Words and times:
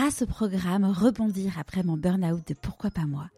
grâce 0.00 0.22
au 0.22 0.26
programme 0.26 0.86
Rebondir 0.86 1.58
après 1.58 1.82
mon 1.82 1.98
burn-out 1.98 2.40
de 2.48 2.54
Pourquoi 2.54 2.90
pas 2.90 3.04
moi, 3.04 3.28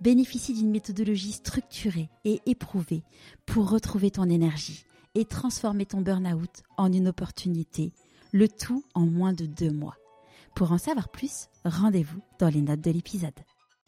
bénéficie 0.00 0.54
d'une 0.54 0.70
méthodologie 0.70 1.32
structurée 1.32 2.10
et 2.24 2.40
éprouvée 2.46 3.02
pour 3.44 3.68
retrouver 3.68 4.12
ton 4.12 4.30
énergie 4.30 4.84
et 5.16 5.24
transformer 5.24 5.84
ton 5.84 6.00
burn-out 6.00 6.62
en 6.76 6.92
une 6.92 7.08
opportunité, 7.08 7.92
le 8.30 8.46
tout 8.46 8.84
en 8.94 9.00
moins 9.00 9.32
de 9.32 9.46
deux 9.46 9.72
mois. 9.72 9.96
Pour 10.54 10.70
en 10.70 10.78
savoir 10.78 11.08
plus, 11.08 11.48
rendez-vous 11.64 12.20
dans 12.38 12.50
les 12.50 12.62
notes 12.62 12.82
de 12.82 12.92
l'épisode. 12.92 13.34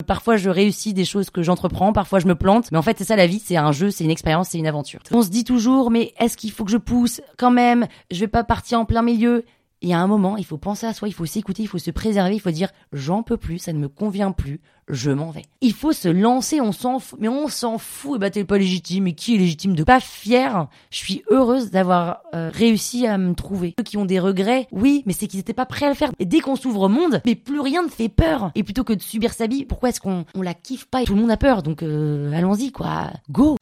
Parfois, 0.04 0.36
je 0.36 0.50
réussis 0.50 0.92
des 0.92 1.04
choses 1.04 1.30
que 1.30 1.44
j'entreprends, 1.44 1.92
parfois 1.92 2.18
je 2.18 2.26
me 2.26 2.34
plante, 2.34 2.72
mais 2.72 2.78
en 2.78 2.82
fait, 2.82 2.98
c'est 2.98 3.04
ça 3.04 3.14
la 3.14 3.28
vie, 3.28 3.38
c'est 3.38 3.56
un 3.56 3.70
jeu, 3.70 3.92
c'est 3.92 4.02
une 4.02 4.10
expérience, 4.10 4.48
c'est 4.48 4.58
une 4.58 4.66
aventure. 4.66 4.98
On 5.12 5.22
se 5.22 5.28
dit 5.28 5.44
toujours, 5.44 5.92
mais 5.92 6.12
est-ce 6.18 6.36
qu'il 6.36 6.50
faut 6.50 6.64
que 6.64 6.72
je 6.72 6.78
pousse? 6.78 7.20
Quand 7.38 7.52
même 7.52 7.86
Je 8.10 8.18
vais 8.18 8.28
pas 8.28 8.42
partir 8.42 8.80
en 8.80 8.86
plein 8.86 9.02
milieu 9.02 9.44
il 9.84 9.90
y 9.90 9.92
a 9.92 10.00
un 10.00 10.06
moment, 10.06 10.38
il 10.38 10.46
faut 10.46 10.56
penser 10.56 10.86
à 10.86 10.94
soi, 10.94 11.08
il 11.08 11.12
faut 11.12 11.26
s'écouter, 11.26 11.62
il 11.62 11.68
faut 11.68 11.78
se 11.78 11.90
préserver, 11.90 12.34
il 12.34 12.40
faut 12.40 12.50
dire 12.50 12.70
j'en 12.94 13.22
peux 13.22 13.36
plus, 13.36 13.58
ça 13.58 13.74
ne 13.74 13.78
me 13.78 13.88
convient 13.88 14.32
plus, 14.32 14.62
je 14.88 15.10
m'en 15.10 15.30
vais. 15.30 15.44
Il 15.60 15.74
faut 15.74 15.92
se 15.92 16.08
lancer, 16.08 16.62
on 16.62 16.72
s'en 16.72 16.98
fout, 16.98 17.18
mais 17.20 17.28
on 17.28 17.48
s'en 17.48 17.76
fout, 17.76 18.16
et 18.16 18.18
bah 18.18 18.30
t'es 18.30 18.44
pas 18.44 18.56
légitime, 18.56 19.08
et 19.08 19.12
qui 19.12 19.34
est 19.34 19.38
légitime 19.38 19.74
de 19.74 19.84
pas 19.84 20.00
fier? 20.00 20.68
Je 20.90 20.96
suis 20.96 21.22
heureuse 21.30 21.70
d'avoir 21.70 22.20
euh, 22.34 22.50
réussi 22.50 23.06
à 23.06 23.18
me 23.18 23.34
trouver. 23.34 23.74
Ceux 23.78 23.84
qui 23.84 23.98
ont 23.98 24.06
des 24.06 24.20
regrets, 24.20 24.68
oui, 24.72 25.02
mais 25.04 25.12
c'est 25.12 25.26
qu'ils 25.26 25.40
étaient 25.40 25.52
pas 25.52 25.66
prêts 25.66 25.84
à 25.84 25.90
le 25.90 25.94
faire. 25.94 26.12
Et 26.18 26.24
dès 26.24 26.40
qu'on 26.40 26.56
s'ouvre 26.56 26.80
au 26.80 26.88
monde, 26.88 27.20
mais 27.26 27.34
plus 27.34 27.60
rien 27.60 27.82
ne 27.82 27.90
fait 27.90 28.08
peur. 28.08 28.52
Et 28.54 28.62
plutôt 28.62 28.84
que 28.84 28.94
de 28.94 29.02
subir 29.02 29.34
sa 29.34 29.46
vie, 29.46 29.66
pourquoi 29.66 29.90
est-ce 29.90 30.00
qu'on 30.00 30.24
on 30.34 30.40
la 30.40 30.54
kiffe 30.54 30.86
pas? 30.86 31.04
Tout 31.04 31.14
le 31.14 31.20
monde 31.20 31.30
a 31.30 31.36
peur, 31.36 31.62
donc 31.62 31.82
euh, 31.82 32.32
allons-y 32.32 32.72
quoi, 32.72 33.10
go 33.30 33.56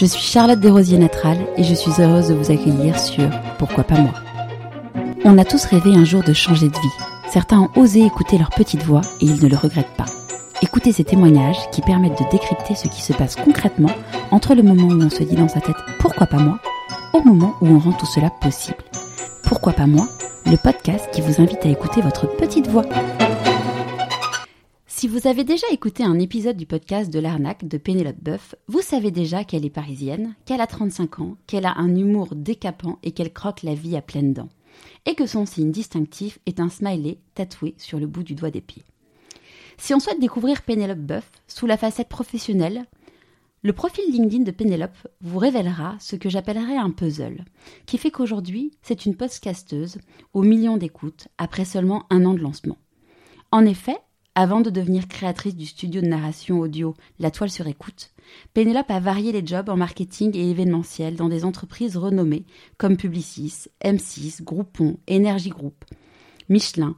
je 0.00 0.06
suis 0.06 0.22
Charlotte 0.22 0.58
Desrosiers 0.58 0.96
Natral 0.96 1.36
et 1.58 1.62
je 1.62 1.74
suis 1.74 1.90
heureuse 2.00 2.28
de 2.28 2.34
vous 2.34 2.50
accueillir 2.50 2.98
sur 2.98 3.28
Pourquoi 3.58 3.84
pas 3.84 4.00
moi. 4.00 4.14
On 5.26 5.36
a 5.36 5.44
tous 5.44 5.62
rêvé 5.66 5.94
un 5.94 6.06
jour 6.06 6.22
de 6.22 6.32
changer 6.32 6.68
de 6.68 6.74
vie. 6.74 7.04
Certains 7.30 7.60
ont 7.60 7.68
osé 7.76 8.06
écouter 8.06 8.38
leur 8.38 8.48
petite 8.48 8.82
voix 8.82 9.02
et 9.20 9.26
ils 9.26 9.42
ne 9.42 9.48
le 9.48 9.58
regrettent 9.58 9.94
pas. 9.98 10.06
Écoutez 10.62 10.92
ces 10.92 11.04
témoignages 11.04 11.58
qui 11.70 11.82
permettent 11.82 12.18
de 12.18 12.30
décrypter 12.30 12.74
ce 12.74 12.88
qui 12.88 13.02
se 13.02 13.12
passe 13.12 13.36
concrètement 13.36 13.90
entre 14.30 14.54
le 14.54 14.62
moment 14.62 14.88
où 14.88 15.02
on 15.02 15.10
se 15.10 15.22
dit 15.22 15.36
dans 15.36 15.48
sa 15.48 15.60
tête 15.60 15.76
Pourquoi 15.98 16.26
pas 16.26 16.38
moi 16.38 16.58
au 17.12 17.22
moment 17.22 17.56
où 17.60 17.66
on 17.66 17.78
rend 17.78 17.92
tout 17.92 18.06
cela 18.06 18.30
possible. 18.30 18.82
Pourquoi 19.42 19.74
pas 19.74 19.86
moi 19.86 20.08
Le 20.46 20.56
podcast 20.56 21.10
qui 21.12 21.20
vous 21.20 21.42
invite 21.42 21.66
à 21.66 21.68
écouter 21.68 22.00
votre 22.00 22.26
petite 22.26 22.68
voix. 22.68 22.86
Si 25.00 25.08
vous 25.08 25.26
avez 25.26 25.44
déjà 25.44 25.66
écouté 25.72 26.04
un 26.04 26.18
épisode 26.18 26.58
du 26.58 26.66
podcast 26.66 27.10
de 27.10 27.18
l'arnaque 27.18 27.66
de 27.66 27.78
Pénélope 27.78 28.22
Boeuf, 28.22 28.54
vous 28.68 28.82
savez 28.82 29.10
déjà 29.10 29.44
qu'elle 29.44 29.64
est 29.64 29.70
parisienne, 29.70 30.34
qu'elle 30.44 30.60
a 30.60 30.66
35 30.66 31.20
ans, 31.20 31.36
qu'elle 31.46 31.64
a 31.64 31.78
un 31.78 31.96
humour 31.96 32.34
décapant 32.34 32.98
et 33.02 33.12
qu'elle 33.12 33.32
croque 33.32 33.62
la 33.62 33.74
vie 33.74 33.96
à 33.96 34.02
pleines 34.02 34.34
dents. 34.34 34.50
Et 35.06 35.14
que 35.14 35.24
son 35.24 35.46
signe 35.46 35.70
distinctif 35.70 36.38
est 36.44 36.60
un 36.60 36.68
smiley 36.68 37.16
tatoué 37.34 37.74
sur 37.78 37.98
le 37.98 38.06
bout 38.06 38.22
du 38.22 38.34
doigt 38.34 38.50
des 38.50 38.60
pieds. 38.60 38.82
Si 39.78 39.94
on 39.94 40.00
souhaite 40.00 40.20
découvrir 40.20 40.60
Pénélope 40.60 40.98
Boeuf 40.98 41.30
sous 41.48 41.64
la 41.64 41.78
facette 41.78 42.10
professionnelle, 42.10 42.84
le 43.62 43.72
profil 43.72 44.04
LinkedIn 44.12 44.44
de 44.44 44.50
Pénélope 44.50 45.08
vous 45.22 45.38
révélera 45.38 45.96
ce 45.98 46.16
que 46.16 46.28
j'appellerais 46.28 46.76
un 46.76 46.90
puzzle, 46.90 47.46
qui 47.86 47.96
fait 47.96 48.10
qu'aujourd'hui, 48.10 48.72
c'est 48.82 49.06
une 49.06 49.16
podcasteuse 49.16 49.96
aux 50.34 50.42
millions 50.42 50.76
d'écoutes 50.76 51.28
après 51.38 51.64
seulement 51.64 52.04
un 52.10 52.26
an 52.26 52.34
de 52.34 52.40
lancement. 52.40 52.76
En 53.50 53.64
effet, 53.64 53.96
avant 54.34 54.60
de 54.60 54.70
devenir 54.70 55.08
créatrice 55.08 55.56
du 55.56 55.66
studio 55.66 56.00
de 56.00 56.06
narration 56.06 56.60
audio 56.60 56.94
La 57.18 57.30
Toile 57.30 57.50
sur 57.50 57.66
écoute, 57.66 58.10
Pénélope 58.54 58.90
a 58.90 59.00
varié 59.00 59.32
les 59.32 59.44
jobs 59.44 59.68
en 59.68 59.76
marketing 59.76 60.36
et 60.36 60.50
événementiel 60.50 61.16
dans 61.16 61.28
des 61.28 61.44
entreprises 61.44 61.96
renommées 61.96 62.44
comme 62.78 62.96
Publicis, 62.96 63.66
M6, 63.84 64.42
Groupon, 64.42 64.98
Energy 65.10 65.50
Group, 65.50 65.84
Michelin. 66.48 66.96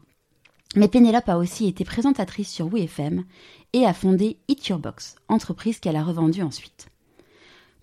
Mais 0.76 0.88
Pénélope 0.88 1.28
a 1.28 1.38
aussi 1.38 1.66
été 1.66 1.84
présentatrice 1.84 2.50
sur 2.50 2.68
WeFM 2.68 3.24
et 3.72 3.86
a 3.86 3.94
fondé 3.94 4.38
Eat 4.48 4.68
Your 4.68 4.78
Box, 4.78 5.16
entreprise 5.28 5.80
qu'elle 5.80 5.96
a 5.96 6.04
revendue 6.04 6.42
ensuite. 6.42 6.88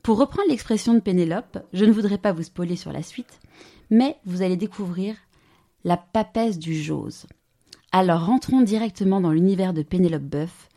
Pour 0.04 0.18
reprendre 0.18 0.50
l'expression 0.50 0.94
de 0.94 1.00
Pénélope, 1.00 1.60
je 1.74 1.86
ne 1.86 1.92
voudrais 1.92 2.18
pas 2.18 2.32
vous 2.32 2.44
spoiler 2.44 2.76
sur 2.76 2.92
la 2.92 3.04
suite, 3.04 3.40
mais 3.90 4.18
vous 4.26 4.42
allez 4.42 4.58
découvrir 4.58 5.16
la 5.84 5.98
papesse 5.98 6.58
du 6.58 6.76
Jose. 6.76 7.28
Alors 7.92 8.28
rentrons 8.28 8.62
directement 8.62 9.20
dans 9.20 9.32
l'univers 9.32 9.74
de 9.74 9.82
Pénélope 9.82 10.22
Boeuf. 10.22 10.70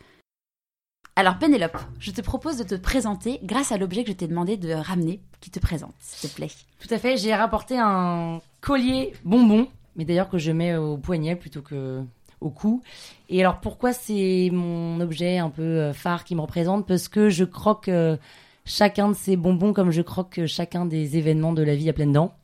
Alors 1.14 1.36
Pénélope, 1.36 1.76
je 1.98 2.10
te 2.10 2.22
propose 2.22 2.56
de 2.56 2.64
te 2.64 2.74
présenter 2.74 3.38
grâce 3.42 3.70
à 3.70 3.76
l'objet 3.76 4.02
que 4.02 4.12
je 4.12 4.16
t'ai 4.16 4.26
demandé 4.26 4.56
de 4.56 4.72
ramener, 4.72 5.20
qui 5.42 5.50
te 5.50 5.60
présente, 5.60 5.92
s'il 5.98 6.30
te 6.30 6.34
plaît. 6.34 6.48
Tout 6.80 6.92
à 6.92 6.96
fait, 6.96 7.18
j'ai 7.18 7.34
rapporté 7.34 7.76
un 7.78 8.40
collier 8.62 9.12
bonbon, 9.24 9.68
mais 9.94 10.06
d'ailleurs 10.06 10.30
que 10.30 10.38
je 10.38 10.52
mets 10.52 10.74
au 10.76 10.96
poignet 10.96 11.36
plutôt 11.36 11.60
que 11.60 12.02
au 12.40 12.48
cou. 12.48 12.82
Et 13.28 13.40
alors 13.40 13.60
pourquoi 13.60 13.92
c'est 13.92 14.48
mon 14.50 14.98
objet 15.00 15.36
un 15.36 15.50
peu 15.50 15.62
euh, 15.62 15.92
phare 15.92 16.24
qui 16.24 16.34
me 16.34 16.40
représente? 16.40 16.86
Parce 16.86 17.08
que 17.08 17.28
je 17.28 17.44
croque 17.44 17.88
euh, 17.88 18.16
chacun 18.64 19.10
de 19.10 19.14
ces 19.14 19.36
bonbons 19.36 19.74
comme 19.74 19.90
je 19.90 20.00
croque 20.00 20.46
chacun 20.46 20.86
des 20.86 21.18
événements 21.18 21.52
de 21.52 21.62
la 21.62 21.76
vie 21.76 21.90
à 21.90 21.92
pleines 21.92 22.12
dents. 22.12 22.34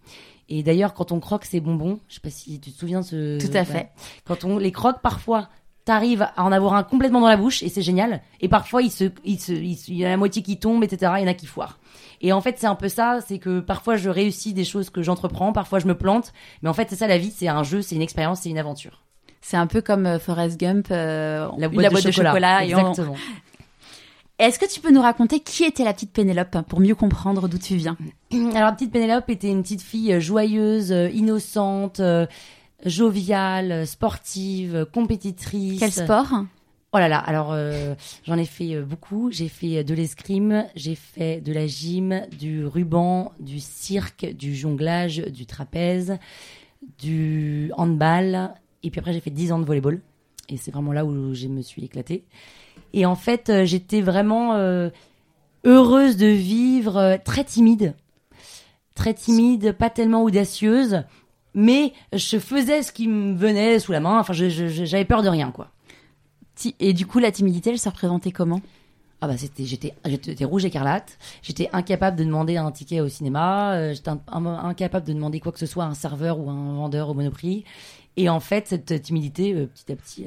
Et 0.49 0.63
d'ailleurs, 0.63 0.95
quand 0.95 1.13
on 1.13 1.21
croque 1.21 1.45
ces 1.45 1.61
bonbons, 1.61 2.01
je 2.09 2.15
sais 2.15 2.21
pas 2.21 2.31
si 2.31 2.59
tu 2.59 2.73
te 2.73 2.79
souviens 2.79 3.01
de 3.01 3.05
ce. 3.05 3.39
Tout 3.39 3.57
à 3.57 3.65
fait. 3.65 3.91
Quand 4.25 4.45
on 4.45 4.59
les 4.59 4.73
croque, 4.73 5.01
parfois, 5.03 5.49
t'arrives 5.85 6.29
à 6.37 6.45
en 6.45 6.53
avoir 6.53 6.75
un 6.75 6.83
complètement 6.83 7.21
dans 7.21 7.29
la 7.29 7.37
bouche 7.37 7.63
et 7.63 7.69
c'est 7.69 7.83
génial. 7.83 8.23
Et 8.41 8.49
parfois, 8.49 8.83
il 8.83 8.91
se, 8.91 9.05
il 9.25 9.41
se, 9.41 9.53
il, 9.53 9.97
y 9.97 10.05
a 10.05 10.09
la 10.09 10.17
moitié 10.17 10.43
qui 10.43 10.59
tombe, 10.59 10.85
etc. 10.85 11.13
Il 11.17 11.23
y 11.23 11.25
en 11.25 11.31
a 11.31 11.35
qui 11.35 11.47
foirent. 11.47 11.79
Et 12.21 12.33
en 12.33 12.41
fait, 12.41 12.57
c'est 12.59 12.67
un 12.67 12.75
peu 12.75 12.89
ça, 12.89 13.21
c'est 13.27 13.39
que 13.39 13.61
parfois 13.61 13.97
je 13.97 14.11
réussis 14.11 14.53
des 14.53 14.65
choses 14.65 14.91
que 14.91 15.03
j'entreprends, 15.03 15.53
parfois 15.53 15.79
je 15.79 15.87
me 15.87 15.97
plante, 15.97 16.33
mais 16.63 16.69
en 16.69 16.75
fait, 16.75 16.89
c'est 16.91 16.97
ça 16.97 17.07
la 17.07 17.17
vie, 17.17 17.31
c'est 17.31 17.49
un 17.49 17.63
jeu, 17.63 17.81
c'est 17.81 17.95
une 17.95 18.03
expérience, 18.03 18.41
c'est 18.41 18.51
une 18.51 18.59
aventure. 18.59 19.03
C'est 19.41 19.57
un 19.57 19.67
peu 19.67 19.81
comme 19.81 20.05
euh, 20.05 20.19
Forrest 20.19 20.59
Gump, 20.59 20.89
euh, 20.91 21.49
la 21.59 21.69
boîte, 21.69 22.05
de, 22.05 22.11
chocolat. 22.11 22.65
Exactement. 22.65 23.15
Est-ce 24.39 24.61
que 24.61 24.73
tu 24.73 24.79
peux 24.79 24.93
nous 24.93 25.03
raconter 25.03 25.41
qui 25.41 25.65
était 25.65 25.83
la 25.83 25.93
petite 25.93 26.13
Pénélope 26.13 26.57
pour 26.69 26.79
mieux 26.79 26.95
comprendre 26.95 27.49
d'où 27.49 27.59
tu 27.59 27.75
viens? 27.75 27.97
Alors, 28.33 28.53
la 28.53 28.73
petite 28.73 28.93
Pénélope 28.93 29.29
était 29.31 29.51
une 29.51 29.63
petite 29.63 29.83
fille 29.83 30.13
euh, 30.13 30.21
joyeuse, 30.21 30.93
euh, 30.93 31.11
innocente, 31.11 31.99
euh, 31.99 32.25
joviale, 32.85 33.85
sportive, 33.85 34.87
compétitrice. 34.95 35.81
Quel 35.81 35.91
sport? 35.91 36.29
Oh 36.93 36.99
là 36.99 37.09
là, 37.09 37.19
alors 37.19 37.55
j'en 38.25 38.39
ai 38.39 38.47
fait 38.47 38.81
beaucoup. 38.81 39.31
J'ai 39.31 39.49
fait 39.49 39.85
de 39.85 39.93
l'escrime, 39.93 40.65
j'ai 40.75 40.95
fait 40.95 41.43
de 41.43 41.53
la 41.53 41.67
gym, 41.67 42.23
du 42.39 42.65
ruban, 42.65 43.33
du 43.41 43.61
cirque, 43.61 44.25
du 44.25 44.55
jonglage, 44.55 45.19
du 45.19 45.45
trapèze, 45.45 46.17
du 46.99 47.71
handball. 47.77 48.55
Et 48.83 48.91
puis 48.91 49.01
après, 49.01 49.13
j'ai 49.13 49.21
fait 49.21 49.29
10 49.29 49.53
ans 49.53 49.59
de 49.59 49.67
volleyball. 49.67 50.01
Et 50.49 50.57
c'est 50.57 50.71
vraiment 50.71 50.93
là 50.93 51.05
où 51.05 51.35
je 51.35 51.49
me 51.49 51.61
suis 51.61 51.85
éclatée. 51.85 52.25
Et 52.93 53.07
en 53.07 53.15
fait, 53.15 53.51
euh, 53.51 53.65
j'étais 53.65 54.01
vraiment 54.01 54.55
euh, 54.55 54.91
heureuse 55.65 56.17
de 56.17 56.27
vivre, 56.27 56.97
euh, 56.97 57.17
très 57.23 57.45
timide. 57.45 57.95
Très 58.95 59.15
timide, 59.15 59.73
pas 59.73 59.91
tellement 59.91 60.23
audacieuse, 60.25 61.03
mais 61.55 61.93
je 62.13 62.39
faisais 62.39 62.83
ce 62.83 62.93
qui 62.93 63.07
me 63.07 63.37
venait 63.37 63.79
sous 63.79 63.93
la 63.93 64.01
main. 64.01 64.19
Enfin, 64.19 64.33
j'avais 64.33 65.05
peur 65.05 65.23
de 65.23 65.29
rien, 65.29 65.53
quoi. 65.53 65.69
Et 66.81 66.93
du 66.93 67.07
coup, 67.07 67.21
la 67.21 67.31
timidité, 67.31 67.71
elle 67.71 67.79
se 67.79 67.89
représentait 67.89 68.33
comment? 68.33 68.61
Ah 69.21 69.27
bah 69.27 69.37
c'était 69.37 69.65
j'étais 69.65 69.95
j'étais 70.07 70.45
rouge 70.45 70.65
écarlate 70.65 71.19
j'étais 71.43 71.69
incapable 71.73 72.17
de 72.17 72.23
demander 72.23 72.57
un 72.57 72.71
ticket 72.71 73.01
au 73.01 73.09
cinéma 73.09 73.93
j'étais 73.93 74.13
incapable 74.37 75.05
de 75.05 75.13
demander 75.13 75.41
quoi 75.41 75.51
que 75.51 75.59
ce 75.59 75.67
soit 75.67 75.83
à 75.83 75.87
un 75.89 75.95
serveur 75.95 76.39
ou 76.39 76.49
à 76.49 76.53
un 76.53 76.75
vendeur 76.75 77.09
au 77.09 77.15
Monoprix 77.15 77.65
et 78.17 78.29
en 78.29 78.41
fait, 78.41 78.67
cette 78.67 79.01
timidité, 79.03 79.55
euh, 79.55 79.67
petit 79.67 79.93
à 79.93 79.97
petit, 79.97 80.27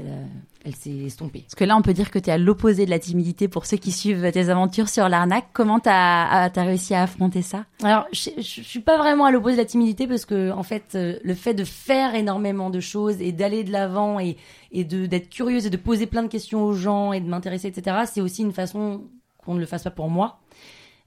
elle, 0.63 0.75
s'est 0.75 0.95
estompée. 0.95 1.41
Parce 1.41 1.55
que 1.55 1.65
là, 1.65 1.75
on 1.75 1.81
peut 1.81 1.93
dire 1.93 2.09
que 2.09 2.19
tu 2.19 2.29
es 2.29 2.33
à 2.33 2.37
l'opposé 2.37 2.85
de 2.85 2.89
la 2.89 2.99
timidité 2.99 3.49
pour 3.49 3.65
ceux 3.65 3.75
qui 3.75 3.91
suivent 3.91 4.31
tes 4.31 4.49
aventures 4.49 4.87
sur 4.87 5.09
l'arnaque. 5.09 5.47
Comment 5.51 5.81
tu 5.81 5.89
as, 5.89 6.49
réussi 6.55 6.93
à 6.95 7.03
affronter 7.03 7.41
ça? 7.41 7.65
Alors, 7.83 8.05
je, 8.13 8.29
ne 8.37 8.41
suis 8.41 8.79
pas 8.79 8.97
vraiment 8.97 9.25
à 9.25 9.31
l'opposé 9.31 9.55
de 9.55 9.61
la 9.61 9.65
timidité 9.65 10.07
parce 10.07 10.25
que, 10.25 10.51
en 10.51 10.63
fait, 10.63 10.95
euh, 10.95 11.17
le 11.21 11.33
fait 11.33 11.53
de 11.53 11.65
faire 11.65 12.15
énormément 12.15 12.69
de 12.69 12.79
choses 12.79 13.19
et 13.19 13.33
d'aller 13.33 13.65
de 13.65 13.71
l'avant 13.71 14.19
et, 14.19 14.37
et 14.71 14.85
d'être 14.85 15.29
curieuse 15.29 15.65
et 15.65 15.69
de 15.69 15.77
poser 15.77 16.05
plein 16.05 16.23
de 16.23 16.29
questions 16.29 16.63
aux 16.63 16.73
gens 16.73 17.11
et 17.11 17.19
de 17.19 17.27
m'intéresser, 17.27 17.67
etc., 17.67 18.03
c'est 18.05 18.21
aussi 18.21 18.41
une 18.41 18.53
façon 18.53 19.01
qu'on 19.43 19.55
ne 19.55 19.59
le 19.59 19.65
fasse 19.65 19.83
pas 19.83 19.91
pour 19.91 20.09
moi. 20.09 20.39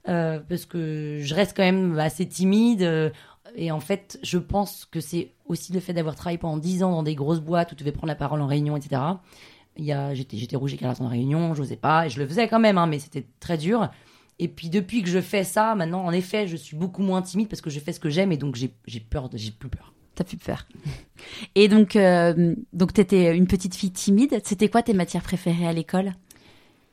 Euh, 0.07 0.39
parce 0.47 0.65
que 0.65 1.17
je 1.19 1.33
reste 1.33 1.57
quand 1.57 1.63
même 1.63 1.97
assez 1.97 2.27
timide. 2.27 3.11
Et 3.55 3.71
en 3.71 3.79
fait, 3.79 4.19
je 4.23 4.37
pense 4.37 4.85
que 4.85 4.99
c'est 4.99 5.31
aussi 5.45 5.73
le 5.73 5.79
fait 5.79 5.93
d'avoir 5.93 6.15
travaillé 6.15 6.37
pendant 6.37 6.57
10 6.57 6.83
ans 6.83 6.91
dans 6.91 7.03
des 7.03 7.15
grosses 7.15 7.39
boîtes 7.39 7.71
où 7.71 7.75
tu 7.75 7.83
devais 7.83 7.91
prendre 7.91 8.07
la 8.07 8.15
parole 8.15 8.41
en 8.41 8.47
réunion, 8.47 8.75
etc. 8.75 9.01
Il 9.77 9.85
y 9.85 9.91
a, 9.91 10.13
j'étais, 10.13 10.37
j'étais 10.37 10.55
rouge 10.55 10.73
écarlate 10.73 11.01
en 11.01 11.07
réunion, 11.07 11.53
j'osais 11.53 11.75
pas, 11.75 12.05
et 12.05 12.09
je 12.09 12.19
le 12.19 12.27
faisais 12.27 12.47
quand 12.47 12.59
même, 12.59 12.77
hein, 12.77 12.87
mais 12.87 12.99
c'était 12.99 13.25
très 13.39 13.57
dur. 13.57 13.89
Et 14.39 14.47
puis 14.47 14.69
depuis 14.69 15.01
que 15.01 15.09
je 15.09 15.21
fais 15.21 15.43
ça, 15.43 15.75
maintenant, 15.75 16.03
en 16.03 16.11
effet, 16.11 16.47
je 16.47 16.57
suis 16.57 16.75
beaucoup 16.75 17.01
moins 17.01 17.21
timide 17.21 17.47
parce 17.47 17.61
que 17.61 17.69
je 17.69 17.79
fais 17.79 17.93
ce 17.93 17.99
que 17.99 18.09
j'aime 18.09 18.31
et 18.31 18.37
donc 18.37 18.55
j'ai, 18.55 18.73
j'ai 18.85 18.99
peur, 18.99 19.29
j'ai 19.33 19.51
plus 19.51 19.69
peur. 19.69 19.93
T'as 20.15 20.23
plus 20.23 20.37
peur. 20.37 20.65
Et 21.55 21.67
donc, 21.67 21.97
euh, 21.97 22.55
donc 22.71 22.93
t'étais 22.93 23.35
une 23.35 23.47
petite 23.47 23.75
fille 23.75 23.91
timide. 23.91 24.39
C'était 24.45 24.69
quoi 24.69 24.81
tes 24.81 24.93
matières 24.93 25.23
préférées 25.23 25.67
à 25.67 25.73
l'école? 25.73 26.13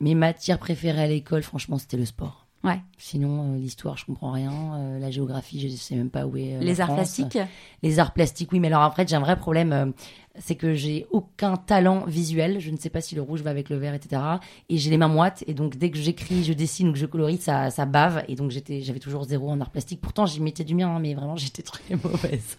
Mes 0.01 0.17
matières 0.17 0.59
préférées 0.59 1.03
à 1.03 1.07
l'école, 1.07 1.45
franchement, 1.45 1.79
c'était 1.79 1.97
le 1.97 2.05
sport. 2.05 2.42
Ouais. 2.65 2.81
Sinon, 2.97 3.55
euh, 3.55 3.57
l'histoire, 3.59 3.97
je 3.97 4.07
comprends 4.07 4.31
rien. 4.31 4.53
Euh, 4.53 4.99
la 5.01 5.11
géographie, 5.11 5.61
je 5.69 5.75
sais 5.77 5.97
même 5.97 6.11
pas 6.11 6.27
où 6.27 6.37
est. 6.37 6.55
euh, 6.57 6.61
Les 6.61 6.81
arts 6.81 6.87
France. 6.89 6.99
plastiques? 7.17 7.39
Les 7.83 7.99
arts 7.99 8.13
plastiques, 8.13 8.53
oui, 8.53 8.61
mais 8.61 8.69
alors 8.69 8.83
après, 8.83 9.05
j'ai 9.07 9.17
un 9.17 9.21
vrai 9.21 9.37
problème. 9.37 9.93
Euh, 10.35 10.39
c'est 10.41 10.55
que 10.55 10.75
j'ai 10.75 11.07
aucun 11.11 11.57
talent 11.57 12.05
visuel. 12.07 12.61
Je 12.61 12.71
ne 12.71 12.77
sais 12.77 12.91
pas 12.91 13.01
si 13.01 13.15
le 13.15 13.23
rouge 13.23 13.43
va 13.43 13.51
avec 13.51 13.71
le 13.71 13.77
vert, 13.77 13.95
etc. 13.95 14.23
Et 14.69 14.79
j'ai 14.79 14.91
les 14.91 14.99
mains 14.99 15.09
moites. 15.09 15.45
Et 15.47 15.55
donc, 15.55 15.77
dès 15.77 15.91
que 15.91 15.99
j'écris, 15.99 16.45
je 16.45 16.53
dessine 16.53 16.89
ou 16.89 16.93
que 16.93 16.99
je 16.99 17.07
colorie, 17.07 17.39
ça, 17.39 17.71
ça 17.71 17.87
bave. 17.87 18.25
Et 18.29 18.35
donc, 18.35 18.51
j'étais, 18.51 18.83
j'avais 18.83 18.99
toujours 18.99 19.25
zéro 19.25 19.51
en 19.51 19.61
art 19.61 19.71
plastique. 19.71 20.01
Pourtant, 20.01 20.27
j'y 20.27 20.41
mettais 20.41 20.65
du 20.65 20.75
mien, 20.75 20.89
hein, 20.89 20.99
mais 21.01 21.15
vraiment, 21.15 21.37
j'étais 21.43 21.63
très 21.63 21.97
mauvaise. 22.03 22.57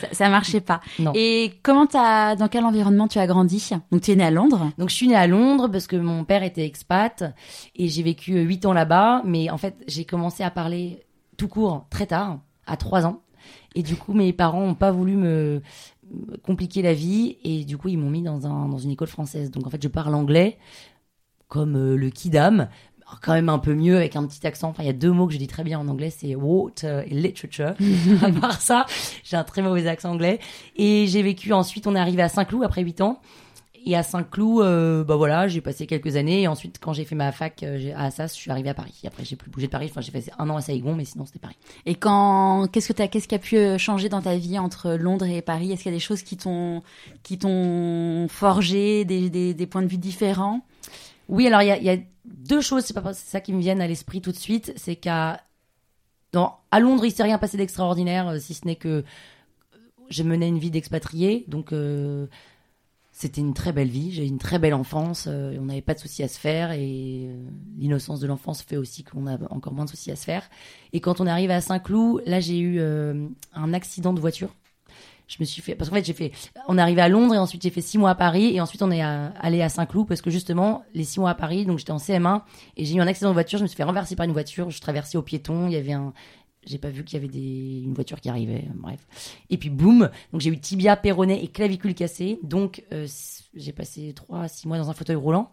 ça, 0.00 0.08
ça 0.12 0.28
marchait 0.28 0.60
pas. 0.60 0.80
Non. 0.98 1.12
Et 1.14 1.52
comment 1.62 1.86
t'as, 1.86 2.36
dans 2.36 2.48
quel 2.48 2.64
environnement 2.64 3.08
tu 3.08 3.18
as 3.18 3.26
grandi? 3.26 3.58
Donc 3.90 4.02
tu 4.02 4.12
es 4.12 4.16
né 4.16 4.24
à 4.24 4.30
Londres. 4.30 4.70
Donc 4.78 4.90
je 4.90 4.94
suis 4.94 5.08
née 5.08 5.16
à 5.16 5.26
Londres 5.26 5.68
parce 5.68 5.86
que 5.86 5.96
mon 5.96 6.24
père 6.24 6.42
était 6.42 6.64
expat 6.64 7.24
et 7.74 7.88
j'ai 7.88 8.02
vécu 8.02 8.36
euh, 8.36 8.42
huit 8.42 8.64
ans 8.66 8.72
là-bas. 8.72 9.22
Mais 9.24 9.50
en 9.50 9.58
fait, 9.58 9.76
j'ai 9.86 10.04
commencé 10.04 10.42
à 10.42 10.50
parler 10.50 11.04
tout 11.36 11.48
court 11.48 11.86
très 11.90 12.06
tard, 12.06 12.40
à 12.66 12.76
trois 12.76 13.06
ans. 13.06 13.22
Et 13.74 13.82
du 13.82 13.96
coup, 13.96 14.12
mes 14.12 14.32
parents 14.32 14.66
n'ont 14.66 14.74
pas 14.74 14.90
voulu 14.90 15.14
me 15.16 15.62
me 16.10 16.36
compliquer 16.36 16.82
la 16.82 16.94
vie 16.94 17.38
et 17.44 17.64
du 17.64 17.78
coup, 17.78 17.88
ils 17.88 17.98
m'ont 17.98 18.10
mis 18.10 18.22
dans, 18.22 18.46
un, 18.46 18.68
dans 18.68 18.78
une 18.78 18.90
école 18.90 19.08
française. 19.08 19.50
Donc 19.50 19.66
en 19.66 19.70
fait, 19.70 19.82
je 19.82 19.88
parle 19.88 20.14
anglais 20.14 20.58
comme 21.48 21.76
euh, 21.76 21.96
le 21.96 22.10
kidam. 22.10 22.68
Quand 23.22 23.32
même 23.32 23.48
un 23.48 23.58
peu 23.58 23.74
mieux 23.74 23.96
avec 23.96 24.16
un 24.16 24.26
petit 24.26 24.46
accent. 24.46 24.68
Enfin, 24.68 24.82
il 24.82 24.86
y 24.86 24.90
a 24.90 24.94
deux 24.94 25.10
mots 25.10 25.26
que 25.26 25.32
je 25.32 25.38
dis 25.38 25.46
très 25.46 25.64
bien 25.64 25.78
en 25.78 25.88
anglais, 25.88 26.10
c'est 26.10 26.34
water 26.34 27.10
et 27.10 27.14
literature. 27.14 27.72
à 28.22 28.30
part 28.30 28.60
ça, 28.60 28.84
j'ai 29.24 29.38
un 29.38 29.44
très 29.44 29.62
mauvais 29.62 29.86
accent 29.86 30.10
anglais. 30.10 30.40
Et 30.76 31.06
j'ai 31.06 31.22
vécu 31.22 31.54
ensuite, 31.54 31.86
on 31.86 31.96
est 31.96 31.98
arrivé 31.98 32.20
à 32.20 32.28
Saint-Cloud 32.28 32.64
après 32.64 32.82
huit 32.82 33.00
ans. 33.00 33.20
Et 33.88 33.96
à 33.96 34.02
Saint-Cloud, 34.02 34.62
euh, 34.62 35.02
bah 35.02 35.16
voilà, 35.16 35.48
j'ai 35.48 35.62
passé 35.62 35.86
quelques 35.86 36.16
années. 36.16 36.42
Et 36.42 36.46
ensuite, 36.46 36.78
quand 36.78 36.92
j'ai 36.92 37.06
fait 37.06 37.14
ma 37.14 37.32
fac 37.32 37.62
euh, 37.62 37.90
à 37.96 38.04
Assas, 38.04 38.28
je 38.28 38.34
suis 38.34 38.50
arrivée 38.50 38.68
à 38.68 38.74
Paris. 38.74 39.00
Après, 39.06 39.24
j'ai 39.24 39.34
plus 39.34 39.50
bougé 39.50 39.66
de 39.66 39.72
Paris. 39.72 39.88
Enfin, 39.90 40.02
j'ai 40.02 40.12
fait 40.12 40.30
un 40.38 40.50
an 40.50 40.56
à 40.56 40.60
Saigon, 40.60 40.94
mais 40.94 41.06
sinon, 41.06 41.24
c'était 41.24 41.38
Paris. 41.38 41.56
Et 41.86 41.94
quand, 41.94 42.68
qu'est-ce 42.70 42.88
que 42.88 42.92
t'as, 42.92 43.08
qu'est-ce 43.08 43.26
qui 43.26 43.34
a 43.34 43.38
pu 43.38 43.56
euh, 43.56 43.78
changer 43.78 44.10
dans 44.10 44.20
ta 44.20 44.36
vie 44.36 44.58
entre 44.58 44.90
Londres 44.90 45.24
et 45.24 45.40
Paris? 45.40 45.72
Est-ce 45.72 45.84
qu'il 45.84 45.90
y 45.90 45.94
a 45.94 45.96
des 45.96 46.04
choses 46.04 46.22
qui 46.22 46.36
t'ont, 46.36 46.82
qui 47.22 47.38
t'ont 47.38 48.28
forgé, 48.28 49.06
des, 49.06 49.30
des, 49.30 49.54
des 49.54 49.66
points 49.66 49.80
de 49.80 49.88
vue 49.88 49.96
différents? 49.96 50.60
Oui, 51.28 51.46
alors 51.46 51.62
il 51.62 51.68
y 51.68 51.70
a, 51.70 51.78
y 51.78 51.88
a 51.88 51.96
deux 52.26 52.60
choses, 52.60 52.84
c'est 52.84 52.92
pas 52.92 53.14
c'est 53.14 53.30
ça 53.30 53.40
qui 53.40 53.54
me 53.54 53.60
viennent 53.60 53.80
à 53.80 53.86
l'esprit 53.86 54.20
tout 54.20 54.32
de 54.32 54.36
suite, 54.36 54.72
c'est 54.76 54.96
qu'à 54.96 55.40
dans 56.32 56.58
à 56.70 56.78
Londres, 56.78 57.06
il 57.06 57.10
s'est 57.10 57.22
rien 57.22 57.38
passé 57.38 57.56
d'extraordinaire, 57.56 58.38
si 58.38 58.52
ce 58.52 58.66
n'est 58.66 58.76
que 58.76 59.02
j'ai 60.10 60.24
mené 60.24 60.46
une 60.46 60.58
vie 60.58 60.70
d'expatrié, 60.70 61.44
donc 61.48 61.72
euh, 61.72 62.26
c'était 63.20 63.40
une 63.40 63.52
très 63.52 63.72
belle 63.72 63.88
vie, 63.88 64.12
j'ai 64.12 64.22
eu 64.24 64.28
une 64.28 64.38
très 64.38 64.60
belle 64.60 64.74
enfance, 64.74 65.24
euh, 65.26 65.56
on 65.60 65.64
n'avait 65.64 65.80
pas 65.82 65.94
de 65.94 65.98
soucis 65.98 66.22
à 66.22 66.28
se 66.28 66.38
faire 66.38 66.70
et 66.70 67.26
euh, 67.28 67.50
l'innocence 67.76 68.20
de 68.20 68.28
l'enfance 68.28 68.62
fait 68.62 68.76
aussi 68.76 69.02
qu'on 69.02 69.26
a 69.26 69.36
encore 69.50 69.72
moins 69.72 69.86
de 69.86 69.90
soucis 69.90 70.12
à 70.12 70.16
se 70.16 70.22
faire. 70.24 70.48
Et 70.92 71.00
quand 71.00 71.20
on 71.20 71.26
est 71.26 71.30
arrivé 71.30 71.52
à 71.52 71.60
Saint-Cloud, 71.60 72.22
là 72.26 72.38
j'ai 72.38 72.60
eu 72.60 72.76
euh, 72.78 73.26
un 73.54 73.74
accident 73.74 74.12
de 74.12 74.20
voiture. 74.20 74.50
Je 75.26 75.36
me 75.40 75.44
suis 75.44 75.60
fait 75.62 75.74
parce 75.74 75.90
qu'en 75.90 75.96
fait 75.96 76.04
j'ai 76.04 76.12
fait 76.12 76.30
on 76.68 76.78
est 76.78 76.80
arrivé 76.80 77.00
à 77.02 77.08
Londres 77.08 77.34
et 77.34 77.38
ensuite 77.38 77.60
j'ai 77.62 77.70
fait 77.70 77.80
six 77.80 77.98
mois 77.98 78.10
à 78.10 78.14
Paris 78.14 78.54
et 78.54 78.60
ensuite 78.60 78.82
on 78.82 78.90
est 78.92 79.02
à- 79.02 79.32
allé 79.40 79.62
à 79.62 79.68
Saint-Cloud 79.68 80.06
parce 80.06 80.22
que 80.22 80.30
justement 80.30 80.84
les 80.94 81.02
six 81.04 81.18
mois 81.18 81.30
à 81.30 81.34
Paris 81.34 81.66
donc 81.66 81.78
j'étais 81.78 81.90
en 81.90 81.98
CM1 81.98 82.42
et 82.76 82.84
j'ai 82.84 82.94
eu 82.94 83.00
un 83.00 83.06
accident 83.08 83.30
de 83.30 83.34
voiture 83.34 83.58
je 83.58 83.64
me 83.64 83.68
suis 83.68 83.76
fait 83.76 83.82
renverser 83.82 84.14
par 84.14 84.24
une 84.26 84.32
voiture 84.32 84.70
je 84.70 84.80
traversais 84.80 85.18
au 85.18 85.22
piéton 85.22 85.66
il 85.66 85.72
y 85.72 85.76
avait 85.76 85.92
un 85.92 86.14
j'ai 86.68 86.78
pas 86.78 86.90
vu 86.90 87.04
qu'il 87.04 87.16
y 87.16 87.20
avait 87.20 87.32
des 87.32 87.82
une 87.84 87.94
voiture 87.94 88.20
qui 88.20 88.28
arrivait 88.28 88.64
euh, 88.68 88.72
bref 88.76 89.06
et 89.50 89.56
puis 89.56 89.70
boum 89.70 90.10
donc 90.32 90.40
j'ai 90.40 90.50
eu 90.50 90.58
tibia 90.58 90.96
péroné 90.96 91.42
et 91.42 91.48
clavicule 91.48 91.94
cassée 91.94 92.38
donc 92.42 92.84
euh, 92.92 93.06
j'ai 93.54 93.72
passé 93.72 94.12
trois 94.14 94.42
à 94.42 94.48
six 94.48 94.68
mois 94.68 94.78
dans 94.78 94.90
un 94.90 94.94
fauteuil 94.94 95.16
roulant 95.16 95.52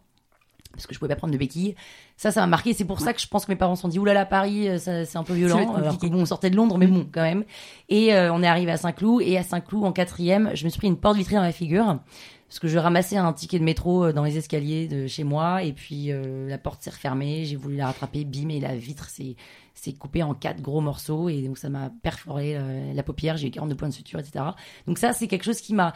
parce 0.76 0.88
que 0.88 0.94
je 0.94 1.00
pouvais 1.00 1.10
pas 1.10 1.16
prendre 1.16 1.34
de 1.34 1.38
béquilles. 1.38 1.76
Ça, 2.18 2.32
ça 2.32 2.42
m'a 2.42 2.48
marqué. 2.48 2.74
C'est 2.74 2.86
pour 2.86 3.00
ça 3.00 3.14
que 3.14 3.22
je 3.22 3.28
pense 3.28 3.46
que 3.46 3.52
mes 3.52 3.56
parents 3.56 3.76
se 3.76 3.82
sont 3.82 3.88
dit, 3.88 4.00
oulala, 4.00 4.26
Paris, 4.26 4.70
euh, 4.70 4.78
ça, 4.78 5.06
c'est 5.06 5.18
un 5.18 5.24
peu 5.24 5.34
violent. 5.34 5.74
Alors 5.74 5.98
que 5.98 6.08
bon, 6.08 6.22
on 6.22 6.26
sortait 6.26 6.50
de 6.50 6.56
Londres, 6.56 6.78
mais 6.78 6.88
bon, 6.88 7.08
quand 7.12 7.22
même. 7.22 7.44
Et 7.90 8.14
euh, 8.14 8.34
on 8.34 8.44
est 8.44 8.48
arrivé 8.48 8.72
à 8.72 8.78
Saint-Cloud. 8.78 9.22
Et 9.26 9.38
à 9.38 9.44
Saint-Cloud, 9.44 9.84
en 9.84 9.92
quatrième, 9.92 10.52
je 10.54 10.66
me 10.66 10.70
suis 10.70 10.78
pris 10.78 10.88
une 10.88 10.98
porte 10.98 11.18
vitrée 11.18 11.36
dans 11.36 11.42
la 11.42 11.52
figure. 11.52 12.00
Parce 12.48 12.60
que 12.60 12.68
je 12.68 12.78
ramassais 12.78 13.18
un 13.18 13.34
ticket 13.34 13.60
de 13.60 13.64
métro 13.64 14.06
euh, 14.06 14.14
dans 14.14 14.24
les 14.24 14.38
escaliers 14.38 14.88
de 14.88 15.08
chez 15.08 15.24
moi. 15.24 15.64
Et 15.64 15.74
puis, 15.74 16.12
euh, 16.12 16.48
la 16.48 16.58
porte 16.58 16.82
s'est 16.84 16.92
refermée. 16.92 17.44
J'ai 17.46 17.56
voulu 17.56 17.76
la 17.76 17.88
rattraper. 17.88 18.24
Bim, 18.24 18.50
et 18.50 18.60
la 18.60 18.76
vitre 18.76 19.10
s'est 19.10 19.36
s'est 19.74 19.92
coupée 19.92 20.24
en 20.24 20.34
quatre 20.34 20.62
gros 20.62 20.80
morceaux. 20.80 21.28
Et 21.28 21.42
donc, 21.42 21.58
ça 21.58 21.70
m'a 21.70 21.92
perforé 22.02 22.56
euh, 22.56 22.94
la 22.94 23.04
paupière. 23.04 23.36
J'ai 23.36 23.48
eu 23.48 23.52
42 23.52 23.76
points 23.76 23.90
de 23.90 23.94
suture, 23.94 24.20
etc. 24.20 24.46
Donc 24.88 24.98
ça, 24.98 25.12
c'est 25.12 25.28
quelque 25.28 25.44
chose 25.44 25.60
qui 25.60 25.74
m'a 25.74 25.94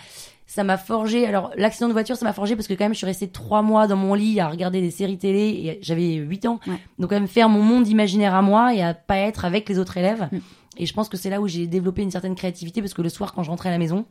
ça 0.47 0.63
m'a 0.63 0.77
forgé. 0.77 1.27
Alors, 1.27 1.51
l'accident 1.55 1.87
de 1.87 1.93
voiture, 1.93 2.17
ça 2.17 2.25
m'a 2.25 2.33
forgé 2.33 2.55
parce 2.55 2.67
que 2.67 2.73
quand 2.73 2.85
même, 2.85 2.93
je 2.93 2.97
suis 2.97 3.05
restée 3.05 3.29
trois 3.29 3.61
mois 3.61 3.87
dans 3.87 3.95
mon 3.95 4.15
lit 4.15 4.39
à 4.39 4.49
regarder 4.49 4.81
des 4.81 4.91
séries 4.91 5.19
télé 5.19 5.39
et 5.39 5.79
j'avais 5.81 6.15
huit 6.15 6.45
ans. 6.47 6.59
Ouais. 6.65 6.79
Donc, 6.97 7.11
quand 7.11 7.15
même, 7.15 7.27
faire 7.27 7.47
mon 7.47 7.61
monde 7.61 7.87
imaginaire 7.87 8.33
à 8.33 8.41
moi 8.41 8.73
et 8.73 8.81
à 8.81 8.95
pas 8.95 9.17
être 9.17 9.45
avec 9.45 9.69
les 9.69 9.77
autres 9.77 9.97
élèves. 9.97 10.27
Mm. 10.31 10.37
Et 10.77 10.85
je 10.85 10.93
pense 10.93 11.07
que 11.07 11.17
c'est 11.17 11.29
là 11.29 11.39
où 11.39 11.47
j'ai 11.47 11.67
développé 11.67 12.01
une 12.01 12.11
certaine 12.11 12.35
créativité 12.35 12.81
parce 12.81 12.93
que 12.93 13.01
le 13.01 13.09
soir, 13.09 13.33
quand 13.33 13.43
je 13.43 13.51
rentrais 13.51 13.69
à 13.69 13.71
la 13.71 13.77
maison, 13.77 14.05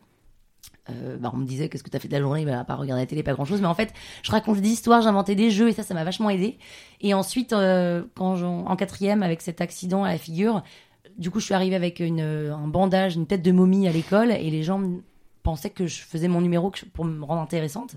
euh, 0.91 1.17
bah, 1.19 1.31
on 1.35 1.37
me 1.39 1.47
disait 1.47 1.69
qu'est-ce 1.69 1.83
que 1.83 1.91
t'as 1.91 1.99
fait 1.99 2.09
de 2.09 2.13
la 2.15 2.21
journée? 2.21 2.45
Bah, 2.45 2.61
à 2.61 2.65
part 2.65 2.79
regarder 2.79 3.03
la 3.03 3.07
télé 3.07 3.23
pas 3.23 3.33
grand 3.35 3.45
chose 3.45 3.61
mais 3.61 3.67
en 3.67 3.75
fait 3.75 3.93
je 4.23 4.31
racontais 4.31 4.61
des 4.61 4.71
histoires 4.71 5.03
j'inventais 5.03 5.35
des 5.35 5.51
jeux 5.51 5.69
et 5.69 5.73
ça 5.73 5.83
ça 5.83 5.95
m'a 5.95 6.05
vachement 6.05 6.31
aidé. 6.31 6.59
Et 7.01 7.15
ensuite 7.15 7.53
euh, 7.53 8.03
quand 8.15 8.37
j'en- 8.37 8.65
en 8.67 8.77
quatrième 8.77 9.23
avec 9.23 9.41
cet 9.43 9.61
accident 9.61 10.05
à 10.05 10.09
la 10.13 10.19
figure 10.19 10.63
du 11.19 11.31
coup 11.31 11.41
je 11.41 11.47
suis 11.47 11.55
arrivée 11.55 11.77
avec 11.77 12.01
une, 12.01 12.21
un 12.21 12.69
bandage 12.69 13.17
une 13.17 13.27
tête 13.27 13.43
de 13.43 13.53
momie 13.53 13.89
à 13.89 13.93
l'école 13.93 14.31
et 14.31 14.51
les 14.51 14.63
gens 14.63 14.81
pensaient 15.43 15.71
que 15.71 15.87
je 15.87 16.01
faisais 16.03 16.29
mon 16.29 16.41
numéro 16.41 16.71
pour 16.93 17.05
me 17.07 17.25
rendre 17.25 17.41
intéressante. 17.41 17.97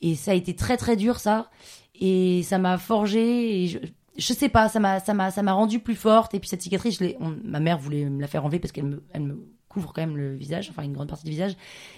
Et 0.00 0.14
ça 0.14 0.30
a 0.30 0.34
été 0.34 0.56
très 0.56 0.76
très 0.78 0.96
dur 0.96 1.18
ça. 1.20 1.50
Et 1.94 2.42
ça 2.42 2.56
m'a 2.58 2.78
forgé 2.78 3.62
et 3.62 3.66
je, 3.66 3.78
je 4.16 4.32
sais 4.32 4.48
pas 4.48 4.68
ça 4.70 4.80
m'a 4.80 4.98
ça 4.98 5.12
m'a 5.12 5.30
ça 5.30 5.42
m'a 5.42 5.52
rendu 5.52 5.78
plus 5.78 5.94
forte. 5.94 6.34
Et 6.34 6.40
puis 6.40 6.48
cette 6.48 6.62
cicatrice 6.62 6.98
ma 7.44 7.60
mère 7.60 7.78
voulait 7.78 8.06
me 8.06 8.20
la 8.20 8.26
faire 8.26 8.44
enlever 8.44 8.58
parce 8.58 8.72
qu'elle 8.72 8.86
me 8.86 9.02
elle 9.12 9.22
me 9.24 9.46
couvre 9.70 9.92
quand 9.94 10.02
même 10.02 10.16
le 10.18 10.34
visage 10.34 10.68
enfin 10.68 10.82
une 10.82 10.92
grande 10.92 11.08
partie 11.08 11.24
du 11.24 11.30
visage 11.30 11.56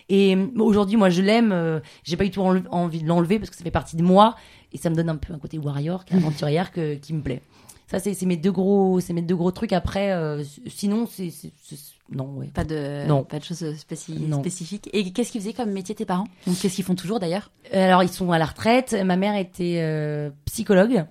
et 0.09 0.37
aujourd'hui 0.59 0.97
moi 0.97 1.11
je 1.11 1.23
l'aime 1.23 1.51
euh, 1.51 1.81
j'ai 2.05 2.17
pas 2.17 2.23
du 2.25 2.31
tout 2.31 2.41
envie 2.43 3.03
de 3.03 3.09
l'enlever 3.09 3.39
parce 3.41 3.51
que 3.51 3.57
ça 3.57 3.65
fait 3.65 3.71
partie 3.73 3.97
de 3.97 4.03
moi 4.03 4.37
et 4.73 4.79
ça 4.79 4.91
me 4.91 4.95
donne 4.95 5.09
un 5.09 5.17
peu 5.17 5.33
un 5.33 5.39
côté 5.39 5.59
warrior 5.59 6.05
aventurière 6.13 6.71
que 6.71 6.95
qui 6.95 7.13
me 7.15 7.23
plaît 7.23 7.41
ça 7.89 7.99
c'est 7.99 8.21
mes 8.27 8.37
deux 8.37 8.53
gros 8.53 9.01
c'est 9.01 9.13
mes 9.15 9.23
deux 9.23 9.37
gros 9.37 9.51
trucs 9.51 9.73
après 9.73 10.13
euh, 10.13 10.45
sinon 10.69 11.07
c'est 11.11 11.31
non 12.11 12.27
ouais 12.37 12.49
Pas 12.53 12.65
de, 12.65 13.07
Non. 13.07 13.25
pas 13.25 13.39
de 13.39 13.45
choses 13.45 13.63
Non. 13.63 14.41
spécifiques. 14.41 14.91
Et 14.93 15.13
qu'est-ce 15.13 15.33
qu'ils 15.33 15.41
faisaient 15.41 15.55
comme 15.55 15.71
métier 15.71 15.95
tes 15.95 16.05
parents? 16.05 16.27
Qu'est-ce 16.45 16.75
qu'ils 16.77 16.85
font 16.85 16.95
toujours 16.95 17.21
d'ailleurs? 17.21 17.51
Euh, 17.73 17.87
Alors, 17.87 18.03
ils 18.03 18.11
sont 18.11 18.31
à 18.33 18.39
la 18.39 18.45
retraite. 18.45 18.95
Ma 19.03 19.17
mère 19.17 19.35
était 19.35 19.79
euh, 19.81 20.29
psychologue. 20.45 21.07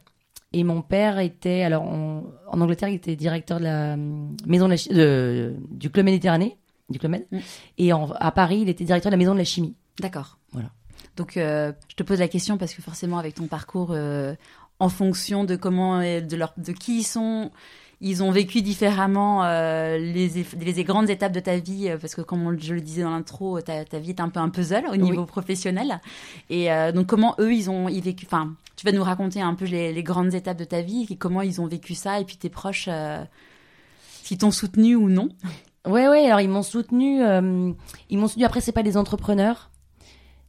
Et 0.53 0.63
mon 0.63 0.81
père 0.81 1.19
était, 1.19 1.63
alors 1.63 1.83
en, 1.83 2.23
en 2.47 2.61
Angleterre, 2.61 2.89
il 2.89 2.95
était 2.95 3.15
directeur 3.15 3.59
de 3.59 3.63
la 3.63 3.93
euh, 3.93 4.25
maison 4.45 4.67
de 4.67 4.73
la, 4.75 4.95
de- 4.95 5.55
du 5.69 5.89
Club 5.89 6.05
Méditerranée, 6.05 6.57
du 6.89 6.99
Club 6.99 7.11
Med. 7.13 7.25
Mm. 7.31 7.37
Et 7.77 7.93
en- 7.93 8.11
à 8.11 8.31
Paris, 8.31 8.59
il 8.61 8.69
était 8.69 8.83
directeur 8.83 9.09
de 9.09 9.13
la 9.13 9.17
maison 9.17 9.33
de 9.33 9.37
la 9.39 9.45
chimie. 9.45 9.75
D'accord. 9.99 10.39
Voilà. 10.51 10.69
Donc, 11.15 11.37
euh, 11.37 11.71
je 11.87 11.95
te 11.95 12.03
pose 12.03 12.19
la 12.19 12.27
question 12.27 12.57
parce 12.57 12.73
que 12.73 12.81
forcément, 12.81 13.17
avec 13.17 13.35
ton 13.35 13.47
parcours, 13.47 13.91
euh, 13.91 14.35
en 14.79 14.89
fonction 14.89 15.43
de 15.45 15.55
comment, 15.55 15.99
de 16.01 16.35
leur, 16.35 16.53
de 16.57 16.71
qui 16.73 16.99
ils 16.99 17.03
sont, 17.03 17.51
ils 18.01 18.23
ont 18.23 18.31
vécu 18.31 18.61
différemment 18.61 19.45
euh, 19.45 19.97
les, 19.97 20.27
les 20.59 20.83
grandes 20.83 21.09
étapes 21.09 21.31
de 21.31 21.39
ta 21.39 21.57
vie, 21.57 21.87
euh, 21.89 21.97
parce 21.97 22.15
que 22.15 22.21
comme 22.21 22.59
je 22.59 22.73
le 22.73 22.81
disais 22.81 23.03
dans 23.03 23.11
l'intro, 23.11 23.61
ta, 23.61 23.85
ta 23.85 23.99
vie 23.99 24.09
est 24.09 24.19
un 24.19 24.29
peu 24.29 24.39
un 24.39 24.49
puzzle 24.49 24.85
au 24.91 24.95
niveau 24.97 25.25
professionnel. 25.25 26.01
Et 26.49 26.71
euh, 26.71 26.91
donc, 26.91 27.07
comment 27.07 27.35
eux, 27.39 27.53
ils 27.53 27.69
ont 27.69 27.87
ils 27.87 28.01
vécu. 28.01 28.25
Enfin, 28.25 28.53
tu 28.75 28.85
vas 28.85 28.91
nous 28.91 29.03
raconter 29.03 29.39
un 29.41 29.53
peu 29.53 29.65
les, 29.65 29.93
les 29.93 30.03
grandes 30.03 30.33
étapes 30.33 30.57
de 30.57 30.63
ta 30.65 30.81
vie, 30.81 31.05
et 31.09 31.15
comment 31.15 31.41
ils 31.41 31.61
ont 31.61 31.67
vécu 31.67 31.93
ça, 31.93 32.19
et 32.19 32.25
puis 32.25 32.37
tes 32.37 32.49
proches, 32.49 32.87
euh, 32.91 33.23
s'ils 34.23 34.39
t'ont 34.39 34.51
soutenu 34.51 34.95
ou 34.95 35.07
non. 35.09 35.29
Ouais, 35.87 36.07
ouais. 36.07 36.25
Alors 36.25 36.41
ils 36.41 36.49
m'ont 36.49 36.63
soutenu. 36.63 37.23
euh, 37.23 37.71
ils 38.09 38.17
m'ont 38.17 38.27
soutenu. 38.27 38.45
Après, 38.45 38.61
c'est 38.61 38.71
pas 38.71 38.83
des 38.83 38.97
entrepreneurs. 38.97 39.69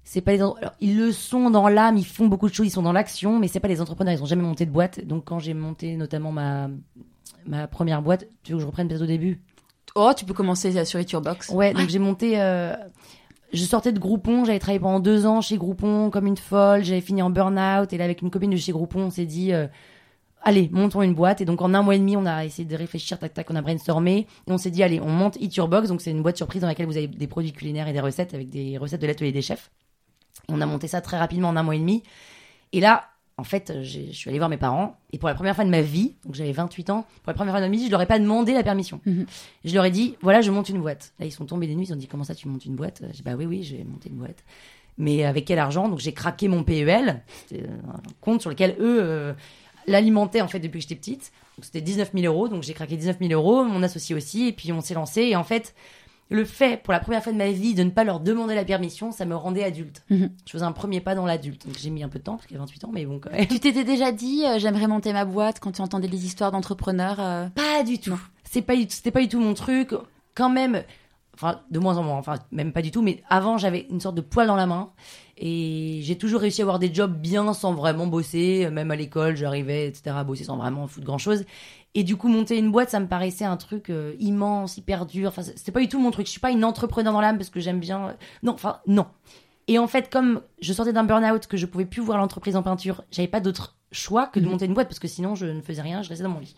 C'est 0.05 0.21
pas 0.21 0.33
les. 0.33 0.43
en- 0.43 0.53
alors, 0.55 0.73
ils 0.81 0.97
le 0.99 1.13
sont 1.13 1.49
dans 1.51 1.69
l'âme. 1.69 1.97
Ils 1.97 2.05
font 2.07 2.27
beaucoup 2.27 2.49
de 2.49 2.55
choses. 2.55 2.67
Ils 2.67 2.71
sont 2.71 2.83
dans 2.83 2.93
l'action, 2.93 3.39
mais 3.39 3.49
c'est 3.49 3.61
pas 3.61 3.69
les 3.69 3.81
entrepreneurs. 3.81 4.15
Ils 4.15 4.23
ont 4.23 4.27
jamais 4.27 4.43
monté 4.43 4.67
de 4.67 4.71
boîte. 4.71 5.05
Donc 5.07 5.25
quand 5.25 5.39
j'ai 5.39 5.55
monté 5.55 5.97
notamment 5.97 6.33
ma 6.33 6.69
ma 7.47 7.67
première 7.67 8.03
boîte, 8.03 8.27
tu 8.43 8.53
veux 8.53 8.59
que 8.59 8.63
je 8.63 8.67
reprenne 8.67 8.89
peut-être 8.89 9.03
au 9.03 9.07
début 9.07 9.41
Oh, 9.95 10.13
tu 10.17 10.25
peux 10.25 10.35
commencer 10.35 10.85
sur 10.85 11.21
Box. 11.21 11.51
Ouais, 11.51 11.75
donc 11.75 11.89
j'ai 11.89 11.99
monté. 11.99 12.41
euh, 12.41 12.75
je 13.53 13.65
sortais 13.65 13.93
de 13.93 13.99
Groupon, 13.99 14.45
j'avais 14.45 14.59
travaillé 14.59 14.81
pendant 14.81 15.01
deux 15.01 15.27
ans 15.27 15.41
chez 15.43 15.59
Groupon 15.59 16.11
comme 16.11 16.27
une 16.27 16.37
folle, 16.39 16.85
j'avais 16.85 17.03
fini 17.03 17.21
en 17.21 17.29
burn-out, 17.29 17.93
et 17.93 17.99
là, 17.99 18.05
avec 18.05 18.23
une 18.23 18.31
copine 18.31 18.51
de 18.51 18.57
chez 18.57 18.73
Groupon, 18.73 19.01
on 19.01 19.11
s'est 19.11 19.27
dit, 19.27 19.53
euh, 19.53 19.67
allez, 20.41 20.71
montons 20.73 21.03
une 21.03 21.15
boîte. 21.15 21.43
Et 21.43 21.45
donc, 21.45 21.61
en 21.61 21.75
un 21.75 21.83
mois 21.83 21.95
et 21.95 21.99
demi, 21.99 22.17
on 22.17 22.25
a 22.25 22.45
essayé 22.47 22.67
de 22.67 22.75
réfléchir, 22.77 23.19
tac, 23.19 23.35
tac, 23.35 23.51
on 23.51 23.57
a 23.57 23.61
brainstormé, 23.61 24.27
et 24.47 24.53
on 24.53 24.57
s'est 24.57 24.71
dit, 24.71 24.83
allez, 24.83 25.01
on 25.01 25.11
monte 25.11 25.37
Eat 25.41 25.55
Your 25.57 25.69
Box, 25.69 25.89
donc 25.89 26.01
c'est 26.01 26.11
une 26.11 26.23
boîte 26.23 26.39
surprise 26.39 26.63
dans 26.63 26.69
laquelle 26.69 26.87
vous 26.87 26.97
avez 26.97 27.09
des 27.09 27.27
produits 27.27 27.53
culinaires 27.53 27.89
et 27.89 27.93
des 27.93 28.01
recettes 28.01 28.33
avec 28.33 28.49
des 28.49 28.79
recettes 28.79 29.03
de 29.03 29.07
l'atelier 29.07 29.33
des 29.33 29.43
chefs. 29.43 29.71
Et 30.49 30.53
on 30.53 30.61
a 30.63 30.67
monté 30.67 30.89
ça 30.89 31.03
très 31.03 31.19
rapidement 31.19 31.51
en 31.51 31.57
un 31.57 31.63
mois 31.63 31.77
et 31.77 31.79
demi. 31.79 32.03
Et 32.73 32.81
là, 32.81 33.05
en 33.39 33.45
fait, 33.45 33.73
j'ai- 33.83 34.09
je 34.13 34.17
suis 34.17 34.29
allée 34.29 34.39
voir 34.39 34.51
mes 34.51 34.57
parents, 34.59 34.97
et 35.13 35.19
pour 35.19 35.29
la 35.29 35.35
première 35.35 35.55
fois 35.55 35.65
de 35.65 35.71
ma 35.71 35.81
vie, 35.81 36.15
donc 36.25 36.35
j'avais 36.35 36.53
28 36.53 36.91
ans, 36.91 37.03
pour 37.23 37.31
la 37.31 37.35
première 37.35 37.53
fois 37.55 37.61
de 37.61 37.67
ma 37.67 37.73
vie, 37.73 37.87
je 37.87 37.91
leur 37.91 38.01
ai 38.03 38.07
pas 38.07 38.19
demandé 38.19 38.53
la 38.53 38.63
permission. 38.63 39.01
Mhm. 39.07 39.27
Je 39.65 39.75
leur 39.75 39.85
ai 39.85 39.91
dit, 39.91 40.17
voilà, 40.21 40.41
je 40.43 40.51
monte 40.51 40.69
une 40.69 40.81
boîte. 40.81 41.13
Là, 41.19 41.27
ils 41.27 41.33
sont 41.33 41.47
tombés 41.47 41.67
des 41.67 41.75
nuits, 41.75 41.87
ils 41.89 41.93
ont 41.93 41.97
dit, 41.97 42.07
comment 42.09 42.25
ça, 42.25 42.35
tu 42.35 42.47
montes 42.49 42.65
une 42.67 42.77
boîte? 42.77 43.03
J'ai 43.07 43.13
dit, 43.13 43.23
bah 43.23 43.33
oui, 43.37 43.47
oui, 43.47 43.63
j'ai 43.63 43.85
monté 43.85 44.09
une 44.11 44.17
boîte. 44.17 44.45
Mais 44.99 45.25
avec 45.25 45.47
quel 45.47 45.59
argent? 45.59 45.89
Donc 45.89 45.99
j'ai 46.01 46.13
craqué 46.13 46.49
mon 46.49 46.63
PEL, 46.65 47.23
c'était 47.49 47.63
euh, 47.65 47.69
un 47.95 48.01
compte 48.21 48.43
sur 48.43 48.51
lequel 48.51 48.77
eux 48.79 48.99
euh, 49.03 49.33
l'alimenter 49.87 50.43
en 50.43 50.49
fait 50.49 50.61
depuis 50.61 50.79
que 50.79 50.83
j'étais 50.83 50.95
petite. 50.97 51.33
C'était 51.61 51.81
19 51.81 52.11
000 52.15 52.27
euros, 52.33 52.49
donc 52.49 52.63
j'ai 52.63 52.75
craqué 52.75 52.97
19 52.97 53.19
000 53.21 53.33
euros, 53.33 53.65
mon 53.65 53.83
associé 53.83 54.15
aussi, 54.15 54.49
et 54.49 54.53
puis 54.53 54.73
on 54.73 54.81
s'est 54.81 54.95
lancé. 54.95 55.23
Et 55.23 55.37
en 55.37 55.45
fait, 55.45 55.75
le 56.33 56.45
fait, 56.45 56.83
pour 56.83 56.93
la 56.93 57.01
première 57.01 57.23
fois 57.23 57.33
de 57.33 57.39
ma 57.39 57.51
vie, 57.51 57.75
de 57.75 57.83
ne 57.83 57.91
pas 57.91 58.05
leur 58.05 58.21
demander 58.21 58.55
la 58.55 58.65
permission, 58.65 59.13
ça 59.13 59.25
me 59.25 59.37
rendait 59.37 59.65
adulte. 59.65 60.03
Mhm. 60.11 60.31
Je 60.47 60.53
faisais 60.53 60.65
un 60.65 60.73
premier 60.73 61.01
pas 61.01 61.15
dans 61.15 61.27
l'adulte. 61.27 61.67
Donc 61.67 61.77
j'ai 61.79 61.91
mis 61.91 62.03
un 62.03 62.09
peu 62.09 62.19
de 62.19 62.25
temps, 62.25 62.37
parce 62.37 62.47
qu'il 62.47 62.57
y 62.57 62.59
a 62.59 62.61
28 62.61 62.85
ans, 62.85 62.91
mais 62.93 63.05
bon, 63.05 63.21
quand 63.21 63.31
même. 63.31 63.47
Tu 63.53 63.61
t'étais 63.61 63.85
déjà 63.85 64.13
dit, 64.13 64.45
euh, 64.47 64.59
j'aimerais 64.59 64.87
monter 64.87 65.13
ma 65.13 65.25
boîte 65.25 65.61
quand 65.61 65.73
tu 65.73 65.83
entendais 65.83 66.09
des 66.09 66.25
histoires 66.25 66.51
d'entrepreneurs 66.51 67.21
euh, 67.21 67.49
Pas 67.49 67.83
du 67.85 67.99
tout. 67.99 68.19
C'est 68.45 68.63
pas, 68.63 68.75
c'était 68.89 69.11
pas 69.11 69.21
du 69.21 69.29
tout 69.29 69.41
mon 69.41 69.55
truc. 69.55 69.95
Quand 70.35 70.49
même, 70.49 70.83
enfin, 71.35 71.61
de 71.71 71.79
moins 71.79 71.99
en 71.99 72.03
moins, 72.03 72.17
enfin, 72.17 72.37
même 72.51 72.73
pas 72.73 72.83
du 72.83 72.91
tout, 72.91 73.03
mais 73.03 73.23
avant, 73.29 73.59
j'avais 73.59 73.87
une 73.91 74.01
sorte 74.01 74.15
de 74.15 74.23
poil 74.23 74.47
dans 74.47 74.57
la 74.57 74.67
main. 74.67 74.91
Et 75.37 76.01
j'ai 76.03 76.17
toujours 76.17 76.41
réussi 76.41 76.61
à 76.61 76.65
avoir 76.65 76.79
des 76.79 76.93
jobs 76.95 77.15
bien 77.15 77.53
sans 77.53 77.75
vraiment 77.75 78.07
bosser. 78.07 78.69
Même 78.71 78.91
à 78.91 78.97
l'école, 78.97 79.37
j'arrivais, 79.37 79.89
etc., 79.89 80.15
à 80.19 80.25
bosser 80.25 80.45
sans 80.45 80.57
vraiment 80.57 80.87
foutre 80.87 81.07
grand 81.07 81.19
chose. 81.19 81.45
Et 81.95 82.05
du 82.05 82.17
coup, 82.17 82.29
monter 82.29 82.57
une 82.59 82.73
boîte, 82.73 82.89
ça 82.91 83.01
me 83.01 83.07
paraissait 83.07 83.45
un 83.45 83.57
truc 83.59 83.91
euh, 83.91 84.15
immense, 84.19 84.79
hyper 84.79 85.05
dur. 85.05 85.29
Enfin, 85.29 85.43
c'était 85.43 85.73
pas 85.73 85.81
du 85.81 85.89
tout 85.89 86.01
mon 86.01 86.11
truc. 86.11 86.27
Je 86.27 86.31
suis 86.31 86.41
pas 86.41 86.51
une 86.51 86.65
entrepreneur 86.65 87.13
dans 87.13 87.21
l'âme 87.21 87.37
parce 87.37 87.51
que 87.51 87.61
j'aime 87.61 87.81
bien. 87.81 88.17
Non, 88.43 88.53
enfin, 88.53 88.79
non. 88.87 89.07
Et 89.69 89.79
en 89.79 89.87
fait, 89.87 90.11
comme 90.11 90.41
je 90.61 90.73
sortais 90.73 90.93
d'un 90.95 91.05
burn-out, 91.05 91.47
que 91.47 91.57
je 91.59 91.67
pouvais 91.67 91.85
plus 91.85 92.01
voir 92.03 92.17
l'entreprise 92.19 92.57
en 92.57 92.63
peinture, 92.63 93.05
j'avais 93.11 93.29
pas 93.29 93.41
d'autre 93.41 93.77
choix 93.93 94.27
que 94.27 94.41
de 94.41 94.47
Mhm. 94.47 94.51
monter 94.53 94.65
une 94.65 94.75
boîte 94.75 94.89
parce 94.89 94.99
que 94.99 95.07
sinon, 95.09 95.35
je 95.35 95.45
ne 95.47 95.61
faisais 95.61 95.83
rien, 95.83 96.03
je 96.03 96.09
restais 96.09 96.25
dans 96.25 96.31
mon 96.31 96.41
lit. 96.41 96.57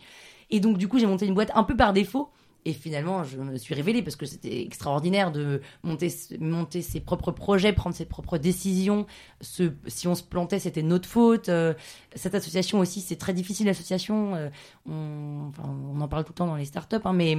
Et 0.51 0.59
donc, 0.61 0.77
du 0.77 0.87
coup, 0.87 0.99
j'ai 0.99 1.05
monté 1.05 1.25
une 1.25 1.33
boîte 1.33 1.51
un 1.53 1.63
peu 1.63 1.75
par 1.75 1.91
défaut. 1.91 2.29
Et 2.67 2.73
finalement, 2.73 3.23
je 3.23 3.37
me 3.37 3.57
suis 3.57 3.75
révélée 3.75 4.01
parce 4.01 4.15
que 4.15 4.25
c'était 4.25 4.63
extraordinaire 4.63 5.31
de 5.31 5.61
monter, 5.83 6.11
monter 6.39 6.81
ses 6.81 6.99
propres 6.99 7.31
projets, 7.31 7.73
prendre 7.73 7.95
ses 7.95 8.05
propres 8.05 8.39
décisions. 8.39 9.05
Si 9.41 10.07
on 10.07 10.15
se 10.15 10.23
plantait, 10.23 10.57
c'était 10.57 10.81
notre 10.81 11.07
faute. 11.07 11.49
Euh, 11.49 11.75
cette 12.15 12.33
association 12.33 12.79
aussi, 12.79 13.01
c'est 13.01 13.17
très 13.17 13.33
difficile, 13.33 13.67
l'association. 13.67 14.33
Euh, 14.33 14.49
on, 14.89 15.49
enfin, 15.49 15.69
on 15.93 16.01
en 16.01 16.07
parle 16.07 16.23
tout 16.23 16.31
le 16.31 16.37
temps 16.37 16.47
dans 16.47 16.55
les 16.55 16.65
startups, 16.65 16.95
hein, 17.05 17.13
mais 17.13 17.37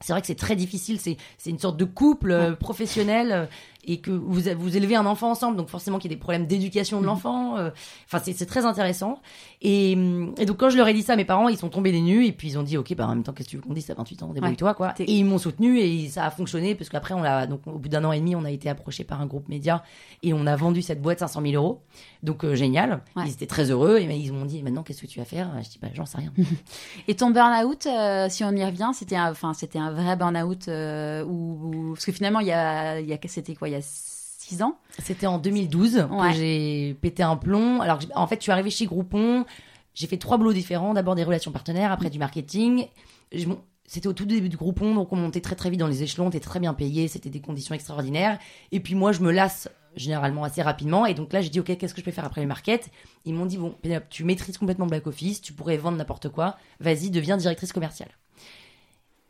c'est 0.00 0.12
vrai 0.12 0.20
que 0.20 0.26
c'est 0.28 0.34
très 0.34 0.54
difficile. 0.54 1.00
C'est 1.00 1.16
c'est 1.36 1.50
une 1.50 1.58
sorte 1.58 1.76
de 1.76 1.84
couple 1.84 2.30
euh, 2.30 2.54
professionnel 2.54 3.48
et 3.86 3.98
que 4.00 4.10
vous, 4.10 4.40
vous 4.58 4.76
élevez 4.76 4.96
un 4.96 5.06
enfant 5.06 5.30
ensemble, 5.30 5.56
donc 5.56 5.68
forcément 5.68 5.98
qu'il 5.98 6.10
y 6.10 6.14
a 6.14 6.16
des 6.16 6.20
problèmes 6.20 6.46
d'éducation 6.46 6.98
de 6.98 7.02
Mhm. 7.02 7.06
l'enfant. 7.06 7.56
euh, 7.58 7.70
Enfin, 8.06 8.20
c'est 8.24 8.32
c'est 8.32 8.46
très 8.46 8.64
intéressant. 8.64 9.20
Et, 9.62 9.94
hum, 9.96 10.34
et 10.38 10.46
donc, 10.46 10.58
quand 10.58 10.70
je 10.70 10.76
leur 10.76 10.88
ai 10.88 10.94
dit 10.94 11.02
ça, 11.02 11.16
mes 11.16 11.24
parents, 11.24 11.48
ils 11.48 11.56
sont 11.56 11.68
tombés 11.68 11.92
des 11.92 12.00
nues 12.00 12.26
et 12.26 12.32
puis 12.32 12.48
ils 12.48 12.58
ont 12.58 12.62
dit, 12.62 12.76
ok, 12.76 12.94
bah 12.94 13.06
en 13.06 13.10
même 13.14 13.22
temps, 13.22 13.32
qu'est-ce 13.32 13.48
que 13.48 13.50
tu 13.52 13.56
veux 13.56 13.62
qu'on 13.62 13.72
dise 13.74 13.86
T'as 13.86 13.94
28 13.94 14.22
ans, 14.22 14.28
débrouille-toi, 14.28 14.74
quoi. 14.74 14.94
Et 14.98 15.12
ils 15.12 15.24
m'ont 15.24 15.38
soutenu 15.38 15.78
et 15.80 16.08
ça 16.08 16.24
a 16.26 16.30
fonctionné 16.30 16.74
parce 16.74 16.88
qu'après, 16.90 17.14
on 17.14 17.22
l'a, 17.22 17.46
donc 17.46 17.66
au 17.66 17.78
bout 17.78 17.88
d'un 17.88 18.04
an 18.04 18.12
et 18.12 18.18
demi, 18.18 18.34
on 18.36 18.44
a 18.44 18.50
été 18.50 18.68
approché 18.68 19.04
par 19.04 19.20
un 19.20 19.26
groupe 19.26 19.48
média 19.48 19.82
et 20.22 20.32
on 20.34 20.46
a 20.46 20.56
vendu 20.56 20.82
cette 20.82 21.00
boîte 21.02 21.18
500 21.20 21.40
000 21.42 21.54
euros. 21.54 21.82
Donc 22.22 22.44
euh, 22.44 22.54
génial. 22.54 23.02
Ouais. 23.16 23.24
Ils 23.26 23.32
étaient 23.32 23.46
très 23.46 23.70
heureux 23.70 23.98
et 23.98 24.04
ils 24.14 24.32
m'ont 24.32 24.44
dit, 24.46 24.62
maintenant, 24.62 24.82
qu'est-ce 24.82 25.02
que 25.02 25.06
tu 25.06 25.18
vas 25.18 25.24
faire? 25.24 25.50
Je 25.62 25.68
dis, 25.68 25.78
bah 25.80 25.88
j'en 25.94 26.06
sais 26.06 26.18
rien. 26.18 26.32
Et 27.08 27.14
ton 27.14 27.30
burn-out, 27.30 27.86
euh, 27.86 28.28
si 28.30 28.44
on 28.44 28.52
y 28.52 28.64
revient, 28.64 28.90
c'était 28.94 29.16
un, 29.16 29.32
c'était 29.54 29.78
un 29.78 29.90
vrai 29.92 30.16
burn-out 30.16 30.68
euh, 30.68 31.24
où, 31.24 31.58
où- 31.90 31.92
parce 31.94 32.04
que 32.06 32.12
finalement, 32.12 32.40
il 32.40 32.46
y 32.48 32.52
a, 32.52 33.00
y 33.00 33.12
a, 33.12 33.18
c'était 33.26 33.54
quoi, 33.54 33.68
y 33.74 33.78
a 33.78 33.82
six 33.82 34.62
ans 34.62 34.78
C'était 35.02 35.26
en 35.26 35.38
2012 35.38 36.06
Ouais. 36.10 36.30
que 36.30 36.36
j'ai 36.36 36.94
pété 37.00 37.22
un 37.22 37.36
plomb. 37.36 37.80
Alors, 37.80 37.98
en 38.14 38.26
fait, 38.26 38.36
je 38.36 38.42
suis 38.42 38.52
arrivée 38.52 38.70
chez 38.70 38.86
Groupon. 38.86 39.44
J'ai 39.94 40.06
fait 40.06 40.18
trois 40.18 40.36
boulots 40.38 40.52
différents. 40.52 40.94
D'abord 40.94 41.14
des 41.14 41.24
relations 41.24 41.52
partenaires, 41.52 41.92
après 41.92 42.10
du 42.10 42.18
marketing. 42.18 42.86
Bon, 43.46 43.60
c'était 43.86 44.08
au 44.08 44.12
tout 44.12 44.24
début 44.24 44.48
du 44.48 44.56
Groupon, 44.56 44.94
donc 44.94 45.12
on 45.12 45.16
montait 45.16 45.40
très 45.40 45.54
très 45.56 45.70
vite 45.70 45.80
dans 45.80 45.86
les 45.86 46.02
échelons. 46.02 46.26
On 46.26 46.28
était 46.30 46.40
très 46.40 46.60
bien 46.60 46.74
payé, 46.74 47.06
c'était 47.08 47.30
des 47.30 47.40
conditions 47.40 47.74
extraordinaires. 47.74 48.38
Et 48.72 48.80
puis 48.80 48.94
moi, 48.94 49.12
je 49.12 49.20
me 49.20 49.30
lasse 49.30 49.68
généralement 49.96 50.44
assez 50.44 50.62
rapidement. 50.62 51.06
Et 51.06 51.14
donc 51.14 51.32
là, 51.32 51.40
j'ai 51.40 51.50
dit, 51.50 51.60
ok, 51.60 51.76
qu'est-ce 51.76 51.94
que 51.94 52.00
je 52.00 52.04
peux 52.04 52.10
faire 52.10 52.24
après 52.24 52.40
le 52.40 52.46
market 52.48 52.90
Ils 53.24 53.34
m'ont 53.34 53.46
dit, 53.46 53.58
bon, 53.58 53.70
Pénélope, 53.82 54.08
tu 54.08 54.24
maîtrises 54.24 54.58
complètement 54.58 54.86
le 54.86 55.02
office, 55.04 55.40
tu 55.40 55.52
pourrais 55.52 55.76
vendre 55.76 55.98
n'importe 55.98 56.28
quoi. 56.28 56.56
Vas-y, 56.80 57.10
deviens 57.10 57.36
directrice 57.36 57.72
commerciale. 57.72 58.10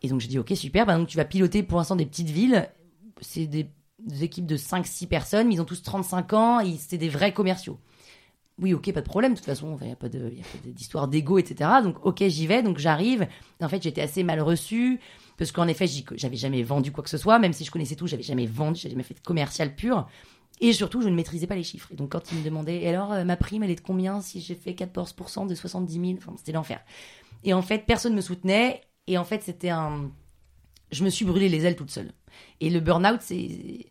Et 0.02 0.08
donc 0.08 0.20
j'ai 0.20 0.28
dit, 0.28 0.38
ok, 0.38 0.52
super. 0.54 0.86
Bah, 0.86 0.96
donc 0.96 1.08
tu 1.08 1.16
vas 1.16 1.24
piloter 1.24 1.62
pour 1.62 1.78
l'instant 1.78 1.96
des 1.96 2.06
petites 2.06 2.30
villes. 2.30 2.68
C'est 3.20 3.46
des, 3.46 3.66
des 4.06 4.24
équipes 4.24 4.46
de 4.46 4.56
5-6 4.56 5.06
personnes, 5.06 5.48
mais 5.48 5.54
ils 5.54 5.60
ont 5.60 5.66
tous 5.66 5.82
35 5.82 6.32
ans, 6.32 6.60
et 6.60 6.76
c'est 6.76 6.98
des 6.98 7.08
vrais 7.08 7.32
commerciaux. 7.32 7.78
Oui, 8.60 8.72
ok, 8.72 8.92
pas 8.92 9.00
de 9.00 9.06
problème. 9.06 9.32
De 9.32 9.38
toute 9.38 9.46
façon, 9.46 9.76
il 9.80 9.86
n'y 9.88 9.92
a 9.92 9.96
pas 9.96 10.08
d'histoire 10.08 11.08
d'ego, 11.08 11.38
etc. 11.38 11.70
Donc, 11.82 12.04
ok, 12.06 12.22
j'y 12.28 12.46
vais. 12.46 12.62
Donc, 12.62 12.78
j'arrive. 12.78 13.26
En 13.60 13.68
fait, 13.68 13.82
j'étais 13.82 14.00
assez 14.00 14.22
mal 14.22 14.40
reçue. 14.40 15.00
Parce 15.36 15.50
qu'en 15.50 15.66
effet, 15.66 15.86
j'avais 16.14 16.36
jamais 16.36 16.62
vendu 16.62 16.92
quoi 16.92 17.02
que 17.02 17.10
ce 17.10 17.18
soit. 17.18 17.40
Même 17.40 17.52
si 17.52 17.64
je 17.64 17.72
connaissais 17.72 17.96
tout, 17.96 18.06
j'avais 18.06 18.22
jamais 18.22 18.46
vendu, 18.46 18.78
j'avais 18.80 18.92
jamais 18.92 19.02
fait 19.02 19.14
de 19.14 19.20
commercial 19.20 19.74
pur. 19.74 20.06
Et 20.60 20.72
surtout, 20.72 21.02
je 21.02 21.08
ne 21.08 21.16
maîtrisais 21.16 21.48
pas 21.48 21.56
les 21.56 21.64
chiffres. 21.64 21.88
Et 21.90 21.96
donc, 21.96 22.12
quand 22.12 22.30
ils 22.30 22.38
me 22.38 22.44
demandaient, 22.44 22.82
et 22.82 22.88
alors, 22.88 23.12
euh, 23.12 23.24
ma 23.24 23.36
prime, 23.36 23.64
elle 23.64 23.70
est 23.70 23.76
de 23.76 23.80
combien 23.80 24.20
si 24.20 24.40
j'ai 24.40 24.54
fait 24.54 24.72
14% 24.72 25.48
de 25.48 25.54
70 25.54 25.92
000 25.92 26.12
Enfin, 26.18 26.34
c'était 26.38 26.52
l'enfer. 26.52 26.80
Et 27.42 27.52
en 27.52 27.62
fait, 27.62 27.86
personne 27.86 28.12
ne 28.12 28.16
me 28.18 28.22
soutenait. 28.22 28.82
Et 29.08 29.18
en 29.18 29.24
fait, 29.24 29.42
c'était 29.42 29.70
un. 29.70 30.12
Je 30.92 31.02
me 31.02 31.10
suis 31.10 31.24
brûlé 31.24 31.48
les 31.48 31.66
ailes 31.66 31.74
toute 31.74 31.90
seule. 31.90 32.12
Et 32.60 32.70
le 32.70 32.80
burn-out, 32.80 33.20
c'est. 33.20 33.86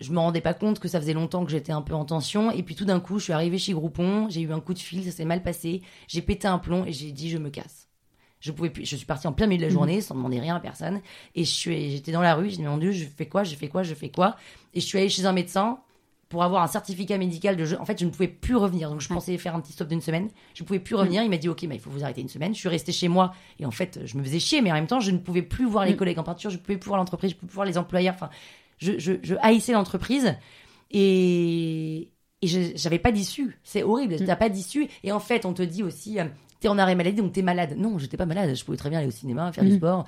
Je 0.00 0.12
me 0.12 0.18
rendais 0.18 0.40
pas 0.40 0.54
compte 0.54 0.78
que 0.78 0.86
ça 0.86 1.00
faisait 1.00 1.12
longtemps 1.12 1.44
que 1.44 1.50
j'étais 1.50 1.72
un 1.72 1.82
peu 1.82 1.94
en 1.94 2.04
tension. 2.04 2.52
Et 2.52 2.62
puis 2.62 2.76
tout 2.76 2.84
d'un 2.84 3.00
coup, 3.00 3.18
je 3.18 3.24
suis 3.24 3.32
arrivée 3.32 3.58
chez 3.58 3.72
Groupon, 3.72 4.28
j'ai 4.30 4.42
eu 4.42 4.52
un 4.52 4.60
coup 4.60 4.72
de 4.72 4.78
fil, 4.78 5.04
ça 5.04 5.10
s'est 5.10 5.24
mal 5.24 5.42
passé. 5.42 5.82
J'ai 6.06 6.22
pété 6.22 6.46
un 6.46 6.58
plomb 6.58 6.84
et 6.84 6.92
j'ai 6.92 7.10
dit, 7.10 7.30
je 7.30 7.38
me 7.38 7.50
casse. 7.50 7.88
Je 8.40 8.52
pouvais 8.52 8.70
plus. 8.70 8.86
Je 8.86 8.94
suis 8.94 9.06
partie 9.06 9.26
en 9.26 9.32
plein 9.32 9.48
milieu 9.48 9.62
de 9.62 9.66
la 9.66 9.72
journée 9.72 10.00
sans 10.00 10.14
demander 10.14 10.38
rien 10.38 10.54
à 10.54 10.60
personne. 10.60 11.00
Et 11.34 11.44
je 11.44 11.50
suis, 11.50 11.90
j'étais 11.90 12.12
dans 12.12 12.22
la 12.22 12.36
rue, 12.36 12.50
j'ai 12.50 12.58
dit, 12.58 12.62
mon 12.62 12.78
Dieu, 12.78 12.92
je 12.92 13.06
fais 13.06 13.26
quoi, 13.26 13.42
je 13.42 13.56
fais 13.56 13.68
quoi, 13.68 13.82
je 13.82 13.94
fais 13.94 14.10
quoi? 14.10 14.36
Et 14.74 14.80
je 14.80 14.86
suis 14.86 14.98
allée 14.98 15.08
chez 15.08 15.26
un 15.26 15.32
médecin 15.32 15.80
pour 16.28 16.42
avoir 16.44 16.62
un 16.62 16.66
certificat 16.66 17.16
médical 17.16 17.56
de 17.56 17.64
jeu. 17.64 17.78
En 17.80 17.84
fait, 17.86 17.98
je 17.98 18.04
ne 18.04 18.10
pouvais 18.10 18.28
plus 18.28 18.54
revenir. 18.56 18.90
Donc, 18.90 19.00
je 19.00 19.08
pensais 19.08 19.38
faire 19.38 19.54
un 19.56 19.60
petit 19.60 19.72
stop 19.72 19.88
d'une 19.88 20.02
semaine. 20.02 20.28
Je 20.54 20.62
ne 20.62 20.66
pouvais 20.66 20.78
plus 20.78 20.94
revenir. 20.94 21.22
Il 21.22 21.30
m'a 21.30 21.38
dit, 21.38 21.48
OK, 21.48 21.62
mais 21.62 21.76
il 21.76 21.80
faut 21.80 21.88
vous 21.90 22.04
arrêter 22.04 22.20
une 22.20 22.28
semaine. 22.28 22.54
Je 22.54 22.58
suis 22.58 22.68
restée 22.68 22.92
chez 22.92 23.08
moi. 23.08 23.32
Et 23.58 23.64
en 23.64 23.70
fait, 23.70 24.00
je 24.04 24.16
me 24.18 24.22
faisais 24.22 24.38
chier. 24.38 24.60
Mais 24.60 24.70
en 24.70 24.74
même 24.74 24.86
temps, 24.86 25.00
je 25.00 25.10
ne 25.10 25.16
pouvais 25.18 25.40
plus 25.42 25.64
voir 25.66 25.86
les 25.86 25.94
Mm. 25.94 25.96
collègues 25.96 26.18
en 26.18 26.24
peinture. 26.24 26.50
Je 26.50 26.56
ne 26.56 26.60
pouvais 26.62 26.76
plus 26.76 26.88
voir 26.88 26.98
l'entreprise. 26.98 27.30
Je 27.30 27.36
ne 27.36 27.40
pouvais 27.40 27.48
plus 27.48 27.54
voir 27.54 27.66
les 27.66 27.78
employeurs. 27.78 28.14
Enfin, 28.14 28.28
je, 28.76 28.98
je, 28.98 29.14
je 29.22 29.34
haïssais 29.42 29.72
l'entreprise. 29.72 30.34
Et, 30.90 32.10
et 32.42 32.46
j'avais 32.76 32.98
pas 32.98 33.12
d'issue. 33.12 33.58
C'est 33.64 33.82
horrible. 33.82 34.14
Mm. 34.20 34.26
T'as 34.26 34.36
pas 34.36 34.48
d'issue. 34.48 34.86
Et 35.04 35.12
en 35.12 35.20
fait, 35.20 35.44
on 35.46 35.52
te 35.54 35.62
dit 35.62 35.82
aussi, 35.82 36.20
euh, 36.20 36.24
t'es 36.60 36.68
en 36.68 36.78
arrêt 36.78 36.94
maladie, 36.94 37.16
donc 37.22 37.32
t'es 37.32 37.42
malade. 37.42 37.74
Non, 37.76 37.98
j'étais 37.98 38.16
pas 38.16 38.26
malade. 38.26 38.54
Je 38.54 38.64
pouvais 38.64 38.76
très 38.76 38.90
bien 38.90 38.98
aller 38.98 39.08
au 39.08 39.12
cinéma, 39.12 39.52
faire 39.52 39.64
du 39.64 39.76
sport. 39.76 40.04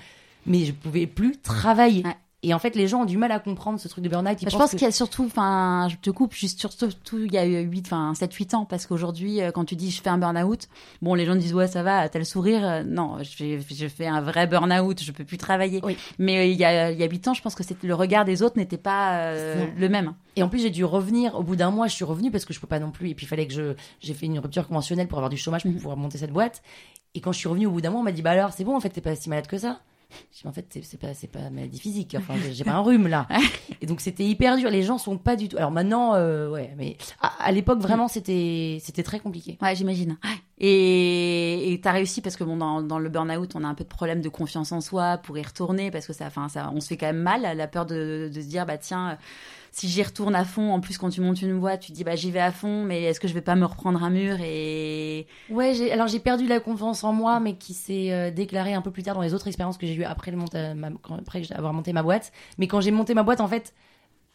Mais 0.46 0.64
je 0.64 0.72
pouvais 0.72 1.06
plus 1.06 1.40
travailler. 1.40 2.04
Ouais. 2.04 2.16
Et 2.42 2.54
en 2.54 2.58
fait, 2.58 2.74
les 2.74 2.88
gens 2.88 3.02
ont 3.02 3.04
du 3.04 3.18
mal 3.18 3.30
à 3.32 3.38
comprendre 3.38 3.78
ce 3.78 3.86
truc 3.86 4.02
de 4.02 4.08
burn-out. 4.08 4.38
Je 4.40 4.56
pense 4.56 4.70
qu'il 4.70 4.80
y 4.80 4.86
a 4.86 4.92
surtout, 4.92 5.24
enfin, 5.26 5.88
je 5.90 5.96
te 5.96 6.08
coupe, 6.08 6.32
juste 6.34 6.58
surtout, 6.58 6.88
il 7.18 7.30
y 7.32 7.36
a 7.36 7.44
eu 7.44 7.60
8, 7.64 7.86
enfin, 7.86 8.14
7, 8.14 8.32
8 8.32 8.54
ans, 8.54 8.64
parce 8.64 8.86
qu'aujourd'hui, 8.86 9.42
euh, 9.42 9.50
quand 9.50 9.66
tu 9.66 9.76
dis 9.76 9.90
je 9.90 10.00
fais 10.00 10.08
un 10.08 10.16
burn-out, 10.16 10.68
bon, 11.02 11.12
les 11.14 11.26
gens 11.26 11.36
disent 11.36 11.52
ouais, 11.52 11.66
ça 11.66 11.82
va, 11.82 12.08
t'as 12.08 12.18
le 12.18 12.24
sourire. 12.24 12.64
Euh, 12.64 12.82
Non, 12.82 13.18
je 13.22 13.28
fais, 13.36 13.60
je 13.70 13.88
fais 13.88 14.06
un 14.06 14.22
vrai 14.22 14.46
burn-out, 14.46 15.02
je 15.02 15.12
peux 15.12 15.24
plus 15.24 15.36
travailler. 15.36 15.80
Oui. 15.84 15.98
Mais 16.18 16.38
euh, 16.38 16.44
il 16.46 16.56
y 16.56 16.64
a, 16.64 16.90
il 16.92 16.98
y 16.98 17.02
a 17.02 17.06
8 17.06 17.28
ans, 17.28 17.34
je 17.34 17.42
pense 17.42 17.54
que 17.54 17.62
le 17.86 17.94
regard 17.94 18.24
des 18.24 18.42
autres 18.42 18.56
n'était 18.56 18.78
pas 18.78 19.18
euh, 19.18 19.66
le 19.76 19.88
même. 19.90 20.14
Et 20.36 20.42
en 20.42 20.48
plus, 20.48 20.60
j'ai 20.62 20.70
dû 20.70 20.84
revenir. 20.84 21.34
Au 21.34 21.42
bout 21.42 21.56
d'un 21.56 21.70
mois, 21.70 21.88
je 21.88 21.94
suis 21.94 22.04
revenue 22.06 22.30
parce 22.30 22.46
que 22.46 22.54
je 22.54 22.60
peux 22.60 22.66
pas 22.66 22.78
non 22.78 22.90
plus. 22.90 23.10
Et 23.10 23.14
puis, 23.14 23.26
il 23.26 23.28
fallait 23.28 23.46
que 23.46 23.52
je. 23.52 23.74
J'ai 24.00 24.14
fait 24.14 24.24
une 24.26 24.38
rupture 24.38 24.66
conventionnelle 24.66 25.08
pour 25.08 25.18
avoir 25.18 25.28
du 25.28 25.36
chômage 25.36 25.62
pour 25.62 25.72
Mhm. 25.72 25.76
pouvoir 25.76 25.96
monter 25.98 26.16
cette 26.16 26.32
boîte. 26.32 26.62
Et 27.14 27.20
quand 27.20 27.32
je 27.32 27.38
suis 27.38 27.48
revenue 27.48 27.66
au 27.66 27.72
bout 27.72 27.80
d'un 27.82 27.90
mois, 27.90 28.00
on 28.00 28.04
m'a 28.04 28.12
dit 28.12 28.22
Bah 28.22 28.30
alors, 28.30 28.52
c'est 28.54 28.64
bon, 28.64 28.74
en 28.76 28.80
fait, 28.80 28.88
t'es 28.88 29.02
pas 29.02 29.14
si 29.14 29.28
malade 29.28 29.46
que 29.46 29.58
ça. 29.58 29.80
Je 30.32 30.40
dis, 30.42 30.46
en 30.46 30.52
fait, 30.52 30.66
c'est- 30.82 30.96
pas, 30.98 31.08
pas 31.32 31.50
maladie 31.50 31.78
physique. 31.80 32.16
Enfin, 32.18 32.34
j'ai- 32.52 32.64
pas 32.64 32.72
un 32.72 32.80
rhume 32.80 33.06
là. 33.08 33.26
Et 33.80 33.86
donc, 33.86 34.00
c'était 34.00 34.24
hyper 34.24 34.56
dur. 34.56 34.70
Les 34.70 34.82
gens 34.82 34.98
sont 34.98 35.16
pas 35.18 35.36
du 35.36 35.48
tout. 35.48 35.56
Alors 35.56 35.70
maintenant, 35.70 36.14
euh, 36.14 36.48
ouais, 36.50 36.72
mais 36.76 36.96
à, 37.20 37.28
à 37.44 37.52
l'époque, 37.52 37.80
vraiment, 37.80 38.08
c'était, 38.08 38.78
c'était 38.82 39.02
très 39.02 39.20
compliqué. 39.20 39.58
Ouais, 39.62 39.74
j'imagine. 39.74 40.16
Et 40.62 41.80
t'as 41.82 41.92
réussi 41.92 42.20
parce 42.20 42.36
que 42.36 42.44
bon, 42.44 42.56
dans, 42.56 42.82
dans 42.82 42.98
le 42.98 43.08
burn-out, 43.08 43.52
on 43.54 43.64
a 43.64 43.66
un 43.68 43.74
peu 43.74 43.84
de 43.84 43.88
problème 43.88 44.20
de 44.20 44.28
confiance 44.28 44.72
en 44.72 44.80
soi 44.80 45.16
pour 45.18 45.38
y 45.38 45.42
retourner 45.42 45.90
parce 45.90 46.06
que 46.06 46.12
ça, 46.12 46.26
enfin, 46.26 46.48
ça, 46.48 46.70
on 46.74 46.80
se 46.80 46.88
fait 46.88 46.96
quand 46.96 47.06
même 47.06 47.22
mal. 47.22 47.42
La 47.56 47.66
peur 47.66 47.86
de, 47.86 48.30
de 48.32 48.40
se 48.40 48.46
dire, 48.46 48.66
bah 48.66 48.76
tiens, 48.78 49.16
si 49.72 49.88
j'y 49.88 50.02
retourne 50.02 50.34
à 50.34 50.44
fond, 50.44 50.72
en 50.72 50.80
plus 50.80 50.98
quand 50.98 51.10
tu 51.10 51.20
montes 51.20 51.40
une 51.42 51.58
boîte, 51.58 51.80
tu 51.80 51.92
te 51.92 51.96
dis, 51.96 52.04
bah 52.04 52.16
j'y 52.16 52.30
vais 52.30 52.40
à 52.40 52.50
fond, 52.52 52.84
mais 52.84 53.02
est-ce 53.04 53.20
que 53.20 53.28
je 53.28 53.34
vais 53.34 53.40
pas 53.40 53.54
me 53.54 53.64
reprendre 53.64 54.02
un 54.02 54.10
mur 54.10 54.36
et 54.40 55.26
Ouais, 55.50 55.90
alors 55.92 56.08
j'ai 56.08 56.18
perdu 56.20 56.46
la 56.46 56.60
confiance 56.60 57.04
en 57.04 57.12
moi, 57.12 57.40
mais 57.40 57.54
qui 57.56 57.74
s'est 57.74 58.12
euh, 58.12 58.30
déclarée 58.30 58.74
un 58.74 58.82
peu 58.82 58.90
plus 58.90 59.02
tard 59.02 59.14
dans 59.14 59.22
les 59.22 59.32
autres 59.34 59.46
expériences 59.48 59.78
que 59.78 59.86
j'ai 59.86 59.94
eues 59.94 60.04
après, 60.04 60.30
le 60.30 60.36
monta- 60.38 60.74
ma- 60.74 60.90
quand- 61.02 61.16
après 61.18 61.42
avoir 61.52 61.72
monté 61.72 61.92
ma 61.92 62.02
boîte. 62.02 62.32
Mais 62.58 62.66
quand 62.66 62.80
j'ai 62.80 62.90
monté 62.90 63.14
ma 63.14 63.22
boîte, 63.22 63.40
en 63.40 63.48
fait, 63.48 63.74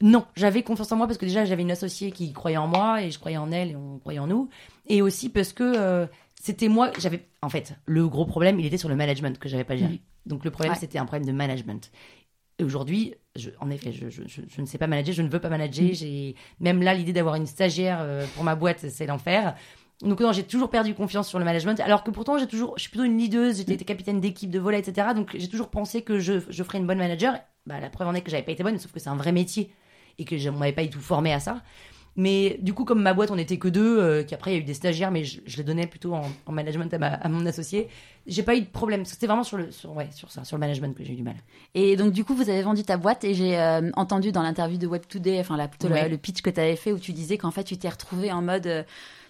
non, 0.01 0.25
j'avais 0.35 0.61
confiance 0.63 0.91
en 0.91 0.97
moi 0.97 1.07
parce 1.07 1.17
que 1.17 1.25
déjà 1.25 1.45
j'avais 1.45 1.61
une 1.61 1.71
associée 1.71 2.11
qui 2.11 2.33
croyait 2.33 2.57
en 2.57 2.67
moi 2.67 3.01
et 3.01 3.11
je 3.11 3.19
croyais 3.19 3.37
en 3.37 3.51
elle 3.51 3.71
et 3.71 3.75
on 3.75 3.99
croyait 3.99 4.19
en 4.19 4.27
nous. 4.27 4.49
Et 4.87 5.01
aussi 5.01 5.29
parce 5.29 5.53
que 5.53 5.63
euh, 5.63 6.05
c'était 6.41 6.67
moi, 6.67 6.91
j'avais, 6.99 7.27
en 7.41 7.49
fait, 7.49 7.75
le 7.85 8.07
gros 8.07 8.25
problème, 8.25 8.59
il 8.59 8.65
était 8.65 8.77
sur 8.77 8.89
le 8.89 8.95
management 8.95 9.37
que 9.39 9.47
j'avais 9.49 9.63
pas 9.63 9.75
géré. 9.77 10.01
Donc 10.25 10.43
le 10.43 10.51
problème, 10.51 10.73
Ouais. 10.73 10.79
c'était 10.79 10.97
un 10.97 11.05
problème 11.05 11.25
de 11.27 11.31
management. 11.31 11.91
Et 12.59 12.63
aujourd'hui, 12.63 13.15
en 13.59 13.69
effet, 13.69 13.91
je, 13.91 14.09
je- 14.09 14.23
je- 14.27 14.41
je 14.47 14.61
ne 14.61 14.65
sais 14.65 14.77
pas 14.77 14.87
manager, 14.87 15.13
je 15.13 15.21
ne 15.21 15.27
veux 15.29 15.39
pas 15.39 15.49
manager. 15.49 15.85
Mm. 15.85 15.93
J'ai 15.93 16.35
même 16.59 16.81
là 16.81 16.93
l'idée 16.93 17.13
d'avoir 17.13 17.35
une 17.35 17.47
stagiaire 17.47 17.99
euh, 18.01 18.25
pour 18.35 18.43
ma 18.43 18.55
boîte, 18.55 18.79
c'est 18.89 19.05
l'enfer. 19.05 19.55
Donc 20.01 20.19
non, 20.19 20.31
j'ai 20.33 20.43
toujours 20.43 20.69
perdu 20.69 20.93
confiance 20.93 21.27
sur 21.29 21.39
le 21.39 21.45
management, 21.45 21.79
alors 21.79 22.03
que 22.03 22.11
pourtant 22.11 22.37
j'ai 22.37 22.47
toujours, 22.47 22.73
je 22.75 22.81
suis 22.81 22.89
plutôt 22.91 23.05
une 23.05 23.17
leaduse, 23.17 23.57
j'étais 23.65 23.77
capitaine 23.85 24.19
d'équipe 24.19 24.49
de 24.51 24.59
volet, 24.59 24.79
etc. 24.79 25.07
Donc 25.15 25.33
j'ai 25.37 25.47
toujours 25.47 25.69
pensé 25.69 26.01
que 26.01 26.19
je, 26.19 26.33
je 26.49 26.63
ferais 26.63 26.79
une 26.79 26.87
bonne 26.87 26.97
manager. 26.97 27.35
Bah, 27.65 27.79
la 27.79 27.89
preuve 27.89 28.09
en 28.09 28.13
est 28.13 28.21
que 28.21 28.29
j'avais 28.29 28.43
pas 28.43 28.51
été 28.51 28.61
bonne, 28.61 28.77
sauf 28.77 28.91
que 28.91 28.99
c'est 28.99 29.09
un 29.09 29.15
vrai 29.15 29.31
métier 29.31 29.71
et 30.17 30.25
que 30.25 30.37
je- 30.37 30.49
on 30.49 30.57
m'avait 30.57 30.73
pas 30.73 30.83
du 30.83 30.89
tout 30.89 30.99
formé 30.99 31.31
à 31.33 31.39
ça. 31.39 31.61
Mais 32.17 32.57
du 32.61 32.73
coup, 32.73 32.85
comme 32.85 33.01
ma 33.01 33.13
boîte, 33.13 33.29
on 33.31 33.37
était 33.37 33.57
que 33.57 33.67
deux, 33.67 33.99
euh, 33.99 34.23
qu'après 34.23 34.51
il 34.51 34.53
y 34.53 34.57
a 34.57 34.61
eu 34.61 34.63
des 34.63 34.73
stagiaires, 34.73 35.11
mais 35.11 35.25
je, 35.25 35.41
je 35.45 35.57
les 35.57 35.63
donnais 35.63 35.85
plutôt 35.85 36.13
en, 36.13 36.31
en 36.45 36.51
management 36.53 36.93
à, 36.93 36.97
ma- 36.97 37.07
à 37.13 37.27
mon 37.27 37.45
associé. 37.45 37.89
J'ai 38.25 38.41
pas 38.41 38.55
eu 38.55 38.61
de 38.61 38.67
problème. 38.67 39.03
C'était 39.05 39.27
vraiment 39.27 39.43
sur 39.43 39.57
le, 39.57 39.69
sur, 39.71 39.93
ouais, 39.95 40.07
sur 40.11 40.31
ça, 40.31 40.43
sur 40.45 40.55
le 40.55 40.61
management 40.61 40.95
que 40.95 41.03
j'ai 41.03 41.11
eu 41.13 41.17
du 41.17 41.23
mal. 41.23 41.35
Et 41.73 41.95
donc, 41.97 42.13
du 42.13 42.23
coup, 42.23 42.33
vous 42.33 42.49
avez 42.49 42.61
vendu 42.61 42.83
ta 42.83 42.95
boîte 42.97 43.23
et 43.25 43.33
j'ai 43.33 43.59
euh, 43.59 43.91
entendu 43.97 44.31
dans 44.31 44.41
l'interview 44.43 44.77
de 44.77 44.87
Web 44.87 45.03
Today, 45.09 45.39
enfin, 45.41 45.57
la, 45.57 45.67
plutôt 45.67 45.89
le- 45.89 45.95
Ouais. 45.95 46.07
le, 46.09 46.17
pitch 46.17 46.41
que 46.41 46.49
tu 46.49 46.59
avais 46.59 46.75
fait 46.77 46.91
où 46.93 46.99
tu 46.99 47.11
disais 47.11 47.37
qu'en 47.37 47.51
fait, 47.51 47.63
tu 47.65 47.77
t'es 47.77 47.89
retrouvé 47.89 48.31
en 48.31 48.41
mode. 48.41 48.65
euh, 48.67 48.83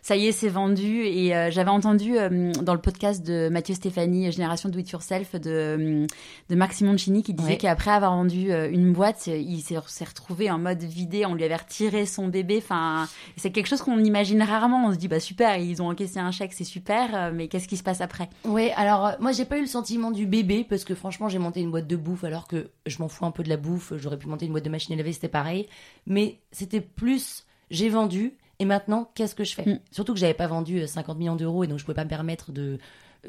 ça 0.08 0.16
y 0.16 0.28
est, 0.28 0.32
c'est 0.32 0.50
vendu. 0.50 1.02
Et 1.06 1.36
euh, 1.36 1.50
j'avais 1.50 1.72
entendu 1.72 2.16
euh, 2.16 2.52
dans 2.62 2.76
le 2.76 2.80
podcast 2.80 3.26
de 3.26 3.50
Mathieu 3.50 3.74
Stéphanie, 3.74 4.32
Génération 4.32 4.70
Do 4.70 4.78
It 4.78 4.88
Yourself, 4.92 5.34
de, 5.34 5.50
euh, 5.50 6.06
de 6.48 6.56
Marc 6.56 6.74
Simoncini, 6.74 7.24
qui 7.24 7.34
disait 7.34 7.54
Ouais. 7.54 7.58
qu'après 7.58 7.90
avoir 7.90 8.16
vendu 8.16 8.52
euh, 8.52 8.70
une 8.70 8.94
boîte, 8.94 9.24
euh, 9.30 9.36
il 9.36 9.62
s'est 9.62 9.78
s'est 9.88 10.06
retrouvé 10.06 10.52
en 10.52 10.60
mode 10.60 10.84
vidé. 10.84 11.26
On 11.26 11.34
lui 11.34 11.44
avait 11.44 11.56
retiré 11.56 12.06
son 12.06 12.28
bébé. 12.28 12.60
Enfin, 12.64 13.08
c'est 13.36 13.50
quelque 13.52 13.66
chose 13.66 13.82
qu'on 13.82 13.98
imagine 14.04 14.44
rarement. 14.44 14.86
On 14.86 14.94
se 14.94 14.98
dit, 15.00 15.08
bah 15.08 15.20
super, 15.20 15.58
ils 15.58 15.82
ont 15.82 15.90
encaissé 15.90 16.20
un 16.20 16.30
chèque, 16.30 16.54
c'est 16.54 16.64
super. 16.66 17.16
euh, 17.16 17.32
Mais 17.34 17.48
qu'est-ce 17.48 17.68
qui 17.68 17.78
se 17.78 17.84
passe 17.84 18.02
après? 18.02 18.30
Ouais, 18.44 18.72
alors 18.76 19.08
euh, 19.08 19.12
moi 19.20 19.32
j'ai 19.32 19.46
pas 19.46 19.58
eu 19.58 19.62
le 19.62 19.66
sentiment 19.68 20.12
du 20.12 20.28
bébé 20.28 20.68
parce 20.70 20.84
que 20.84 20.94
franchement 20.94 21.30
j'ai 21.30 21.40
monté 21.40 21.62
une 21.62 21.72
boîte 21.72 21.88
de 21.88 21.96
bouffe 21.96 22.24
alors 22.24 22.48
que 22.48 22.70
je 22.86 23.00
m'en 23.00 23.08
fous 23.08 23.26
un 23.26 23.32
peu 23.32 23.42
de 23.42 23.50
la 23.50 23.58
bouffe. 23.58 23.92
J'aurais 23.98 24.18
pu 24.20 24.28
monter 24.28 24.46
une 24.46 24.52
boîte 24.52 24.66
de 24.66 24.70
machine 24.70 24.94
à 24.94 24.98
laver, 24.98 25.14
c'était 25.14 25.30
pareil. 25.30 25.68
Mais 26.06 26.38
c'était 26.52 26.82
plus 26.82 27.48
j'ai 27.72 27.90
vendu 27.90 28.36
et 28.60 28.66
maintenant 28.66 29.10
qu'est-ce 29.16 29.36
que 29.36 29.44
je 29.44 29.54
fais 29.56 29.64
Mm. 29.66 29.80
Surtout 29.92 30.14
que 30.14 30.20
j'avais 30.20 30.34
pas 30.34 30.48
vendu 30.48 30.80
euh, 30.82 30.88
50 30.88 31.18
millions 31.18 31.36
d'euros 31.36 31.64
et 31.64 31.68
donc 31.68 31.80
je 31.80 31.84
pouvais 31.86 31.96
pas 31.96 32.04
me 32.06 32.10
permettre 32.10 32.52
de 32.52 32.78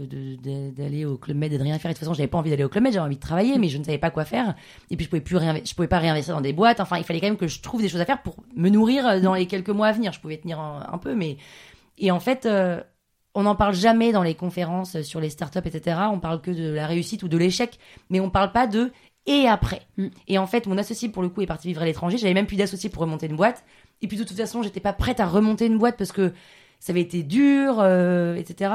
euh, 0.01 0.07
de- 0.07 0.71
d'aller 0.71 1.05
au 1.05 1.17
club 1.17 1.37
med 1.39 1.53
et 1.53 1.59
de 1.59 1.63
rien 1.63 1.79
faire 1.79 1.91
et 1.91 1.95
de 1.95 1.99
toute 1.99 2.05
façon 2.05 2.15
j'avais 2.15 2.29
pas 2.29 2.39
envie 2.39 2.51
d'aller 2.51 2.65
au 2.65 2.69
club 2.69 2.85
med 2.85 2.93
j'avais 2.93 3.05
envie 3.07 3.17
de 3.17 3.21
travailler 3.21 3.59
mais 3.59 3.69
je 3.69 3.79
ne 3.79 3.85
savais 3.85 3.99
pas 3.99 4.11
quoi 4.11 4.25
faire 4.25 4.55
et 4.91 4.97
puis 4.97 5.05
je 5.05 5.11
pouvais 5.11 5.23
plus 5.23 5.39
je 5.65 5.75
pouvais 5.75 5.89
pas 5.89 5.99
réinvestir 5.99 6.35
dans 6.35 6.41
des 6.43 6.53
boîtes 6.53 6.81
enfin 6.81 6.99
il 6.99 7.05
fallait 7.05 7.21
quand 7.21 7.29
même 7.29 7.37
que 7.39 7.47
je 7.49 7.61
trouve 7.61 7.81
des 7.83 7.89
choses 7.89 8.01
à 8.01 8.05
faire 8.05 8.23
pour 8.23 8.37
me 8.55 8.69
nourrir 8.69 9.07
euh, 9.07 9.21
dans 9.21 9.35
les 9.35 9.47
quelques 9.47 9.71
mois 9.71 9.87
à 9.89 9.93
venir 9.93 10.13
je 10.13 10.21
pouvais 10.21 10.37
tenir 10.37 10.61
un, 10.61 10.87
un 10.93 10.99
peu 10.99 11.15
mais 11.15 11.39
et 11.99 12.11
en 12.11 12.21
fait 12.21 12.45
euh, 12.47 12.81
on 13.35 13.43
n'en 13.43 13.55
parle 13.55 13.75
jamais 13.75 14.13
dans 14.13 14.23
les 14.23 14.35
conférences 14.35 15.03
sur 15.03 15.21
les 15.21 15.29
startups, 15.29 15.59
etc. 15.63 15.99
On 16.11 16.21
parle 16.21 16.41
que 16.41 16.51
de 16.51 16.71
la 16.73 16.87
réussite 16.87 17.23
ou 17.23 17.29
de 17.29 17.37
l'échec, 17.37 17.79
mais 18.09 18.19
on 18.19 18.31
parle 18.31 18.51
pas 18.51 18.67
de 18.67 18.93
et 19.27 19.47
après. 19.47 19.83
Mm. 19.99 20.07
Et 20.29 20.39
en 20.39 20.47
fait, 20.47 20.67
mon 20.67 20.79
associé, 20.79 21.11
pour 21.11 21.23
le 21.23 21.29
coup, 21.29 21.43
est 21.43 21.47
parti 21.47 21.69
vivre 21.69 21.83
à 21.83 21.85
l'étranger. 21.85 22.17
J'avais 22.17 22.33
même 22.33 22.47
plus 22.47 22.57
d'associé 22.57 22.89
pour 22.89 23.03
remonter 23.03 23.27
une 23.27 23.37
boîte. 23.37 23.63
Et 24.03 24.09
puis, 24.09 24.17
de 24.17 24.25
toute 24.25 24.37
façon, 24.37 24.63
j'étais 24.63 24.81
pas 24.81 24.93
prête 24.93 25.21
à 25.21 25.27
remonter 25.27 25.67
une 25.67 25.79
boîte 25.79 25.97
parce 25.97 26.13
que 26.13 26.33
ça 26.81 26.93
avait 26.93 27.01
été 27.01 27.23
dur, 27.23 27.77
euh, 27.81 28.35
etc. 28.37 28.73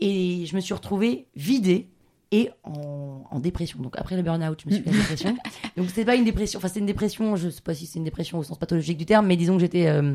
Et 0.00 0.46
je 0.46 0.54
me 0.56 0.60
suis 0.60 0.74
retrouvée 0.74 1.26
vidée 1.36 1.88
et 2.30 2.50
en, 2.64 3.24
en 3.30 3.40
dépression. 3.40 3.80
Donc, 3.80 3.94
après 3.96 4.16
le 4.16 4.22
burn-out, 4.22 4.60
je 4.62 4.68
me 4.68 4.74
suis 4.74 4.82
fait 4.82 4.90
la 4.90 4.96
dépression. 4.98 5.36
Donc, 5.76 5.88
c'était 5.88 6.04
pas 6.04 6.14
une 6.16 6.24
dépression. 6.24 6.58
Enfin, 6.58 6.68
c'était 6.68 6.80
une 6.80 6.86
dépression, 6.86 7.36
je 7.36 7.48
sais 7.48 7.60
pas 7.60 7.74
si 7.74 7.86
c'est 7.86 7.98
une 7.98 8.04
dépression 8.04 8.38
au 8.38 8.42
sens 8.42 8.58
pathologique 8.58 8.98
du 8.98 9.06
terme, 9.06 9.26
mais 9.26 9.36
disons 9.36 9.54
que 9.54 9.60
j'étais 9.60 9.86
euh, 9.88 10.14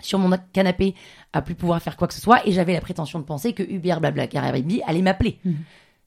sur 0.00 0.18
mon 0.18 0.36
canapé 0.52 0.94
à 1.32 1.42
plus 1.42 1.54
pouvoir 1.54 1.80
faire 1.82 1.96
quoi 1.96 2.08
que 2.08 2.14
ce 2.14 2.20
soit 2.20 2.46
et 2.46 2.52
j'avais 2.52 2.72
la 2.72 2.80
prétention 2.80 3.18
de 3.18 3.24
penser 3.24 3.52
que 3.52 3.62
Uber, 3.62 3.96
Blablacar 4.00 4.44
et 4.44 4.48
Airbnb 4.48 4.72
allaient 4.86 5.02
m'appeler. 5.02 5.38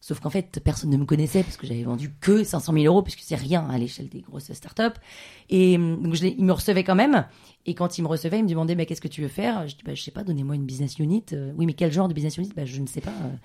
Sauf 0.08 0.20
qu'en 0.20 0.30
fait, 0.30 0.60
personne 0.64 0.92
ne 0.92 0.98
me 0.98 1.06
connaissait 1.06 1.42
parce 1.42 1.58
que 1.58 1.66
j'avais 1.66 1.82
vendu 1.82 2.14
que 2.22 2.44
500 2.44 2.74
000 2.74 2.86
euros 2.86 3.02
puisque 3.02 3.22
c'est 3.22 3.34
rien 3.34 3.68
à 3.68 3.80
l'échelle 3.80 4.08
des 4.08 4.22
grosses 4.22 4.54
startups. 4.54 5.00
Et 5.50 5.80
euh, 5.80 5.96
donc, 5.96 6.14
je 6.14 6.28
il 6.28 6.46
me 6.46 6.54
recevait 6.54 6.84
quand 6.84 6.94
même. 6.94 7.26
Et 7.66 7.74
quand 7.74 7.98
il 7.98 8.04
me 8.04 8.08
recevait, 8.08 8.38
il 8.38 8.44
me 8.44 8.50
demandait, 8.50 8.76
bah, 8.76 8.86
qu'est-ce 8.86 9.02
que 9.02 9.08
tu 9.08 9.24
veux 9.24 9.28
faire? 9.28 9.68
Je 9.68 9.76
dis, 9.76 9.82
bah, 9.84 9.96
je 9.96 10.04
sais 10.04 10.12
pas, 10.12 10.24
donnez-moi 10.24 10.54
une 10.54 10.66
business 10.68 11.00
unit. 11.00 11.26
Euh, 11.34 11.54
oui, 11.58 11.66
mais 11.66 11.74
quel 11.74 11.92
genre 11.92 12.08
de 12.08 12.14
business 12.14 12.38
unit? 12.38 12.52
Bah, 12.56 12.66
je 12.66 12.80
ne 12.82 12.86
sais 12.86 13.02
pas. 13.02 13.10
Euh, 13.10 13.36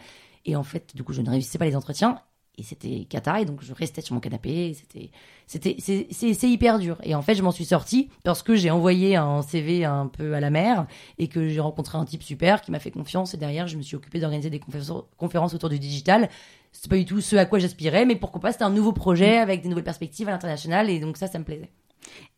Et 0.44 0.54
en 0.54 0.62
fait, 0.62 0.94
du 0.94 1.02
coup, 1.02 1.14
je 1.14 1.22
ne 1.22 1.30
réussissais 1.30 1.56
pas 1.56 1.64
les 1.64 1.76
entretiens. 1.76 2.20
Et 2.60 2.62
c'était 2.62 3.06
cata, 3.08 3.40
et 3.40 3.46
donc 3.46 3.62
je 3.62 3.72
restais 3.72 4.02
sur 4.02 4.14
mon 4.14 4.20
canapé. 4.20 4.74
C'était, 4.74 5.10
c'était, 5.46 5.76
c'est, 6.10 6.50
hyper 6.50 6.78
dur. 6.78 6.98
Et 7.02 7.14
en 7.14 7.22
fait, 7.22 7.34
je 7.34 7.42
m'en 7.42 7.52
suis 7.52 7.64
sortie 7.64 8.10
parce 8.22 8.42
que 8.42 8.54
j'ai 8.54 8.70
envoyé 8.70 9.16
un 9.16 9.40
CV 9.40 9.86
un 9.86 10.08
peu 10.08 10.34
à 10.34 10.40
la 10.40 10.50
mer 10.50 10.86
et 11.16 11.26
que 11.28 11.48
j'ai 11.48 11.60
rencontré 11.60 11.96
un 11.96 12.04
type 12.04 12.22
super 12.22 12.60
qui 12.60 12.70
m'a 12.70 12.78
fait 12.78 12.90
confiance. 12.90 13.32
Et 13.32 13.38
derrière, 13.38 13.66
je 13.66 13.78
me 13.78 13.82
suis 13.82 13.96
occupée 13.96 14.20
d'organiser 14.20 14.50
des 14.50 14.58
conférences, 14.58 15.04
conférences 15.16 15.54
autour 15.54 15.70
du 15.70 15.78
digital. 15.78 16.28
C'est 16.72 16.90
pas 16.90 16.98
du 16.98 17.06
tout 17.06 17.22
ce 17.22 17.34
à 17.36 17.46
quoi 17.46 17.58
j'aspirais, 17.58 18.04
mais 18.04 18.14
pourquoi 18.14 18.42
pas, 18.42 18.52
c'était 18.52 18.64
un 18.64 18.70
nouveau 18.70 18.92
projet 18.92 19.38
avec 19.38 19.62
des 19.62 19.70
nouvelles 19.70 19.82
perspectives 19.82 20.28
à 20.28 20.32
l'international. 20.32 20.90
Et 20.90 21.00
donc 21.00 21.16
ça, 21.16 21.28
ça 21.28 21.38
me 21.38 21.44
plaisait. 21.44 21.70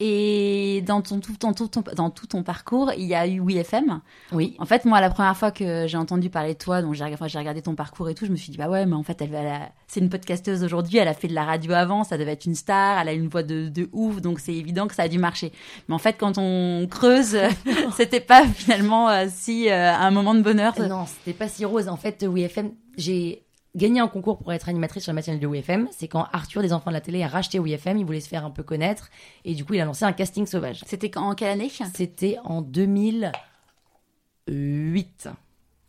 Et 0.01 0.83
dans, 0.87 1.01
ton, 1.01 1.21
tout, 1.21 1.37
ton, 1.37 1.53
dans 1.95 2.11
tout 2.11 2.27
ton 2.27 2.43
parcours, 2.43 2.93
il 2.97 3.07
y 3.07 3.15
a 3.15 3.27
eu 3.27 3.41
WeFM. 3.41 4.01
Oui. 4.33 4.57
En 4.59 4.67
fait, 4.67 4.85
moi, 4.85 5.01
la 5.01 5.11
première 5.11 5.37
fois 5.37 5.51
que 5.51 5.87
j'ai 5.87 5.97
entendu 5.97 6.29
parler 6.29 6.55
de 6.55 6.59
toi, 6.59 6.83
donc 6.83 6.95
j'ai 6.95 7.05
enfin, 7.05 7.27
regardé 7.39 7.63
ton 7.63 7.75
parcours 7.75 8.09
et 8.09 8.15
tout, 8.15 8.27
je 8.27 8.33
me 8.33 8.37
suis 8.37 8.51
dit, 8.51 8.59
bah 8.59 8.69
ouais, 8.69 8.85
mais 8.87 8.97
en 8.97 9.03
fait, 9.03 9.21
elle, 9.23 9.35
elle 9.35 9.73
c'est 9.87 10.01
une 10.01 10.09
podcasteuse 10.09 10.65
aujourd'hui, 10.65 10.99
elle 10.99 11.09
a 11.09 11.15
fait 11.15 11.29
de 11.29 11.35
la 11.35 11.45
radio 11.45 11.73
avant, 11.73 12.03
ça 12.03 12.17
devait 12.19 12.33
être 12.33 12.47
une 12.47 12.55
star, 12.55 12.99
elle 12.99 13.09
a 13.09 13.13
une 13.13 13.29
voix 13.29 13.43
de, 13.43 13.69
de 13.69 13.89
ouf, 13.93 14.21
donc 14.21 14.41
c'est 14.41 14.55
évident 14.55 14.89
que 14.89 14.95
ça 14.95 15.03
a 15.03 15.09
dû 15.09 15.19
marcher. 15.19 15.53
Mais 15.89 15.95
en 15.95 15.99
fait, 15.99 16.15
quand 16.19 16.39
on 16.39 16.87
creuse, 16.91 17.37
c'était 17.97 18.21
pas 18.21 18.47
finalement 18.47 19.09
euh, 19.09 19.27
si 19.29 19.69
euh, 19.69 19.93
un 19.93 20.11
moment 20.11 20.35
de 20.35 20.43
bonheur. 20.43 20.75
Non, 20.81 21.07
c'était 21.07 21.37
pas 21.37 21.49
si 21.49 21.65
rose. 21.65 21.89
En 21.89 21.97
fait, 21.97 22.25
WeFM, 22.25 22.73
j'ai 22.97 23.45
gagné 23.75 24.01
un 24.01 24.09
concours 24.09 24.39
pour 24.39 24.53
être 24.53 24.69
animatrice 24.69 25.05
sur 25.05 25.13
la 25.13 25.15
matinale 25.15 25.41
de 25.41 25.47
WeFM. 25.47 25.89
C'est 25.93 26.09
quand 26.09 26.27
Arthur 26.33 26.63
des 26.63 26.73
Enfants 26.73 26.91
de 26.91 26.95
la 26.95 27.01
télé 27.01 27.23
a 27.23 27.29
racheté 27.29 27.59
WeFM, 27.59 27.99
il 27.99 28.05
voulait 28.05 28.21
se 28.21 28.29
faire 28.29 28.45
un 28.45 28.51
peu 28.51 28.63
connaître. 28.63 29.11
Et 29.45 29.55
du 29.55 29.65
coup, 29.65 29.75
il 29.75 29.81
a 29.81 29.85
lancé 29.85 30.05
un 30.05 30.13
casting 30.13 30.47
sauvage. 30.47 30.83
C'était 30.87 31.17
en 31.17 31.35
quelle 31.35 31.49
année 31.49 31.71
C'était 31.95 32.39
en 32.45 32.63
2008. 32.63 35.29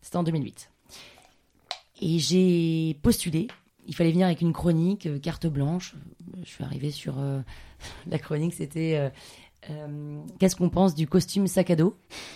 C'était 0.02 0.17
en 0.17 0.24
2008. 0.24 0.69
Et 2.02 2.19
j'ai 2.19 3.00
postulé. 3.02 3.48
Il 3.86 3.96
fallait 3.96 4.12
venir 4.12 4.28
avec 4.28 4.41
une 4.41 4.54
chronique, 4.54 5.08
euh, 5.08 5.19
carte 5.19 5.48
blanche. 5.48 5.96
Je 6.43 6.50
suis 6.50 6.63
arrivée 6.63 6.91
sur 6.91 7.19
euh, 7.19 7.41
la 8.08 8.17
chronique, 8.17 8.54
c'était 8.54 8.96
euh, 8.96 9.10
euh, 9.69 10.19
qu'est-ce 10.39 10.56
qu'on 10.56 10.69
pense 10.69 10.95
du 10.95 11.08
costume 11.08 11.47
sac 11.47 11.69
à 11.69 11.76
dos 11.76 11.95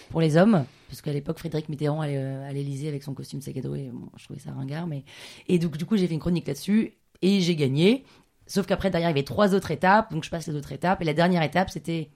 pour 0.10 0.22
les 0.22 0.38
hommes? 0.38 0.66
Parce 0.88 1.02
qu'à 1.02 1.12
l'époque, 1.12 1.40
Frédéric 1.40 1.70
Mitterrand 1.70 2.02
allait 2.02 2.18
euh, 2.18 2.48
à 2.48 2.54
l'Élysée 2.54 2.88
avec 2.88 3.04
son 3.04 3.13
costume 3.13 3.42
sac 3.42 3.58
à 3.58 3.62
dos 3.62 3.76
et 3.76 3.90
bon, 3.92 4.08
je 4.18 4.24
trouvais 4.26 4.40
ça 4.40 4.52
ringard. 4.52 4.88
Mais 4.88 5.04
et 5.48 5.60
donc 5.60 5.78
du 5.78 5.86
coup, 5.86 5.98
j'ai 5.98 6.08
fait 6.08 6.13
une 6.13 6.20
chronique 6.20 6.48
là-dessus 6.48 6.94
et 7.22 7.42
j'ai 7.42 7.56
gagné. 7.56 8.06
Sauf 8.46 8.66
qu'après, 8.66 8.90
derrière, 8.90 9.10
il 9.10 9.13
y 9.13 9.16
avait 9.16 9.24
trois 9.24 9.54
autres 9.54 9.72
étapes. 9.72 10.12
Donc 10.13 10.24
je 10.24 10.30
passe 10.30 10.48
les 10.48 10.56
autres 10.56 10.72
étapes 10.72 11.02
et 11.02 11.06
la 11.06 11.13
dernière 11.13 11.44
étape, 11.44 11.70
c'était 11.70 12.10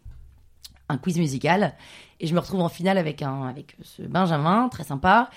un 0.88 0.98
quiz 0.98 1.18
musical 1.18 1.74
et 2.20 2.28
je 2.28 2.34
me 2.34 2.40
retrouve 2.40 2.62
en 2.62 2.70
finale 2.70 2.98
avec 2.98 3.22
un 3.22 3.44
avec 3.44 3.78
ce 3.82 4.02
Benjamin 4.02 4.68
très 4.70 4.84
sympa 4.84 5.30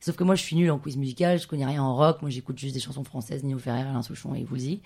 sauf 0.00 0.16
que 0.16 0.24
moi 0.24 0.34
je 0.34 0.42
suis 0.42 0.56
nulle 0.56 0.70
en 0.70 0.78
quiz 0.78 0.96
musical 0.96 1.38
je 1.38 1.46
connais 1.46 1.64
rien 1.66 1.82
en 1.82 1.94
rock. 1.96 2.22
Moi 2.22 2.30
j'écoute 2.30 2.58
juste 2.58 2.74
des 2.74 2.80
chansons 2.80 3.04
françaises 3.04 3.44
Nino 3.44 3.58
Ferrer 3.58 3.80
Alain 3.80 4.02
Souchon 4.02 4.34
et 4.34 4.44
Woolsey. 4.50 4.80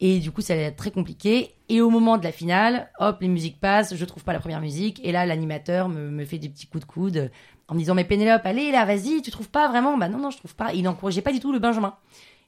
Et 0.00 0.18
du 0.18 0.30
coup 0.30 0.40
ça 0.40 0.54
allait 0.54 0.64
être 0.64 0.76
très 0.76 0.90
compliqué. 0.90 1.54
Et 1.68 1.80
au 1.80 1.90
moment 1.90 2.18
de 2.18 2.24
la 2.24 2.32
finale 2.32 2.90
hop 2.98 3.18
les 3.20 3.28
musiques 3.28 3.60
passent 3.60 3.94
je 3.94 4.04
trouve 4.04 4.24
pas 4.24 4.32
la 4.32 4.40
première 4.40 4.60
musique. 4.60 5.00
Et 5.04 5.12
là 5.12 5.26
l'animateur 5.26 5.88
me, 5.88 6.24
fait 6.24 6.38
des 6.38 6.48
petits 6.48 6.66
coups 6.66 6.84
de 6.84 6.90
coude 6.90 7.30
en 7.68 7.74
me 7.74 7.80
disant 7.80 7.94
mais 7.94 8.04
Pénélope 8.04 8.44
allez 8.44 8.70
là 8.72 8.84
vas-y 8.84 9.22
tu 9.22 9.30
trouves 9.30 9.50
pas 9.50 9.68
vraiment? 9.68 9.96
Bah 9.96 10.08
non 10.08 10.18
non 10.18 10.30
je 10.30 10.38
trouve 10.38 10.54
pas. 10.54 10.72
Il 10.74 10.82
n'encourageait 10.82 11.22
pas 11.22 11.32
du 11.32 11.40
tout 11.40 11.52
le 11.52 11.58
Benjamin 11.58 11.94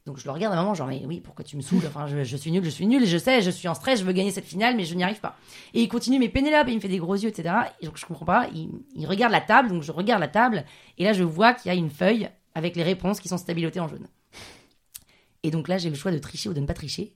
donc 0.09 0.16
je 0.16 0.25
le 0.25 0.31
regarde 0.31 0.55
à 0.55 0.57
un 0.59 0.62
moment, 0.62 0.73
genre, 0.73 0.87
mais 0.87 1.03
oui, 1.05 1.21
pourquoi 1.21 1.44
tu 1.44 1.59
me 1.59 1.61
saoules? 1.61 1.83
Enfin, 1.87 2.07
je, 2.07 2.37
suis 2.38 2.51
nul, 2.51 2.64
je 2.64 2.71
suis 2.71 2.87
nul, 2.87 3.05
je 3.05 3.18
sais, 3.18 3.42
je 3.42 3.51
suis 3.51 3.68
en 3.68 3.75
stress, 3.75 4.01
je 4.01 4.07
veux 4.07 4.14
gagner 4.14 4.31
cette 4.31 4.47
finale, 4.47 4.75
mais 4.75 4.85
je 4.85 4.94
n'y 4.94 5.05
arrive 5.05 5.21
pas. 5.21 5.37
Et 5.75 5.83
il 5.83 5.88
continue, 5.88 6.18
mais 6.18 6.31
Pénélope, 6.31 6.66
il 6.68 6.77
me 6.77 6.81
fait 6.81 6.88
des 6.88 6.97
gros 6.97 7.14
yeux, 7.14 7.29
etc. 7.29 7.55
Et 7.83 7.87
donc 7.87 7.99
je 7.99 8.07
comprends 8.07 8.25
pas. 8.25 8.49
Il, 8.55 9.07
regarde 9.07 9.33
la 9.33 9.42
table, 9.42 9.68
donc 9.68 9.83
je 9.83 9.92
regarde 9.92 10.23
la 10.23 10.29
table, 10.29 10.64
et 10.97 11.05
là 11.05 11.12
je 11.12 11.25
vois 11.25 11.53
qu'il 11.53 11.71
y 11.71 11.75
a 11.75 11.77
une 11.77 11.90
feuille 11.90 12.31
avec 12.55 12.75
les 12.75 12.83
réponses 12.83 13.21
qui 13.21 13.29
sont 13.29 13.37
stabilotées 13.37 13.81
en 13.81 13.88
jaune. 13.88 14.07
Et 15.42 15.51
donc 15.51 15.68
là, 15.68 15.77
j'ai 15.77 15.90
le 15.90 15.94
choix 15.94 16.11
de 16.11 16.18
tricher 16.18 16.49
ou 16.49 16.55
de 16.55 16.61
ne 16.61 16.66
pas 16.66 16.75
tricher. 16.75 17.14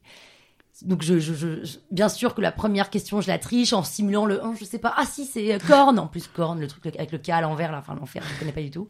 Donc 0.82 1.02
je, 1.02 1.78
bien 1.90 2.10
sûr 2.10 2.34
que 2.34 2.42
la 2.42 2.52
première 2.52 2.90
question, 2.90 3.22
je 3.22 3.28
la 3.28 3.38
triche 3.38 3.72
en 3.72 3.84
simulant 3.84 4.26
le 4.26 4.44
1, 4.44 4.56
je 4.56 4.66
sais 4.66 4.78
pas. 4.78 4.92
Ah 4.98 5.06
si, 5.06 5.24
c'est 5.24 5.54
euh, 5.54 5.58
corne. 5.66 5.98
En 5.98 6.08
plus, 6.08 6.28
corne, 6.28 6.60
le 6.60 6.66
truc 6.66 6.86
avec 6.86 7.10
le 7.10 7.18
K 7.18 7.30
à 7.30 7.40
l'envers, 7.40 7.72
là, 7.72 7.78
enfin 7.78 7.94
l'enfer, 7.94 8.22
je 8.34 8.38
connais 8.38 8.52
pas 8.52 8.60
du 8.60 8.70
tout. 8.70 8.88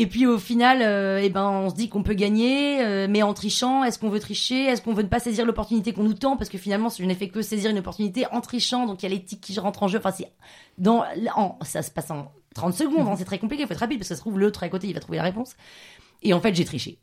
Et 0.00 0.06
puis 0.06 0.26
au 0.26 0.38
final, 0.38 0.80
euh, 0.80 1.20
eh 1.22 1.28
ben, 1.28 1.48
on 1.50 1.70
se 1.70 1.74
dit 1.74 1.88
qu'on 1.88 2.04
peut 2.04 2.14
gagner, 2.14 2.80
euh, 2.84 3.08
mais 3.10 3.22
en 3.22 3.34
trichant, 3.34 3.82
est-ce 3.82 3.98
qu'on 3.98 4.08
veut 4.10 4.20
tricher? 4.20 4.64
Est-ce 4.66 4.80
qu'on 4.80 4.92
veut 4.94 5.02
ne 5.02 5.08
pas 5.08 5.18
saisir 5.18 5.44
l'opportunité 5.44 5.92
qu'on 5.92 6.04
nous 6.04 6.14
tend? 6.14 6.36
Parce 6.36 6.48
que 6.48 6.56
finalement, 6.56 6.88
je 6.88 7.02
n'ai 7.04 7.16
fait 7.16 7.28
que 7.28 7.42
saisir 7.42 7.70
une 7.70 7.78
opportunité 7.78 8.24
en 8.30 8.40
trichant, 8.40 8.86
donc 8.86 9.02
il 9.02 9.06
y 9.06 9.12
a 9.12 9.14
l'éthique 9.14 9.40
qui 9.40 9.58
rentre 9.58 9.82
en 9.82 9.88
jeu. 9.88 9.98
Enfin, 9.98 10.12
c'est 10.12 10.30
dans, 10.78 11.04
en, 11.36 11.58
ça 11.62 11.82
se 11.82 11.90
passe 11.90 12.10
en 12.12 12.30
30 12.54 12.74
secondes, 12.74 13.08
hein, 13.08 13.14
c'est 13.18 13.24
très 13.24 13.38
compliqué, 13.40 13.64
il 13.64 13.66
faut 13.66 13.72
être 13.74 13.80
rapide, 13.80 13.98
parce 13.98 14.08
que 14.08 14.14
ça 14.14 14.16
se 14.16 14.20
trouve, 14.20 14.38
l'autre 14.38 14.62
à 14.62 14.68
côté, 14.68 14.86
il 14.86 14.94
va 14.94 15.00
trouver 15.00 15.18
la 15.18 15.24
réponse. 15.24 15.56
Et 16.22 16.32
en 16.32 16.40
fait, 16.40 16.54
j'ai 16.54 16.64
triché. 16.64 16.98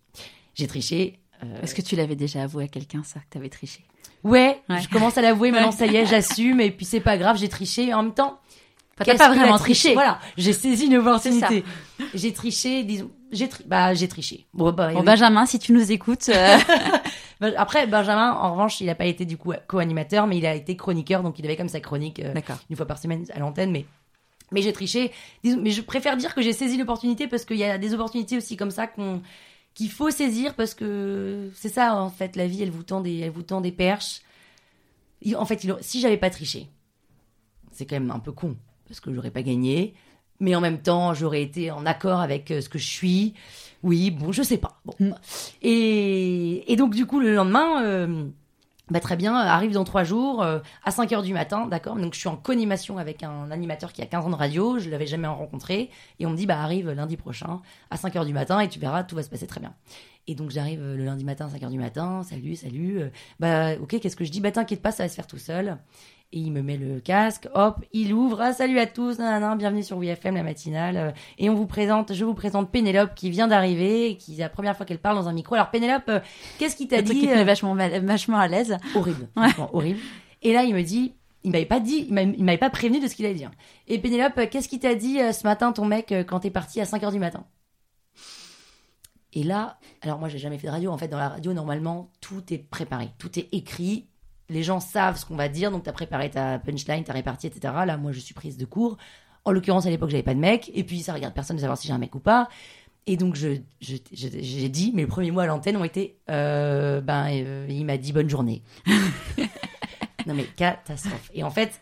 J'ai 0.53 0.67
triché. 0.67 1.19
euh, 1.43 1.61
Est-ce 1.63 1.75
que 1.75 1.81
tu 1.81 1.97
l'avais 1.97 2.15
déjà 2.15 2.43
avoué 2.43 2.63
à 2.63 2.67
quelqu'un, 2.69 3.03
ça, 3.03 3.19
que 3.19 3.25
t'avais 3.29 3.49
triché? 3.49 3.83
Ouais, 4.23 4.61
Ouais. 4.69 4.79
je 4.81 4.87
commence 4.87 5.17
à 5.17 5.21
l'avouer, 5.21 5.51
maintenant 5.51 5.71
ça 5.73 5.85
y 5.85 5.97
est, 5.97 6.05
j'assume, 6.05 6.61
et 6.61 6.71
puis 6.71 6.85
c'est 6.85 7.01
pas 7.01 7.17
grave, 7.17 7.37
j'ai 7.37 7.49
triché. 7.49 7.87
Et 7.89 7.93
en 7.93 8.03
même 8.03 8.13
temps, 8.13 8.39
Enfin, 8.97 9.11
T'as 9.11 9.17
pas 9.17 9.33
vraiment 9.33 9.57
triché. 9.57 9.93
Voilà, 9.93 10.19
j'ai 10.37 10.53
saisi 10.53 10.85
une 10.85 10.97
opportunité. 10.97 11.63
J'ai 12.13 12.31
triché, 12.31 12.83
disons, 12.83 13.11
j'ai 13.31 13.49
tri- 13.49 13.63
bah 13.67 13.93
j'ai 13.93 14.07
triché. 14.07 14.45
Bon, 14.53 14.71
bah, 14.71 14.93
Bon, 14.93 14.99
oui. 14.99 15.05
Benjamin, 15.05 15.45
si 15.45 15.59
tu 15.59 15.73
nous 15.73 15.91
écoutes, 15.91 16.29
euh, 16.29 16.57
Bah, 17.41 17.47
Après 17.57 17.85
Benjamin, 17.87 18.31
en 18.31 18.51
revanche, 18.53 18.79
il 18.79 18.89
a 18.89 18.95
pas 18.95 19.05
été 19.05 19.25
du 19.25 19.35
coup 19.35 19.51
co-animateur, 19.67 20.27
mais 20.27 20.37
il 20.37 20.45
a 20.45 20.55
été 20.55 20.77
chroniqueur, 20.77 21.23
donc 21.23 21.37
il 21.39 21.45
avait 21.45 21.57
comme 21.57 21.67
sa 21.67 21.81
chronique 21.81 22.21
euh, 22.21 22.33
une 22.69 22.77
fois 22.77 22.85
par 22.85 22.97
semaine 22.97 23.25
à 23.33 23.39
l'antenne, 23.39 23.71
mais 23.71 23.85
mais 24.53 24.61
j'ai 24.61 24.71
triché. 24.71 25.11
Disons, 25.43 25.59
mais 25.61 25.71
je 25.71 25.81
préfère 25.81 26.15
dire 26.15 26.33
que 26.33 26.41
j'ai 26.41 26.53
saisi 26.53 26.77
l'opportunité 26.77 27.27
parce 27.27 27.43
qu'il 27.43 27.57
y 27.57 27.65
a 27.65 27.77
des 27.77 27.93
opportunités 27.93 28.37
aussi 28.37 28.55
comme 28.55 28.71
ça 28.71 28.87
qu'on 28.87 29.21
qu'il 29.73 29.91
faut 29.91 30.09
saisir 30.11 30.53
parce 30.53 30.73
que 30.73 31.51
c'est 31.55 31.67
ça 31.67 31.95
en 31.95 32.09
fait 32.09 32.37
la 32.37 32.47
vie, 32.47 32.63
elle 32.63 32.71
vous 32.71 32.83
tend 32.83 33.01
des 33.01 33.19
elle 33.19 33.31
vous 33.31 33.41
tend 33.43 33.59
des 33.59 33.73
perches. 33.73 34.21
En 35.35 35.43
fait, 35.43 35.65
il- 35.65 35.75
si 35.81 35.99
j'avais 35.99 36.15
pas 36.15 36.29
triché, 36.29 36.67
c'est 37.73 37.85
quand 37.85 37.95
même 37.99 38.11
un 38.11 38.19
peu 38.19 38.31
con. 38.31 38.55
Parce 38.87 38.99
que 38.99 39.13
j'aurais 39.13 39.31
pas 39.31 39.41
gagné, 39.41 39.93
mais 40.39 40.55
en 40.55 40.61
même 40.61 40.81
temps, 40.81 41.13
j'aurais 41.13 41.41
été 41.41 41.71
en 41.71 41.85
accord 41.85 42.19
avec 42.19 42.51
euh, 42.51 42.61
ce 42.61 42.69
que 42.69 42.77
je 42.77 42.87
suis. 42.87 43.33
Oui, 43.83 44.11
bon, 44.11 44.31
je 44.31 44.43
sais 44.43 44.57
pas. 44.57 44.79
Bon. 44.85 44.93
Mm. 44.99 45.15
Et, 45.61 46.71
et 46.71 46.75
donc, 46.75 46.93
du 46.93 47.05
coup, 47.05 47.19
le 47.19 47.33
lendemain, 47.33 47.83
euh, 47.83 48.25
bah, 48.89 48.99
très 48.99 49.15
bien, 49.15 49.33
arrive 49.35 49.71
dans 49.71 49.83
trois 49.83 50.03
jours, 50.03 50.43
euh, 50.43 50.59
à 50.83 50.91
5 50.91 51.11
heures 51.13 51.23
du 51.23 51.33
matin, 51.33 51.67
d'accord 51.67 51.95
Donc, 51.95 52.13
je 52.13 52.19
suis 52.19 52.27
en 52.27 52.35
co-animation 52.35 52.97
avec 52.97 53.23
un 53.23 53.49
animateur 53.51 53.93
qui 53.93 54.01
a 54.01 54.05
15 54.05 54.25
ans 54.25 54.29
de 54.29 54.35
radio, 54.35 54.77
je 54.79 54.89
l'avais 54.89 55.07
jamais 55.07 55.27
rencontré, 55.27 55.89
et 56.19 56.25
on 56.25 56.31
me 56.31 56.35
dit, 56.37 56.45
bah, 56.45 56.59
arrive 56.61 56.89
lundi 56.91 57.15
prochain, 57.15 57.61
à 57.89 57.97
5 57.97 58.15
heures 58.15 58.25
du 58.25 58.33
matin, 58.33 58.59
et 58.59 58.67
tu 58.67 58.79
verras, 58.79 59.03
tout 59.03 59.15
va 59.15 59.23
se 59.23 59.29
passer 59.29 59.47
très 59.47 59.59
bien. 59.59 59.73
Et 60.27 60.35
donc, 60.35 60.49
j'arrive 60.49 60.81
le 60.81 61.05
lundi 61.05 61.23
matin, 61.23 61.45
à 61.45 61.49
5 61.49 61.63
heures 61.63 61.69
du 61.69 61.79
matin, 61.79 62.23
salut, 62.23 62.55
salut, 62.55 62.99
bah, 63.39 63.73
ok, 63.79 63.99
qu'est-ce 63.99 64.15
que 64.15 64.25
je 64.25 64.31
dis? 64.31 64.41
Bah, 64.41 64.51
t'inquiète 64.51 64.81
pas, 64.81 64.91
ça 64.91 65.03
va 65.03 65.09
se 65.09 65.15
faire 65.15 65.27
tout 65.27 65.37
seul. 65.37 65.77
Et 66.31 66.39
il 66.39 66.51
me 66.51 66.61
met 66.61 66.75
le 66.75 66.99
casque, 66.99 67.47
hop, 67.53 67.77
il 67.93 68.11
ouvre, 68.13 68.41
ah, 68.41 68.51
salut 68.51 68.77
à 68.79 68.87
tous, 68.87 69.19
nanana, 69.19 69.55
bienvenue 69.55 69.83
sur 69.83 69.97
WFM, 69.97 70.35
la 70.35 70.43
matinale. 70.43 70.97
euh, 70.97 71.11
Et 71.37 71.49
on 71.49 71.53
vous 71.55 71.67
présente, 71.67 72.13
je 72.13 72.25
vous 72.25 72.33
présente 72.33 72.71
Pénélope 72.71 73.15
qui 73.15 73.29
vient 73.29 73.47
d'arriver, 73.47 74.17
qui 74.17 74.35
c'est 74.35 74.41
la 74.41 74.49
première 74.49 74.75
fois 74.75 74.85
qu'elle 74.85 74.97
parle 74.99 75.15
dans 75.15 75.29
un 75.29 75.33
micro. 75.33 75.55
Alors 75.55 75.69
Pénélope, 75.71 76.09
euh, 76.09 76.19
qu'est-ce 76.57 76.75
qui 76.75 76.87
t'a 76.89 77.01
qui 77.03 77.13
dit 77.21 77.27
met 77.27 77.37
euh, 77.37 77.43
vachement, 77.45 77.73
vachement 77.75 78.37
à 78.37 78.47
l'aise. 78.49 78.75
Horrible, 78.95 79.29
horrible. 79.71 79.99
Et 80.41 80.51
là, 80.51 80.63
il 80.63 80.75
me 80.75 80.81
dit, 80.81 81.13
il 81.43 81.51
m'avait 81.51 81.65
pas 81.65 81.79
dit, 81.79 82.05
il 82.09 82.13
m'a- 82.13 82.23
il 82.23 82.43
m'avait 82.43 82.57
pas 82.57 82.69
prévenu 82.71 82.99
de 82.99 83.07
ce 83.07 83.15
qu'il 83.15 83.25
allait 83.25 83.35
dire. 83.35 83.51
Et 83.87 83.97
Pénélope, 83.99 84.37
euh, 84.37 84.47
qu'est-ce 84.51 84.67
qu'il 84.67 84.79
t'a 84.79 84.95
dit 84.95 85.19
ce 85.31 85.43
matin, 85.47 85.71
ton 85.71 85.85
mec, 85.85 86.13
quand 86.27 86.41
t'es 86.41 86.49
parti 86.51 86.81
à 86.81 86.85
5 86.85 87.01
heures 87.03 87.11
du 87.13 87.19
matin? 87.19 87.45
Et 89.31 89.43
là, 89.43 89.77
alors 90.01 90.17
moi, 90.19 90.27
j'ai 90.27 90.37
jamais 90.39 90.57
fait 90.57 90.67
de 90.67 90.71
radio. 90.71 90.91
En 90.91 90.97
fait, 90.97 91.07
dans 91.07 91.17
la 91.19 91.29
radio, 91.29 91.53
normalement, 91.53 92.09
tout 92.19 92.41
est 92.51 92.57
préparé, 92.57 93.09
tout 93.19 93.37
est 93.39 93.47
écrit. 93.53 94.07
Les 94.49 94.63
gens 94.63 94.79
savent 94.79 95.17
ce 95.17 95.25
qu'on 95.25 95.35
va 95.35 95.49
dire, 95.49 95.71
donc 95.71 95.83
t'as 95.83 95.91
préparé 95.91 96.29
ta 96.29 96.59
punchline, 96.59 97.03
ta 97.03 97.13
répartie, 97.13 97.47
etc. 97.47 97.73
Là, 97.85 97.97
moi, 97.97 98.11
je 98.11 98.19
suis 98.19 98.33
prise 98.33 98.57
de 98.57 98.65
cours. 98.65 98.97
En 99.43 99.51
l'occurrence, 99.51 99.85
à 99.85 99.89
l'époque, 99.89 100.09
j'avais 100.09 100.23
pas 100.23 100.33
de 100.33 100.39
mec. 100.39 100.71
Et 100.73 100.83
puis, 100.83 101.01
ça 101.01 101.13
regarde 101.13 101.33
personne 101.33 101.55
de 101.55 101.61
savoir 101.61 101.77
si 101.77 101.87
j'ai 101.87 101.93
un 101.93 101.97
mec 101.97 102.13
ou 102.15 102.19
pas. 102.19 102.47
Et 103.07 103.17
donc, 103.17 103.35
je- 103.35 103.57
j'ai 103.79 104.69
dit, 104.69 104.91
mes 104.93 105.05
premiers 105.05 105.29
mots 105.31 105.41
à 105.41 105.45
l'antenne 105.45 105.77
ont 105.77 105.83
été, 105.83 106.17
euh, 106.29 107.01
ben, 107.01 107.27
euh, 107.31 107.67
il 107.69 107.85
m'a 107.85 107.97
dit 107.97 108.11
bonne 108.13 108.29
journée. 108.29 108.63
non, 110.25 110.33
mais 110.33 110.45
catastrophe. 110.45 111.29
Et 111.33 111.43
en 111.43 111.51
fait, 111.51 111.81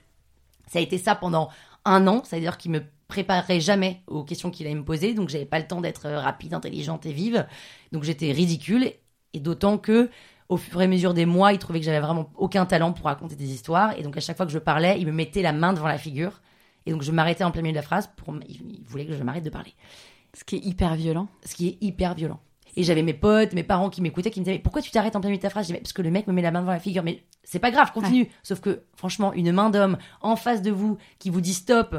ça 0.67 0.79
a 0.79 0.81
été 0.81 0.97
ça 0.97 1.15
pendant 1.15 1.49
un 1.85 2.07
an. 2.07 2.21
C'est-à-dire 2.25 2.57
qu'il 2.57 2.71
me 2.71 2.81
préparait 3.07 3.59
jamais 3.61 4.01
aux 4.07 4.23
questions 4.23 4.51
qu'il 4.51 4.65
allait 4.65 4.75
me 4.75 4.83
poser. 4.83 5.13
Donc, 5.13 5.29
j'avais 5.29 5.45
pas 5.45 5.59
le 5.59 5.67
temps 5.67 5.81
d'être 5.81 6.07
euh, 6.07 6.19
rapide, 6.19 6.53
intelligente 6.53 7.05
et 7.05 7.13
vive. 7.13 7.45
Donc, 7.91 8.03
j'étais 8.03 8.31
ridicule. 8.31 8.91
Et 9.33 9.39
d'autant 9.39 9.77
que, 9.77 10.09
au 10.49 10.57
fur 10.57 10.81
et 10.81 10.85
à 10.85 10.87
mesure 10.87 11.13
des 11.13 11.25
mois, 11.25 11.53
il 11.53 11.59
trouvait 11.59 11.79
que 11.79 11.85
j'avais 11.85 11.99
vraiment 11.99 12.29
aucun 12.35 12.65
talent 12.65 12.91
pour 12.93 13.05
raconter 13.05 13.35
des 13.35 13.51
histoires. 13.51 13.97
Et 13.97 14.03
donc, 14.03 14.17
à 14.17 14.19
chaque 14.19 14.37
fois 14.37 14.45
que 14.45 14.51
je 14.51 14.59
parlais, 14.59 14.99
il 14.99 15.05
me 15.07 15.11
mettait 15.11 15.41
la 15.41 15.53
main 15.53 15.73
devant 15.73 15.87
la 15.87 15.97
figure. 15.97 16.41
Et 16.85 16.91
donc, 16.91 17.01
je 17.01 17.11
m'arrêtais 17.11 17.43
en 17.43 17.51
plein 17.51 17.61
milieu 17.61 17.71
de 17.73 17.77
la 17.77 17.81
phrase 17.81 18.09
pour, 18.17 18.33
il 18.47 18.81
voulait 18.85 19.05
que 19.05 19.13
je 19.15 19.23
m'arrête 19.23 19.43
de 19.43 19.49
parler 19.49 19.73
Ce 20.33 20.43
qui 20.43 20.57
est 20.57 20.65
hyper 20.65 20.95
violent. 20.95 21.27
ce 21.45 21.55
qui 21.55 21.67
est 21.69 21.77
hyper 21.81 22.13
violent. 22.13 22.39
Et 22.75 22.83
j'avais 22.83 23.03
mes 23.03 23.13
potes, 23.13 23.53
mes 23.53 23.63
parents 23.63 23.89
qui 23.89 24.01
m'écoutaient, 24.01 24.31
qui 24.31 24.39
me 24.39 24.45
disaient 24.45 24.57
mais 24.57 24.61
pourquoi 24.63 24.81
tu 24.81 24.89
t'arrêtes 24.89 25.15
en 25.15 25.21
plein 25.21 25.29
milieu 25.29 25.37
de 25.37 25.43
ta 25.43 25.49
phrase? 25.51 25.65
Je 25.65 25.67
dis, 25.67 25.73
Mais 25.73 25.79
parce 25.79 25.93
que 25.93 26.01
le 26.01 26.09
mec 26.09 26.25
me 26.27 26.33
met 26.33 26.41
la 26.41 26.49
main 26.51 26.61
devant 26.61 26.71
la 26.71 26.79
figure. 26.79 27.03
Mais 27.03 27.23
c'est 27.43 27.59
pas 27.59 27.69
grave, 27.71 27.91
continue. 27.93 28.27
Sauf 28.41 28.59
que 28.61 28.83
franchement, 28.95 29.31
une 29.33 29.51
main 29.51 29.69
d'homme 29.69 29.97
en 30.21 30.35
face 30.35 30.61
de 30.63 30.71
vous 30.71 30.97
qui 31.19 31.29
vous 31.29 31.39
dit 31.39 31.53
stop, 31.53 31.95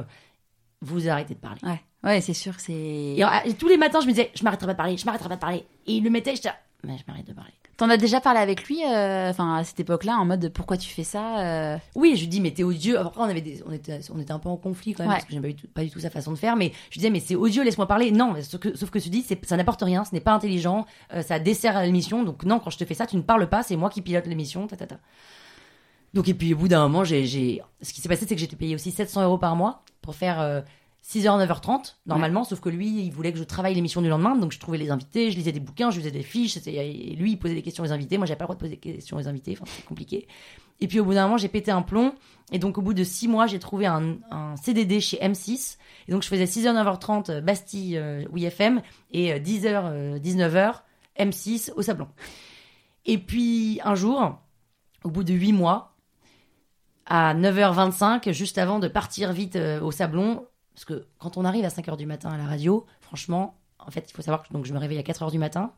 vous 0.82 1.08
arrêtez 1.08 1.34
de 1.34 1.38
parler. 1.38 1.60
Ouais, 1.62 1.80
ouais, 2.02 2.20
c'est 2.20 2.34
sûr, 2.34 2.54
c'est. 2.58 2.72
Et, 2.72 3.24
et 3.46 3.54
tous 3.54 3.68
les 3.68 3.76
matins, 3.76 4.00
je 4.00 4.06
me 4.06 4.10
disais 4.10 4.30
je 4.34 4.42
m'arrêterai 4.42 4.66
pas 4.66 4.72
de 4.72 4.76
parler, 4.76 4.96
je 4.96 5.06
m'arrêterai 5.06 5.28
pas 5.28 5.36
de 5.36 5.40
parler. 5.40 5.64
Et 5.86 5.92
il 5.94 6.02
le 6.04 6.10
mettait, 6.10 6.32
je 6.32 6.40
disais 6.42 6.54
mais 6.82 6.98
je 6.98 7.04
m'arrête 7.06 7.26
de 7.26 7.32
parler. 7.32 7.52
T'en 7.76 7.90
as 7.90 7.96
déjà 7.96 8.20
parlé 8.20 8.38
avec 8.38 8.64
lui, 8.68 8.78
euh, 8.84 9.30
enfin 9.30 9.56
à 9.56 9.64
cette 9.64 9.80
époque-là, 9.80 10.16
en 10.16 10.24
mode 10.24 10.48
pourquoi 10.50 10.76
tu 10.76 10.88
fais 10.88 11.02
ça 11.02 11.40
euh, 11.40 11.76
Oui, 11.96 12.12
je 12.14 12.20
lui 12.20 12.28
dis 12.28 12.40
mais 12.40 12.52
t'es 12.52 12.62
odieux. 12.62 12.98
Après 12.98 13.20
on 13.20 13.24
avait 13.24 13.40
des, 13.40 13.62
on 13.66 13.72
était, 13.72 13.98
on 14.14 14.20
était 14.20 14.32
un 14.32 14.38
peu 14.38 14.48
en 14.48 14.56
conflit 14.56 14.92
quand 14.94 15.02
même 15.02 15.10
Ouais. 15.10 15.16
parce 15.16 15.24
que 15.26 15.32
j'aimais 15.32 15.54
pas, 15.54 15.62
pas 15.74 15.82
du 15.82 15.90
tout 15.90 15.98
sa 15.98 16.10
façon 16.10 16.30
de 16.30 16.36
faire. 16.38 16.54
Mais 16.54 16.72
je 16.90 16.94
lui 16.94 16.98
disais 17.00 17.10
mais 17.10 17.18
c'est 17.20 17.34
odieux, 17.34 17.64
laisse-moi 17.64 17.88
parler. 17.88 18.12
Non, 18.12 18.34
sauf 18.42 18.60
que, 18.60 18.76
sauf 18.76 18.90
que 18.90 19.00
tu 19.00 19.08
dis 19.08 19.26
ça 19.42 19.56
n'apporte 19.56 19.82
rien, 19.82 20.04
ce 20.04 20.14
n'est 20.14 20.20
pas 20.20 20.32
intelligent, 20.32 20.86
euh, 21.12 21.22
ça 21.22 21.40
dessert 21.40 21.76
à 21.76 21.84
l'émission. 21.84 22.22
Donc 22.22 22.44
non, 22.44 22.60
quand 22.60 22.70
je 22.70 22.78
te 22.78 22.84
fais 22.84 22.94
ça, 22.94 23.06
tu 23.06 23.16
ne 23.16 23.22
parles 23.22 23.48
pas, 23.48 23.64
c'est 23.64 23.76
moi 23.76 23.90
qui 23.90 24.02
pilote 24.02 24.26
l'émission. 24.26 24.66
Ta, 24.68 24.76
ta, 24.76 24.86
ta. 24.86 24.98
Donc 26.14 26.28
et 26.28 26.34
puis 26.34 26.54
au 26.54 26.56
bout 26.56 26.68
d'un 26.68 26.82
moment, 26.82 27.02
j'ai, 27.02 27.26
j'ai, 27.26 27.60
ce 27.82 27.92
qui 27.92 28.00
s'est 28.00 28.08
passé, 28.08 28.24
c'est 28.28 28.36
que 28.36 28.40
j'étais 28.40 28.54
payé 28.54 28.76
aussi 28.76 28.92
700 28.92 29.24
euros 29.24 29.38
par 29.38 29.56
mois 29.56 29.82
pour 30.00 30.14
faire 30.14 30.62
6h, 31.04 31.46
9h30 31.46 31.96
normalement. 32.06 32.44
Sauf 32.44 32.60
que 32.60 32.68
lui, 32.68 33.04
il 33.04 33.10
voulait 33.10 33.32
que 33.32 33.38
je 33.38 33.44
travaille 33.44 33.74
l'émission 33.74 34.00
du 34.00 34.08
lendemain, 34.08 34.36
donc 34.36 34.52
je 34.52 34.58
trouvais 34.58 34.78
les 34.78 34.90
invités, 34.90 35.30
je 35.30 35.36
lisais 35.36 35.52
des 35.52 35.60
bouquins, 35.60 35.90
je 35.90 35.98
faisais 35.98 36.10
des 36.10 36.22
fiches. 36.22 36.56
et 36.66 37.14
lui, 37.16 37.32
il 37.32 37.36
posait 37.36 37.54
des 37.54 37.62
questions 37.62 37.84
aux 37.84 37.92
invités. 37.92 38.16
Moi, 38.16 38.26
j'avais 38.26 38.38
pas 38.38 38.44
le 38.44 38.46
droit 38.46 38.56
de 38.56 38.60
poser 38.60 38.76
des 38.76 38.94
questions 38.94 39.16
aux 39.16 39.28
invités. 39.28 39.52
Enfin, 39.52 39.64
c'était 39.66 39.86
compliqué. 39.86 40.26
Et 40.80 40.88
puis 40.88 41.00
au 41.00 41.04
bout 41.04 41.14
d'un 41.14 41.24
moment, 41.24 41.36
j'ai 41.36 41.48
pété 41.48 41.70
un 41.70 41.82
plomb. 41.82 42.14
Et 42.52 42.58
donc 42.58 42.78
au 42.78 42.82
bout 42.82 42.94
de 42.94 43.04
six 43.04 43.28
mois, 43.28 43.46
j'ai 43.46 43.58
trouvé 43.58 43.86
un, 43.86 44.16
un 44.30 44.56
CDD 44.56 45.00
chez 45.00 45.18
M6. 45.18 45.76
Et 46.08 46.12
donc 46.12 46.22
je 46.22 46.28
faisais 46.28 46.44
6h, 46.44 46.72
9h30 46.72 47.30
euh, 47.30 47.40
Bastille, 47.40 47.96
euh, 47.96 48.24
WFM 48.32 48.82
et 49.12 49.32
euh, 49.32 49.38
10h, 49.38 49.66
euh, 49.66 50.18
19h 50.18 50.80
M6 51.18 51.72
au 51.76 51.82
Sablon. 51.82 52.08
Et 53.06 53.18
puis 53.18 53.80
un 53.84 53.94
jour, 53.94 54.38
au 55.04 55.10
bout 55.10 55.24
de 55.24 55.32
huit 55.32 55.52
mois, 55.52 55.94
à 57.06 57.34
9h25, 57.34 58.32
juste 58.32 58.58
avant 58.58 58.78
de 58.78 58.88
partir 58.88 59.32
vite 59.32 59.56
euh, 59.56 59.80
au 59.80 59.90
Sablon, 59.90 60.46
parce 60.74 60.84
que 60.84 61.06
quand 61.18 61.36
on 61.36 61.44
arrive 61.44 61.64
à 61.64 61.68
5h 61.68 61.96
du 61.96 62.06
matin 62.06 62.30
à 62.30 62.36
la 62.36 62.46
radio, 62.46 62.84
franchement, 63.00 63.56
en 63.78 63.90
fait, 63.90 64.06
il 64.10 64.12
faut 64.12 64.22
savoir 64.22 64.46
que 64.46 64.52
donc, 64.52 64.66
je 64.66 64.72
me 64.72 64.78
réveille 64.78 64.98
à 64.98 65.02
4h 65.02 65.30
du 65.30 65.38
matin. 65.38 65.72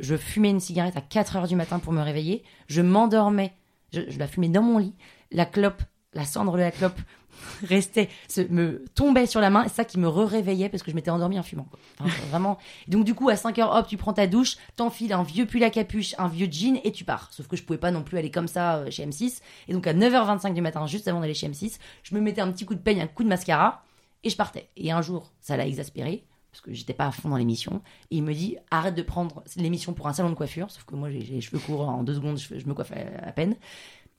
Je 0.00 0.16
fumais 0.16 0.50
une 0.50 0.60
cigarette 0.60 0.96
à 0.96 1.00
4h 1.00 1.46
du 1.46 1.54
matin 1.54 1.78
pour 1.78 1.92
me 1.92 2.02
réveiller. 2.02 2.42
Je 2.66 2.82
m'endormais. 2.82 3.52
Je, 3.92 4.00
la 4.18 4.26
fumais 4.26 4.48
dans 4.48 4.62
mon 4.62 4.78
lit. 4.78 4.94
La 5.30 5.44
clope, 5.44 5.82
la 6.14 6.24
cendre 6.24 6.52
de 6.54 6.58
la 6.58 6.70
clope 6.70 6.98
restait, 7.62 8.08
se, 8.26 8.40
me 8.40 8.84
tombait 8.94 9.26
sur 9.26 9.40
la 9.40 9.50
main. 9.50 9.64
Et 9.64 9.68
ça 9.68 9.84
qui 9.84 9.98
me 9.98 10.08
réveillait 10.08 10.70
parce 10.70 10.82
que 10.82 10.90
je 10.90 10.96
m'étais 10.96 11.10
endormie 11.10 11.38
en 11.38 11.42
fumant. 11.42 11.68
vraiment. 12.30 12.58
Donc 12.88 13.04
du 13.04 13.14
coup, 13.14 13.28
à 13.28 13.34
5h, 13.34 13.78
hop, 13.78 13.86
tu 13.86 13.98
prends 13.98 14.14
ta 14.14 14.26
douche, 14.26 14.56
t'enfiles 14.74 15.12
un 15.12 15.22
vieux 15.22 15.46
pull 15.46 15.62
à 15.62 15.70
capuche, 15.70 16.14
un 16.18 16.28
vieux 16.28 16.48
jean 16.50 16.80
et 16.82 16.90
tu 16.90 17.04
pars. 17.04 17.28
Sauf 17.32 17.46
que 17.46 17.56
je 17.56 17.62
pouvais 17.62 17.78
pas 17.78 17.90
non 17.90 18.02
plus 18.02 18.18
aller 18.18 18.30
comme 18.30 18.48
ça 18.48 18.76
euh, 18.76 18.90
chez 18.90 19.06
M6. 19.06 19.40
Et 19.68 19.72
donc 19.74 19.86
à 19.86 19.92
9h25 19.92 20.54
du 20.54 20.62
matin, 20.62 20.86
juste 20.86 21.06
avant 21.06 21.20
d'aller 21.20 21.34
chez 21.34 21.48
M6, 21.48 21.78
je 22.02 22.14
me 22.14 22.20
mettais 22.20 22.40
un 22.40 22.50
petit 22.50 22.64
coup 22.64 22.74
de 22.74 22.80
peigne, 22.80 23.02
un 23.02 23.06
coup 23.06 23.22
de 23.22 23.28
mascara 23.28 23.84
et 24.24 24.30
je 24.30 24.36
partais. 24.36 24.68
Et 24.76 24.90
un 24.92 25.02
jour, 25.02 25.32
ça 25.40 25.56
l'a 25.56 25.66
exaspéré 25.66 26.24
parce 26.50 26.60
que 26.60 26.72
j'étais 26.74 26.92
pas 26.92 27.06
à 27.06 27.12
fond 27.12 27.30
dans 27.30 27.36
l'émission. 27.36 27.80
Et 28.10 28.16
il 28.16 28.22
me 28.22 28.34
dit 28.34 28.56
arrête 28.70 28.94
de 28.94 29.02
prendre 29.02 29.42
l'émission 29.56 29.94
pour 29.94 30.06
un 30.08 30.12
salon 30.12 30.28
de 30.30 30.34
coiffure, 30.34 30.70
sauf 30.70 30.84
que 30.84 30.94
moi 30.94 31.10
j'ai 31.10 31.20
les 31.20 31.40
cheveux 31.40 31.58
courts 31.58 31.88
en 31.88 32.02
deux 32.02 32.14
secondes, 32.14 32.38
je, 32.38 32.58
je 32.58 32.66
me 32.66 32.74
coiffe 32.74 32.92
à, 32.92 33.28
à 33.28 33.32
peine. 33.32 33.56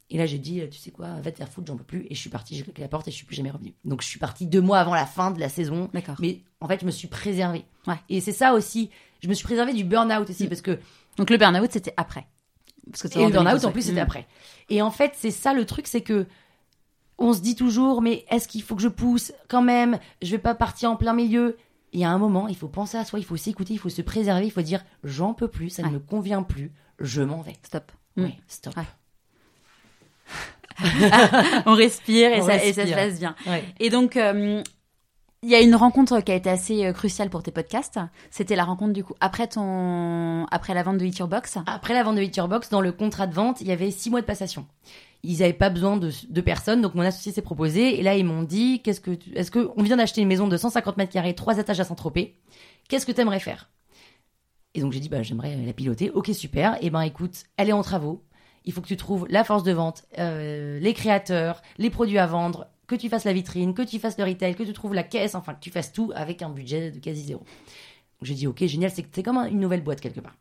Et 0.09 0.17
là 0.17 0.25
j'ai 0.25 0.37
dit 0.39 0.61
tu 0.71 0.77
sais 0.79 0.91
quoi, 0.91 1.07
va 1.21 1.31
te 1.31 1.37
faire 1.37 1.47
foutre, 1.49 1.67
j'en 1.67 1.77
peux 1.77 1.83
plus. 1.83 2.07
Et 2.09 2.15
je 2.15 2.19
suis 2.19 2.29
partie, 2.31 2.55
j'ai 2.55 2.63
claqué 2.63 2.81
la 2.81 2.87
porte 2.87 3.07
et 3.07 3.11
je 3.11 3.15
suis 3.15 3.25
plus 3.25 3.35
jamais 3.35 3.51
revenue. 3.51 3.73
Donc 3.85 4.01
je 4.01 4.07
suis 4.07 4.19
partie 4.19 4.47
deux 4.47 4.61
mois 4.61 4.79
avant 4.79 4.93
la 4.95 5.05
fin 5.05 5.29
de 5.31 5.39
la 5.39 5.47
saison. 5.49 5.89
D'accord. 5.93 6.15
Mais 6.19 6.41
en 6.59 6.67
fait 6.67 6.81
je 6.81 6.85
me 6.85 6.91
suis 6.91 7.07
préservée. 7.07 7.65
Ouais. 7.87 7.95
Et 8.09 8.19
c'est 8.19 8.31
ça 8.31 8.53
aussi, 8.53 8.89
je 9.21 9.27
me 9.29 9.33
suis 9.35 9.43
préservée 9.45 9.73
du 9.73 9.83
burn-out 9.83 10.27
aussi 10.29 10.45
Mm. 10.45 10.49
parce 10.49 10.61
que 10.61 10.79
Donc 11.17 11.29
le 11.29 11.37
burn-out, 11.37 11.71
c'était 11.71 11.93
après. 11.97 12.27
Parce 12.91 13.03
que 13.03 13.07
et 13.07 13.23
le 13.25 13.29
burn-out, 13.31 13.61
2012, 13.61 13.65
en 13.65 13.71
plus, 13.71 13.81
c'était 13.83 14.01
Mm. 14.01 14.03
après. 14.03 14.27
Et 14.69 14.81
en 14.81 14.91
fait, 14.91 15.13
c'est 15.15 15.31
ça 15.31 15.53
le 15.53 15.65
truc, 15.65 15.85
c'est 15.87 16.01
que 16.01 16.25
on 17.17 17.33
se 17.33 17.41
dit 17.41 17.55
toujours, 17.55 18.01
mais 18.01 18.25
est-ce 18.29 18.47
qu'il 18.47 18.63
faut 18.63 18.75
que 18.75 18.81
je 18.81 18.87
pousse 18.87 19.31
quand 19.47 19.61
même? 19.61 19.99
Je 20.21 20.31
vais 20.31 20.37
pas 20.39 20.55
partir 20.55 20.91
en 20.91 20.95
plein 20.95 21.13
milieu. 21.13 21.57
Il 21.91 21.99
y 21.99 22.03
a 22.05 22.09
un 22.09 22.17
moment, 22.17 22.47
il 22.47 22.55
faut 22.55 22.67
penser 22.67 22.97
à 22.97 23.05
soi, 23.05 23.19
il 23.19 23.25
faut 23.25 23.37
s'écouter, 23.37 23.73
il 23.73 23.77
faut 23.79 23.89
se 23.89 24.01
préserver, 24.01 24.45
il 24.47 24.51
faut 24.51 24.61
dire 24.63 24.83
j'en 25.03 25.33
peux 25.35 25.47
plus, 25.47 25.69
ça 25.69 25.83
Ouais. 25.83 25.89
ne 25.89 25.93
me 25.93 25.99
convient 25.99 26.41
plus, 26.41 26.71
je 26.99 27.21
m'en 27.21 27.41
vais. 27.41 27.53
Stop. 27.63 27.91
Mm. 28.15 28.23
Oui, 28.23 28.35
stop. 28.47 28.75
Ouais. 28.75 28.83
On 31.65 31.73
respire 31.75 32.33
et, 32.33 32.41
On 32.41 32.45
ça, 32.47 32.63
et 32.63 32.73
ça 32.73 32.87
se 32.87 32.91
passe 32.93 33.19
bien. 33.19 33.35
Ouais. 33.45 33.63
Et 33.79 33.89
donc, 33.91 34.17
euh, 34.17 34.63
il 35.43 35.49
y 35.49 35.55
a 35.55 35.61
une 35.61 35.75
rencontre 35.75 36.19
qui 36.21 36.31
a 36.31 36.35
été 36.35 36.49
assez 36.49 36.85
euh, 36.85 36.93
cruciale 36.93 37.29
pour 37.29 37.43
tes 37.43 37.51
podcasts. 37.51 37.99
C'était 38.31 38.55
la 38.55 38.63
rencontre 38.63 38.93
du 38.93 39.03
coup 39.03 39.13
après 39.19 39.47
ton, 39.47 40.45
après 40.47 40.73
la 40.73 40.81
vente 40.83 40.97
de 40.97 41.05
Eat 41.05 41.17
Your 41.19 41.27
Box. 41.27 41.57
Après 41.67 41.93
la 41.93 42.01
vente 42.03 42.15
de 42.15 42.21
Victor 42.21 42.47
Box, 42.47 42.69
dans 42.69 42.81
le 42.81 42.91
contrat 42.91 43.27
de 43.27 43.35
vente, 43.35 43.61
il 43.61 43.67
y 43.67 43.71
avait 43.71 43.91
six 43.91 44.09
mois 44.09 44.21
de 44.21 44.25
passation. 44.25 44.65
Ils 45.23 45.39
n'avaient 45.39 45.53
pas 45.53 45.69
besoin 45.69 45.95
de, 45.97 46.11
de 46.29 46.41
personnes, 46.41 46.81
donc 46.81 46.95
mon 46.95 47.01
associé 47.01 47.31
s'est 47.31 47.41
proposé. 47.41 47.97
Et 47.99 48.03
là, 48.03 48.15
ils 48.15 48.25
m'ont 48.25 48.43
dit, 48.43 48.81
qu'est-ce 48.81 48.99
que, 48.99 49.11
est-ce 49.35 49.51
que 49.51 49.71
on 49.77 49.83
vient 49.83 49.95
d'acheter 49.97 50.21
une 50.21 50.27
maison 50.27 50.47
de 50.47 50.57
150 50.57 50.97
mètres 50.97 51.13
carrés, 51.13 51.33
trois 51.33 51.57
étages 51.57 51.79
à 51.79 51.85
Saint-Tropez. 51.85 52.35
Qu'est-ce 52.89 53.05
que 53.05 53.11
t'aimerais 53.13 53.39
faire? 53.39 53.69
Et 54.75 54.81
donc 54.81 54.91
j'ai 54.91 54.99
dit, 54.99 55.07
bah 55.09 55.21
j'aimerais 55.23 55.55
la 55.65 55.73
piloter. 55.73 56.09
Ok, 56.11 56.29
super. 56.33 56.77
Et 56.83 56.89
ben 56.89 57.01
écoute, 57.01 57.43
elle 57.57 57.69
est 57.69 57.73
en 57.73 57.83
travaux. 57.83 58.23
Il 58.65 58.73
faut 58.73 58.81
que 58.81 58.87
tu 58.87 58.97
trouves 58.97 59.25
la 59.29 59.43
force 59.43 59.63
de 59.63 59.71
vente, 59.71 60.03
euh, 60.19 60.79
les 60.79 60.93
créateurs, 60.93 61.61
les 61.77 61.89
produits 61.89 62.17
à 62.17 62.25
vendre, 62.25 62.67
que 62.87 62.95
tu 62.95 63.07
fasses 63.09 63.25
la 63.25 63.33
vitrine, 63.33 63.73
que 63.73 63.81
tu 63.81 63.99
fasses 63.99 64.17
le 64.17 64.23
retail, 64.23 64.55
que 64.55 64.63
tu 64.63 64.73
trouves 64.73 64.93
la 64.93 65.03
caisse, 65.03 65.35
enfin 65.35 65.53
que 65.53 65.59
tu 65.59 65.69
fasses 65.69 65.91
tout 65.93 66.11
avec 66.15 66.41
un 66.41 66.49
budget 66.49 66.91
de 66.91 66.99
quasi 66.99 67.23
zéro. 67.23 67.43
J'ai 68.21 68.33
dit, 68.35 68.47
ok, 68.47 68.65
génial, 68.65 68.89
c'est 68.91 69.23
comme 69.23 69.37
un- 69.37 69.45
une 69.47 69.59
nouvelle 69.59 69.83
boîte 69.83 69.99
quelque 70.01 70.21
part. 70.21 70.35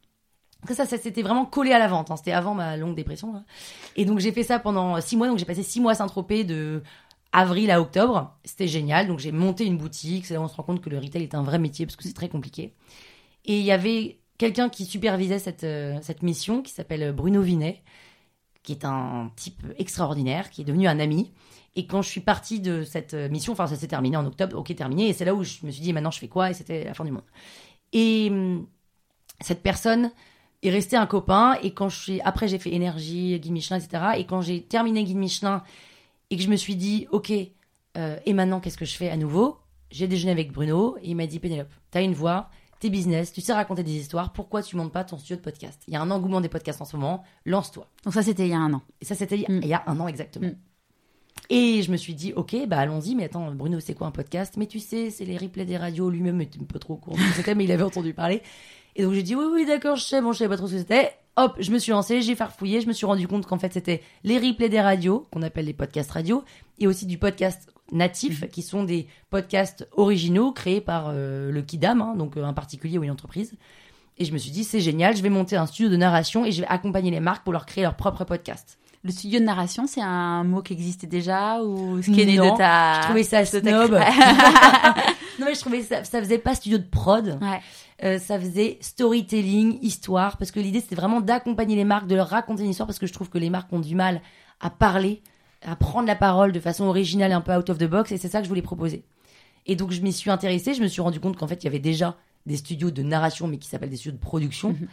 Ça, 0.68 0.87
ça 0.87 0.96
c'était 0.98 1.22
vraiment 1.22 1.44
collé 1.44 1.72
à 1.72 1.79
la 1.79 1.88
vente. 1.88 2.11
hein. 2.11 2.16
C'était 2.16 2.33
avant 2.33 2.55
ma 2.55 2.77
longue 2.77 2.94
dépression. 2.94 3.44
Et 3.96 4.05
donc 4.05 4.20
j'ai 4.20 4.33
fait 4.33 4.44
ça 4.44 4.59
pendant 4.59 5.01
six 5.01 5.16
mois. 5.16 5.29
Donc 5.29 5.38
j'ai 5.38 5.44
passé 5.44 5.62
six 5.62 5.81
mois 5.81 5.92
à 5.92 5.94
Saint-Tropez 5.94 6.44
de 6.44 6.83
avril 7.33 7.70
à 7.70 7.81
octobre. 7.81 8.37
C'était 8.44 8.68
génial. 8.68 9.09
Donc 9.09 9.18
j'ai 9.18 9.33
monté 9.33 9.64
une 9.66 9.77
boutique. 9.77 10.27
C'est 10.27 10.35
là 10.35 10.40
où 10.40 10.44
on 10.44 10.48
se 10.48 10.55
rend 10.57 10.62
compte 10.62 10.81
que 10.81 10.90
le 10.90 10.98
retail 10.98 11.22
est 11.22 11.35
un 11.35 11.42
vrai 11.42 11.59
métier 11.59 11.87
parce 11.87 11.96
que 11.96 12.05
c'est 12.05 12.12
très 12.12 12.29
compliqué. 12.29 12.75
Et 13.44 13.59
il 13.59 13.64
y 13.64 13.72
avait 13.72 14.20
quelqu'un 14.38 14.68
qui 14.68 14.85
supervisait 14.85 15.38
cette, 15.38 15.64
euh, 15.64 15.98
cette 16.03 16.22
mission 16.22 16.62
qui 16.62 16.72
s'appelle 16.72 17.12
Bruno 17.12 17.42
Vinet, 17.42 17.83
qui 18.62 18.72
est 18.72 18.85
un 18.85 19.31
type 19.37 19.62
extraordinaire, 19.79 20.51
qui 20.51 20.62
est 20.62 20.64
devenu 20.64 20.87
un 20.87 21.01
ami. 21.01 21.33
Et 21.75 21.87
quand 21.87 22.03
je 22.03 22.09
suis 22.09 22.20
partie 22.20 22.61
de 22.61 22.85
cette 22.85 23.14
mission, 23.14 23.55
enfin 23.55 23.66
ça 23.66 23.77
s'est 23.77 23.88
terminé 23.88 24.16
en 24.16 24.27
octobre, 24.27 24.57
ok 24.59 24.75
terminé, 24.77 25.09
et 25.09 25.12
c'est 25.12 25.25
là 25.25 25.35
où 25.35 25.42
je 25.42 25.64
me 25.64 25.70
suis 25.70 25.81
dit 25.81 25.92
maintenant 25.92 26.11
je 26.11 26.18
fais 26.18 26.29
quoi? 26.29 26.51
Et 26.51 26.55
c'était 26.55 26.85
la 26.85 26.92
fin 26.94 27.05
du 27.05 27.12
monde. 27.12 27.25
Et 27.92 28.29
hum, 28.31 28.66
cette 29.40 29.62
personne 29.62 30.11
est 30.62 30.70
restée 30.70 30.96
un 30.96 31.07
copain, 31.07 31.57
et 31.62 31.72
quand 31.75 31.88
je 31.88 31.98
suis 31.98 32.20
après 32.22 32.48
j'ai 32.48 32.59
fait 32.59 32.72
énergie, 32.72 33.38
guide 33.40 33.53
Michelin, 33.53 33.79
etc. 33.79 34.05
Et 34.16 34.25
quand 34.25 34.40
j'ai 34.42 34.62
terminé 34.62 35.05
guide 35.05 35.16
Michelin 35.16 35.62
et 36.31 36.37
que 36.37 36.42
je 36.42 36.48
me 36.48 36.57
suis 36.57 36.77
dit 36.77 37.07
ok, 37.11 37.33
euh, 37.96 38.16
et 38.25 38.33
maintenant 38.33 38.61
qu'est-ce 38.61 38.79
que 38.79 38.85
je 38.85 38.96
fais 38.96 39.11
à 39.11 39.16
nouveau? 39.16 39.59
J'ai 39.90 40.09
déjeuné 40.09 40.33
avec 40.33 40.53
Bruno 40.53 40.96
et 41.03 41.11
il 41.11 41.16
m'a 41.16 41.27
dit 41.27 41.38
Pénélope, 41.38 41.72
t'as 41.90 42.03
une 42.03 42.14
voix, 42.14 42.48
t'es 42.81 42.88
business, 42.90 43.33
tu 43.33 43.40
sais 43.40 43.53
raconter 43.53 43.83
des 43.83 43.92
histoires, 43.92 44.33
pourquoi 44.33 44.62
tu 44.62 44.77
montes 44.77 44.92
pas 44.92 45.05
ton 45.05 45.18
studio 45.18 45.37
de 45.37 45.42
podcast? 45.42 45.83
Il 45.87 45.94
y 45.94 45.96
a 45.96 46.01
un 46.01 46.11
engouement 46.11 46.40
des 46.40 46.48
podcasts 46.48 46.81
en 46.81 46.85
ce 46.85 46.96
moment, 46.96 47.22
lance-toi. 47.44 47.87
Donc 48.05 48.14
ça, 48.14 48.22
c'était 48.22 48.46
il 48.46 48.51
y 48.51 48.55
a 48.55 48.59
un 48.59 48.72
an. 48.72 48.83
Et 49.01 49.05
ça, 49.05 49.14
c'était 49.14 49.44
Mm. 49.48 49.61
il 49.62 49.68
y 49.68 49.75
a 49.75 49.83
un 49.87 50.01
an 50.01 50.09
exactement. 50.09 50.48
Mm. 50.48 50.57
Et 51.51 51.83
je 51.83 51.92
me 51.92 51.96
suis 51.96 52.14
dit, 52.14 52.33
ok, 52.33 52.57
bah 52.66 52.79
allons-y, 52.79 53.14
mais 53.14 53.25
attends, 53.25 53.53
Bruno, 53.53 53.79
c'est 53.81 53.94
quoi 53.94 54.07
un 54.07 54.11
podcast? 54.11 54.55
Mais 54.57 54.66
tu 54.66 54.81
sais, 54.81 55.11
c'est 55.11 55.25
les 55.25 55.37
replays 55.37 55.64
des 55.64 55.77
radios, 55.77 56.09
lui-même 56.09 56.40
était 56.40 56.59
un 56.61 56.64
peu 56.64 56.79
trop 56.79 56.94
au 56.94 56.96
courant 56.96 57.18
mais 57.57 57.64
il 57.64 57.72
avait 57.72 57.83
entendu 57.83 58.14
parler. 58.14 58.42
Et 58.96 59.02
donc 59.02 59.12
j'ai 59.12 59.22
dit, 59.22 59.35
oui, 59.35 59.44
oui, 59.50 59.66
d'accord, 59.66 59.96
je 59.96 60.05
sais, 60.05 60.20
bon, 60.20 60.33
je 60.33 60.38
savais 60.38 60.50
pas 60.50 60.57
trop 60.57 60.66
ce 60.66 60.72
que 60.72 60.78
c'était. 60.78 61.12
Hop, 61.37 61.57
je 61.59 61.70
me 61.70 61.78
suis 61.78 61.92
lancée, 61.92 62.20
j'ai 62.20 62.35
farfouillé, 62.35 62.83
je 62.83 62.87
me 62.87 62.92
suis 62.92 63.07
rendu 63.07 63.26
compte 63.26 63.46
qu'en 63.46 63.59
fait, 63.59 63.72
c'était 63.72 64.02
les 64.22 64.38
replays 64.38 64.68
des 64.68 64.81
radios, 64.81 65.26
qu'on 65.33 65.40
appelle 65.42 65.64
les 65.64 65.72
podcasts 65.72 66.11
radio, 66.11 66.44
et 66.78 66.87
aussi 66.87 67.07
du 67.07 67.16
podcast 67.16 67.72
natif, 67.90 68.48
qui 68.50 68.62
sont 68.62 68.85
des 68.85 69.07
podcasts 69.31 69.88
originaux 69.92 70.52
créés 70.52 70.81
par 70.81 71.07
euh, 71.09 71.50
le 71.50 71.62
Kidam, 71.62 72.02
hein, 72.02 72.14
donc 72.16 72.37
euh, 72.37 72.44
un 72.44 72.52
particulier 72.52 72.98
ou 72.98 73.05
une 73.05 73.11
entreprise. 73.11 73.55
Et 74.18 74.26
je 74.26 74.33
me 74.33 74.38
suis 74.38 74.50
dit, 74.50 74.64
c'est 74.64 74.81
génial, 74.81 75.16
je 75.16 75.22
vais 75.22 75.31
monter 75.31 75.57
un 75.57 75.66
studio 75.66 75.90
de 75.90 75.96
narration 75.96 76.44
et 76.44 76.52
je 76.52 76.61
vais 76.61 76.68
accompagner 76.68 77.11
les 77.11 77.20
marques 77.20 77.44
pour 77.44 77.52
leur 77.52 77.64
créer 77.64 77.85
leur 77.85 77.96
propre 77.96 78.24
podcast. 78.24 78.78
Le 79.04 79.10
studio 79.10 79.40
de 79.40 79.44
narration, 79.44 79.88
c'est 79.88 80.00
un 80.00 80.44
mot 80.44 80.62
qui 80.62 80.72
existait 80.72 81.08
déjà 81.08 81.60
ou 81.60 82.00
ce 82.00 82.10
qui 82.10 82.20
est 82.20 82.24
né 82.24 82.36
de 82.36 82.56
ta... 82.56 83.00
Je 83.00 83.06
trouvais 83.06 83.22
ça 83.24 83.44
snob. 83.44 83.90
non 85.40 85.46
mais 85.46 85.54
je 85.54 85.60
trouvais 85.60 85.82
ça, 85.82 86.04
ça 86.04 86.20
faisait 86.20 86.38
pas 86.38 86.54
studio 86.54 86.78
de 86.78 86.84
prod. 86.84 87.38
Ouais. 87.40 87.60
Euh, 88.04 88.18
ça 88.18 88.38
faisait 88.38 88.78
storytelling, 88.80 89.78
histoire, 89.82 90.36
parce 90.36 90.50
que 90.50 90.60
l'idée 90.60 90.80
c'était 90.80 90.94
vraiment 90.96 91.20
d'accompagner 91.20 91.76
les 91.76 91.84
marques, 91.84 92.06
de 92.06 92.16
leur 92.16 92.28
raconter 92.28 92.62
une 92.64 92.70
histoire, 92.70 92.86
parce 92.86 92.98
que 92.98 93.06
je 93.06 93.12
trouve 93.12 93.28
que 93.28 93.38
les 93.38 93.50
marques 93.50 93.72
ont 93.72 93.80
du 93.80 93.94
mal 93.94 94.20
à 94.60 94.70
parler, 94.70 95.22
à 95.62 95.76
prendre 95.76 96.08
la 96.08 96.16
parole 96.16 96.52
de 96.52 96.60
façon 96.60 96.84
originale 96.84 97.30
et 97.30 97.34
un 97.34 97.40
peu 97.40 97.56
out 97.56 97.70
of 97.70 97.78
the 97.78 97.84
box, 97.84 98.10
et 98.12 98.18
c'est 98.18 98.28
ça 98.28 98.38
que 98.38 98.44
je 98.44 98.48
voulais 98.48 98.62
proposer. 98.62 99.04
Et 99.66 99.76
donc 99.76 99.92
je 99.92 100.00
m'y 100.00 100.12
suis 100.12 100.30
intéressée, 100.30 100.74
je 100.74 100.82
me 100.82 100.88
suis 100.88 101.00
rendu 101.00 101.20
compte 101.20 101.36
qu'en 101.36 101.46
fait 101.46 101.62
il 101.62 101.64
y 101.64 101.68
avait 101.68 101.78
déjà 101.78 102.16
des 102.46 102.56
studios 102.56 102.90
de 102.90 103.02
narration, 103.02 103.46
mais 103.46 103.58
qui 103.58 103.68
s'appellent 103.68 103.90
des 103.90 103.96
studios 103.96 104.16
de 104.16 104.22
production. 104.22 104.70
Mhm. 104.70 104.88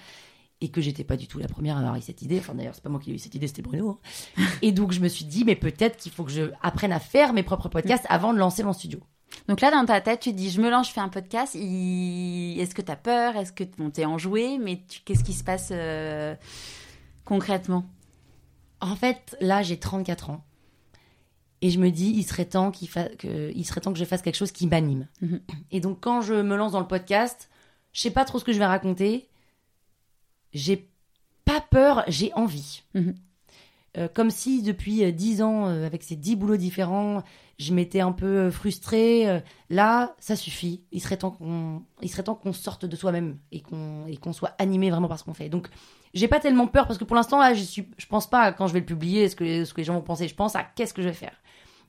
Et 0.62 0.70
que 0.70 0.82
j'étais 0.82 1.06
pas 1.06 1.16
du 1.16 1.28
tout 1.28 1.40
la 1.40 1.48
première 1.48 1.78
à 1.78 1.80
avoir 1.80 1.96
eu 1.96 2.02
cette 2.02 2.22
idée. 2.22 2.38
Enfin, 2.40 2.54
d'ailleurs, 2.54 2.76
c'est 2.76 2.84
pas 2.84 2.90
moi 2.90 3.00
qui 3.00 3.12
ai 3.12 3.16
eu 3.16 3.18
cette 3.20 3.34
idée, 3.34 3.48
c'était 3.48 3.62
Bruno. 3.62 4.00
hein. 4.38 4.44
Et 4.62 4.72
donc, 4.74 4.92
je 4.92 5.00
me 5.00 5.08
suis 5.08 5.24
dit, 5.26 5.46
mais 5.46 5.56
peut-être 5.56 5.96
qu'il 5.98 6.12
faut 6.12 6.26
que 6.26 6.32
je 6.32 6.52
apprenne 6.62 6.92
à 6.92 7.00
faire 7.00 7.32
mes 7.32 7.44
propres 7.44 7.70
podcasts 7.70 8.06
avant 8.10 8.34
de 8.34 8.40
lancer 8.40 8.64
mon 8.64 8.74
studio. 8.74 9.00
Donc 9.48 9.62
là, 9.62 9.72
dans 9.72 9.86
ta 9.86 10.02
tête, 10.02 10.20
tu 10.20 10.32
te 10.32 10.36
dis, 10.36 10.50
je 10.50 10.60
me 10.60 10.70
lance, 10.70 10.88
je 10.90 10.94
fais 10.94 11.00
un 11.00 11.08
podcast. 11.08 11.56
il- 11.56 12.60
Est-ce 12.60 12.76
que 12.76 12.82
tu 12.82 12.92
as 12.92 12.98
peur? 12.98 13.38
Est-ce 13.38 13.54
que 13.54 13.64
bon, 13.78 13.90
t'es 13.90 14.04
enjoué? 14.04 14.58
Mais 14.58 14.82
tu- 14.90 15.00
qu'est-ce 15.06 15.24
qui 15.24 15.34
se 15.34 15.44
passe 15.46 15.70
euh, 15.72 16.36
concrètement? 17.26 17.86
En 18.82 18.96
fait, 18.96 19.38
là, 19.42 19.62
j'ai 19.62 19.78
34 19.78 20.30
ans. 20.30 20.44
Et 21.62 21.70
je 21.70 21.80
me 21.80 21.90
dis, 21.90 22.12
il 22.16 22.24
serait 22.24 22.46
temps, 22.46 22.72
qu'il 22.72 22.88
fa- 22.90 23.10
que, 23.18 23.52
il 23.54 23.66
serait 23.66 23.82
temps 23.82 23.92
que 23.94 24.00
je 24.00 24.06
fasse 24.06 24.22
quelque 24.22 24.36
chose 24.38 24.52
qui 24.52 24.68
m'anime. 24.68 25.08
Mhm. 25.22 25.40
Et 25.72 25.80
donc, 25.82 26.00
quand 26.02 26.22
je 26.22 26.34
me 26.34 26.56
lance 26.56 26.72
dans 26.72 26.80
le 26.80 26.88
podcast, 26.88 27.50
je 27.94 28.02
sais 28.02 28.12
pas 28.12 28.24
trop 28.26 28.40
ce 28.40 28.46
que 28.46 28.54
je 28.54 28.60
vais 28.60 28.66
raconter. 28.66 29.28
J'ai 30.54 30.90
pas 31.46 31.62
peur, 31.62 32.04
j'ai 32.08 32.34
envie. 32.34 32.84
Mhm. 32.94 33.16
Euh, 33.98 34.08
comme 34.08 34.30
si 34.30 34.62
depuis 34.62 35.04
euh, 35.04 35.12
10 35.12 35.42
ans, 35.42 35.68
euh, 35.68 35.86
avec 35.86 36.04
ces 36.04 36.16
10 36.16 36.36
boulots 36.36 36.58
différents, 36.58 37.24
je 37.58 37.74
m'étais 37.74 38.02
un 38.02 38.12
peu 38.12 38.52
frustrée. 38.52 39.28
Euh, 39.28 39.40
là, 39.70 40.16
ça 40.20 40.36
suffit. 40.36 40.84
Il 40.92 41.02
serait 41.02 41.18
temps 41.18 41.32
qu'on, 41.32 41.82
il 42.02 42.10
serait 42.10 42.24
temps 42.24 42.36
qu'on 42.36 42.54
sorte 42.54 42.86
de 42.86 42.96
soi-même 42.96 43.38
et 43.52 43.62
qu'on, 43.62 44.06
et 44.08 44.18
qu'on 44.18 44.34
soit 44.34 44.54
animé 44.60 44.90
vraiment 44.92 45.08
par 45.08 45.18
ce 45.18 45.24
qu'on 45.24 45.34
fait. 45.34 45.50
Donc, 45.50 45.70
j'ai 46.14 46.28
pas 46.28 46.40
tellement 46.40 46.68
peur 46.68 46.86
parce 46.86 47.00
que 47.00 47.04
pour 47.04 47.16
l'instant, 47.16 47.40
là, 47.40 47.54
je 47.54 47.64
suis, 47.64 47.90
je 47.98 48.06
pense 48.06 48.30
pas 48.30 48.42
à 48.42 48.52
quand 48.52 48.68
je 48.68 48.74
vais 48.74 48.80
le 48.80 48.86
publier, 48.86 49.28
ce 49.28 49.36
que, 49.36 49.66
ce 49.66 49.74
que 49.74 49.82
les 49.82 49.86
gens 49.86 49.96
vont 49.96 50.02
penser. 50.02 50.28
Je 50.28 50.36
pense 50.36 50.56
à 50.56 50.64
qu'est-ce 50.64 50.94
que 50.94 51.02
je 51.02 51.08
vais 51.08 51.14
faire. 51.14 51.36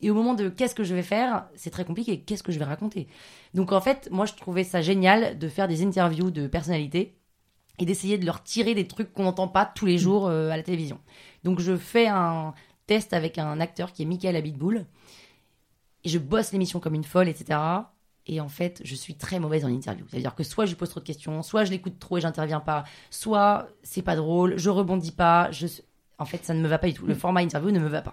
Et 0.02 0.10
au 0.10 0.14
moment 0.14 0.32
de 0.32 0.48
qu'est-ce 0.48 0.74
que 0.74 0.84
je 0.84 0.94
vais 0.94 1.02
faire, 1.02 1.46
c'est 1.54 1.70
très 1.70 1.84
compliqué. 1.84 2.20
Qu'est-ce 2.20 2.42
que 2.42 2.52
je 2.52 2.58
vais 2.58 2.64
raconter? 2.64 3.06
Donc 3.52 3.72
en 3.72 3.80
fait, 3.82 4.08
moi, 4.10 4.24
je 4.24 4.32
trouvais 4.32 4.64
ça 4.64 4.80
génial 4.80 5.38
de 5.38 5.48
faire 5.48 5.68
des 5.68 5.84
interviews 5.84 6.30
de 6.30 6.46
personnalités 6.46 7.19
et 7.80 7.86
d'essayer 7.86 8.18
de 8.18 8.26
leur 8.26 8.42
tirer 8.44 8.74
des 8.74 8.86
trucs 8.86 9.12
qu'on 9.12 9.24
n'entend 9.24 9.48
pas 9.48 9.64
tous 9.64 9.86
les 9.86 9.98
jours 9.98 10.28
euh, 10.28 10.50
à 10.50 10.56
la 10.56 10.62
télévision. 10.62 11.00
Donc 11.42 11.60
je 11.60 11.76
fais 11.76 12.06
un 12.06 12.54
test 12.86 13.12
avec 13.12 13.38
un 13.38 13.58
acteur 13.58 13.92
qui 13.92 14.02
est 14.02 14.04
Michael 14.04 14.36
Abitboul 14.36 14.86
et 16.04 16.08
je 16.08 16.18
bosse 16.18 16.52
l'émission 16.52 16.78
comme 16.78 16.94
une 16.94 17.04
folle, 17.04 17.28
etc. 17.28 17.58
Et 18.26 18.40
en 18.40 18.48
fait, 18.48 18.80
je 18.84 18.94
suis 18.94 19.14
très 19.14 19.40
mauvaise 19.40 19.64
en 19.64 19.68
interview. 19.68 20.04
C'est-à-dire 20.08 20.34
que 20.34 20.44
soit 20.44 20.66
je 20.66 20.72
lui 20.72 20.76
pose 20.76 20.90
trop 20.90 21.00
de 21.00 21.06
questions, 21.06 21.42
soit 21.42 21.64
je 21.64 21.70
l'écoute 21.70 21.98
trop 21.98 22.18
et 22.18 22.20
j'interviens 22.20 22.60
pas, 22.60 22.84
soit 23.10 23.68
c'est 23.82 24.02
pas 24.02 24.14
drôle, 24.14 24.58
je 24.58 24.70
rebondis 24.70 25.12
pas. 25.12 25.50
Je... 25.50 25.66
En 26.18 26.26
fait, 26.26 26.44
ça 26.44 26.52
ne 26.52 26.60
me 26.60 26.68
va 26.68 26.78
pas 26.78 26.86
du 26.86 26.92
tout. 26.92 27.06
Le 27.06 27.14
format 27.14 27.42
interview 27.42 27.70
ne 27.70 27.80
me 27.80 27.88
va 27.88 28.02
pas. 28.02 28.12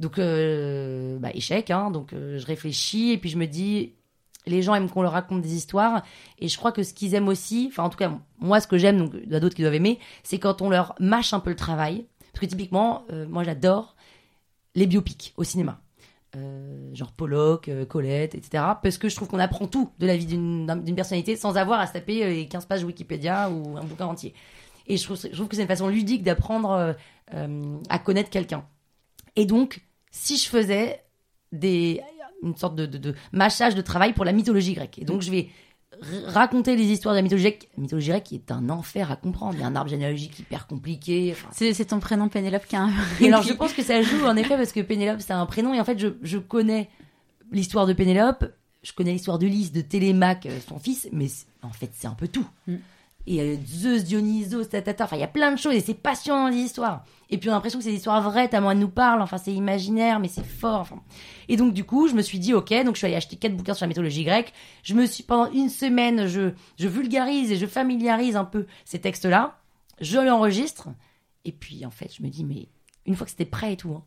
Donc, 0.00 0.18
euh, 0.18 1.18
bah, 1.18 1.30
échec. 1.34 1.70
Hein. 1.70 1.90
Donc, 1.90 2.12
euh, 2.12 2.38
je 2.38 2.46
réfléchis 2.46 3.12
et 3.12 3.18
puis 3.18 3.28
je 3.28 3.36
me 3.36 3.46
dis, 3.46 3.92
les 4.46 4.62
gens 4.62 4.74
aiment 4.74 4.88
qu'on 4.90 5.02
leur 5.02 5.12
raconte 5.12 5.42
des 5.42 5.54
histoires. 5.54 6.02
Et 6.38 6.48
je 6.48 6.56
crois 6.56 6.72
que 6.72 6.82
ce 6.82 6.94
qu'ils 6.94 7.14
aiment 7.14 7.28
aussi, 7.28 7.66
enfin, 7.70 7.82
en 7.84 7.88
tout 7.90 7.98
cas, 7.98 8.12
moi, 8.38 8.60
ce 8.60 8.66
que 8.66 8.78
j'aime, 8.78 8.98
donc 8.98 9.12
il 9.24 9.30
y 9.30 9.34
a 9.34 9.40
d'autres 9.40 9.54
qui 9.56 9.62
doivent 9.62 9.74
aimer, 9.74 9.98
c'est 10.22 10.38
quand 10.38 10.62
on 10.62 10.70
leur 10.70 10.94
mâche 11.00 11.32
un 11.32 11.40
peu 11.40 11.50
le 11.50 11.56
travail. 11.56 12.06
Parce 12.32 12.40
que 12.40 12.46
typiquement, 12.46 13.04
euh, 13.12 13.26
moi, 13.28 13.44
j'adore 13.44 13.96
les 14.74 14.86
biopics 14.86 15.32
au 15.36 15.44
cinéma. 15.44 15.80
Euh, 16.36 16.94
genre 16.94 17.12
Pollock, 17.12 17.68
euh, 17.68 17.86
Colette, 17.86 18.34
etc. 18.34 18.62
Parce 18.82 18.98
que 18.98 19.08
je 19.08 19.16
trouve 19.16 19.28
qu'on 19.28 19.38
apprend 19.38 19.66
tout 19.66 19.90
de 19.98 20.06
la 20.06 20.16
vie 20.16 20.26
d'une 20.26 20.66
d'un- 20.66 20.76
d'une 20.76 20.94
personnalité 20.94 21.34
sans 21.36 21.56
avoir 21.56 21.80
à 21.80 21.86
se 21.86 21.94
taper 21.94 22.26
les 22.26 22.46
15 22.46 22.66
pages 22.66 22.84
Wikipédia 22.84 23.48
ou 23.50 23.76
un 23.78 23.84
bouquin 23.84 24.06
entier. 24.06 24.34
Et 24.86 24.96
je 24.98 25.04
trouve, 25.04 25.16
que 25.48 25.56
c'est 25.56 25.62
une 25.62 25.68
façon 25.68 25.88
ludique 25.88 26.22
d'apprendre 26.22 26.94
à 27.88 27.98
connaître 27.98 28.30
quelqu'un. 28.30 28.64
Et 29.34 29.44
donc, 29.46 29.82
si 30.12 30.36
je 30.36 30.48
faisais 30.48 31.02
des, 31.52 32.00
une 32.42 32.56
sorte 32.56 32.76
de, 32.76 32.86
de, 32.86 32.98
de 32.98 33.14
mâchage 33.32 33.74
de 33.74 33.82
travail 33.82 34.12
pour 34.12 34.24
la 34.24 34.32
mythologie 34.32 34.74
grecque, 34.74 34.98
et 34.98 35.04
donc 35.04 35.22
je 35.22 35.30
vais 35.30 35.48
raconter 36.26 36.76
les 36.76 36.84
histoires 36.84 37.14
de 37.14 37.18
la 37.18 37.22
mythologie 37.22 37.44
grecque, 37.50 37.68
la 37.76 37.80
mythologie 37.82 38.08
grecque 38.10 38.24
qui 38.24 38.34
est 38.34 38.50
un 38.50 38.68
enfer 38.68 39.10
à 39.10 39.16
comprendre. 39.16 39.54
Il 39.54 39.60
y 39.60 39.62
a 39.62 39.66
un 39.66 39.76
arbre 39.76 39.90
généalogique 39.90 40.38
hyper 40.38 40.66
compliqué. 40.66 41.32
enfin, 41.32 41.48
C'est 41.52 41.86
ton 41.86 42.00
prénom 42.00 42.28
Pénélope 42.28 42.66
qui 42.66 42.76
a 42.76 42.82
un... 42.82 42.92
et 43.20 43.28
alors, 43.28 43.42
je 43.42 43.52
pense 43.52 43.72
que 43.72 43.82
ça 43.82 44.02
joue, 44.02 44.24
en 44.26 44.36
effet, 44.36 44.56
parce 44.56 44.72
que 44.72 44.80
Pénélope, 44.80 45.20
c'est 45.20 45.32
un 45.32 45.46
prénom. 45.46 45.72
Et 45.74 45.80
en 45.80 45.84
fait, 45.84 45.98
je, 45.98 46.08
je 46.22 46.38
connais 46.38 46.90
l'histoire 47.50 47.86
de 47.86 47.92
Pénélope, 47.92 48.44
je 48.82 48.92
connais 48.92 49.12
l'histoire 49.12 49.38
d'Ulysse, 49.38 49.72
de 49.72 49.80
Télémaque, 49.80 50.46
euh, 50.46 50.58
son 50.68 50.78
fils, 50.78 51.08
mais 51.12 51.28
en 51.62 51.70
fait, 51.70 51.90
c'est 51.94 52.08
un 52.08 52.14
peu 52.14 52.28
tout. 52.28 52.46
Mm. 52.66 52.74
Et 53.26 53.58
Zeus, 53.66 54.04
Dionysos, 54.04 54.66
tatata, 54.66 55.04
enfin, 55.04 55.16
il 55.16 55.20
y 55.20 55.24
a 55.24 55.28
plein 55.28 55.50
de 55.50 55.58
choses, 55.58 55.74
et 55.74 55.80
c'est 55.80 55.94
passionnant, 55.94 56.48
les 56.48 56.58
histoires. 56.58 57.04
Et 57.28 57.38
puis, 57.38 57.48
on 57.48 57.52
a 57.52 57.56
l'impression 57.56 57.78
que 57.78 57.84
c'est 57.84 57.90
des 57.90 57.96
histoires 57.96 58.22
vraies, 58.22 58.48
tellement 58.48 58.70
elles 58.70 58.78
nous 58.78 58.88
parlent, 58.88 59.20
enfin, 59.20 59.38
c'est 59.38 59.52
imaginaire, 59.52 60.20
mais 60.20 60.28
c'est 60.28 60.44
fort. 60.44 60.88
Et 61.48 61.56
donc, 61.56 61.74
du 61.74 61.84
coup, 61.84 62.06
je 62.06 62.14
me 62.14 62.22
suis 62.22 62.38
dit, 62.38 62.54
ok, 62.54 62.72
donc 62.84 62.94
je 62.94 62.98
suis 62.98 63.06
allée 63.06 63.16
acheter 63.16 63.36
quatre 63.36 63.56
bouquins 63.56 63.74
sur 63.74 63.84
la 63.84 63.88
mythologie 63.88 64.22
grecque. 64.22 64.52
Je 64.84 64.94
me 64.94 65.06
suis, 65.06 65.24
pendant 65.24 65.50
une 65.50 65.68
semaine, 65.70 66.28
je, 66.28 66.52
je 66.78 66.88
vulgarise 66.88 67.50
et 67.50 67.56
je 67.56 67.66
familiarise 67.66 68.36
un 68.36 68.44
peu 68.44 68.66
ces 68.84 69.00
textes-là. 69.00 69.58
Je 70.00 70.18
l'enregistre. 70.18 70.88
Et 71.44 71.52
puis, 71.52 71.84
en 71.84 71.90
fait, 71.90 72.14
je 72.16 72.22
me 72.22 72.28
dis, 72.28 72.44
mais 72.44 72.68
une 73.06 73.16
fois 73.16 73.24
que 73.24 73.30
c'était 73.32 73.44
prêt 73.44 73.72
et 73.72 73.76
tout, 73.76 73.90
hein, 73.90 74.04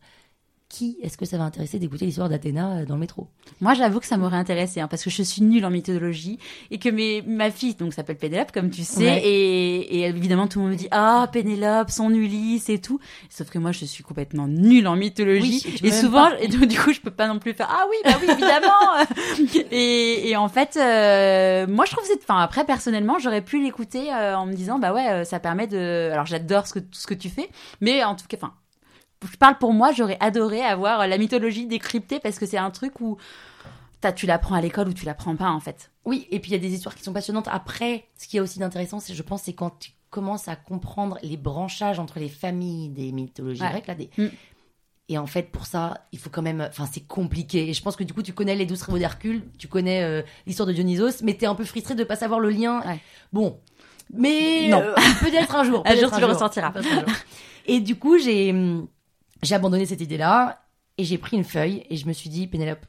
qui 0.70 0.98
est-ce 1.02 1.18
que 1.18 1.26
ça 1.26 1.38
va 1.40 1.44
intéresser 1.46 1.80
d'écouter 1.80 2.06
l'histoire 2.06 2.30
d'Athéna 2.30 2.78
euh, 2.82 2.86
dans 2.86 2.94
le 2.94 3.00
métro? 3.02 3.28
Moi, 3.60 3.74
j'avoue 3.74 4.00
que 4.00 4.06
ça 4.06 4.18
m'aurait 4.18 4.38
intéressé, 4.38 4.80
hein, 4.80 4.88
parce 4.88 5.04
que 5.04 5.10
je 5.10 5.24
suis 5.24 5.42
nulle 5.42 5.66
en 5.66 5.72
mythologie 5.72 6.38
et 6.70 6.78
que 6.78 6.90
mes, 6.90 7.24
ma 7.24 7.50
fille, 7.50 7.74
donc 7.74 7.92
s'appelle 7.94 8.18
Pénélope, 8.18 8.52
comme 8.52 8.70
tu 8.70 8.84
sais, 8.84 9.04
Ouais. 9.04 9.22
et, 9.26 10.00
et 10.00 10.06
évidemment 10.06 10.48
tout 10.48 10.60
le 10.60 10.66
monde 10.66 10.74
me 10.74 10.78
dit 10.78 10.88
ah 10.92 11.28
Pénélope, 11.32 11.90
son 11.90 12.12
Ulysse 12.12 12.70
et 12.70 12.80
tout. 12.80 13.00
Sauf 13.30 13.50
que 13.50 13.58
moi, 13.58 13.72
je 13.72 13.84
suis 13.86 14.04
complètement 14.04 14.48
nulle 14.48 14.88
en 14.88 14.96
mythologie 14.96 15.64
Oui, 15.66 15.80
et 15.84 15.92
souvent, 15.92 16.30
et 16.40 16.48
donc, 16.48 16.66
du 16.68 16.78
coup, 16.80 16.94
je 16.94 17.02
peux 17.02 17.10
pas 17.12 17.28
non 17.28 17.40
plus 17.40 17.54
faire 17.54 17.68
ah 17.72 17.86
oui, 17.90 17.96
bah 18.06 18.18
oui, 18.22 18.28
évidemment. 18.32 19.66
et, 19.72 20.30
et 20.30 20.36
en 20.38 20.50
fait, 20.50 20.78
euh, 20.78 21.66
moi, 21.68 21.86
je 21.86 21.92
trouve 21.92 22.04
que 22.04 22.10
c'est, 22.14 22.22
enfin 22.22 22.42
après 22.42 22.64
personnellement, 22.66 23.18
j'aurais 23.20 23.42
pu 23.42 23.62
l'écouter 23.62 24.14
euh, 24.14 24.38
en 24.38 24.46
me 24.46 24.54
disant 24.54 24.78
bah 24.78 24.94
ouais, 24.94 25.10
euh, 25.10 25.24
ça 25.24 25.40
permet 25.40 25.66
de, 25.68 26.10
alors 26.12 26.26
j'adore 26.28 26.68
ce 26.68 26.74
que 26.74 26.80
tout 26.80 27.00
ce 27.00 27.08
que 27.08 27.14
tu 27.16 27.30
fais, 27.30 27.50
mais 27.82 28.04
en 28.04 28.16
tout 28.16 28.26
cas, 28.28 28.38
enfin 28.38 28.54
je 29.30 29.38
parle 29.38 29.58
pour 29.58 29.74
moi, 29.74 29.92
j'aurais 29.92 30.18
adoré 30.20 30.62
avoir 30.62 31.08
la 31.08 31.18
mythologie 31.18 31.66
décryptée 31.66 32.20
parce 32.20 32.40
que 32.40 32.46
c'est 32.46 32.58
un 32.58 32.72
truc 32.72 33.00
où 33.02 33.18
t'as- 34.02 34.14
tu 34.14 34.26
l'apprends 34.26 34.56
à 34.56 34.62
l'école 34.62 34.88
ou 34.90 34.94
tu 34.94 35.06
l'apprends 35.06 35.36
pas 35.36 35.50
en 35.50 35.60
fait. 35.60 35.92
Oui, 36.06 36.28
et 36.32 36.40
puis 36.40 36.52
il 36.52 36.54
y 36.54 36.58
a 36.58 36.60
des 36.60 36.74
histoires 36.74 36.96
qui 36.96 37.04
sont 37.04 37.14
passionnantes. 37.14 37.48
Après, 37.52 38.06
ce 38.18 38.28
qui 38.28 38.38
est 38.38 38.40
aussi 38.40 38.60
d'intéressant, 38.60 39.00
c'est, 39.00 39.14
je 39.14 39.22
pense, 39.24 39.44
c'est 39.44 39.54
quand 39.54 39.78
tu 39.80 39.92
commences 40.10 40.48
à 40.48 40.56
comprendre 40.56 41.20
les 41.22 41.38
branchages 41.38 42.00
entre 42.00 42.20
les 42.20 42.30
familles 42.30 42.90
des 42.90 43.12
mythologies 43.12 43.62
Ouais. 43.62 43.70
grecques. 43.70 43.88
Là, 43.88 43.96
des... 43.96 44.10
Mm. 44.18 44.28
Et 45.12 45.18
en 45.18 45.26
fait, 45.28 45.44
pour 45.52 45.66
ça, 45.66 46.06
il 46.12 46.20
faut 46.20 46.30
quand 46.30 46.42
même. 46.44 46.62
Enfin, 46.70 46.88
c'est 46.92 47.06
compliqué. 47.06 47.68
Et 47.70 47.74
je 47.74 47.82
pense 47.82 47.96
que 47.96 48.04
du 48.04 48.14
coup, 48.14 48.22
tu 48.22 48.32
connais 48.34 48.56
les 48.56 48.66
douze 48.68 48.80
travaux 48.80 49.00
d'Hercule, 49.00 49.42
tu 49.58 49.68
connais 49.68 50.04
euh, 50.04 50.22
l'histoire 50.46 50.68
de 50.68 50.74
Dionysos, 50.74 51.24
mais 51.24 51.34
t'es 51.34 51.46
un 51.48 51.56
peu 51.56 51.66
frustré 51.66 51.96
de 51.96 52.04
pas 52.04 52.16
savoir 52.16 52.40
le 52.40 52.50
lien. 52.52 52.82
Ouais. 52.86 53.00
Bon. 53.34 53.60
Mais 54.14 54.68
Non. 54.70 54.80
euh, 54.82 54.94
peut-être 55.20 55.56
un 55.56 55.64
jour. 55.64 55.84
Un 55.86 55.96
jour, 55.96 56.10
tu 56.12 56.22
le 56.22 56.28
jour. 56.82 57.04
Et 57.66 57.80
du 57.80 57.96
coup, 57.98 58.18
j'ai 58.18 58.52
hum, 58.52 58.88
j'ai 59.44 59.56
abandonné 59.56 59.86
cette 59.86 60.02
idée-là. 60.02 60.66
Et 60.98 61.06
j'ai 61.06 61.18
pris 61.18 61.38
une 61.38 61.46
feuille 61.46 61.86
et 61.90 61.96
je 61.96 62.06
me 62.08 62.12
suis 62.12 62.30
dit, 62.30 62.46
Pénélope, 62.46 62.86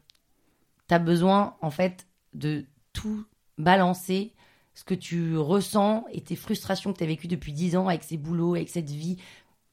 t'as 0.89 0.99
besoin 0.99 1.55
en 1.61 1.71
fait 1.71 2.09
de 2.35 2.65
tout 2.93 3.25
balancer 3.57 4.33
ce 4.75 4.83
que 4.83 4.95
tu 4.95 5.37
ressens 5.37 6.07
et 6.11 6.21
tes 6.21 6.35
frustrations 6.35 6.93
que 6.93 6.99
tu 6.99 7.05
as 7.05 7.07
vécues 7.07 7.29
depuis 7.29 7.53
10 7.53 7.77
ans 7.77 7.87
avec 7.87 8.03
ces 8.03 8.17
boulots, 8.17 8.57
avec 8.57 8.69
cette 8.69 8.91
vie. 8.91 9.19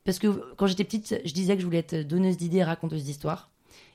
Parce 0.03 0.19
que 0.19 0.53
quand 0.55 0.67
j'étais 0.67 0.83
petite, 0.83 1.19
je 1.25 1.33
disais 1.33 1.55
que 1.55 1.61
je 1.61 1.65
voulais 1.65 1.79
être 1.79 1.95
donneuse 1.95 2.37
d'idées 2.37 2.63
raconteuse 2.63 3.05
d'histoires. 3.05 3.49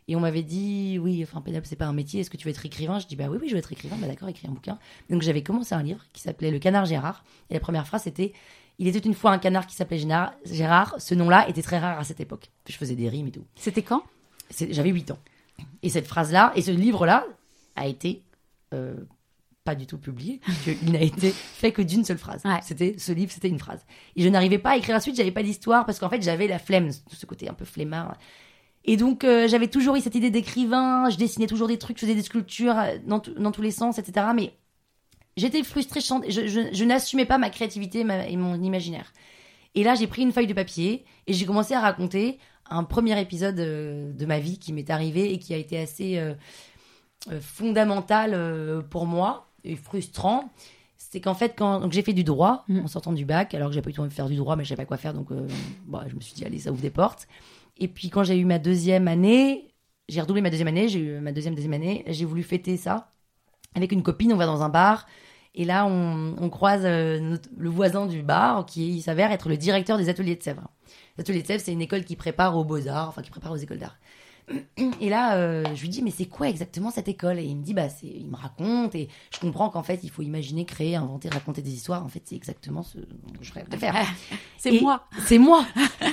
Et 0.08 0.16
on 0.16 0.20
m'avait 0.20 0.42
dit, 0.42 0.98
oui, 1.00 1.22
enfin, 1.22 1.40
Pénélope, 1.40 1.66
c'est 1.66 1.76
pas 1.76 1.86
un 1.86 1.92
métier, 1.92 2.20
est-ce 2.20 2.30
que 2.30 2.36
tu 2.36 2.48
veux 2.48 2.50
être 2.50 2.66
écrivain? 2.66 2.98
Je 2.98 3.06
dis, 3.06 3.14
bah 3.14 3.26
oui, 3.30 3.38
oui, 3.40 3.48
je 3.48 3.52
veux 3.52 3.60
être 3.60 3.70
écrivain, 3.70 3.96
bah 4.00 4.08
d'accord, 4.08 4.28
écrire 4.28 4.50
un 4.50 4.54
bouquin. 4.54 4.80
Donc 5.08 5.22
j'avais 5.22 5.44
commencé 5.44 5.76
un 5.76 5.82
livre 5.84 6.04
qui 6.12 6.20
s'appelait 6.20 6.50
Le 6.50 6.58
canard 6.58 6.86
Gérard. 6.86 7.24
Et 7.48 7.54
la 7.54 7.60
première 7.60 7.86
phrase, 7.86 8.02
c'était, 8.02 8.32
il 8.78 8.88
était 8.88 8.98
une 8.98 9.14
fois 9.14 9.30
un 9.32 9.38
canard 9.38 9.66
qui 9.66 9.74
s'appelait 9.76 9.98
Gérard. 9.98 10.32
Gérard. 10.44 10.94
Ce 10.98 11.14
nom-là 11.14 11.48
était 11.48 11.62
très 11.62 11.78
rare 11.78 11.98
à 11.98 12.04
cette 12.04 12.20
époque. 12.20 12.50
Je 12.68 12.76
faisais 12.76 12.94
des 12.96 13.08
rimes 13.08 13.28
et 13.28 13.30
tout. 13.32 13.44
C'était 13.54 13.82
quand? 13.82 14.02
J'avais 14.70 14.90
8 14.90 15.10
ans. 15.12 15.18
Et 15.82 15.88
cette 15.90 16.06
phrase-là, 16.06 16.52
et 16.56 16.62
ce 16.62 16.70
livre-là, 16.70 17.24
a 17.76 17.86
été 17.86 18.22
euh, 18.74 18.94
pas 19.64 19.74
du 19.74 19.86
tout 19.86 19.98
publié, 19.98 20.40
puisqu'il 20.44 20.92
n'a 20.92 21.00
été 21.00 21.30
fait 21.30 21.72
que 21.72 21.82
d'une 21.82 22.04
seule 22.04 22.18
phrase. 22.18 22.42
Ouais. 22.44 22.58
C'était 22.62 22.96
ce 22.98 23.12
livre, 23.12 23.30
c'était 23.30 23.48
une 23.48 23.58
phrase. 23.58 23.84
Et 24.16 24.22
je 24.22 24.28
n'arrivais 24.28 24.58
pas 24.58 24.70
à 24.70 24.76
écrire 24.76 24.94
la 24.94 25.00
suite, 25.00 25.16
j'avais 25.16 25.30
pas 25.30 25.42
d'histoire 25.42 25.86
parce 25.86 25.98
qu'en 25.98 26.08
fait 26.08 26.20
j'avais 26.22 26.48
la 26.48 26.58
flemme, 26.58 26.90
ce 26.90 27.26
côté 27.26 27.48
un 27.48 27.54
peu 27.54 27.64
flemmard. 27.64 28.16
Et 28.84 28.96
donc 28.96 29.22
euh, 29.22 29.46
j'avais 29.46 29.68
toujours 29.68 29.94
eu 29.94 30.00
cette 30.00 30.16
idée 30.16 30.30
d'écrivain, 30.30 31.08
je 31.08 31.16
dessinais 31.16 31.46
toujours 31.46 31.68
des 31.68 31.78
trucs, 31.78 31.98
je 31.98 32.02
faisais 32.04 32.16
des 32.16 32.22
sculptures 32.22 32.76
euh, 32.76 32.96
dans, 33.06 33.20
tout- 33.20 33.34
dans 33.34 33.52
tous 33.52 33.62
les 33.62 33.70
sens, 33.70 33.98
etc. 33.98 34.26
Mais 34.34 34.54
j'étais 35.36 35.62
frustrée, 35.62 36.00
je, 36.00 36.84
n'assumais 36.84 37.24
pas 37.24 37.38
ma 37.38 37.50
créativité 37.50 38.04
ma- 38.04 38.26
et 38.26 38.36
mon 38.36 38.60
imaginaire. 38.62 39.12
Et 39.74 39.84
là 39.84 39.94
j'ai 39.94 40.06
pris 40.06 40.22
une 40.22 40.32
feuille 40.32 40.46
de 40.46 40.54
papier 40.54 41.04
et 41.26 41.32
j'ai 41.32 41.46
commencé 41.46 41.74
à 41.74 41.80
raconter 41.80 42.38
un 42.70 42.84
premier 42.84 43.20
épisode 43.20 43.58
euh, 43.58 44.12
de 44.12 44.26
ma 44.26 44.38
vie 44.38 44.58
qui 44.58 44.72
m'est 44.72 44.88
arrivé 44.90 45.32
et 45.32 45.38
qui 45.38 45.52
a 45.54 45.56
été 45.56 45.78
assez 45.78 46.18
euh, 46.18 46.34
euh, 47.30 47.40
fondamental 47.40 48.84
pour 48.90 49.06
moi 49.06 49.48
et 49.64 49.76
frustrant. 49.76 50.50
C'est 50.96 51.20
qu'en 51.20 51.34
fait, 51.34 51.54
quand 51.56 51.90
j'ai 51.92 52.02
fait 52.02 52.12
du 52.14 52.24
droit 52.24 52.64
Mm. 52.68 52.80
en 52.80 52.86
sortant 52.86 53.12
du 53.12 53.24
bac, 53.24 53.54
alors 53.54 53.68
que 53.68 53.74
j'ai 53.74 53.82
pas 53.82 53.90
eu 53.90 53.98
envie 53.98 54.08
de 54.08 54.14
faire 54.14 54.28
du 54.28 54.36
droit, 54.36 54.56
mais 54.56 54.64
je 54.64 54.70
savais 54.70 54.82
pas 54.82 54.86
quoi 54.86 54.96
faire, 54.96 55.12
donc 55.14 55.30
euh, 55.30 55.46
bah, 55.86 56.04
je 56.08 56.14
me 56.14 56.20
suis 56.20 56.32
dit 56.34 56.44
allez, 56.44 56.58
ça 56.58 56.70
ouvre 56.72 56.80
des 56.80 56.90
portes. 56.90 57.26
Et 57.78 57.88
puis 57.88 58.08
quand 58.08 58.24
j'ai 58.24 58.38
eu 58.38 58.44
ma 58.44 58.58
deuxième 58.58 59.08
année, 59.08 59.68
j'ai 60.08 60.20
redoublé 60.20 60.40
ma 60.42 60.50
deuxième 60.50 60.68
année, 60.68 60.88
j'ai 60.88 61.00
eu 61.00 61.20
ma 61.20 61.32
deuxième 61.32 61.54
deuxième 61.54 61.72
année, 61.74 62.04
j'ai 62.06 62.24
voulu 62.24 62.42
fêter 62.42 62.76
ça 62.76 63.11
avec 63.74 63.92
une 63.92 64.02
copine. 64.02 64.32
On 64.32 64.36
va 64.36 64.46
dans 64.46 64.62
un 64.62 64.68
bar 64.68 65.06
et 65.54 65.64
là 65.64 65.86
on, 65.86 66.48
croise 66.48 66.82
euh, 66.84 67.36
le 67.56 67.68
voisin 67.68 68.06
du 68.06 68.22
bar 68.22 68.64
qui 68.64 69.02
s'avère 69.02 69.32
être 69.32 69.48
le 69.48 69.56
directeur 69.56 69.98
des 69.98 70.08
ateliers 70.08 70.36
de 70.36 70.42
Sèvres. 70.42 70.68
Les 71.16 71.22
ateliers 71.22 71.42
de 71.42 71.46
Sèvres, 71.46 71.62
c'est 71.64 71.72
une 71.72 71.82
école 71.82 72.04
qui 72.04 72.16
prépare 72.16 72.56
aux 72.56 72.64
beaux 72.64 72.88
arts, 72.88 73.08
enfin 73.08 73.22
qui 73.22 73.30
prépare 73.30 73.52
aux 73.52 73.56
écoles 73.56 73.78
d'art. 73.78 73.96
Et 75.00 75.08
là, 75.08 75.36
euh, 75.36 75.64
je 75.74 75.80
lui 75.80 75.88
dis, 75.88 76.02
mais 76.02 76.10
c'est 76.10 76.26
quoi 76.26 76.48
exactement 76.48 76.90
cette 76.90 77.08
école? 77.08 77.38
Et 77.38 77.44
il 77.44 77.56
me 77.56 77.62
dit, 77.62 77.74
bah, 77.74 77.88
c'est, 77.88 78.06
il 78.06 78.26
me 78.26 78.36
raconte, 78.36 78.94
et 78.94 79.08
je 79.32 79.38
comprends 79.38 79.70
qu'en 79.70 79.82
fait, 79.82 80.00
il 80.02 80.10
faut 80.10 80.22
imaginer, 80.22 80.64
créer, 80.64 80.96
inventer, 80.96 81.28
raconter 81.28 81.62
des 81.62 81.72
histoires. 81.72 82.04
En 82.04 82.08
fait, 82.08 82.22
c'est 82.24 82.34
exactement 82.36 82.82
ce 82.82 82.98
que 82.98 83.04
je 83.42 83.52
rêve 83.52 83.68
de 83.68 83.76
faire. 83.76 83.94
C'est 84.58 84.80
moi. 84.80 85.06
C'est 85.26 85.38
moi. 85.38 85.64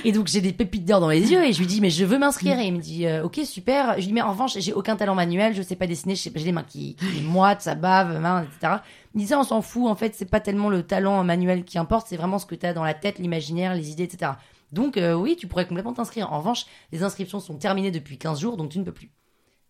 Et 0.04 0.10
donc 0.10 0.26
j'ai 0.26 0.40
des 0.40 0.52
pépites 0.52 0.84
d'or 0.84 0.98
dans 1.00 1.08
les 1.08 1.30
yeux 1.30 1.44
et 1.44 1.52
je 1.52 1.58
lui 1.60 1.66
dis 1.68 1.80
mais 1.80 1.90
je 1.90 2.04
veux 2.04 2.18
m'inscrire 2.18 2.58
et 2.58 2.66
il 2.66 2.72
me 2.72 2.80
dit 2.80 3.06
euh, 3.06 3.22
ok 3.24 3.40
super. 3.44 3.92
Je 3.92 3.98
lui 3.98 4.06
dis 4.08 4.12
mais 4.12 4.22
en 4.22 4.32
revanche 4.32 4.58
j'ai 4.58 4.72
aucun 4.72 4.96
talent 4.96 5.14
manuel, 5.14 5.54
je 5.54 5.62
sais 5.62 5.76
pas 5.76 5.86
dessiner, 5.86 6.16
je 6.16 6.22
sais 6.22 6.30
pas- 6.30 6.40
j'ai 6.40 6.46
les 6.46 6.52
mains 6.52 6.64
qui, 6.64 6.96
qui 6.96 7.22
moitent, 7.22 7.62
ça 7.62 7.76
bave, 7.76 8.18
main, 8.20 8.42
etc. 8.42 8.78
Il 9.14 9.18
me 9.18 9.20
disait 9.22 9.36
on 9.36 9.44
s'en 9.44 9.62
fout 9.62 9.86
en 9.88 9.94
fait 9.94 10.16
c'est 10.16 10.24
pas 10.28 10.40
tellement 10.40 10.68
le 10.68 10.82
talent 10.82 11.22
manuel 11.22 11.62
qui 11.64 11.78
importe, 11.78 12.08
c'est 12.08 12.16
vraiment 12.16 12.40
ce 12.40 12.46
que 12.46 12.56
tu 12.56 12.66
as 12.66 12.72
dans 12.72 12.82
la 12.82 12.94
tête, 12.94 13.20
l'imaginaire, 13.20 13.72
les 13.74 13.92
idées, 13.92 14.04
etc. 14.04 14.32
Donc 14.72 14.96
euh, 14.96 15.14
oui 15.14 15.36
tu 15.36 15.46
pourrais 15.46 15.66
complètement 15.66 15.92
t'inscrire. 15.92 16.32
En 16.32 16.38
revanche 16.38 16.66
les 16.92 17.02
inscriptions 17.02 17.40
sont 17.40 17.56
terminées 17.56 17.90
depuis 17.90 18.18
15 18.18 18.40
jours 18.40 18.56
donc 18.56 18.70
tu 18.70 18.78
ne 18.78 18.84
peux 18.84 18.92
plus. 18.92 19.10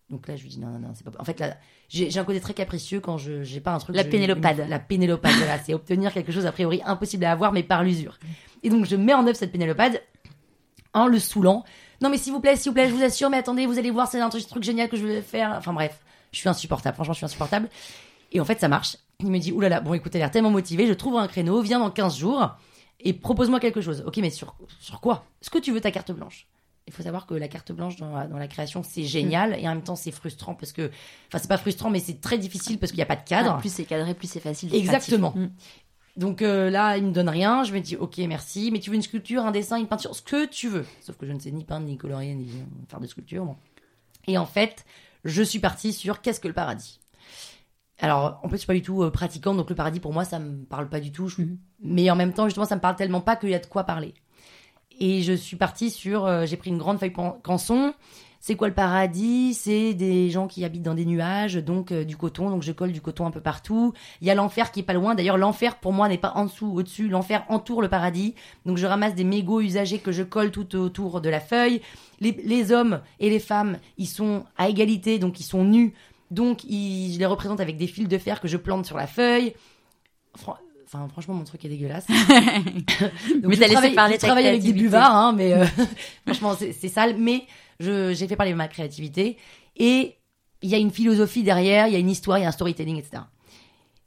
Donc 0.09 0.27
là 0.27 0.35
je 0.35 0.43
lui 0.43 0.49
dis 0.49 0.59
non 0.59 0.67
non 0.67 0.79
non 0.79 0.91
c'est 0.93 1.03
pas. 1.03 1.11
En 1.19 1.23
fait 1.25 1.39
là 1.39 1.55
j'ai 1.89 2.17
un 2.17 2.23
côté 2.23 2.39
très 2.39 2.53
capricieux 2.53 2.99
quand 2.99 3.17
je 3.17 3.43
j'ai 3.43 3.59
pas 3.61 3.73
un 3.73 3.79
truc. 3.79 3.95
La 3.95 4.03
je- 4.03 4.09
pénélopade. 4.09 4.65
La 4.69 4.79
pénélopade 4.79 5.33
voilà 5.37 5.57
c'est 5.59 5.73
obtenir 5.73 6.13
quelque 6.13 6.31
chose 6.31 6.45
a 6.45 6.51
priori 6.51 6.81
impossible 6.85 7.25
à 7.25 7.31
avoir 7.31 7.51
mais 7.51 7.63
par 7.63 7.83
l'usure. 7.83 8.17
Et 8.63 8.69
donc, 8.69 8.85
je 8.85 8.95
mets 8.95 9.15
en 9.15 9.25
œuvre 9.25 9.35
cette 9.35 9.51
pénélopade 9.51 10.01
en 10.93 11.07
le 11.07 11.17
saoulant. 11.17 11.63
Non, 12.01 12.09
mais 12.11 12.17
s'il 12.17 12.31
vous 12.31 12.39
plaît, 12.41 12.55
s'il 12.55 12.69
vous 12.69 12.73
plaît, 12.75 12.87
je 12.87 12.93
vous 12.93 13.01
assure, 13.03 13.29
mais 13.31 13.37
attendez, 13.37 13.65
vous 13.65 13.79
allez 13.79 13.89
voir, 13.89 14.07
c'est 14.07 14.19
un 14.19 14.29
truc, 14.29 14.45
truc 14.47 14.61
génial 14.63 14.87
que 14.87 14.97
je 14.97 15.05
vais 15.07 15.21
faire. 15.23 15.55
Enfin, 15.57 15.73
bref, 15.73 15.99
je 16.31 16.37
suis 16.37 16.47
insupportable. 16.49 16.93
Franchement, 16.93 17.13
je 17.13 17.17
suis 17.17 17.25
insupportable. 17.25 17.69
Et 18.31 18.39
en 18.39 18.45
fait, 18.45 18.59
ça 18.59 18.67
marche. 18.67 18.97
Il 19.19 19.31
me 19.31 19.39
dit, 19.39 19.51
oulala, 19.51 19.81
bon, 19.81 19.95
écoute, 19.95 20.13
elle 20.13 20.21
a 20.21 20.25
l'air 20.25 20.31
tellement 20.31 20.51
motivée, 20.51 20.85
je 20.85 20.93
trouve 20.93 21.17
un 21.17 21.27
créneau, 21.27 21.59
viens 21.61 21.79
dans 21.79 21.89
15 21.89 22.17
jours 22.17 22.51
et 23.03 23.13
propose-moi 23.13 23.59
quelque 23.59 23.81
chose. 23.81 24.03
Ok, 24.05 24.17
mais 24.17 24.29
sur, 24.29 24.55
sur 24.79 25.01
quoi? 25.01 25.25
Est-ce 25.41 25.49
que 25.49 25.59
tu 25.59 25.71
veux 25.71 25.81
ta 25.81 25.91
carte 25.91 26.11
blanche? 26.11 26.47
Il 26.87 26.93
faut 26.93 27.03
savoir 27.03 27.27
que 27.27 27.35
la 27.35 27.47
carte 27.47 27.71
blanche 27.71 27.95
dans 27.97 28.15
la, 28.15 28.27
dans 28.27 28.37
la 28.37 28.47
création, 28.47 28.81
c'est 28.83 29.03
génial 29.03 29.57
et 29.59 29.67
en 29.67 29.75
même 29.75 29.83
temps, 29.83 29.95
c'est 29.95 30.11
frustrant 30.11 30.55
parce 30.55 30.71
que, 30.71 30.89
enfin, 31.27 31.37
c'est 31.37 31.47
pas 31.47 31.57
frustrant, 31.57 31.89
mais 31.89 31.99
c'est 31.99 32.19
très 32.19 32.37
difficile 32.37 32.79
parce 32.79 32.91
qu'il 32.91 32.97
n'y 32.97 33.03
a 33.03 33.07
pas 33.07 33.15
de 33.15 33.27
cadre. 33.27 33.55
Ah, 33.57 33.59
plus 33.59 33.71
c'est 33.71 33.85
cadré, 33.85 34.13
plus 34.13 34.27
c'est 34.27 34.39
facile. 34.39 34.73
Exactement. 34.73 35.33
Mm. 35.35 35.51
Donc 36.17 36.41
euh, 36.41 36.69
là, 36.69 36.97
il 36.97 37.05
me 37.05 37.11
donne 37.11 37.29
rien. 37.29 37.63
Je 37.63 37.73
me 37.73 37.79
dis, 37.79 37.95
ok, 37.95 38.17
merci. 38.19 38.71
Mais 38.71 38.79
tu 38.79 38.89
veux 38.89 38.95
une 38.95 39.01
sculpture, 39.01 39.45
un 39.45 39.51
dessin, 39.51 39.77
une 39.77 39.87
peinture, 39.87 40.15
ce 40.15 40.21
que 40.21 40.45
tu 40.47 40.69
veux. 40.69 40.85
Sauf 41.01 41.17
que 41.17 41.25
je 41.25 41.31
ne 41.31 41.39
sais 41.39 41.51
ni 41.51 41.63
peindre, 41.63 41.85
ni 41.85 41.97
colorier, 41.97 42.33
ni 42.33 42.49
faire 42.87 42.99
de 42.99 43.07
sculpture. 43.07 43.55
Et 44.27 44.37
en 44.37 44.45
fait, 44.45 44.85
je 45.23 45.43
suis 45.43 45.59
partie 45.59 45.93
sur 45.93 46.21
qu'est-ce 46.21 46.39
que 46.39 46.47
le 46.47 46.53
paradis? 46.53 46.99
Alors, 48.01 48.39
en 48.43 48.47
plus, 48.47 48.57
je 48.57 48.61
suis 48.61 48.67
pas 48.67 48.73
du 48.73 48.81
tout 48.81 49.03
euh, 49.03 49.11
pratiquante, 49.11 49.57
donc 49.57 49.69
le 49.69 49.75
paradis 49.75 49.99
pour 49.99 50.11
moi, 50.11 50.25
ça 50.25 50.39
me 50.39 50.63
parle 50.65 50.89
pas 50.89 50.99
du 50.99 51.11
tout. 51.11 51.27
Je- 51.27 51.41
Mhm. 51.43 51.57
Mais 51.83 52.09
en 52.09 52.15
même 52.15 52.33
temps, 52.33 52.45
justement, 52.45 52.65
ça 52.65 52.75
me 52.75 52.81
parle 52.81 52.95
tellement 52.95 53.21
pas 53.21 53.35
qu'il 53.35 53.49
y 53.49 53.55
a 53.55 53.59
de 53.59 53.65
quoi 53.67 53.83
parler. 53.83 54.13
Et 54.99 55.21
je 55.21 55.33
suis 55.33 55.55
partie 55.57 55.89
sur, 55.89 56.25
euh, 56.25 56.45
j'ai 56.45 56.57
pris 56.57 56.69
une 56.69 56.77
grande 56.77 56.99
feuille 56.99 57.13
canson. 57.43 57.93
C'est 58.43 58.55
quoi 58.55 58.67
le 58.67 58.73
paradis? 58.73 59.53
C'est 59.53 59.93
des 59.93 60.31
gens 60.31 60.47
qui 60.47 60.65
habitent 60.65 60.81
dans 60.81 60.95
des 60.95 61.05
nuages, 61.05 61.55
donc 61.55 61.91
euh, 61.91 62.03
du 62.03 62.17
coton. 62.17 62.49
Donc 62.49 62.63
je 62.63 62.71
colle 62.71 62.91
du 62.91 62.99
coton 63.01 63.27
un 63.27 63.31
peu 63.31 63.39
partout. 63.41 63.93
Il 64.19 64.25
y 64.27 64.31
a 64.31 64.35
l'enfer 64.35 64.71
qui 64.71 64.79
est 64.79 64.83
pas 64.83 64.93
loin. 64.93 65.13
D'ailleurs, 65.13 65.37
l'enfer 65.37 65.75
pour 65.79 65.93
moi 65.93 66.07
n'est 66.07 66.17
pas 66.17 66.33
en 66.35 66.45
dessous 66.45 66.65
ou 66.65 66.79
au-dessus. 66.79 67.07
L'enfer 67.07 67.45
entoure 67.49 67.83
le 67.83 67.87
paradis. 67.87 68.33
Donc 68.65 68.77
je 68.77 68.87
ramasse 68.87 69.13
des 69.13 69.23
mégots 69.23 69.61
usagés 69.61 69.99
que 69.99 70.11
je 70.11 70.23
colle 70.23 70.49
tout 70.49 70.75
autour 70.75 71.21
de 71.21 71.29
la 71.29 71.39
feuille. 71.39 71.81
Les, 72.19 72.31
les 72.43 72.71
hommes 72.71 73.01
et 73.19 73.29
les 73.29 73.39
femmes, 73.39 73.77
ils 73.99 74.07
sont 74.07 74.43
à 74.57 74.69
égalité, 74.69 75.19
donc 75.19 75.39
ils 75.39 75.43
sont 75.43 75.63
nus. 75.63 75.93
Donc 76.31 76.61
je 76.63 77.19
les 77.19 77.25
représente 77.25 77.59
avec 77.59 77.77
des 77.77 77.87
fils 77.87 78.07
de 78.07 78.17
fer 78.17 78.41
que 78.41 78.47
je 78.47 78.57
plante 78.57 78.85
sur 78.87 78.97
la 78.97 79.05
feuille. 79.07 79.53
Fran- 80.35 80.57
Enfin, 80.93 81.07
franchement, 81.07 81.35
mon 81.35 81.45
truc 81.45 81.63
est 81.63 81.69
dégueulasse. 81.69 82.05
Donc, 82.07 83.45
Mais 83.45 83.55
t'as 83.55 83.67
laissé 83.67 83.91
parler 83.95 84.15
je 84.15 84.19
travaille 84.19 84.45
avec 84.45 84.61
des 84.61 84.73
buvards, 84.73 85.15
hein, 85.15 85.31
mais 85.31 85.53
euh, 85.53 85.65
franchement, 86.25 86.53
c'est 86.59 86.89
sale. 86.89 87.15
Mais 87.17 87.45
j'ai 87.79 88.27
fait 88.27 88.35
parler 88.35 88.53
ma 88.53 88.67
créativité. 88.67 89.37
Et 89.77 90.17
il 90.61 90.69
y 90.69 90.75
a 90.75 90.77
une 90.77 90.91
philosophie 90.91 91.43
derrière, 91.43 91.87
il 91.87 91.93
y 91.93 91.95
a 91.95 91.99
une 91.99 92.09
histoire, 92.09 92.39
il 92.39 92.41
y 92.41 92.45
a 92.45 92.49
un 92.49 92.51
storytelling, 92.51 92.97
etc. 92.97 93.23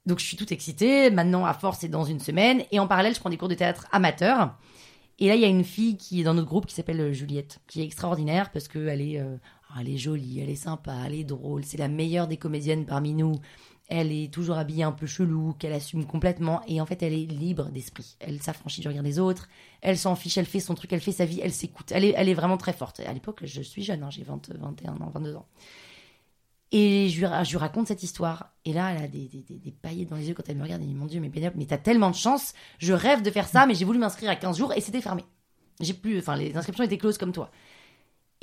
Donc 0.05 0.19
je 0.19 0.27
suis 0.27 0.37
toute 0.37 0.53
excitée. 0.53 1.09
Maintenant, 1.11 1.47
à 1.47 1.55
force, 1.55 1.79
c'est 1.81 1.89
dans 1.89 2.05
une 2.05 2.21
semaine. 2.21 2.63
Et 2.71 2.79
en 2.79 2.87
parallèle, 2.87 3.15
je 3.15 3.21
prends 3.21 3.31
des 3.31 3.39
cours 3.39 3.49
de 3.49 3.55
théâtre 3.55 3.87
amateur. 3.91 4.55
Et 5.19 5.29
là, 5.29 5.37
il 5.37 5.41
y 5.41 5.45
a 5.47 5.49
une 5.49 5.65
fille 5.65 5.97
qui 5.97 6.21
est 6.21 6.25
dans 6.25 6.35
notre 6.35 6.49
groupe 6.49 6.67
qui 6.67 6.75
s'appelle 6.75 7.01
euh, 7.01 7.13
Juliette, 7.15 7.61
qui 7.67 7.81
est 7.81 7.85
extraordinaire 7.85 8.51
parce 8.51 8.69
qu'elle 8.69 9.01
est, 9.01 9.19
euh, 9.21 9.37
elle 9.81 9.89
est 9.89 9.99
jolie, 9.99 10.41
elle 10.41 10.51
est 10.51 10.55
sympa, 10.55 10.95
elle 11.07 11.15
est 11.15 11.25
drôle. 11.25 11.65
C'est 11.65 11.79
la 11.79 11.89
meilleure 11.89 12.29
des 12.29 12.37
comédiennes 12.37 12.87
parmi 12.87 13.13
nous. 13.13 13.35
Elle 13.89 14.13
est 14.13 14.33
toujours 14.33 14.57
habillée 14.57 14.83
un 14.83 14.93
peu 14.93 15.07
chelou, 15.07 15.55
qu'elle 15.59 15.73
assume 15.73 16.07
complètement. 16.07 16.63
Et 16.67 16.81
en 16.81 16.87
fait, 16.87 17.03
elle 17.03 17.13
est 17.13 17.27
libre 17.27 17.71
d'esprit. 17.71 18.17
Elle 18.21 18.41
s'affranchit 18.41 18.81
du 18.81 18.89
regard 18.89 19.03
des 19.03 19.19
autres. 19.19 19.49
Elle 19.83 19.99
s'en 19.99 20.17
fiche, 20.17 20.39
elle 20.39 20.47
fait 20.47 20.61
son 20.61 20.75
truc, 20.75 20.93
elle 20.93 21.01
fait 21.01 21.13
sa 21.13 21.27
vie, 21.27 21.41
elle 21.43 21.53
s'écoute. 21.53 21.93
Elle 21.93 22.05
est, 22.05 22.15
elle 22.17 22.29
est 22.29 22.35
vraiment 22.35 22.57
très 22.57 22.73
forte. 22.73 23.01
À 23.01 23.13
l'époque, 23.13 23.41
je 23.45 23.61
suis 23.61 23.83
jeune, 23.83 24.03
hein, 24.03 24.11
j'ai 24.11 24.23
20, 24.23 24.51
21 24.55 24.93
ans, 24.95 25.11
22 25.13 25.37
ans. 25.37 25.47
Et 26.73 27.09
je 27.11 27.21
lui, 27.21 27.27
je 27.45 27.51
lui 27.51 27.59
raconte 27.59 27.89
cette 27.89 28.03
histoire. 28.03 28.53
Et 28.65 28.73
là, 28.73 28.93
elle 28.93 29.05
a 29.05 29.09
des, 29.09 29.29
des, 29.29 29.43
des, 29.43 29.59
des 29.59 29.71
paillettes 29.71 30.09
dans 30.09 30.17
les 30.17 30.29
yeux 30.29 30.35
quand 30.35 30.49
elle 30.49 30.57
me 30.57 30.63
regarde. 30.63 30.81
Elle 30.81 30.89
dit 30.89 30.95
Mon 30.95 31.07
Dieu, 31.07 31.21
mais 31.21 31.29
Pénélope, 31.29 31.55
mais 31.57 31.67
t'as 31.67 31.79
tellement 31.79 32.11
de 32.11 32.17
chance. 32.17 32.55
Je 32.79 32.95
rêve 32.95 33.23
de 33.23 33.31
faire 33.31 33.47
ça, 33.47 33.67
mais 33.67 33.75
j'ai 33.75 33.85
voulu 33.85 33.99
m'inscrire 33.99 34.31
à 34.31 34.37
15 34.37 34.57
jours 34.57 34.73
et 34.73 34.81
c'était 34.81 35.03
fermé. 35.03 35.25
J'ai 35.81 35.95
plus, 35.95 36.19
enfin, 36.19 36.37
les 36.37 36.57
inscriptions 36.57 36.85
étaient 36.85 36.99
closes 36.99 37.19
comme 37.19 37.33
toi. 37.33 37.51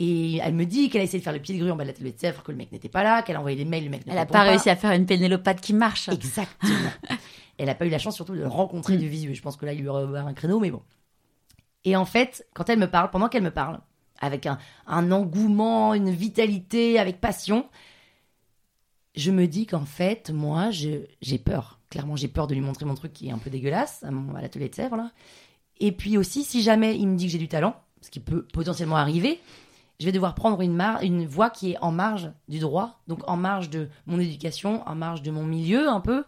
Et 0.04 0.38
elle 0.38 0.56
me 0.56 0.66
dit 0.66 0.90
qu'elle 0.90 1.02
a 1.02 1.04
essayé 1.04 1.20
de 1.20 1.24
faire 1.24 1.32
le 1.34 1.40
pied 1.40 1.54
de 1.54 1.60
grue 1.60 1.70
en 1.70 1.76
bas 1.76 1.84
de 1.84 1.90
la 1.90 1.94
télé 1.94 2.12
de 2.12 2.20
Sèvres, 2.20 2.42
que 2.42 2.52
le 2.52 2.58
mec 2.58 2.72
n'était 2.72 2.90
pas 2.90 3.04
là, 3.04 3.22
qu'elle 3.22 3.36
a 3.36 3.40
envoyé 3.40 3.56
des 3.56 3.66
mails, 3.66 3.84
le 3.84 3.90
mec 3.92 4.02
Elle 4.08 4.18
a 4.18 4.22
répond 4.22 4.34
pas 4.34 4.42
réussi 4.44 4.70
à 4.72 4.76
faire 4.76 4.92
une 4.94 5.06
pénélopade 5.06 5.60
qui 5.62 5.74
marche. 5.74 6.10
Exactement. 6.10 6.90
Elle 7.60 7.68
n'a 7.68 7.76
pas 7.76 7.86
eu 7.86 7.90
la 7.90 8.00
chance 8.00 8.16
surtout 8.16 8.34
de 8.34 8.40
le 8.40 8.48
rencontrer 8.48 8.96
Mm. 8.96 9.00
du 9.00 9.08
visu. 9.10 9.36
Je 9.36 9.42
pense 9.44 9.58
que 9.58 9.66
là, 9.68 9.74
il 9.74 9.80
lui 9.82 9.88
aurait 9.90 10.04
ouvert 10.06 10.26
un 10.26 10.34
créneau, 10.34 10.60
mais 10.60 10.72
bon. 10.72 10.82
Et 11.86 11.95
en 11.95 12.06
fait, 12.06 12.47
quand 12.56 12.68
elle 12.70 12.80
me 12.80 12.89
parle, 12.89 13.12
pendant 13.12 13.30
qu'elle 13.30 13.43
me 13.43 13.52
parle, 13.52 13.80
avec 14.20 14.47
un, 14.47 14.58
un 14.88 15.12
engouement, 15.12 15.93
une 15.93 16.10
vitalité, 16.10 16.97
avec 16.97 17.22
passion, 17.22 17.68
je 19.16 19.30
me 19.32 19.45
dis 19.47 19.66
qu'en 19.66 19.86
fait, 19.86 20.30
moi, 20.32 20.70
j'ai 20.72 21.38
peur. 21.43 21.80
Clairement, 21.89 22.16
j'ai 22.16 22.28
peur 22.30 22.47
de 22.47 22.54
lui 22.56 22.62
montrer 22.62 22.86
mon 22.86 22.95
truc 22.95 23.14
qui 23.14 23.28
est 23.28 23.32
un 23.32 23.38
peu 23.38 23.49
dégueulasse 23.49 24.04
à, 24.04 24.10
mon- 24.12 24.34
à 24.36 24.41
l'atelier 24.41 24.70
de 24.70 24.76
Sèvres. 24.76 24.95
Là. 24.95 25.12
Et 25.80 25.91
puis 25.91 26.18
aussi, 26.18 26.43
si 26.43 26.62
jamais 26.64 26.95
il 26.97 27.08
me 27.08 27.18
dit 27.18 27.26
que 27.26 27.32
j'ai 27.32 27.38
du 27.38 27.47
talent, 27.49 27.76
ce 28.02 28.10
qui 28.10 28.20
peut 28.20 28.43
potentiellement 28.54 28.95
arriver, 28.95 29.39
je 30.02 30.06
vais 30.06 30.12
devoir 30.12 30.36
prendre 30.36 30.60
une, 30.62 30.74
mar- 30.74 31.02
une 31.02 31.26
voie 31.26 31.49
qui 31.49 31.72
est 31.72 31.78
en 31.82 31.91
marge 31.91 32.32
du 32.49 32.60
droit, 32.60 32.99
donc 33.08 33.20
en 33.30 33.38
marge 33.38 33.70
de 33.70 33.88
mon 34.08 34.20
éducation, 34.20 34.82
en 34.88 34.95
marge 34.95 35.22
de 35.22 35.32
mon 35.32 35.43
milieu 35.45 35.88
un 35.88 36.02
peu. 36.02 36.24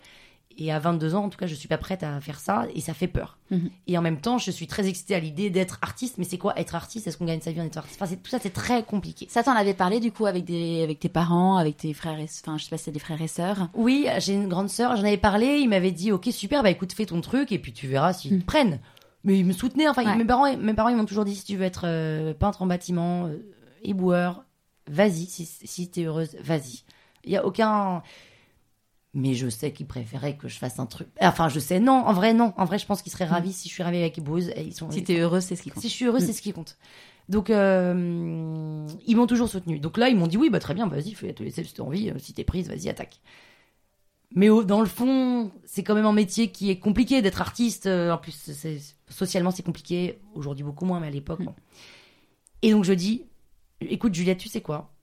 Et 0.56 0.72
à 0.72 0.78
22 0.78 1.16
ans, 1.16 1.24
en 1.24 1.30
tout 1.30 1.38
cas, 1.40 1.48
je 1.48 1.56
suis 1.56 1.68
pas 1.68 1.80
prête 1.80 2.04
à 2.04 2.22
faire 2.22 2.40
ça 2.40 2.68
et 2.76 2.80
ça 2.80 2.94
fait 2.94 3.08
peur. 3.08 3.40
Mhm. 3.50 3.72
Et 3.88 3.98
en 3.98 4.04
même 4.04 4.22
temps, 4.22 4.38
je 4.38 4.52
suis 4.52 4.68
très 4.68 4.88
excitée 4.88 5.16
à 5.16 5.20
l'idée 5.20 5.50
d'être 5.50 5.80
artiste. 5.82 6.20
Mais 6.20 6.26
c'est 6.26 6.38
quoi 6.38 6.54
être 6.60 6.76
artiste? 6.76 7.08
Est-ce 7.08 7.18
qu'on 7.18 7.26
gagne 7.26 7.42
sa 7.42 7.52
vie 7.52 7.60
en 7.60 7.64
étant 7.66 7.80
artiste? 7.80 8.00
Enfin, 8.00 8.14
tout 8.24 8.30
ça, 8.30 8.38
c'est 8.40 8.52
très 8.54 8.84
compliqué. 8.84 9.26
Ça, 9.32 9.42
t'en 9.42 9.54
avais 9.56 9.74
parlé 9.74 10.00
du 10.00 10.12
coup 10.12 10.28
avec, 10.28 10.46
des, 10.46 10.84
avec 10.84 11.00
tes 11.00 11.10
parents, 11.10 11.58
avec 11.58 11.78
tes 11.78 11.92
frères 11.96 12.20
et 12.20 12.26
enfin, 12.46 12.60
je 12.60 12.66
sais 12.66 12.70
pas 12.70 12.78
si 12.78 12.84
c'est 12.84 12.92
des 12.92 13.00
frères 13.00 13.20
et 13.20 13.28
sœurs. 13.28 13.70
Oui, 13.74 14.06
j'ai 14.20 14.34
une 14.36 14.48
grande 14.48 14.70
sœur, 14.70 14.96
j'en 14.96 15.02
avais 15.06 15.18
parlé, 15.18 15.58
il 15.58 15.70
m'avait 15.70 15.92
dit 15.92 16.12
ok 16.12 16.28
super, 16.32 16.62
bah 16.62 16.70
écoute 16.70 16.94
fais 16.94 17.08
ton 17.08 17.20
truc 17.22 17.52
et 17.52 17.58
puis 17.58 17.74
tu 17.74 17.88
verras 17.88 18.14
s'ils 18.14 18.40
te 18.40 18.46
prennent. 18.46 18.80
Mais 19.24 19.40
ils 19.40 19.46
me 19.46 19.54
soutenaient, 19.54 19.88
enfin 19.90 20.06
Ouais. 20.06 20.16
mes 20.18 20.26
parents, 20.26 20.56
mes 20.56 20.74
parents 20.76 20.90
ils 20.90 20.96
m'ont 20.98 21.06
toujours 21.06 21.26
dit 21.26 21.34
si 21.34 21.46
tu 21.46 21.56
veux 21.56 21.64
être 21.66 21.86
euh, 21.86 22.36
peintre 22.36 22.62
en 22.62 22.68
bâtiment, 22.68 23.26
euh, 23.26 23.38
éboueur, 23.84 24.46
vas-y, 24.88 25.26
si, 25.26 25.46
si 25.46 25.90
t'es 25.90 26.04
heureuse, 26.04 26.36
vas-y. 26.42 26.84
Il 27.26 27.32
y 27.32 27.38
a 27.38 27.46
aucun. 27.46 28.04
Mais 29.16 29.36
je 29.36 29.48
sais 29.48 29.72
qu'ils 29.72 29.86
préféraient 29.86 30.38
que 30.38 30.48
je 30.48 30.58
fasse 30.58 30.80
un 30.80 30.88
truc. 30.88 31.08
Enfin 31.22 31.48
je 31.48 31.60
sais, 31.60 31.80
non, 31.80 31.94
en 31.94 32.14
vrai 32.14 32.34
non, 32.34 32.54
en 32.58 32.66
vrai 32.66 32.80
je 32.80 32.86
pense 32.88 33.02
qu'ils 33.04 33.12
seraient 33.12 33.26
ravis 33.26 33.54
si 33.54 33.70
je 33.70 33.74
suis 33.74 33.84
ravie 33.84 34.00
avec 34.00 34.18
et 34.18 34.22
Ils 34.64 34.74
sont. 34.74 34.90
Si 34.90 35.04
t'es 35.04 35.20
heureuse, 35.20 35.44
c'est 35.44 35.56
ce 35.56 35.62
qui 35.62 35.70
compte. 35.70 35.82
Si 35.84 35.90
je 35.90 35.94
suis 35.94 36.06
heureuse, 36.06 36.24
c'est 36.26 36.34
ce 36.34 36.42
qui 36.42 36.52
compte. 36.52 36.78
Donc, 37.30 37.50
euh, 37.50 38.86
ils 39.08 39.16
m'ont 39.16 39.28
toujours 39.28 39.48
soutenu. 39.48 39.80
Donc 39.80 39.98
là, 39.98 40.10
ils 40.10 40.16
m'ont 40.18 40.28
dit 40.28 40.36
oui, 40.38 40.50
bah 40.50 40.60
très 40.60 40.74
bien, 40.74 40.88
vas-y, 40.88 41.14
fais 41.14 41.32
te 41.34 41.42
laisser 41.44 41.64
si 41.64 41.74
t'as 41.74 41.84
envie. 41.84 42.10
euh, 42.10 42.16
Si 42.20 42.34
t'es 42.34 42.44
prise, 42.44 42.68
vas-y, 42.68 42.90
attaque. 42.90 43.22
Mais 44.36 44.50
au- 44.50 44.64
dans 44.64 44.82
le 44.82 44.88
fond, 44.88 45.52
c'est 45.64 45.84
quand 45.84 45.94
même 45.96 46.06
un 46.08 46.12
métier 46.14 46.52
qui 46.52 46.70
est 46.72 46.80
compliqué 46.80 47.22
d'être 47.22 47.40
artiste. 47.40 47.86
euh, 47.86 48.12
En 48.12 48.18
plus, 48.18 48.52
socialement, 49.10 49.52
c'est 49.52 49.64
compliqué. 49.64 50.20
Aujourd'hui, 50.34 50.64
beaucoup 50.66 50.86
moins, 50.86 51.00
mais 51.00 51.08
à 51.08 51.12
l'époque. 51.12 51.44
bon. 51.44 51.54
Et 52.62 52.72
donc, 52.72 52.84
je 52.84 52.94
dis 52.94 53.24
écoute, 53.90 54.14
Juliette, 54.14 54.38
tu 54.40 54.50
sais 54.50 54.62
quoi? 54.62 54.94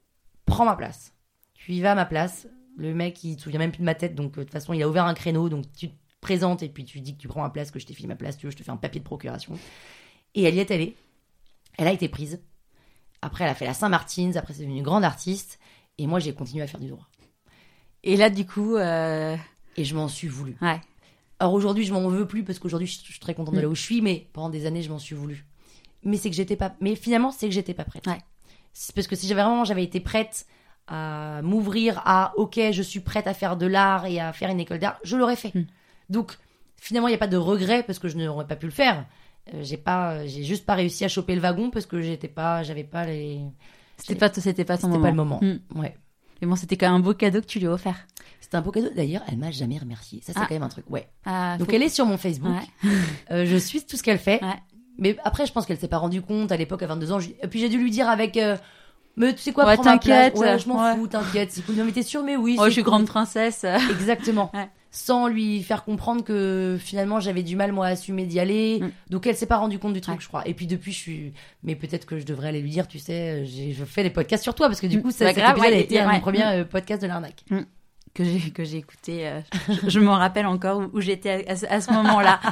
Prends 0.46 0.64
ma 0.64 0.76
place. 0.76 1.14
Tu 1.54 1.72
y 1.72 1.80
vas 1.80 1.92
à 1.92 1.94
ma 1.94 2.04
place. 2.06 2.46
Le 2.76 2.94
mec, 2.94 3.22
il 3.24 3.36
se 3.36 3.42
souvient 3.42 3.58
même 3.58 3.72
plus 3.72 3.80
de 3.80 3.84
ma 3.84 3.94
tête. 3.94 4.14
Donc, 4.14 4.32
euh, 4.36 4.40
de 4.40 4.44
toute 4.44 4.52
façon, 4.52 4.72
il 4.72 4.82
a 4.82 4.88
ouvert 4.88 5.04
un 5.04 5.14
créneau. 5.14 5.48
Donc, 5.48 5.66
tu 5.76 5.88
te 5.90 5.94
présentes 6.20 6.62
et 6.62 6.68
puis 6.68 6.84
tu 6.84 7.00
dis 7.00 7.14
que 7.16 7.20
tu 7.20 7.28
prends 7.28 7.42
ma 7.42 7.50
place, 7.50 7.70
que 7.70 7.78
je 7.78 7.86
t'ai 7.86 7.94
filé 7.94 8.08
ma 8.08 8.16
place. 8.16 8.36
Tu 8.36 8.46
veux, 8.46 8.52
je 8.52 8.56
te 8.56 8.62
fais 8.62 8.70
un 8.70 8.76
papier 8.76 9.00
de 9.00 9.04
procuration. 9.04 9.58
Et 10.34 10.42
elle 10.44 10.54
y 10.54 10.58
est 10.60 10.70
allée. 10.70 10.96
Elle 11.78 11.86
a 11.88 11.92
été 11.92 12.08
prise. 12.08 12.40
Après, 13.22 13.44
elle 13.44 13.50
a 13.50 13.54
fait 13.54 13.66
la 13.66 13.74
Saint-Martin's. 13.74 14.36
Après, 14.36 14.54
c'est 14.54 14.62
devenu 14.62 14.78
une 14.78 14.82
grande 14.84 15.04
artiste. 15.04 15.58
Et 15.98 16.06
moi, 16.06 16.18
j'ai 16.20 16.32
continué 16.34 16.62
à 16.62 16.66
faire 16.66 16.80
du 16.80 16.88
droit. 16.88 17.06
Et 18.02 18.16
là, 18.16 18.30
du 18.30 18.46
coup, 18.46 18.76
euh, 18.76 19.36
Et 19.76 19.84
je 19.84 19.94
m'en 19.94 20.08
suis 20.08 20.28
voulu. 20.28 20.56
ouais. 20.62 20.80
Alors 21.38 21.54
aujourd'hui, 21.54 21.84
je 21.84 21.92
m'en 21.94 22.06
veux 22.08 22.26
plus 22.26 22.44
parce 22.44 22.58
qu'aujourd'hui, 22.58 22.86
je 22.86 22.98
je 23.02 23.12
suis 23.12 23.18
très 23.20 23.34
contente 23.34 23.54
de 23.54 23.60
Mm. 23.60 23.62
là 23.62 23.68
où 23.70 23.74
je 23.74 23.80
suis. 23.80 24.02
Mais 24.02 24.28
pendant 24.34 24.50
des 24.50 24.66
années, 24.66 24.82
je 24.82 24.90
m'en 24.90 24.98
suis 24.98 25.14
voulu. 25.14 25.46
Mais 26.04 26.16
c'est 26.18 26.28
que 26.30 26.36
j'étais 26.36 26.56
pas. 26.56 26.74
Mais 26.80 26.94
finalement, 26.96 27.30
c'est 27.32 27.48
que 27.48 27.54
j'étais 27.54 27.72
pas 27.74 27.84
prête. 27.84 28.06
Ouais. 28.06 28.18
Parce 28.94 29.06
que 29.06 29.16
si 29.16 29.26
j'avais 29.28 29.42
vraiment, 29.42 29.64
j'avais 29.64 29.84
été 29.84 30.00
prête 30.00 30.46
à 30.86 31.40
m'ouvrir 31.42 32.00
à 32.04 32.32
OK, 32.36 32.58
je 32.72 32.82
suis 32.82 33.00
prête 33.00 33.26
à 33.26 33.34
faire 33.34 33.56
de 33.56 33.66
l'art 33.66 34.06
et 34.06 34.20
à 34.20 34.32
faire 34.32 34.50
une 34.50 34.60
école 34.60 34.78
d'art, 34.78 34.98
je 35.04 35.16
l'aurais 35.16 35.36
fait. 35.36 35.54
Mm. 35.54 35.66
Donc 36.08 36.36
finalement, 36.76 37.08
il 37.08 37.12
n'y 37.12 37.16
a 37.16 37.18
pas 37.18 37.26
de 37.28 37.36
regret 37.36 37.82
parce 37.82 37.98
que 37.98 38.08
je 38.08 38.16
n'aurais 38.16 38.46
pas 38.46 38.56
pu 38.56 38.66
le 38.66 38.72
faire. 38.72 39.06
Euh, 39.54 39.60
j'ai 39.62 39.76
pas, 39.76 40.26
j'ai 40.26 40.42
juste 40.44 40.66
pas 40.66 40.74
réussi 40.74 41.04
à 41.04 41.08
choper 41.08 41.34
le 41.34 41.40
wagon 41.40 41.70
parce 41.70 41.86
que 41.86 42.00
j'étais 42.00 42.28
pas, 42.28 42.62
j'avais 42.62 42.84
pas 42.84 43.06
les. 43.06 43.40
C'était 43.98 44.14
pas, 44.14 44.32
c'était 44.32 44.64
pas 44.64 44.76
C'était 44.78 44.98
pas 44.98 45.10
le 45.10 45.16
moment. 45.16 45.40
Mm. 45.42 45.78
Ouais. 45.78 45.96
Mais 46.40 46.48
bon, 46.48 46.56
c'était 46.56 46.76
quand 46.78 46.86
même 46.86 46.96
un 46.96 47.00
beau 47.00 47.12
cadeau 47.12 47.40
que 47.42 47.46
tu 47.46 47.58
lui 47.58 47.66
as 47.66 47.72
offert. 47.72 48.06
C'était 48.40 48.56
un 48.56 48.62
beau 48.62 48.70
cadeau. 48.70 48.88
D'ailleurs, 48.96 49.22
elle 49.28 49.36
m'a 49.36 49.50
jamais 49.50 49.76
remercié. 49.76 50.22
Ça, 50.22 50.32
c'est 50.32 50.40
Ah. 50.40 50.46
quand 50.48 50.54
même 50.54 50.62
un 50.62 50.68
truc. 50.70 50.88
Ouais. 50.88 51.06
Ah, 51.26 51.56
Donc 51.58 51.68
faut- 51.68 51.74
elle 51.76 51.82
est 51.82 51.90
sur 51.90 52.06
mon 52.06 52.16
Facebook. 52.16 52.50
Ouais. 52.82 52.90
Euh, 53.30 53.44
je 53.46 53.56
suis 53.56 53.84
tout 53.84 53.96
ce 53.98 54.02
qu'elle 54.02 54.18
fait. 54.18 54.42
Ouais. 54.42 54.54
Mais 55.00 55.16
après, 55.24 55.46
je 55.46 55.52
pense 55.52 55.66
qu'elle 55.66 55.78
s'est 55.78 55.88
pas 55.88 55.98
rendue 55.98 56.22
compte 56.22 56.52
à 56.52 56.56
l'époque, 56.56 56.82
à 56.84 56.86
22 56.86 57.10
ans. 57.12 57.18
Je- 57.18 57.30
Et 57.42 57.48
puis 57.48 57.58
j'ai 57.58 57.68
dû 57.68 57.78
lui 57.78 57.90
dire 57.90 58.08
avec. 58.08 58.36
euh, 58.36 58.56
Mais 59.16 59.34
tu 59.34 59.40
sais 59.40 59.52
quoi, 59.52 59.66
Ouais, 59.66 59.74
prends 59.74 59.84
ma 59.84 59.98
place. 59.98 60.32
t'inquiète, 60.32 60.38
Ouais, 60.38 60.58
je 60.58 60.68
m'en 60.68 60.82
ouais. 60.82 60.94
fous, 60.94 61.06
t'inquiète, 61.08 61.50
c'est 61.50 61.62
cool. 61.66 61.74
Non, 61.74 61.84
mais 61.84 61.90
t'es 61.92 62.02
sûre, 62.04 62.22
mais 62.22 62.36
oui. 62.36 62.54
Oh, 62.58 62.62
c'est 62.62 62.68
je 62.68 62.72
suis 62.74 62.82
cool. 62.82 62.90
grande 62.92 63.06
princesse. 63.06 63.64
Exactement. 63.90 64.50
Ouais. 64.54 64.68
Sans 64.92 65.26
lui 65.28 65.62
faire 65.62 65.84
comprendre 65.84 66.24
que 66.24 66.76
finalement 66.80 67.20
j'avais 67.20 67.42
du 67.44 67.54
mal 67.54 67.70
moi 67.72 67.86
à 67.86 67.90
assumer 67.90 68.24
d'y 68.24 68.40
aller. 68.40 68.80
Mm. 68.80 68.90
Donc 69.10 69.26
elle 69.26 69.36
s'est 69.36 69.46
pas 69.46 69.56
rendue 69.58 69.78
compte 69.78 69.92
du 69.94 70.00
truc, 70.00 70.16
Ouais. 70.16 70.20
je 70.22 70.28
crois. 70.28 70.46
Et 70.48 70.54
puis 70.54 70.66
depuis, 70.66 70.92
je 70.92 70.96
suis. 70.98 71.32
Mais 71.64 71.74
peut-être 71.76 72.06
que 72.06 72.18
je 72.18 72.24
devrais 72.24 72.48
aller 72.48 72.60
lui 72.60 72.70
dire, 72.70 72.88
tu 72.88 72.98
sais, 72.98 73.42
euh, 73.42 73.44
je 73.44 73.84
fais 73.84 74.02
des 74.02 74.10
podcasts 74.10 74.42
sur 74.42 74.54
toi 74.54 74.68
parce 74.68 74.80
que 74.80 74.86
du 74.86 74.98
Mm. 74.98 75.02
coup, 75.02 75.10
ça, 75.12 75.24
Bah, 75.26 75.30
cet 75.34 75.38
grave, 75.42 75.56
épisode 75.58 75.72
ouais, 75.72 75.76
a 75.78 75.80
été 75.80 76.00
ouais, 76.00 76.06
ouais. 76.06 76.20
premiers 76.20 76.38
Mm. 76.40 76.60
euh, 76.60 76.64
podcasts 76.64 77.02
de 77.02 77.06
l'arnaque. 77.08 77.44
que 78.14 78.24
j'ai 78.24 78.50
que 78.50 78.64
j'ai 78.64 78.78
écouté. 78.78 79.28
euh, 79.28 79.40
je, 79.84 79.90
je 79.90 80.00
m'en 80.00 80.14
rappelle 80.16 80.46
encore 80.46 80.78
où, 80.78 80.90
où 80.96 81.00
j'étais 81.00 81.46
à, 81.46 81.52
à 81.52 81.56
ce- 81.56 81.66
à 81.66 81.80
ce 81.80 81.92
moment-là. 81.92 82.40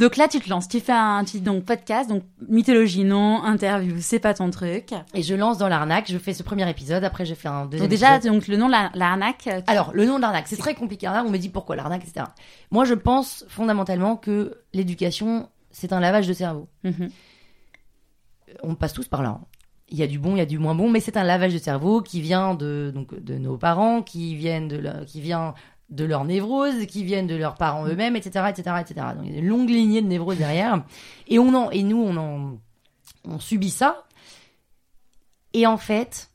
donc 0.00 0.16
là, 0.16 0.26
tu 0.26 0.40
te 0.40 0.48
lances, 0.50 0.66
tu 0.66 0.80
fais 0.80 0.90
un 0.92 1.22
dis 1.22 1.40
donc 1.40 1.64
podcast, 1.64 2.08
donc 2.08 2.24
mythologie 2.48 3.04
non, 3.04 3.44
interview, 3.44 3.96
c'est 4.00 4.18
pas 4.18 4.34
ton 4.34 4.50
truc. 4.50 4.88
Et 5.14 5.22
je 5.22 5.34
lance 5.36 5.58
dans 5.58 5.68
l'arnaque, 5.68 6.10
je 6.10 6.18
fais 6.18 6.32
ce 6.34 6.42
premier 6.42 6.68
épisode, 6.68 7.04
après 7.04 7.24
je 7.24 7.34
fais 7.34 7.48
un 7.48 7.66
deuxième 7.66 7.82
Donc 7.88 7.90
déjà, 7.90 8.16
épisode. 8.16 8.32
donc 8.34 8.48
le 8.48 8.56
nom 8.56 8.66
de 8.66 8.72
la- 8.72 8.90
l'arnaque. 8.94 9.46
euh, 9.46 9.58
tu- 9.60 9.70
Alors, 9.70 9.92
le 9.94 10.04
nom 10.06 10.16
de 10.16 10.22
l'arnaque, 10.22 10.48
c'est 10.48 10.56
très 10.56 10.74
compliqué. 10.74 11.06
L'arnaque, 11.06 11.26
on 11.26 11.30
me 11.30 11.38
dit 11.38 11.48
pourquoi 11.50 11.76
l'arnaque, 11.76 12.02
etc. 12.04 12.26
Moi, 12.72 12.84
je 12.84 12.94
pense 12.94 13.44
fondamentalement 13.48 14.16
que 14.16 14.58
l'éducation, 14.72 15.48
c'est 15.70 15.92
un 15.92 16.00
lavage 16.00 16.26
de 16.26 16.32
cerveau. 16.32 16.68
Mhm. 16.82 17.10
On 18.62 18.74
passe 18.74 18.92
tous 18.92 19.06
par 19.08 19.22
là. 19.22 19.28
hein. 19.30 19.44
Il 19.92 19.98
y 19.98 20.04
a 20.04 20.06
du 20.06 20.20
bon, 20.20 20.36
il 20.36 20.38
y 20.38 20.42
a 20.42 20.46
du 20.46 20.58
moins 20.58 20.76
bon, 20.76 20.88
mais 20.88 21.00
c'est 21.00 21.16
un 21.16 21.24
lavage 21.24 21.52
de 21.52 21.58
cerveau 21.58 22.00
qui 22.00 22.20
vient 22.20 22.54
de, 22.54 22.92
donc, 22.94 23.12
de 23.18 23.38
nos 23.38 23.56
parents, 23.56 24.02
qui, 24.02 24.36
viennent 24.36 24.68
de 24.68 24.76
leur- 24.76 25.04
qui 25.04 25.20
vient 25.20 25.52
de 25.90 26.04
leur 26.04 26.24
névrose, 26.24 26.86
qui 26.86 27.04
viennent 27.04 27.26
de 27.26 27.34
leurs 27.34 27.54
parents 27.54 27.86
eux-mêmes, 27.86 28.16
etc., 28.16 28.46
etc., 28.48 28.76
etc. 28.80 29.06
Donc, 29.16 29.26
il 29.26 29.32
y 29.32 29.36
a 29.36 29.40
une 29.40 29.48
longue 29.48 29.68
lignée 29.68 30.02
de 30.02 30.06
névrose 30.06 30.38
derrière. 30.38 30.84
Et, 31.26 31.38
on 31.38 31.54
en, 31.54 31.70
et 31.70 31.82
nous, 31.82 32.00
on, 32.00 32.16
en, 32.16 32.58
on 33.24 33.38
subit 33.40 33.70
ça. 33.70 34.04
Et 35.52 35.66
en 35.66 35.76
fait, 35.76 36.30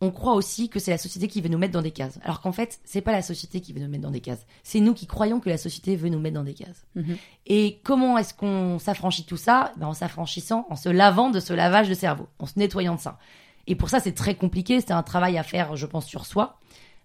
on 0.00 0.10
croit 0.10 0.34
aussi 0.34 0.68
que 0.68 0.78
c'est 0.78 0.90
la 0.92 0.98
société 0.98 1.26
qui 1.26 1.40
veut 1.40 1.48
nous 1.48 1.58
mettre 1.58 1.72
dans 1.72 1.82
des 1.82 1.90
cases. 1.90 2.18
Alors 2.22 2.40
qu'en 2.40 2.52
fait, 2.52 2.80
c'est 2.84 3.00
pas 3.00 3.12
la 3.12 3.22
société 3.22 3.60
qui 3.60 3.72
veut 3.72 3.80
nous 3.80 3.88
mettre 3.88 4.04
dans 4.04 4.10
des 4.10 4.20
cases. 4.20 4.46
C'est 4.62 4.80
nous 4.80 4.94
qui 4.94 5.06
croyons 5.06 5.40
que 5.40 5.48
la 5.48 5.58
société 5.58 5.96
veut 5.96 6.08
nous 6.08 6.20
mettre 6.20 6.36
dans 6.36 6.44
des 6.44 6.54
cases. 6.54 6.86
Mhm. 6.94 7.16
Et 7.46 7.80
comment 7.82 8.16
est-ce 8.16 8.32
qu'on 8.32 8.78
s'affranchit 8.78 9.24
tout 9.24 9.36
ça? 9.36 9.72
Ben, 9.76 9.88
En 9.88 9.94
s'affranchissant, 9.94 10.66
en 10.70 10.76
se 10.76 10.88
lavant 10.88 11.30
de 11.30 11.40
ce 11.40 11.52
lavage 11.52 11.88
de 11.88 11.94
cerveau, 11.94 12.28
en 12.38 12.46
se 12.46 12.58
nettoyant 12.58 12.94
de 12.94 13.00
ça. 13.00 13.18
Et 13.66 13.74
pour 13.74 13.90
ça, 13.90 14.00
c'est 14.00 14.12
très 14.12 14.34
compliqué. 14.34 14.80
C'est 14.80 14.92
un 14.92 15.02
travail 15.02 15.36
à 15.36 15.42
faire, 15.42 15.76
je 15.76 15.86
pense, 15.86 16.06
sur 16.06 16.26
soi. 16.26 16.57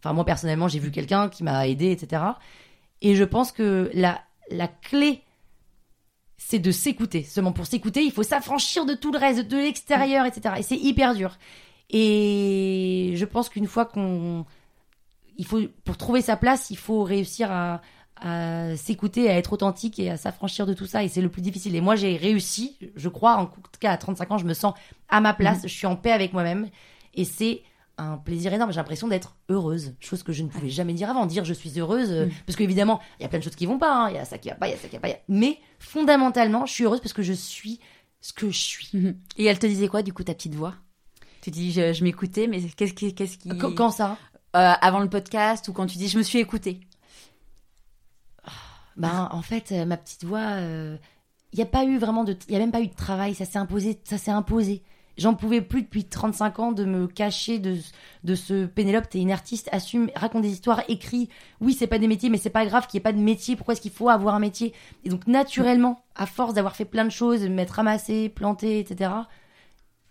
Enfin, 0.03 0.13
moi, 0.13 0.25
personnellement, 0.25 0.67
j'ai 0.67 0.79
vu 0.79 0.91
quelqu'un 0.91 1.29
qui 1.29 1.43
m'a 1.43 1.65
aidé, 1.65 1.91
etc. 1.91 2.21
Et 3.01 3.15
je 3.15 3.23
pense 3.23 3.53
que 3.53 3.89
la, 3.93 4.21
la 4.51 4.67
clé, 4.67 5.21
c'est 6.37 6.59
de 6.59 6.71
s'écouter. 6.71 7.23
Seulement 7.23 7.53
pour 7.53 7.65
s'écouter, 7.65 8.03
il 8.03 8.11
faut 8.11 8.23
s'affranchir 8.23 8.85
de 8.85 8.95
tout 8.95 9.13
le 9.13 9.17
reste, 9.17 9.47
de 9.47 9.55
l'extérieur, 9.55 10.25
etc. 10.25 10.55
Et 10.57 10.61
c'est 10.61 10.75
hyper 10.75 11.15
dur. 11.15 11.37
Et 11.89 13.13
je 13.15 13.23
pense 13.23 13.47
qu'une 13.47 13.65
fois 13.65 13.85
qu'on, 13.85 14.45
il 15.37 15.45
faut, 15.45 15.61
pour 15.85 15.95
trouver 15.95 16.21
sa 16.21 16.35
place, 16.35 16.69
il 16.69 16.77
faut 16.77 17.03
réussir 17.03 17.49
à, 17.49 17.79
à 18.17 18.75
s'écouter, 18.75 19.29
à 19.29 19.37
être 19.37 19.53
authentique 19.53 19.99
et 19.99 20.09
à 20.09 20.17
s'affranchir 20.17 20.65
de 20.65 20.73
tout 20.73 20.85
ça. 20.85 21.05
Et 21.05 21.07
c'est 21.07 21.21
le 21.21 21.29
plus 21.29 21.41
difficile. 21.41 21.77
Et 21.77 21.81
moi, 21.81 21.95
j'ai 21.95 22.17
réussi, 22.17 22.77
je 22.97 23.07
crois, 23.07 23.37
en 23.37 23.45
tout 23.45 23.61
cas 23.79 23.91
à 23.91 23.97
35 23.97 24.31
ans, 24.31 24.37
je 24.37 24.45
me 24.45 24.53
sens 24.53 24.73
à 25.07 25.21
ma 25.21 25.33
place, 25.33 25.61
je 25.63 25.73
suis 25.73 25.87
en 25.87 25.95
paix 25.95 26.11
avec 26.11 26.33
moi-même. 26.33 26.67
Et 27.13 27.23
c'est 27.23 27.61
un 27.97 28.17
plaisir 28.17 28.51
énorme. 28.53 28.71
J'ai 28.71 28.77
l'impression 28.77 29.07
d'être 29.07 29.35
heureuse, 29.49 29.93
chose 29.99 30.23
que 30.23 30.33
je 30.33 30.43
ne 30.43 30.49
pouvais 30.49 30.69
jamais 30.69 30.93
dire 30.93 31.09
avant. 31.09 31.25
Dire 31.25 31.45
je 31.45 31.53
suis 31.53 31.79
heureuse, 31.79 32.11
euh, 32.11 32.27
parce 32.45 32.55
qu'évidemment, 32.57 32.99
il 33.19 33.23
y 33.23 33.25
a 33.25 33.29
plein 33.29 33.39
de 33.39 33.43
choses 33.43 33.55
qui 33.55 33.65
vont 33.65 33.77
pas. 33.77 34.05
hein. 34.05 34.09
Il 34.09 34.15
y 34.15 34.19
a 34.19 34.25
ça 34.25 34.37
qui 34.37 34.49
va 34.49 34.55
pas, 34.55 34.67
il 34.67 34.71
y 34.71 34.73
a 34.73 34.77
ça 34.77 34.87
qui 34.87 34.95
va 34.95 35.01
pas. 35.01 35.09
a- 35.09 35.19
Mais 35.27 35.59
fondamentalement, 35.79 36.65
je 36.65 36.73
suis 36.73 36.83
heureuse 36.85 36.99
parce 37.01 37.13
que 37.13 37.21
je 37.23 37.33
suis 37.33 37.79
ce 38.21 38.33
que 38.33 38.49
je 38.49 38.57
suis. 38.59 38.89
Mhm. 38.93 39.17
Et 39.37 39.45
elle 39.45 39.59
te 39.59 39.67
disait 39.67 39.87
quoi, 39.87 40.01
du 40.01 40.13
coup, 40.13 40.23
ta 40.23 40.33
petite 40.33 40.55
voix? 40.55 40.73
Tu 41.41 41.51
dis, 41.51 41.71
je, 41.73 41.91
je 41.93 42.03
m'écoutais, 42.03 42.47
mais 42.47 42.61
qu'est-ce 42.61 42.93
qui, 42.93 43.13
qu'est-ce 43.13 43.37
qui, 43.37 43.49
Quand, 43.57 43.73
quand 43.75 43.91
ça? 43.91 44.17
Euh, 44.55 44.73
avant 44.81 44.99
le 44.99 45.09
podcast 45.09 45.67
ou 45.67 45.73
quand 45.73 45.85
tu 45.87 45.97
dis, 45.97 46.07
je 46.07 46.17
me 46.17 46.23
suis 46.23 46.39
écoutée? 46.39 46.79
Ben, 48.95 49.27
en 49.31 49.41
fait, 49.41 49.71
euh, 49.71 49.85
ma 49.85 49.97
petite 49.97 50.23
voix, 50.23 50.59
il 50.59 50.99
n'y 51.55 51.61
a 51.63 51.65
pas 51.65 51.83
eu 51.85 51.97
vraiment 51.97 52.23
de, 52.23 52.37
il 52.47 52.53
y 52.53 52.55
a 52.55 52.59
même 52.59 52.71
pas 52.71 52.81
eu 52.81 52.87
de 52.87 52.93
travail, 52.95 53.33
ça 53.35 53.45
s'est 53.45 53.57
imposé, 53.57 53.99
ça 54.03 54.17
s'est 54.17 54.31
imposé. 54.31 54.83
J'en 55.17 55.35
pouvais 55.35 55.61
plus 55.61 55.83
depuis 55.83 56.05
35 56.05 56.59
ans 56.59 56.71
de 56.71 56.85
me 56.85 57.05
cacher 57.07 57.59
de, 57.59 57.77
de 58.23 58.33
ce 58.35 58.65
Pénélope, 58.65 59.07
t'es 59.09 59.19
une 59.19 59.31
artiste, 59.31 59.69
assume, 59.71 60.09
raconte 60.15 60.41
des 60.41 60.51
histoires, 60.51 60.81
écris. 60.87 61.29
Oui, 61.61 61.73
c'est 61.73 61.85
pas 61.87 61.99
des 61.99 62.07
métiers, 62.07 62.29
mais 62.31 62.37
c'est 62.39 62.49
pas 62.49 62.65
grave 62.65 62.87
qu'il 62.87 62.97
n'y 62.97 63.01
ait 63.01 63.03
pas 63.03 63.13
de 63.13 63.19
métier. 63.19 63.55
Pourquoi 63.55 63.73
est-ce 63.73 63.81
qu'il 63.81 63.91
faut 63.91 64.09
avoir 64.09 64.33
un 64.33 64.39
métier? 64.39 64.73
Et 65.05 65.09
donc, 65.09 65.27
naturellement, 65.27 66.03
à 66.15 66.25
force 66.25 66.55
d'avoir 66.55 66.75
fait 66.75 66.85
plein 66.85 67.05
de 67.05 67.11
choses, 67.11 67.41
de 67.41 67.47
m'être 67.47 67.71
ramassé, 67.71 68.29
planté, 68.29 68.79
etc., 68.79 69.11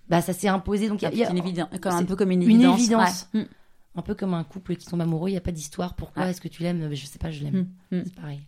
bah, 0.08 0.20
ça 0.20 0.32
s'est 0.32 0.48
imposé. 0.48 0.88
Donc, 0.88 1.02
il 1.02 1.14
y 1.16 1.24
a- 1.24 1.30
Une 1.30 1.38
évidence, 1.38 1.68
comme 1.80 1.92
un 1.94 2.04
peu 2.04 2.16
comme 2.16 2.30
une 2.30 2.42
une 2.42 2.50
évidence. 2.52 2.78
évidence. 2.80 3.28
Ouais. 3.34 3.40
Mm. 3.42 3.46
un 3.94 4.02
peu 4.02 4.14
comme 4.14 4.34
un 4.34 4.44
couple 4.44 4.76
qui 4.76 4.86
tombe 4.86 5.00
amoureux, 5.02 5.28
il 5.28 5.32
n'y 5.32 5.38
a 5.38 5.42
pas 5.42 5.52
d'histoire. 5.52 5.94
Pourquoi 5.94 6.28
est-ce 6.28 6.40
que 6.40 6.48
tu 6.48 6.62
l'aimes? 6.62 6.94
Je 6.94 7.04
sais 7.06 7.18
pas, 7.18 7.30
je 7.30 7.42
l'aime. 7.44 7.66
Mm, 7.90 7.96
mm. 7.96 8.02
C'est 8.06 8.14
pareil. 8.14 8.40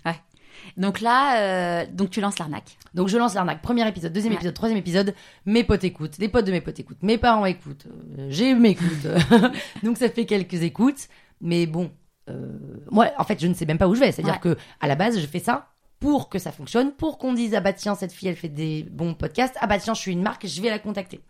Donc 0.77 1.01
là, 1.01 1.39
euh, 1.41 1.87
donc 1.93 2.11
tu 2.11 2.21
lances 2.21 2.39
l'arnaque. 2.39 2.77
Donc 2.95 3.09
je 3.09 3.17
lance 3.19 3.35
l'arnaque. 3.35 3.63
Premier 3.63 3.87
épisode, 3.89 4.13
deuxième 4.13 4.33
Ouais. 4.33 4.37
épisode, 4.39 4.55
troisième 4.55 4.79
épisode. 4.79 5.15
Mes 5.47 5.65
potes 5.65 5.85
écoutent, 5.85 6.19
les 6.19 6.29
potes 6.29 6.45
de 6.47 6.53
mes 6.53 6.61
potes 6.61 6.79
écoutent, 6.81 7.03
mes 7.03 7.19
parents 7.19 7.47
écoutent, 7.47 7.87
euh, 8.19 8.27
j'ai 8.31 8.55
m'écoute. 8.55 9.07
Donc 9.83 9.97
ça 9.99 10.09
fait 10.09 10.27
quelques 10.27 10.63
écoutes. 10.63 11.09
Mais 11.41 11.67
bon, 11.67 11.91
euh, 12.31 12.49
moi 12.91 13.11
en 13.19 13.25
fait 13.25 13.41
je 13.41 13.47
ne 13.47 13.55
sais 13.55 13.67
même 13.67 13.79
pas 13.79 13.89
où 13.89 13.95
je 13.95 14.01
vais. 14.01 14.13
C'est-à-dire 14.13 14.35
Ouais. 14.45 14.55
que 14.55 14.57
à 14.81 14.87
la 14.89 14.95
base 14.95 15.19
je 15.21 15.27
fais 15.27 15.41
ça 15.41 15.69
pour 16.01 16.29
que 16.29 16.39
ça 16.39 16.53
fonctionne, 16.53 16.93
pour 16.93 17.19
qu'on 17.19 17.33
dise 17.33 17.55
ah 17.55 17.61
bah 17.61 17.73
tiens 17.73 17.95
cette 17.95 18.13
fille 18.13 18.29
elle 18.29 18.37
fait 18.37 18.49
des 18.49 18.83
bons 18.91 19.15
podcasts, 19.15 19.57
ah 19.61 19.67
bah 19.67 19.79
tiens 19.79 19.95
je 19.95 20.01
suis 20.01 20.13
une 20.13 20.23
marque, 20.23 20.47
je 20.47 20.61
vais 20.63 20.71
la 20.71 20.79
contacter. 20.79 21.21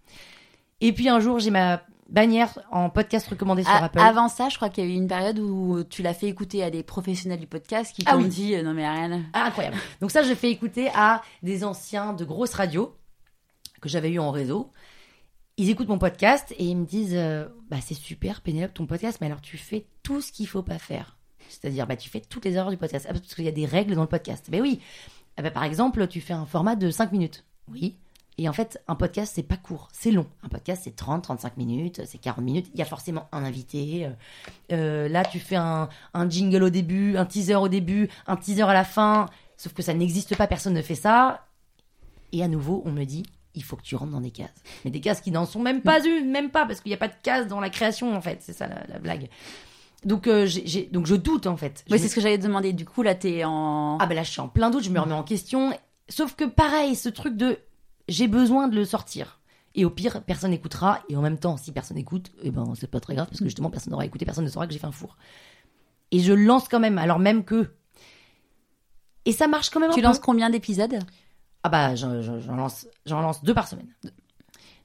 Et 0.80 0.92
puis 0.92 1.08
un 1.08 1.20
jour 1.20 1.38
j'ai 1.38 1.50
ma 1.50 1.82
bannière 2.08 2.58
en 2.70 2.90
podcast 2.90 3.26
recommandé 3.28 3.62
sur 3.62 3.72
A- 3.72 3.84
Apple. 3.84 3.98
Avant 3.98 4.28
ça, 4.28 4.48
je 4.48 4.56
crois 4.56 4.68
qu'il 4.68 4.84
y 4.84 4.86
a 4.86 4.90
eu 4.90 4.94
une 4.94 5.08
période 5.08 5.38
où 5.38 5.82
tu 5.84 6.02
l'as 6.02 6.14
fait 6.14 6.28
écouter 6.28 6.62
à 6.62 6.70
des 6.70 6.82
professionnels 6.82 7.40
du 7.40 7.46
podcast 7.46 7.94
qui 7.94 8.02
Ah 8.06 8.12
t'ont 8.12 8.18
oui. 8.22 8.28
dit 8.28 8.54
euh, 8.54 8.62
non 8.62 8.74
mais 8.74 8.88
rien. 8.88 9.22
Ah, 9.32 9.44
incroyable. 9.46 9.76
Donc 10.00 10.10
ça, 10.10 10.22
je 10.22 10.34
fais 10.34 10.50
écouter 10.50 10.88
à 10.94 11.22
des 11.42 11.64
anciens 11.64 12.12
de 12.12 12.24
grosses 12.24 12.54
radios 12.54 12.94
que 13.80 13.88
j'avais 13.88 14.10
eu 14.10 14.18
en 14.18 14.30
réseau. 14.30 14.70
Ils 15.56 15.70
écoutent 15.70 15.88
mon 15.88 15.98
podcast 15.98 16.52
et 16.58 16.64
ils 16.64 16.76
me 16.76 16.84
disent 16.84 17.14
euh, 17.14 17.46
bah 17.70 17.76
c'est 17.80 17.94
super 17.94 18.40
Pénélope 18.40 18.74
ton 18.74 18.86
podcast 18.86 19.18
mais 19.20 19.28
alors 19.28 19.40
tu 19.40 19.56
fais 19.56 19.86
tout 20.02 20.20
ce 20.20 20.32
qu'il 20.32 20.48
faut 20.48 20.62
pas 20.62 20.78
faire. 20.78 21.16
C'est-à-dire 21.48 21.86
bah 21.86 21.96
tu 21.96 22.08
fais 22.10 22.20
toutes 22.20 22.44
les 22.44 22.54
erreurs 22.54 22.70
du 22.70 22.76
podcast 22.76 23.06
Ah, 23.08 23.12
parce 23.12 23.34
qu'il 23.34 23.44
y 23.44 23.48
a 23.48 23.52
des 23.52 23.66
règles 23.66 23.94
dans 23.94 24.02
le 24.02 24.08
podcast. 24.08 24.46
Mais 24.50 24.60
oui. 24.60 24.80
Ah 25.36 25.42
bah, 25.42 25.50
par 25.50 25.64
exemple, 25.64 26.06
tu 26.06 26.20
fais 26.20 26.32
un 26.32 26.46
format 26.46 26.76
de 26.76 26.90
5 26.90 27.10
minutes. 27.12 27.44
Oui. 27.72 27.96
Et 28.36 28.48
en 28.48 28.52
fait, 28.52 28.82
un 28.88 28.96
podcast, 28.96 29.32
c'est 29.34 29.44
pas 29.44 29.56
court, 29.56 29.88
c'est 29.92 30.10
long. 30.10 30.26
Un 30.42 30.48
podcast, 30.48 30.82
c'est 30.84 30.96
30, 30.96 31.22
35 31.22 31.56
minutes, 31.56 32.02
c'est 32.04 32.18
40 32.18 32.44
minutes. 32.44 32.66
Il 32.74 32.78
y 32.80 32.82
a 32.82 32.84
forcément 32.84 33.28
un 33.30 33.44
invité. 33.44 34.06
euh, 34.06 34.10
euh, 34.72 35.08
là, 35.08 35.24
tu 35.24 35.38
fais 35.38 35.54
un, 35.56 35.88
un 36.14 36.28
jingle 36.28 36.64
au 36.64 36.70
début, 36.70 37.16
un 37.16 37.26
teaser 37.26 37.54
au 37.54 37.68
début, 37.68 38.08
un 38.26 38.36
teaser 38.36 38.62
à 38.62 38.74
la 38.74 38.84
fin. 38.84 39.26
Sauf 39.56 39.72
que 39.72 39.82
ça 39.82 39.94
n'existe 39.94 40.36
pas, 40.36 40.48
personne 40.48 40.74
ne 40.74 40.82
fait 40.82 40.96
ça. 40.96 41.46
Et 42.32 42.42
à 42.42 42.48
nouveau, 42.48 42.82
on 42.84 42.90
me 42.90 43.04
dit, 43.04 43.22
il 43.54 43.62
faut 43.62 43.76
que 43.76 43.82
tu 43.82 43.94
rentres 43.94 44.10
dans 44.10 44.20
des 44.20 44.32
cases. 44.32 44.50
Mais 44.84 44.90
des 44.90 45.00
cases 45.00 45.20
qui 45.20 45.30
n'en 45.30 45.46
sont 45.46 45.60
même 45.62 45.80
pas 45.80 46.04
une, 46.04 46.28
même 46.30 46.50
pas, 46.50 46.66
parce 46.66 46.80
qu'il 46.80 46.90
n'y 46.90 46.94
a 46.94 46.98
pas 46.98 47.06
de 47.06 47.14
cases 47.22 47.46
dans 47.46 47.60
la 47.60 47.70
création, 47.70 48.16
en 48.16 48.20
fait. 48.20 48.38
C'est 48.40 48.52
ça 48.52 48.66
la, 48.66 48.84
la 48.88 48.98
blague. 48.98 49.28
Donc, 50.04 50.26
euh, 50.26 50.48
donc 50.90 51.06
je 51.06 51.14
doute, 51.14 51.46
en 51.46 51.56
fait. 51.56 51.84
Oui, 51.88 52.00
c'est 52.00 52.08
ce 52.08 52.16
que 52.16 52.20
j'allais 52.20 52.36
demander. 52.38 52.72
Du 52.72 52.84
coup, 52.84 53.02
là, 53.02 53.14
t'es 53.14 53.44
en. 53.44 53.96
ah 54.00 54.06
ben 54.06 54.16
là, 54.16 54.24
je 54.24 54.30
suis 54.32 54.40
en 54.40 54.48
plein 54.48 54.70
doute, 54.70 54.82
je 54.82 54.90
me 54.90 54.98
remets 54.98 55.14
en 55.14 55.22
question. 55.22 55.72
Sauf 56.08 56.34
que 56.34 56.44
pareil, 56.44 56.96
ce 56.96 57.08
truc 57.08 57.36
de 57.36 57.58
j'ai 58.08 58.28
besoin 58.28 58.68
de 58.68 58.76
le 58.76 58.84
sortir. 58.84 59.40
Et 59.76 59.84
au 59.84 59.90
pire, 59.90 60.22
personne 60.22 60.50
n'écoutera. 60.52 61.00
Et 61.08 61.16
en 61.16 61.22
même 61.22 61.38
temps, 61.38 61.56
si 61.56 61.72
personne 61.72 61.96
écoute, 61.98 62.30
eh 62.42 62.50
ben 62.50 62.74
c'est 62.78 62.86
pas 62.90 63.00
très 63.00 63.14
grave 63.14 63.26
parce 63.28 63.40
que 63.40 63.44
justement, 63.46 63.70
personne 63.70 63.90
n'aura 63.90 64.04
écouté, 64.06 64.24
personne 64.24 64.44
ne 64.44 64.50
saura 64.50 64.66
que 64.66 64.72
j'ai 64.72 64.78
fait 64.78 64.86
un 64.86 64.92
four. 64.92 65.16
Et 66.12 66.20
je 66.20 66.32
lance 66.32 66.68
quand 66.68 66.78
même, 66.80 66.98
alors 66.98 67.18
même 67.18 67.44
que. 67.44 67.72
Et 69.24 69.32
ça 69.32 69.48
marche 69.48 69.70
quand 69.70 69.80
même 69.80 69.90
un 69.90 69.94
tu 69.94 70.00
peu. 70.00 70.06
lances 70.06 70.18
combien 70.18 70.50
d'épisodes? 70.50 70.98
Ah 71.62 71.68
bah 71.70 71.94
j'en 71.96 72.10
lance, 72.54 72.86
j'en 73.06 73.20
lance 73.20 73.42
deux 73.42 73.54
par 73.54 73.66
semaine. 73.66 73.88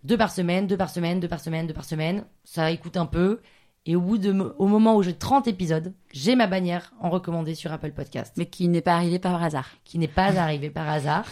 Deux 0.05 0.17
par 0.17 0.32
semaine, 0.32 0.65
deux 0.65 0.78
par 0.78 0.89
semaine, 0.89 1.20
deux 1.20 1.28
par 1.28 1.41
semaine, 1.41 1.67
deux 1.67 1.74
par 1.74 1.84
semaine. 1.86 2.24
Ça 2.45 2.72
écoute 2.72 2.95
un 2.97 3.05
peu. 3.05 3.41
Et 3.86 3.95
au 3.95 4.01
bout 4.01 4.17
de, 4.17 4.32
mo- 4.32 4.53
au 4.57 4.67
moment 4.67 4.95
où 4.95 5.03
j'ai 5.03 5.13
30 5.13 5.47
épisodes, 5.47 5.93
j'ai 6.13 6.36
ma 6.36 6.47
bannière 6.47 6.93
en 7.01 7.09
recommandé 7.09 7.53
sur 7.55 7.72
Apple 7.72 7.91
Podcast 7.91 8.34
Mais 8.38 8.45
qui 8.45 8.67
n'est 8.70 8.82
pas 8.82 8.93
arrivé 8.95 9.20
par 9.20 9.41
hasard. 9.43 9.67
qui 9.84 9.97
n'est 9.99 10.07
pas 10.07 10.38
arrivé 10.39 10.70
par 10.70 10.88
hasard. 10.89 11.26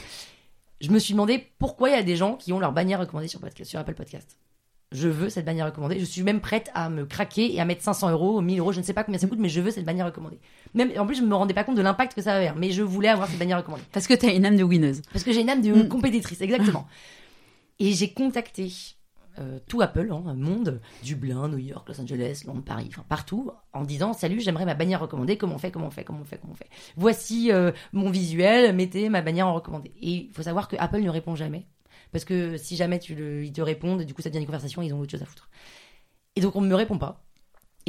Je 0.81 0.91
me 0.91 0.99
suis 0.99 1.13
demandé 1.13 1.47
pourquoi 1.57 1.89
il 1.89 1.93
y 1.93 1.95
a 1.95 2.03
des 2.03 2.15
gens 2.15 2.35
qui 2.35 2.53
ont 2.53 2.59
leur 2.59 2.71
bannière 2.71 2.99
recommandée 2.99 3.27
sur, 3.27 3.39
podcast, 3.39 3.69
sur 3.69 3.79
Apple 3.79 3.95
Podcast. 3.95 4.37
Je 4.91 5.09
veux 5.09 5.29
cette 5.29 5.43
bannière 5.43 5.65
recommandée. 5.65 5.99
Je 5.99 6.05
suis 6.05 6.21
même 6.21 6.39
prête 6.39 6.69
à 6.73 6.89
me 6.89 7.05
craquer 7.05 7.53
et 7.53 7.59
à 7.59 7.65
mettre 7.65 7.81
500 7.83 8.11
euros, 8.11 8.41
1000 8.41 8.59
euros, 8.59 8.71
je 8.71 8.79
ne 8.79 8.85
sais 8.85 8.93
pas 8.93 9.03
combien 9.03 9.19
ça 9.19 9.27
coûte, 9.27 9.39
mais 9.39 9.49
je 9.49 9.59
veux 9.59 9.71
cette 9.71 9.83
bannière 9.83 10.05
recommandée. 10.05 10.39
Même, 10.75 10.91
en 10.97 11.05
plus, 11.05 11.15
je 11.15 11.23
ne 11.23 11.27
me 11.27 11.35
rendais 11.35 11.53
pas 11.53 11.63
compte 11.63 11.75
de 11.75 11.81
l'impact 11.81 12.13
que 12.13 12.21
ça 12.21 12.31
va 12.33 12.39
avoir, 12.39 12.55
mais 12.55 12.71
je 12.71 12.83
voulais 12.83 13.09
avoir 13.09 13.27
cette 13.27 13.39
bannière 13.39 13.57
recommandée. 13.57 13.83
Parce 13.91 14.07
que 14.07 14.13
t'as 14.13 14.33
une 14.33 14.45
âme 14.45 14.55
de 14.55 14.63
winneuse. 14.63 15.01
Parce 15.11 15.25
que 15.25 15.33
j'ai 15.33 15.41
une 15.41 15.49
âme 15.49 15.61
de 15.61 15.83
compétitrice, 15.83 16.39
exactement. 16.41 16.87
Et 17.79 17.91
j'ai 17.93 18.13
contacté 18.13 18.71
euh, 19.39 19.59
tout 19.67 19.81
Apple, 19.81 20.11
hein, 20.11 20.33
monde, 20.35 20.81
Dublin, 21.03 21.47
New 21.47 21.57
York, 21.57 21.87
Los 21.89 22.01
Angeles, 22.01 22.43
Londres, 22.45 22.63
Paris, 22.65 22.87
enfin 22.89 23.05
partout, 23.07 23.51
en 23.73 23.83
disant 23.83 24.13
Salut, 24.13 24.39
j'aimerais 24.39 24.65
ma 24.65 24.73
bannière 24.73 24.99
recommandée, 24.99 25.37
comment 25.37 25.55
on 25.55 25.59
fait, 25.59 25.71
comment 25.71 25.87
on 25.87 25.91
fait, 25.91 26.03
comment 26.03 26.21
on 26.21 26.25
fait, 26.25 26.37
comment 26.37 26.53
on 26.53 26.55
fait. 26.55 26.69
Voici 26.95 27.51
euh, 27.51 27.71
mon 27.93 28.09
visuel, 28.09 28.75
mettez 28.75 29.09
ma 29.09 29.21
bannière 29.21 29.47
en 29.47 29.53
recommandée. 29.53 29.93
Et 30.01 30.11
il 30.11 30.31
faut 30.31 30.43
savoir 30.43 30.67
que 30.67 30.75
Apple 30.79 31.01
ne 31.01 31.09
répond 31.09 31.35
jamais. 31.35 31.67
Parce 32.11 32.25
que 32.25 32.57
si 32.57 32.75
jamais 32.75 32.99
tu 32.99 33.15
le, 33.15 33.43
ils 33.43 33.51
te 33.51 33.61
répondent, 33.61 34.03
du 34.03 34.13
coup 34.13 34.21
ça 34.21 34.29
devient 34.29 34.39
une 34.39 34.45
conversation, 34.45 34.81
ils 34.81 34.93
ont 34.93 34.99
autre 34.99 35.11
chose 35.11 35.21
à 35.21 35.25
foutre. 35.25 35.49
Et 36.35 36.41
donc 36.41 36.55
on 36.55 36.61
ne 36.61 36.67
me 36.67 36.75
répond 36.75 36.97
pas. 36.97 37.23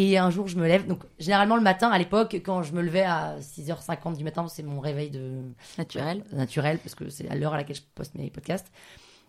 Et 0.01 0.17
un 0.17 0.31
jour, 0.31 0.47
je 0.47 0.57
me 0.57 0.69
lève. 0.69 0.87
Donc, 0.87 1.03
généralement, 1.19 1.57
le 1.57 1.63
matin, 1.63 1.91
à 1.91 1.99
l'époque, 1.99 2.41
quand 2.45 2.63
je 2.63 2.73
me 2.73 2.83
levais 2.83 3.03
à 3.03 3.37
6h50 3.41 4.17
du 4.17 4.23
matin, 4.23 4.47
c'est 4.47 4.63
mon 4.63 4.79
réveil 4.79 5.11
de, 5.11 5.43
Naturel. 5.77 6.23
naturel 6.31 6.79
parce 6.79 6.95
que 6.95 7.09
c'est 7.09 7.29
à 7.29 7.35
l'heure 7.35 7.53
à 7.53 7.57
laquelle 7.57 7.75
je 7.75 7.83
poste 7.97 8.15
mes 8.15 8.31
podcasts. 8.31 8.71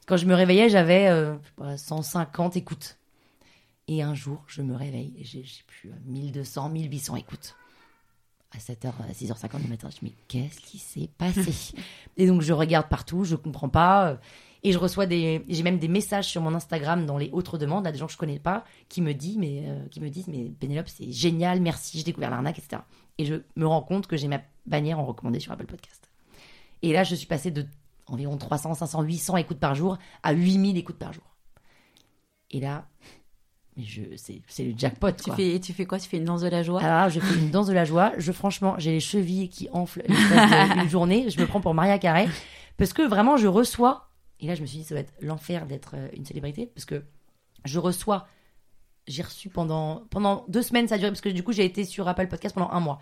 Quand 0.10 0.18
je 0.18 0.26
me 0.26 0.34
réveillais, 0.34 0.70
j'avais 0.70 1.08
euh, 1.08 1.36
je 1.44 1.48
sais 1.48 1.54
pas, 1.56 1.78
150 1.78 2.58
écoutes. 2.58 2.98
Et 3.88 4.02
un 4.02 4.16
jour, 4.16 4.44
je 4.48 4.64
me 4.64 4.76
réveille 4.76 5.14
et 5.20 5.24
j'ai 5.24 5.44
plus 5.68 5.90
euh, 5.92 5.94
1200, 6.08 6.70
1800 6.70 7.16
écoutes. 7.18 7.56
À 8.52 8.58
7h, 8.58 8.88
à 8.88 9.14
6h50 9.14 9.62
du 9.62 9.68
matin, 9.68 9.90
je 9.92 10.04
me 10.04 10.10
dis, 10.10 10.16
mais 10.18 10.24
qu'est-ce 10.28 10.62
qui 10.62 10.80
s'est 10.80 11.12
passé? 11.20 11.76
Et 12.18 12.26
donc, 12.26 12.42
je 12.42 12.54
regarde 12.54 12.90
partout, 12.90 13.24
je 13.24 13.36
comprends 13.36 13.70
pas. 13.70 14.10
euh, 14.10 14.16
Et 14.64 14.72
je 14.72 14.80
reçois 14.80 15.06
des. 15.06 15.46
J'ai 15.48 15.62
même 15.62 15.78
des 15.78 15.88
messages 15.88 16.26
sur 16.26 16.42
mon 16.42 16.56
Instagram 16.56 17.06
dans 17.06 17.20
les 17.20 17.30
autres 17.32 17.60
demandes 17.60 17.86
à 17.86 17.92
des 17.92 18.00
gens 18.00 18.08
que 18.08 18.14
je 18.14 18.18
connais 18.18 18.40
pas 18.40 18.66
qui 18.90 19.04
me, 19.04 19.14
disent, 19.14 19.38
mais, 19.38 19.66
euh, 19.68 19.86
qui 19.92 20.02
me 20.02 20.10
disent 20.10 20.28
Mais 20.28 20.46
Pénélope, 20.60 20.88
c'est 20.88 21.12
génial, 21.12 21.62
merci, 21.62 22.00
j'ai 22.00 22.04
découvert 22.04 22.32
l'arnaque, 22.32 22.58
etc. 22.58 22.82
Et 23.20 23.26
je 23.26 23.36
me 23.56 23.68
rends 23.68 23.84
compte 23.84 24.08
que 24.08 24.18
j'ai 24.18 24.28
ma 24.28 24.42
bannière 24.66 24.98
en 24.98 25.06
recommandé 25.06 25.40
sur 25.40 25.52
Apple 25.52 25.68
Podcast. 25.68 26.10
Et 26.82 26.94
là, 26.94 27.04
je 27.04 27.14
suis 27.14 27.28
passée 27.28 27.52
de 27.52 27.68
environ 28.10 28.38
300, 28.38 28.74
500, 28.74 29.02
800 29.04 29.38
écoutes 29.38 29.60
par 29.60 29.76
jour 29.76 29.98
à 30.24 30.34
8000 30.34 30.78
écoutes 30.78 30.98
par 30.98 31.14
jour. 31.14 31.24
Et 32.52 32.60
là, 32.60 32.88
mais 33.80 33.86
je, 33.86 34.02
c'est, 34.18 34.64
le 34.64 34.74
jackpot. 34.78 35.12
Tu 35.12 35.24
quoi. 35.24 35.36
fais, 35.36 35.60
tu 35.60 35.72
fais 35.74 35.86
quoi? 35.86 36.00
Tu 36.00 36.10
fais 36.10 36.18
une 36.18 36.26
danse 36.26 36.42
de 36.42 36.50
la 36.50 36.64
joie? 36.64 36.82
Alors 36.82 36.98
là, 36.98 37.10
je 37.10 37.20
fais 37.20 37.36
une 37.36 37.50
danse 37.50 37.68
de 37.68 37.74
la 37.74 37.86
joie. 37.86 38.12
Je, 38.18 38.32
franchement, 38.32 38.76
j'ai 38.78 38.92
les 38.92 39.00
chevilles 39.00 39.50
qui 39.50 39.70
enflent 39.72 40.04
l'espace 40.06 40.78
d'une 40.78 40.90
journée. 40.90 41.30
Je 41.30 41.40
me 41.40 41.48
prends 41.48 41.62
pour 41.62 41.74
Maria 41.74 41.98
Carré. 41.98 42.28
Parce 42.78 42.92
que 42.92 43.02
vraiment, 43.08 43.38
je 43.38 43.48
reçois. 43.48 44.10
Et 44.42 44.48
là, 44.48 44.56
je 44.56 44.62
me 44.62 44.66
suis 44.66 44.80
dit, 44.80 44.84
ça 44.84 44.96
va 44.96 45.02
être 45.02 45.14
l'enfer 45.22 45.66
d'être 45.66 45.94
euh, 45.96 46.10
une 46.14 46.26
célébrité. 46.26 46.66
Parce 46.66 46.86
que 46.86 47.04
je 47.64 47.80
reçois. 47.80 48.28
J'ai 49.10 49.24
reçu 49.24 49.50
pendant, 49.50 50.04
pendant 50.12 50.46
deux 50.48 50.62
semaines, 50.62 50.88
ça 50.88 50.96
a 50.96 50.98
duré. 51.00 51.10
Parce 51.10 51.22
que 51.22 51.30
du 51.30 51.44
coup, 51.44 51.52
j'ai 51.52 51.66
été 51.66 51.84
sur 51.84 52.08
Apple 52.08 52.28
Podcast 52.28 52.56
pendant 52.56 52.70
un 52.72 52.80
mois. 52.80 53.00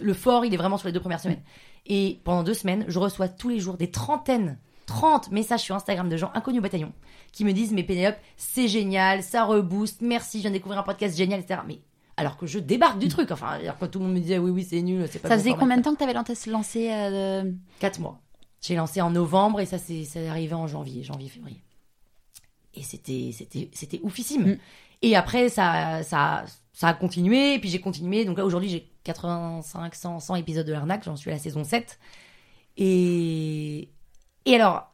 Le 0.00 0.14
fort, 0.14 0.44
il 0.44 0.52
est 0.52 0.56
vraiment 0.58 0.76
sur 0.76 0.86
les 0.86 0.92
deux 0.92 1.00
premières 1.00 1.20
semaines. 1.20 1.42
Et 1.86 2.20
pendant 2.24 2.42
deux 2.42 2.54
semaines, 2.54 2.84
je 2.88 2.98
reçois 2.98 3.28
tous 3.28 3.48
les 3.48 3.58
jours 3.58 3.78
des 3.78 3.90
trentaines, 3.90 4.58
30 4.86 5.30
messages 5.30 5.60
sur 5.60 5.74
Instagram 5.74 6.08
de 6.08 6.16
gens 6.16 6.30
inconnus 6.34 6.58
au 6.58 6.62
bataillon 6.62 6.92
qui 7.32 7.44
me 7.44 7.52
disent 7.52 7.72
Mais 7.72 7.82
Pénélope, 7.82 8.18
c'est 8.36 8.68
génial, 8.68 9.22
ça 9.22 9.44
rebooste, 9.44 10.02
merci, 10.02 10.38
je 10.38 10.42
viens 10.42 10.50
de 10.50 10.56
découvrir 10.56 10.80
un 10.80 10.82
podcast 10.82 11.16
génial, 11.16 11.40
etc. 11.40 11.60
Mais 11.66 11.80
alors 12.16 12.36
que 12.36 12.46
je 12.46 12.58
débarque 12.58 12.98
du 12.98 13.08
truc, 13.08 13.30
enfin, 13.30 13.48
alors 13.48 13.78
que 13.78 13.86
tout 13.86 13.98
le 13.98 14.04
monde 14.04 14.14
me 14.14 14.20
disait 14.20 14.38
Oui, 14.38 14.50
oui, 14.50 14.66
c'est 14.68 14.82
nul, 14.82 15.06
c'est 15.10 15.20
pas 15.20 15.28
Ça 15.28 15.36
bon 15.36 15.42
faisait 15.42 15.54
combien 15.54 15.78
de 15.78 15.82
temps 15.82 15.94
que 15.94 15.98
t'avais 15.98 16.12
lancé, 16.12 16.50
lancé 16.50 16.90
euh, 16.92 17.50
Quatre 17.78 17.98
mois. 17.98 18.20
J'ai 18.60 18.74
lancé 18.74 19.00
en 19.00 19.10
novembre 19.10 19.60
et 19.60 19.66
ça 19.66 19.78
c'est 19.78 20.04
ça 20.04 20.20
arrivé 20.28 20.52
en 20.52 20.66
janvier, 20.66 21.02
janvier 21.02 21.28
février. 21.28 21.62
Et 22.74 22.82
c'était 22.82 23.30
c'était 23.32 23.70
c'était 23.72 24.00
oufissime. 24.02 24.52
Mm. 24.52 24.58
Et 25.02 25.16
après 25.16 25.48
ça 25.48 26.02
ça 26.02 26.44
a 26.82 26.94
continué 26.94 27.54
et 27.54 27.58
puis 27.58 27.68
j'ai 27.68 27.80
continué 27.80 28.24
donc 28.24 28.38
là 28.38 28.44
aujourd'hui 28.44 28.68
j'ai 28.68 28.90
85 29.04 29.94
100 29.94 30.20
100 30.20 30.34
épisodes 30.36 30.66
de 30.66 30.72
l'arnaque, 30.72 31.04
j'en 31.04 31.16
suis 31.16 31.30
à 31.30 31.34
la 31.34 31.40
saison 31.40 31.64
7. 31.64 31.98
Et 32.76 33.88
et 34.46 34.54
alors 34.54 34.90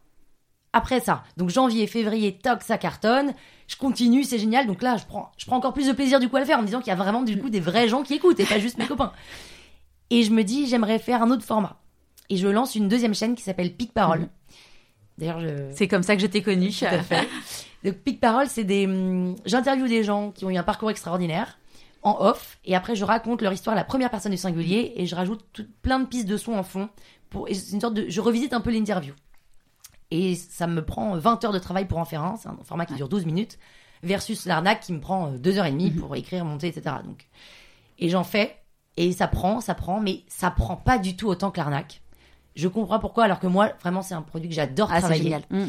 après 0.72 1.00
ça, 1.00 1.24
donc 1.38 1.48
janvier, 1.48 1.86
février, 1.86 2.36
toc, 2.36 2.62
ça 2.62 2.76
cartonne. 2.76 3.32
Je 3.66 3.76
continue, 3.76 4.24
c'est 4.24 4.38
génial. 4.38 4.66
Donc 4.66 4.82
là, 4.82 4.98
je 4.98 5.06
prends, 5.06 5.32
je 5.38 5.46
prends 5.46 5.56
encore 5.56 5.72
plus 5.72 5.86
de 5.88 5.92
plaisir 5.92 6.20
du 6.20 6.28
coup 6.28 6.36
à 6.36 6.40
le 6.40 6.44
faire 6.44 6.58
en 6.58 6.60
me 6.60 6.66
disant 6.66 6.80
qu'il 6.80 6.88
y 6.88 6.92
a 6.92 6.96
vraiment 6.96 7.22
du 7.22 7.40
coup 7.40 7.48
des 7.48 7.60
vrais 7.60 7.88
gens 7.88 8.02
qui 8.02 8.12
écoutent 8.12 8.38
et 8.40 8.44
pas 8.44 8.58
juste 8.58 8.76
mes 8.76 8.86
copains. 8.86 9.12
Et 10.10 10.22
je 10.22 10.30
me 10.32 10.44
dis, 10.44 10.66
j'aimerais 10.66 10.98
faire 10.98 11.22
un 11.22 11.30
autre 11.30 11.44
format. 11.44 11.80
Et 12.28 12.36
je 12.36 12.46
lance 12.46 12.74
une 12.74 12.88
deuxième 12.88 13.14
chaîne 13.14 13.34
qui 13.34 13.42
s'appelle 13.42 13.74
Pic 13.74 13.94
Parole. 13.94 14.20
Mhm. 14.20 14.28
D'ailleurs, 15.18 15.40
je. 15.40 15.48
C'est 15.72 15.88
comme 15.88 16.02
ça 16.02 16.14
que 16.16 16.22
je 16.22 16.26
t'ai 16.26 16.42
connue. 16.42 16.70
Tout 16.70 16.84
à 16.84 17.02
fait. 17.02 17.28
Donc, 17.84 17.94
Pic 17.98 18.20
Parole, 18.20 18.48
c'est 18.48 18.64
des. 18.64 18.86
hum, 18.86 19.36
J'interviewe 19.44 19.88
des 19.88 20.04
gens 20.04 20.30
qui 20.30 20.44
ont 20.44 20.50
eu 20.50 20.56
un 20.56 20.62
parcours 20.62 20.90
extraordinaire 20.90 21.58
en 22.02 22.16
off, 22.20 22.58
et 22.64 22.76
après, 22.76 22.94
je 22.94 23.04
raconte 23.04 23.42
leur 23.42 23.52
histoire 23.52 23.74
à 23.74 23.78
la 23.78 23.84
première 23.84 24.10
personne 24.10 24.30
du 24.30 24.38
singulier, 24.38 24.92
et 24.96 25.06
je 25.06 25.16
rajoute 25.16 25.44
tout- 25.52 25.66
plein 25.82 25.98
de 25.98 26.06
pistes 26.06 26.28
de 26.28 26.36
son 26.36 26.52
en 26.52 26.62
fond. 26.62 26.88
Pour... 27.30 27.48
et 27.48 27.54
C'est 27.54 27.72
une 27.74 27.80
sorte 27.80 27.94
de. 27.94 28.06
Je 28.08 28.20
revisite 28.20 28.52
un 28.52 28.60
peu 28.60 28.70
l'interview. 28.70 29.12
Et 30.12 30.36
ça 30.36 30.66
me 30.68 30.84
prend 30.84 31.16
20 31.18 31.44
heures 31.44 31.52
de 31.52 31.58
travail 31.58 31.86
pour 31.86 31.98
en 31.98 32.04
faire 32.04 32.22
un. 32.22 32.36
C'est 32.36 32.48
un 32.48 32.56
format 32.62 32.86
qui 32.86 32.94
dure 32.94 33.08
12 33.08 33.26
minutes. 33.26 33.58
Versus 34.02 34.44
l'arnaque 34.44 34.80
qui 34.80 34.92
me 34.92 35.00
prend 35.00 35.32
2h30 35.32 35.96
pour 35.96 36.14
écrire, 36.14 36.44
monter, 36.44 36.68
etc. 36.68 36.96
Donc, 37.04 37.26
et 37.98 38.08
j'en 38.08 38.22
fais. 38.22 38.54
Et 38.98 39.12
ça 39.12 39.26
prend, 39.26 39.60
ça 39.60 39.74
prend, 39.74 40.00
mais 40.00 40.22
ça 40.28 40.50
prend 40.50 40.76
pas 40.76 40.98
du 40.98 41.16
tout 41.16 41.26
autant 41.26 41.50
que 41.50 41.56
l'arnaque. 41.58 42.02
Je 42.56 42.66
comprends 42.68 42.98
pourquoi, 42.98 43.24
alors 43.24 43.38
que 43.38 43.46
moi, 43.46 43.70
vraiment, 43.80 44.02
c'est 44.02 44.14
un 44.14 44.22
produit 44.22 44.48
que 44.48 44.54
j'adore 44.54 44.88
Ah, 44.90 44.96
c'est 44.96 45.00
travailler. 45.02 45.22
génial. 45.22 45.42
Mm. 45.50 45.66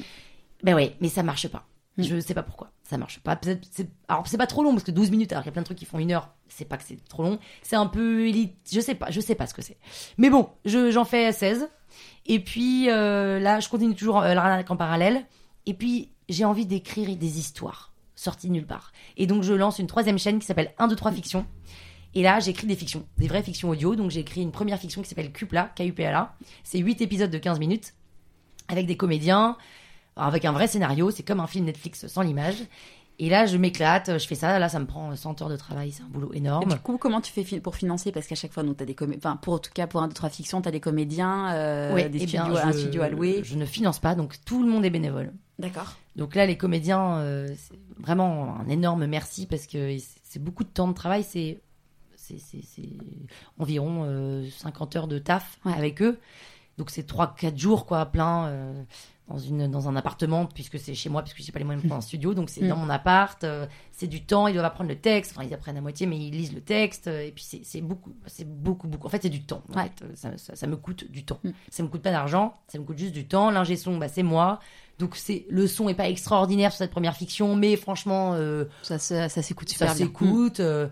Ben 0.63 0.73
ouais, 0.75 0.95
mais 1.01 1.09
ça 1.09 1.21
marche 1.21 1.47
pas. 1.49 1.65
Mm. 1.97 2.03
Je 2.03 2.19
sais 2.19 2.33
pas 2.33 2.43
pourquoi. 2.43 2.71
Ça 2.83 2.97
marche 2.97 3.19
pas. 3.19 3.39
C'est- 3.71 3.89
Alors, 4.07 4.25
c'est 4.27 4.37
pas 4.37 4.47
trop 4.47 4.63
long 4.63 4.71
parce 4.71 4.83
que 4.83 4.91
12 4.91 5.11
minutes, 5.11 5.31
alors 5.33 5.43
qu'il 5.43 5.49
y 5.49 5.51
a 5.51 5.53
plein 5.53 5.61
de 5.61 5.65
trucs 5.65 5.77
qui 5.77 5.85
font 5.85 5.99
une 5.99 6.11
heure. 6.13 6.29
C'est 6.47 6.65
pas 6.65 6.77
que 6.77 6.83
c'est 6.83 6.97
trop 7.09 7.21
long. 7.23 7.37
C'est 7.61 7.75
un 7.75 7.87
peu 7.87 8.27
élite. 8.27 8.55
Je 8.71 8.79
sais 8.79 8.95
pas. 8.95 9.11
Je 9.11 9.19
sais 9.19 9.35
pas 9.35 9.45
ce 9.47 9.53
que 9.53 9.61
c'est. 9.61 9.77
Mais 10.17 10.29
bon, 10.29 10.49
je- 10.65 10.89
j'en 10.91 11.03
fais 11.05 11.31
16. 11.31 11.67
Et 12.25 12.39
puis, 12.39 12.89
euh, 12.89 13.39
là, 13.39 13.59
je 13.59 13.67
continue 13.69 13.95
toujours 13.95 14.19
euh, 14.21 14.35
en 14.35 14.75
parallèle. 14.77 15.25
Et 15.65 15.73
puis, 15.73 16.11
j'ai 16.29 16.45
envie 16.45 16.65
d'écrire 16.65 17.15
des 17.17 17.39
histoires 17.39 17.91
sorties 18.15 18.47
de 18.47 18.53
nulle 18.53 18.65
part. 18.67 18.91
Et 19.17 19.27
donc, 19.27 19.43
je 19.43 19.53
lance 19.53 19.79
une 19.79 19.87
troisième 19.87 20.17
chaîne 20.17 20.39
qui 20.39 20.45
s'appelle 20.45 20.73
1, 20.79 20.87
2, 20.87 20.95
3 20.95 21.11
Fiction. 21.11 21.45
Et 22.17 22.23
là, 22.23 22.39
j'écris 22.39 22.65
des 22.65 22.75
fictions, 22.75 23.05
des 23.19 23.27
vraies 23.27 23.43
fictions 23.43 23.69
audio. 23.69 23.95
Donc, 23.95 24.09
j'ai 24.09 24.21
écrit 24.21 24.41
une 24.41 24.51
première 24.51 24.79
fiction 24.79 25.03
qui 25.03 25.07
s'appelle 25.09 25.31
Cupla, 25.31 25.71
K-U-P-L-A. 25.75 26.35
C'est 26.63 26.79
8 26.79 27.01
épisodes 27.01 27.29
de 27.29 27.37
15 27.37 27.59
minutes 27.59 27.93
avec 28.69 28.87
des 28.87 28.97
comédiens, 28.97 29.55
avec 30.15 30.43
un 30.45 30.51
vrai 30.51 30.65
scénario. 30.67 31.11
C'est 31.11 31.21
comme 31.21 31.39
un 31.39 31.45
film 31.47 31.65
Netflix 31.65 32.07
sans 32.07 32.21
l'image. 32.23 32.55
Et 33.19 33.29
là, 33.29 33.45
je 33.45 33.57
m'éclate, 33.57 34.17
je 34.17 34.27
fais 34.27 34.33
ça. 34.35 34.57
Là, 34.57 34.67
ça 34.67 34.79
me 34.79 34.85
prend 34.87 35.15
100 35.15 35.41
heures 35.43 35.49
de 35.49 35.57
travail. 35.57 35.91
C'est 35.91 36.01
un 36.01 36.07
boulot 36.07 36.31
Et 36.33 36.37
énorme. 36.37 36.69
du 36.69 36.79
coup, 36.79 36.97
comment 36.97 37.21
tu 37.21 37.31
fais 37.31 37.59
pour 37.59 37.75
financer? 37.75 38.11
Parce 38.11 38.25
qu'à 38.25 38.33
chaque 38.35 38.51
fois, 38.51 38.63
donc, 38.63 38.77
t'as 38.77 38.85
des 38.85 38.93
comé- 38.95 39.17
enfin, 39.17 39.35
pour 39.37 39.53
en 39.53 39.59
tout 39.59 39.71
cas, 39.71 39.85
pour 39.85 40.01
un, 40.01 40.07
deux, 40.07 40.13
trois 40.15 40.29
fictions, 40.29 40.59
t'as 40.61 40.71
des 40.71 40.79
comédiens, 40.79 41.51
euh, 41.53 41.93
Ouais, 41.93 42.09
des 42.09 42.23
eh 42.23 42.25
bien, 42.25 42.45
studios, 42.45 42.57
un 42.63 42.71
studio 42.73 43.01
à 43.03 43.09
louer. 43.09 43.41
Je 43.43 43.55
ne 43.57 43.65
finance 43.65 43.99
pas, 43.99 44.15
donc 44.15 44.35
tout 44.43 44.63
le 44.63 44.69
monde 44.69 44.85
est 44.85 44.89
bénévole. 44.89 45.33
D'accord. 45.59 45.95
Donc 46.15 46.33
là, 46.33 46.47
les 46.47 46.57
comédiens, 46.57 47.17
euh, 47.17 47.47
vraiment 47.99 48.57
un 48.59 48.67
énorme 48.69 49.05
merci 49.05 49.45
parce 49.45 49.67
que 49.67 49.97
c'est- 49.99 50.19
c'est 50.23 50.43
beaucoup 50.43 50.63
de 50.63 50.69
temps 50.69 50.87
de 50.87 50.93
travail. 50.93 51.23
C'est 51.23 51.59
c'est- 52.37 52.61
environ 53.57 54.03
euh, 54.05 54.45
50 54.57 54.95
heures 54.95 55.07
de 55.07 55.19
taf 55.19 55.59
Ouais. 55.65 55.73
avec 55.73 56.01
eux. 56.01 56.19
Donc 56.77 56.89
c'est 56.91 57.07
3-4 57.07 57.57
jours, 57.57 57.85
quoi, 57.85 58.05
plein. 58.05 58.47
euh, 58.47 58.83
dans, 59.29 59.37
une, 59.39 59.69
dans 59.69 59.89
un 59.89 59.97
appartement, 59.97 60.45
puisque 60.45 60.79
c'est 60.79 60.93
chez 60.93 61.09
moi, 61.09 61.21
puisque 61.21 61.41
j'ai 61.41 61.51
pas 61.51 61.59
les 61.59 61.65
moyens 61.65 61.83
de 61.83 61.87
prendre 61.89 61.99
un 62.01 62.01
studio, 62.07 62.33
donc 62.33 62.49
c'est 62.49 62.61
Mm. 62.61 62.69
dans 62.69 62.77
mon 62.77 62.89
appart, 62.89 63.43
euh, 63.43 63.65
c'est 63.91 64.07
du 64.07 64.23
temps, 64.23 64.47
ils 64.47 64.53
doivent 64.53 64.63
apprendre 64.65 64.89
le 64.89 64.95
texte, 64.95 65.33
enfin 65.35 65.45
ils 65.45 65.53
apprennent 65.53 65.75
à 65.75 65.81
moitié, 65.81 66.07
mais 66.07 66.17
ils 66.17 66.31
lisent 66.31 66.53
le 66.53 66.61
texte, 66.61 67.07
euh, 67.07 67.25
et 67.27 67.31
puis 67.31 67.43
c'est 67.63 67.81
beaucoup, 67.81 68.13
c'est 68.25 68.47
beaucoup, 68.47 68.87
beaucoup, 68.87 69.05
en 69.05 69.09
fait 69.09 69.21
c'est 69.23 69.29
du 69.29 69.41
temps, 69.43 69.63
en 69.69 69.75
Ouais. 69.77 69.83
fait, 69.97 70.05
euh, 70.05 70.11
ça, 70.15 70.37
ça- 70.37 70.55
ça 70.55 70.65
me 70.65 70.77
coûte 70.77 71.11
du 71.11 71.25
temps, 71.25 71.39
Mm. 71.43 71.49
ça 71.69 71.83
me 71.83 71.89
coûte 71.89 72.01
pas 72.03 72.11
d'argent, 72.11 72.55
ça 72.69 72.79
me 72.79 72.85
coûte 72.85 72.97
juste 72.99 73.11
du 73.13 73.27
temps, 73.27 73.51
l'ingé 73.51 73.75
son, 73.75 73.97
bah, 73.97 74.07
c'est 74.07 74.23
moi, 74.23 74.61
donc 74.97 75.17
c'est 75.17 75.45
le 75.49 75.67
son 75.67 75.89
est 75.89 75.93
pas 75.93 76.07
extraordinaire 76.07 76.71
sur 76.71 76.77
cette 76.77 76.91
première 76.91 77.17
fiction, 77.17 77.53
mais 77.57 77.75
franchement, 77.75 78.31
euh, 78.35 78.63
Ça, 78.81 78.97
ça 78.97 79.27
s'écoute 79.27 79.67
super 79.67 79.89
ça 79.89 79.95
bien. 79.95 80.05
s'écoute 80.05 80.61
euh, 80.61 80.87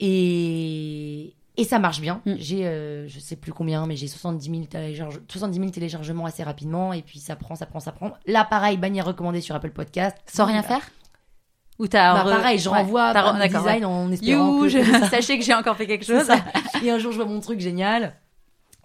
et 0.00 1.34
et 1.56 1.64
ça 1.64 1.80
marche 1.80 2.00
bien. 2.00 2.20
Mm. 2.24 2.34
J'ai 2.38 2.66
euh, 2.66 3.08
je 3.08 3.18
sais 3.18 3.34
plus 3.36 3.52
combien 3.52 3.84
mais 3.86 3.96
j'ai 3.96 4.06
70 4.06 4.48
000 4.50 4.62
télécharge- 4.66 5.20
70 5.28 5.58
000 5.58 5.70
téléchargements 5.70 6.26
assez 6.26 6.44
rapidement 6.44 6.92
et 6.92 7.02
puis 7.02 7.18
ça 7.18 7.34
prend 7.36 7.56
ça 7.56 7.66
prend 7.66 7.80
ça 7.80 7.90
prend. 7.92 8.12
Là 8.26 8.44
pareil 8.44 8.76
bannière 8.76 9.04
recommandée 9.06 9.40
sur 9.40 9.54
Apple 9.56 9.70
Podcast 9.70 10.16
Sans 10.26 10.44
rien 10.44 10.62
Bah, 10.62 10.68
faire 10.68 10.88
Ou 11.80 11.88
t'as 11.88 12.14
Bah, 12.14 12.24
re- 12.30 12.36
pareil, 12.36 12.58
je 12.60 12.68
Ouais, 12.68 12.78
renvoie 12.78 13.12
par 13.12 13.36
d'accord, 13.36 13.60
design 13.62 13.80
ouais. 13.84 13.84
en 13.92 14.12
espérant 14.12 14.54
You, 14.56 14.62
que 14.62 14.68
je- 14.68 15.06
sachez 15.10 15.36
que 15.38 15.44
j'ai 15.44 15.54
encore 15.54 15.76
fait 15.76 15.86
quelque 15.88 16.04
chose. 16.06 16.28
Et 16.82 16.90
un 16.92 16.98
jour, 16.98 17.10
je 17.12 17.16
vois 17.16 17.26
mon 17.26 17.40
truc 17.40 17.58
génial. 17.60 18.14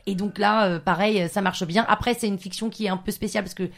Et 0.05 0.15
donc 0.15 0.37
là, 0.39 0.65
euh, 0.65 0.79
pareil, 0.79 1.29
ça 1.29 1.41
marche 1.41 1.63
bien. 1.65 1.85
Après, 1.87 2.13
c'est 2.13 2.27
une 2.27 2.37
fiction 2.39 2.69
qui 2.69 2.85
est 2.85 2.89
un 2.89 2.97
peu 2.97 3.11
spéciale 3.11 3.43
parce 3.43 3.53
que 3.53 3.69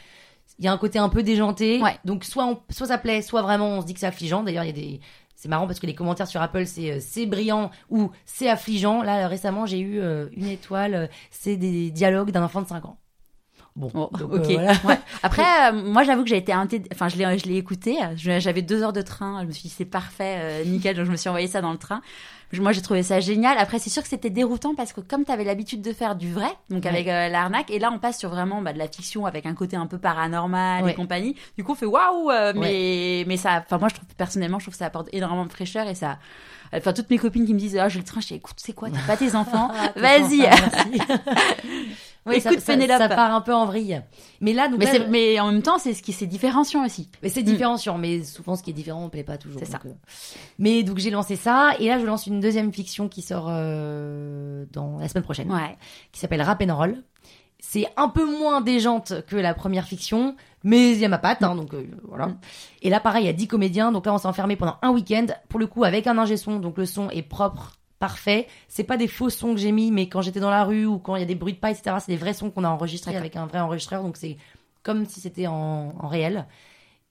il 0.58 0.64
y 0.64 0.68
a 0.68 0.72
un 0.72 0.78
côté 0.78 0.98
un 0.98 1.08
peu 1.10 1.22
déjanté. 1.22 1.80
Ouais. 1.82 1.98
Donc 2.06 2.24
soit 2.24 2.46
on- 2.46 2.58
soit 2.70 2.86
ça 2.86 2.96
plaît, 2.98 3.20
soit 3.20 3.42
vraiment 3.42 3.68
on 3.76 3.80
se 3.82 3.86
dit 3.86 3.92
que 3.94 4.00
c'est 4.00 4.06
affligeant. 4.06 4.42
D'ailleurs, 4.42 4.64
il 4.64 4.68
y 4.68 4.70
a 4.70 4.72
des 4.72 5.00
c'est 5.36 5.48
marrant 5.48 5.66
parce 5.66 5.78
que 5.78 5.86
les 5.86 5.94
commentaires 5.94 6.26
sur 6.26 6.40
Apple 6.42 6.66
c'est 6.66 6.92
euh, 6.92 6.98
c'est 7.00 7.26
brillant 7.26 7.70
ou 7.90 8.10
c'est 8.24 8.48
affligeant. 8.48 9.02
Là 9.02 9.28
récemment, 9.28 9.66
j'ai 9.66 9.78
eu 9.78 10.00
euh, 10.00 10.28
une 10.32 10.46
étoile, 10.46 10.94
euh, 10.94 11.06
c'est 11.30 11.56
des 11.56 11.90
dialogues 11.90 12.30
d'un 12.30 12.42
enfant 12.42 12.62
de 12.62 12.66
5 12.66 12.86
ans. 12.86 12.98
Bon, 13.76 13.88
donc, 13.92 14.32
ok. 14.32 14.32
euh, 14.32 14.40
voilà. 14.56 14.72
Ouais. 14.84 14.98
Après, 15.22 15.42
euh, 15.68 15.72
moi, 15.72 16.02
j'avoue 16.02 16.22
que 16.22 16.28
j'ai 16.30 16.38
été 16.38 16.52
enfin, 16.54 17.08
je 17.08 17.16
l'ai, 17.16 17.38
je 17.38 17.44
l'ai 17.46 17.56
écouté. 17.56 17.96
J'avais 18.16 18.62
deux 18.62 18.82
heures 18.82 18.92
de 18.94 19.02
train. 19.02 19.42
Je 19.42 19.46
me 19.46 19.52
suis 19.52 19.68
dit, 19.68 19.74
c'est 19.76 19.84
parfait, 19.84 20.36
euh, 20.38 20.64
nickel. 20.64 20.96
Donc, 20.96 21.04
je 21.06 21.10
me 21.10 21.16
suis 21.16 21.28
envoyé 21.28 21.46
ça 21.46 21.60
dans 21.60 21.72
le 21.72 21.78
train. 21.78 22.00
Moi, 22.54 22.70
j'ai 22.72 22.80
trouvé 22.80 23.02
ça 23.02 23.18
génial. 23.20 23.58
Après, 23.58 23.78
c'est 23.80 23.90
sûr 23.90 24.02
que 24.02 24.08
c'était 24.08 24.30
déroutant 24.30 24.74
parce 24.76 24.92
que 24.92 25.00
comme 25.00 25.24
tu 25.24 25.32
avais 25.32 25.42
l'habitude 25.44 25.82
de 25.82 25.92
faire 25.92 26.14
du 26.14 26.32
vrai, 26.32 26.48
donc 26.70 26.84
Ouais. 26.84 26.90
avec 26.90 27.08
euh, 27.08 27.28
l'arnaque, 27.28 27.70
et 27.72 27.78
là, 27.80 27.90
on 27.92 27.98
passe 27.98 28.18
sur 28.18 28.30
vraiment 28.30 28.62
bah, 28.62 28.72
de 28.72 28.78
la 28.78 28.86
fiction 28.88 29.26
avec 29.26 29.46
un 29.46 29.54
côté 29.54 29.76
un 29.76 29.86
peu 29.86 29.98
paranormal 29.98 30.88
et 30.88 30.94
compagnie. 30.94 31.34
Du 31.58 31.64
coup, 31.64 31.72
on 31.72 31.74
fait 31.74 31.86
waouh, 31.86 32.30
euh, 32.30 32.52
mais 32.56 33.24
mais 33.26 33.36
ça, 33.36 33.62
enfin, 33.66 33.78
moi, 33.78 33.88
je 33.88 33.96
trouve 33.96 34.08
personnellement, 34.16 34.58
je 34.60 34.64
trouve 34.66 34.74
que 34.74 34.78
ça 34.78 34.86
apporte 34.86 35.08
énormément 35.12 35.44
de 35.44 35.50
fraîcheur 35.50 35.86
et 35.88 35.94
ça. 35.96 36.18
Enfin, 36.72 36.92
toutes 36.92 37.10
mes 37.10 37.18
copines 37.18 37.46
qui 37.46 37.54
me 37.54 37.58
disent, 37.58 37.76
ah, 37.78 37.88
j'ai 37.88 37.98
le 37.98 38.04
train, 38.04 38.20
je 38.20 38.28
dis, 38.28 38.34
écoute, 38.34 38.56
c'est 38.58 38.72
quoi, 38.72 38.88
t'as 38.90 39.06
pas 39.06 39.16
tes 39.16 39.34
enfants, 39.34 39.70
Ah, 39.74 39.92
vas-y. 39.96 40.40
oui, 42.26 42.36
Écoute, 42.36 42.58
ça- 42.60 42.72
Pénélope. 42.72 42.98
ça 42.98 43.08
part 43.08 43.32
un 43.34 43.40
peu 43.40 43.54
en 43.54 43.66
vrille. 43.66 44.02
Mais 44.40 44.52
là, 44.52 44.68
donc 44.68 44.80
Mais, 44.80 44.98
là, 44.98 45.06
mais 45.08 45.38
en 45.40 45.52
même 45.52 45.62
temps, 45.62 45.78
c'est 45.78 45.94
ce 45.94 46.02
qui 46.02 46.12
c'est 46.12 46.26
différenciant 46.26 46.84
aussi. 46.84 47.08
Mais 47.22 47.28
c'est 47.28 47.42
différenciant, 47.44 47.98
mais 47.98 48.24
souvent 48.24 48.56
ce 48.56 48.62
qui 48.62 48.70
est 48.70 48.74
différent, 48.74 49.04
on 49.04 49.08
plaît 49.08 49.22
pas 49.24 49.38
toujours. 49.38 49.60
C'est 49.62 49.70
ça. 49.70 49.80
euh. 49.86 49.90
Mais 50.58 50.82
donc 50.82 50.98
j'ai 50.98 51.10
lancé 51.10 51.36
ça, 51.36 51.72
et 51.78 51.88
là 51.88 51.98
je 52.00 52.04
lance 52.04 52.26
une 52.26 52.40
deuxième 52.40 52.72
fiction 52.72 53.08
qui 53.08 53.22
sort 53.22 53.46
euh, 53.48 54.64
dans 54.72 54.98
la 54.98 55.08
semaine 55.08 55.24
prochaine, 55.24 55.50
Ouais. 55.52 55.76
qui 56.12 56.18
s'appelle 56.20 56.42
Rap 56.42 56.62
and 56.68 56.74
Roll. 56.76 57.02
C'est 57.58 57.86
un 57.96 58.08
peu 58.08 58.24
moins 58.24 58.60
déjante 58.60 59.24
que 59.26 59.36
la 59.36 59.54
première 59.54 59.86
fiction, 59.86 60.36
mais 60.66 60.92
il 60.92 60.98
y 60.98 61.04
a 61.04 61.08
ma 61.08 61.18
patte, 61.18 61.42
hein, 61.42 61.54
donc 61.54 61.72
euh, 61.74 61.86
voilà. 62.08 62.26
Mm. 62.26 62.38
Et 62.82 62.90
là 62.90 63.00
pareil, 63.00 63.24
il 63.24 63.26
y 63.26 63.30
a 63.30 63.32
10 63.32 63.46
comédiens, 63.48 63.92
donc 63.92 64.04
là 64.06 64.12
on 64.12 64.18
s'est 64.18 64.26
enfermé 64.28 64.56
pendant 64.56 64.76
un 64.82 64.90
week-end, 64.90 65.26
pour 65.48 65.60
le 65.60 65.66
coup 65.66 65.84
avec 65.84 66.06
un 66.06 66.18
ingé 66.18 66.36
son, 66.36 66.58
donc 66.58 66.76
le 66.76 66.86
son 66.86 67.08
est 67.10 67.22
propre, 67.22 67.76
parfait. 67.98 68.46
C'est 68.68 68.84
pas 68.84 68.96
des 68.96 69.08
faux 69.08 69.30
sons 69.30 69.54
que 69.54 69.60
j'ai 69.60 69.72
mis, 69.72 69.90
mais 69.90 70.08
quand 70.08 70.20
j'étais 70.22 70.40
dans 70.40 70.50
la 70.50 70.64
rue 70.64 70.84
ou 70.86 70.98
quand 70.98 71.16
il 71.16 71.20
y 71.20 71.22
a 71.22 71.26
des 71.26 71.34
bruits 71.34 71.54
de 71.54 71.58
pas, 71.58 71.70
etc., 71.70 71.96
c'est 72.00 72.12
des 72.12 72.18
vrais 72.18 72.34
sons 72.34 72.50
qu'on 72.50 72.64
a 72.64 72.68
enregistrés 72.68 73.16
avec 73.16 73.36
un 73.36 73.46
vrai 73.46 73.60
enregistreur, 73.60 74.02
donc 74.02 74.16
c'est 74.16 74.36
comme 74.82 75.06
si 75.06 75.20
c'était 75.20 75.46
en, 75.46 75.94
en 75.98 76.08
réel. 76.08 76.46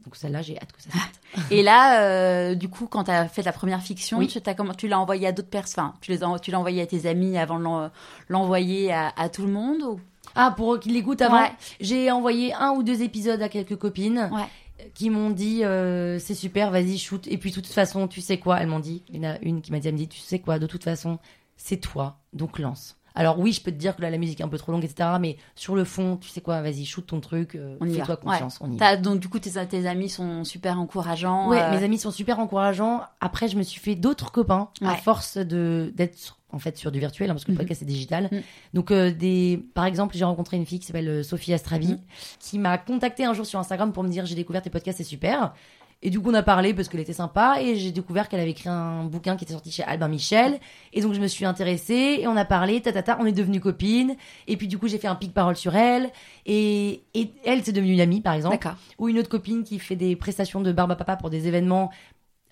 Donc 0.04 0.16
celle-là, 0.18 0.44
j'ai 0.44 0.56
hâte 0.58 0.72
que 0.72 0.82
ça 0.84 0.92
sorte. 0.92 1.50
Et 1.52 1.64
là, 1.64 2.04
euh, 2.04 2.54
du 2.54 2.70
coup, 2.70 2.86
quand 2.86 3.06
tu 3.06 3.12
as 3.12 3.28
fait 3.28 3.42
ta 3.42 3.52
première 3.52 3.82
fiction, 3.82 4.20
Oui. 4.20 4.28
tu, 4.28 4.88
l'as 4.88 5.00
envoyé 5.00 5.26
à 5.28 5.32
d'autres 5.32 5.50
personnes, 5.50 5.86
enfin, 5.86 6.38
tu 6.40 6.52
l'as 6.52 6.60
envoyé 6.60 6.82
à 6.84 6.86
tes 6.86 7.08
amis 7.08 7.40
avant 7.40 7.58
de 7.58 7.64
l'en- 7.64 7.90
l'envoyer 8.30 8.94
à, 8.94 9.12
à 9.18 9.30
tout 9.30 9.42
le 9.42 9.52
monde 9.52 9.82
ou... 9.82 10.00
Ah, 10.36 10.54
pour 10.56 10.80
qu'ils 10.80 10.94
l'écoutent 10.94 11.22
avant. 11.22 11.42
Ouais. 11.42 11.52
J'ai 11.80 12.12
envoyé 12.12 12.54
un 12.54 12.72
ou 12.72 12.84
deux 12.84 13.02
épisodes 13.02 13.42
à 13.42 13.50
quelques 13.50 13.78
copines 13.78 14.30
Ouais. 14.34 14.90
qui 14.94 15.10
m'ont 15.10 15.30
dit 15.30 15.64
euh, 15.64 16.20
c'est 16.20 16.36
super, 16.36 16.72
vas-y 16.72 16.98
shoot. 16.98 17.26
Et 17.28 17.38
puis 17.38 17.50
de 17.52 17.56
toute 17.56 17.68
façon, 17.68 18.08
tu 18.08 18.22
sais 18.22 18.38
quoi? 18.38 18.60
Elles 18.60 18.68
m'ont 18.68 18.80
dit. 18.80 19.04
Il 19.10 19.16
y 19.24 19.28
en 19.28 19.32
a 19.32 19.40
une 19.42 19.62
qui 19.62 19.72
m'a 19.72 19.80
dit, 19.80 19.88
elle 19.88 19.94
me 19.94 20.00
dit, 20.00 20.08
tu 20.08 20.20
sais 20.20 20.40
quoi? 20.40 20.60
De 20.60 20.68
toute 20.68 20.84
façon, 20.84 21.20
c'est 21.58 21.78
toi, 21.78 22.20
donc 22.34 22.60
lance. 22.60 22.98
Alors 23.16 23.40
oui, 23.40 23.54
je 23.54 23.62
peux 23.62 23.72
te 23.72 23.78
dire 23.78 23.96
que 23.96 24.02
là 24.02 24.10
la 24.10 24.18
musique 24.18 24.40
est 24.42 24.44
un 24.44 24.48
peu 24.50 24.58
trop 24.58 24.72
longue, 24.72 24.84
etc. 24.84 25.10
Mais 25.20 25.38
sur 25.56 25.76
le 25.76 25.84
fond, 25.86 26.18
tu 26.18 26.30
sais 26.30 26.42
quoi 26.42 26.62
Vas-y, 26.62 26.86
shoot 26.86 27.06
ton 27.08 27.20
truc. 27.22 27.56
euh, 27.56 27.78
Fais-toi 27.82 28.18
confiance, 28.18 28.58
on 28.62 28.72
y 28.72 28.78
va. 28.78 28.98
Donc 28.98 29.20
du 29.20 29.30
coup, 29.30 29.40
tes, 29.40 29.52
tes 29.68 29.88
amis 29.88 30.10
sont 30.10 30.44
super 30.44 30.80
encourageants. 30.80 31.50
Ouais, 31.50 31.62
euh, 31.62 31.72
mes 31.72 31.84
amis 31.84 31.98
sont 31.98 32.12
super 32.12 32.40
encourageants. 32.40 33.02
Après, 33.22 33.48
je 33.48 33.58
me 33.58 33.64
suis 33.64 33.80
fait 33.80 33.96
d'autres 33.96 34.32
copains 34.32 34.70
à 34.82 34.96
force 34.96 35.38
de 35.38 35.92
d'être 35.96 36.38
en 36.52 36.60
fait 36.60 36.78
sur 36.78 36.90
du 36.92 37.00
virtuel, 37.00 37.30
hein, 37.30 37.34
parce 37.34 37.44
que 37.44 37.52
le 37.52 37.56
Mhm. 37.56 37.60
podcast 37.60 37.82
est 37.82 37.86
digital. 37.86 38.30
Mhm. 38.32 38.42
Donc, 38.74 38.92
euh, 38.92 39.12
des, 39.12 39.62
par 39.74 39.84
exemple, 39.86 40.16
j'ai 40.16 40.24
rencontré 40.24 40.56
une 40.56 40.66
fille 40.66 40.80
qui 40.80 40.86
s'appelle 40.86 41.10
euh, 41.10 41.22
Sophie 41.24 41.54
Astravi, 41.54 41.88
Mhm. 41.94 42.00
qui 42.40 42.60
m'a 42.60 42.78
contacté 42.78 43.26
un 43.26 43.34
jour 43.34 43.46
sur 43.46 43.60
Instagram 43.60 43.92
pour 43.92 44.04
me 44.04 44.10
dire 44.10 44.26
j'ai 44.26 44.36
découvert 44.36 44.62
tes 44.62 44.70
podcasts, 44.70 45.00
c'est 45.00 45.04
super. 45.04 45.54
Et 46.02 46.10
du 46.12 46.20
coup, 46.20 46.30
on 46.30 46.34
a 46.36 46.44
parlé 46.44 46.74
parce 46.76 46.88
qu'elle 46.88 47.00
était 47.00 47.14
sympa 47.14 47.58
et 47.62 47.76
j'ai 47.78 47.92
découvert 47.92 48.30
qu'elle 48.30 48.40
avait 48.40 48.52
écrit 48.52 48.70
un 48.70 49.06
bouquin 49.06 49.36
qui 49.36 49.44
était 49.44 49.54
sorti 49.54 49.72
chez 49.72 49.82
Albin 49.84 50.08
Michel. 50.08 50.60
Et 50.94 51.02
donc, 51.02 51.14
je 51.14 51.20
me 51.20 51.28
suis 51.28 51.46
intéressée 51.46 52.18
et 52.20 52.28
on 52.28 52.36
a 52.38 52.46
parlé, 52.46 52.80
tatata, 52.82 53.18
on 53.20 53.26
est 53.26 53.32
devenues 53.32 53.60
copines. 53.60 54.16
Et 54.48 54.56
puis, 54.56 54.68
du 54.68 54.78
coup, 54.78 54.88
j'ai 54.88 55.00
fait 55.00 55.08
un 55.08 55.16
pic 55.16 55.34
parole 55.34 55.56
sur 55.56 55.76
elle. 55.76 56.12
Et, 56.46 57.02
et 57.16 57.32
elle, 57.44 57.64
c'est 57.64 57.72
devenue 57.72 57.94
une 57.94 58.02
amie, 58.02 58.22
par 58.22 58.34
exemple 58.34 58.56
D'accord. 58.58 58.76
ou 59.00 59.10
une 59.10 59.18
autre 59.18 59.30
copine 59.30 59.64
qui 59.64 59.80
fait 59.80 59.96
des 59.96 60.16
prestations 60.16 60.62
de 60.62 60.72
barbe 60.72 60.92
à 60.92 60.96
papa 60.96 61.16
pour 61.16 61.32
des 61.32 61.48
événements 61.48 61.92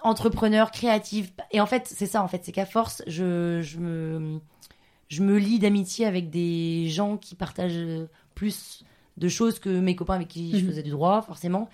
entrepreneurs, 0.01 0.71
créatifs. 0.71 1.31
Et 1.51 1.61
en 1.61 1.65
fait, 1.65 1.83
c'est 1.87 2.07
ça, 2.07 2.23
en 2.23 2.27
fait, 2.27 2.41
c'est 2.43 2.51
qu'à 2.51 2.65
force, 2.65 3.03
je, 3.07 3.61
je 3.61 3.77
me, 3.77 4.39
je 5.09 5.21
me 5.21 5.37
lie 5.37 5.59
d'amitié 5.59 6.05
avec 6.05 6.29
des 6.29 6.87
gens 6.89 7.17
qui 7.17 7.35
partagent 7.35 8.07
plus 8.35 8.83
de 9.17 9.27
choses 9.29 9.59
que 9.59 9.69
mes 9.69 9.95
copains 9.95 10.15
avec 10.15 10.27
qui 10.27 10.51
je 10.57 10.63
Mhm. 10.63 10.69
faisais 10.71 10.83
du 10.83 10.89
droit, 10.89 11.21
forcément. 11.21 11.69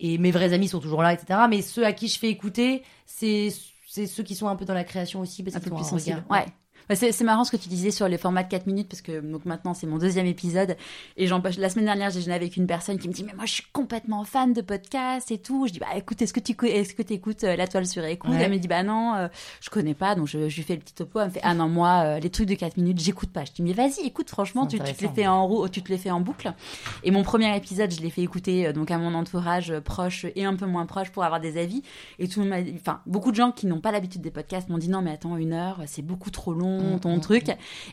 Et 0.00 0.18
mes 0.18 0.30
vrais 0.30 0.52
amis 0.52 0.68
sont 0.68 0.80
toujours 0.80 1.02
là, 1.02 1.12
etc. 1.12 1.40
Mais 1.48 1.62
ceux 1.62 1.84
à 1.84 1.92
qui 1.92 2.08
je 2.08 2.18
fais 2.18 2.28
écouter, 2.28 2.82
c'est, 3.06 3.52
c'est 3.86 4.06
ceux 4.06 4.22
qui 4.22 4.34
sont 4.34 4.48
un 4.48 4.56
peu 4.56 4.64
dans 4.64 4.74
la 4.74 4.84
création 4.84 5.20
aussi, 5.20 5.42
parce 5.42 5.56
qu'ils 5.62 5.72
ont 5.72 5.76
plus 5.76 5.92
un 5.92 5.96
regard. 5.96 6.30
Ouais. 6.30 6.46
Ouais, 6.88 6.96
C'est 6.96 7.24
marrant 7.24 7.44
ce 7.44 7.50
que 7.52 7.56
tu 7.56 7.68
disais 7.68 7.90
sur 7.90 8.08
les 8.08 8.18
formats 8.18 8.42
de 8.42 8.48
4 8.48 8.66
minutes 8.66 8.88
parce 8.88 9.02
que 9.02 9.20
donc 9.20 9.44
maintenant 9.44 9.74
c'est 9.74 9.86
mon 9.86 9.98
deuxième 9.98 10.26
épisode 10.26 10.76
et 11.16 11.26
la 11.26 11.68
semaine 11.68 11.84
dernière 11.84 12.10
j'ai 12.10 12.18
déjeuné 12.20 12.34
avec 12.34 12.56
une 12.56 12.66
personne 12.66 12.98
qui 12.98 13.08
me 13.08 13.12
dit 13.12 13.22
mais 13.24 13.32
moi 13.34 13.46
je 13.46 13.52
suis 13.52 13.64
complètement 13.72 14.24
fan 14.24 14.52
de 14.52 14.60
podcasts 14.60 15.30
et 15.30 15.38
tout. 15.38 15.66
Je 15.66 15.72
dis 15.72 15.78
bah 15.78 15.86
écoute 15.96 16.20
est-ce 16.22 16.32
que 16.32 16.40
tu 16.40 16.56
est-ce 16.66 16.94
que 16.94 17.02
écoutes 17.12 17.42
la 17.42 17.66
toile 17.66 17.86
sur 17.86 18.04
écoute 18.04 18.30
Ouais. 18.30 18.38
elle 18.42 18.50
me 18.50 18.58
dit 18.58 18.68
bah 18.68 18.82
non 18.82 19.14
euh, 19.14 19.28
je 19.60 19.70
connais 19.70 19.94
pas 19.94 20.14
donc 20.14 20.26
je, 20.26 20.48
je 20.48 20.56
lui 20.56 20.62
fais 20.62 20.74
le 20.74 20.80
petit 20.80 20.94
topo. 20.94 21.20
Elle 21.20 21.26
me 21.26 21.30
fait 21.32 21.40
ah 21.42 21.54
non 21.54 21.68
moi 21.68 22.02
euh, 22.04 22.18
les 22.20 22.30
trucs 22.30 22.48
de 22.48 22.54
4 22.54 22.76
minutes 22.76 23.00
j'écoute 23.00 23.30
pas. 23.30 23.44
Je 23.44 23.52
dis 23.52 23.62
mais 23.62 23.72
vas-y 23.72 24.04
écoute 24.06 24.28
franchement 24.30 24.66
tu, 24.66 24.78
tu 24.78 24.92
te 24.94 25.02
les 25.02 25.08
fais 25.08 25.26
en 25.26 25.46
roue 25.46 25.68
tu 25.68 25.82
te 25.82 25.88
les 25.90 25.98
fais 25.98 26.10
en 26.10 26.20
boucle. 26.20 26.52
Et 27.04 27.10
mon 27.10 27.22
premier 27.22 27.56
épisode 27.56 27.90
je 27.92 28.00
l'ai 28.00 28.10
fait 28.10 28.22
écouter 28.22 28.66
euh, 28.66 28.72
donc 28.72 28.90
à 28.90 28.98
mon 28.98 29.14
entourage 29.14 29.70
euh, 29.70 29.80
proche 29.80 30.26
et 30.36 30.44
un 30.44 30.56
peu 30.56 30.66
moins 30.66 30.86
proche 30.86 31.10
pour 31.10 31.24
avoir 31.24 31.40
des 31.40 31.56
avis. 31.58 31.82
Et 32.18 32.28
tout 32.28 32.40
le 32.40 32.46
monde 32.46 32.50
m'a 32.56 32.62
dit- 32.62 32.74
enfin 32.76 33.00
beaucoup 33.06 33.30
de 33.30 33.36
gens 33.36 33.52
qui 33.52 33.66
n'ont 33.66 33.80
pas 33.80 33.92
l'habitude 33.92 34.20
des 34.22 34.30
podcasts 34.30 34.68
m'ont 34.68 34.78
dit 34.78 34.88
non 34.88 35.02
mais 35.02 35.12
attends 35.12 35.36
une 35.36 35.52
heure 35.52 35.82
c'est 35.86 36.02
beaucoup 36.02 36.30
trop 36.30 36.52
long 36.52 36.69
Mm, 36.78 37.00
ton 37.00 37.16
mm, 37.16 37.20
truc 37.20 37.44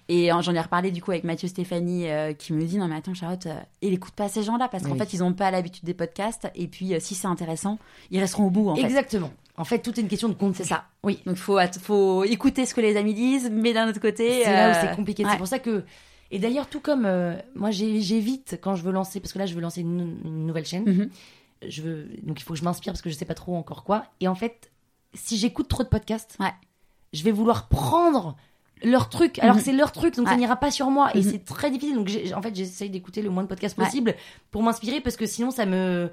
et 0.10 0.32
euh, 0.32 0.42
j'en 0.42 0.54
ai 0.54 0.60
reparlé 0.62 0.92
du 0.92 1.02
coup 1.02 1.12
avec 1.12 1.24
Mathieu 1.24 1.48
Stéphanie 1.48 2.10
euh, 2.10 2.34
qui 2.34 2.54
me 2.54 2.64
dit 2.64 2.78
non 2.78 2.88
mais 2.88 2.96
attends 2.96 3.14
Charlotte 3.14 3.46
euh, 3.48 3.60
il 3.82 3.94
écoute 3.94 4.14
pas 4.14 4.30
ces 4.30 4.44
gens 4.44 4.58
là 4.58 4.68
parce 4.68 4.84
qu'en 4.84 4.92
Oui. 4.92 4.98
fait 4.98 5.14
ils 5.14 5.24
ont 5.24 5.34
pas 5.34 5.50
l'habitude 5.52 5.84
des 5.86 5.94
podcasts 5.94 6.48
et 6.56 6.68
puis 6.68 6.94
si 7.00 7.16
c'est 7.16 7.28
intéressant 7.28 7.80
ils 8.12 8.20
resteront 8.20 8.46
au 8.46 8.50
bout 8.50 8.70
en 8.70 8.76
fait 8.76 8.82
Exactement. 8.84 9.32
En 9.60 9.64
fait, 9.64 9.80
tout 9.80 9.98
est 10.00 10.04
une 10.04 10.08
question 10.08 10.30
de 10.30 10.36
contenu. 10.36 10.56
c'est 10.58 10.66
ça 10.66 10.86
Oui. 11.04 11.20
donc 11.26 11.36
faut 11.38 11.58
faut 11.82 12.24
écouter 12.24 12.66
ce 12.68 12.76
que 12.76 12.82
les 12.82 12.96
amis 12.96 13.16
disent 13.16 13.50
mais 13.52 13.74
d'un 13.74 13.90
autre 13.90 14.00
côté 14.00 14.44
C'est 14.44 14.52
là 14.54 14.70
où 14.70 14.74
c'est 14.88 14.96
compliqué. 14.96 15.24
ouais. 15.26 15.32
C'est 15.32 15.38
pour 15.38 15.48
ça 15.48 15.58
que. 15.60 15.84
Et 16.30 16.40
d'ailleurs, 16.40 16.68
tout 16.68 16.82
comme 16.82 17.06
euh, 17.06 17.36
moi, 17.56 17.72
j'évite 17.72 18.60
quand 18.62 18.76
je 18.76 18.84
veux 18.84 18.92
lancer, 18.92 19.20
parce 19.22 19.32
que 19.34 19.40
là, 19.40 19.46
je 19.46 19.56
veux 19.56 19.62
lancer 19.62 19.80
une, 19.82 20.18
une 20.26 20.46
nouvelle 20.46 20.66
chaîne. 20.66 20.84
Mhm. 20.86 21.10
Je 21.68 21.82
veux, 21.82 22.08
donc 22.22 22.40
il 22.40 22.44
faut 22.44 22.54
que 22.54 22.60
je 22.60 22.66
m'inspire 22.66 22.92
parce 22.94 23.02
que 23.02 23.10
je 23.10 23.16
sais 23.16 23.26
pas 23.26 23.34
trop 23.34 23.56
encore 23.56 23.84
quoi. 23.84 24.04
Et 24.20 24.28
en 24.28 24.36
fait, 24.36 24.70
si 25.16 25.38
j'écoute 25.38 25.68
trop 25.70 25.82
de 25.84 25.88
podcasts, 25.88 26.36
Ouais. 26.40 26.54
je 27.14 27.24
vais 27.24 27.32
vouloir 27.32 27.68
prendre 27.68 28.36
leur 28.84 29.10
truc. 29.10 29.40
Alors 29.40 29.56
Mhm. 29.58 29.62
c'est 29.62 29.74
leur 29.74 29.92
truc, 29.92 30.16
donc 30.16 30.28
ça 30.28 30.36
n'ira 30.36 30.56
pas 30.56 30.72
sur 30.72 30.90
moi. 30.90 31.10
Et 31.16 31.22
Mhm. 31.22 31.32
c'est 31.32 31.46
très 31.46 31.72
difficile. 31.72 31.96
Donc 31.96 32.10
en 32.36 32.42
fait, 32.42 32.56
j'essaye 32.56 32.90
d'écouter 32.90 33.22
le 33.22 33.30
moins 33.30 33.44
de 33.44 33.48
podcasts 33.48 33.78
Ouais. 33.78 33.86
possible 33.86 34.16
pour 34.52 34.64
m'inspirer 34.64 35.02
parce 35.02 35.16
que 35.18 35.26
sinon, 35.26 35.52
ça 35.52 35.66
me. 35.66 36.10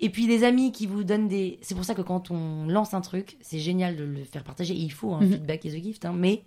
Et 0.00 0.10
puis 0.10 0.26
des 0.26 0.42
amis 0.44 0.72
qui 0.72 0.86
vous 0.86 1.04
donnent 1.04 1.28
des. 1.28 1.58
C'est 1.62 1.74
pour 1.76 1.84
ça 1.84 1.94
que 1.94 2.02
quand 2.02 2.30
on 2.30 2.66
lance 2.66 2.92
un 2.92 3.00
truc, 3.00 3.36
c'est 3.40 3.58
génial 3.60 3.96
de 3.96 4.02
le 4.04 4.24
faire 4.24 4.42
partager. 4.42 4.74
Et 4.74 4.78
il 4.78 4.90
faut 4.92 5.14
un 5.14 5.20
Mhm. 5.20 5.32
feedback 5.32 5.64
et 5.66 5.70
the 5.70 5.82
gift, 5.82 6.04
hein, 6.04 6.12
mais 6.16 6.42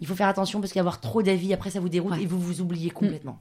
il 0.00 0.06
faut 0.06 0.14
faire 0.14 0.28
attention 0.28 0.60
parce 0.60 0.72
qu'avoir 0.72 1.00
trop 1.00 1.22
d'avis, 1.22 1.52
après 1.52 1.70
ça 1.70 1.80
vous 1.80 1.88
déroute 1.88 2.12
Ouais. 2.12 2.22
et 2.22 2.26
vous 2.26 2.38
vous 2.38 2.60
oubliez 2.60 2.90
complètement. 2.90 3.38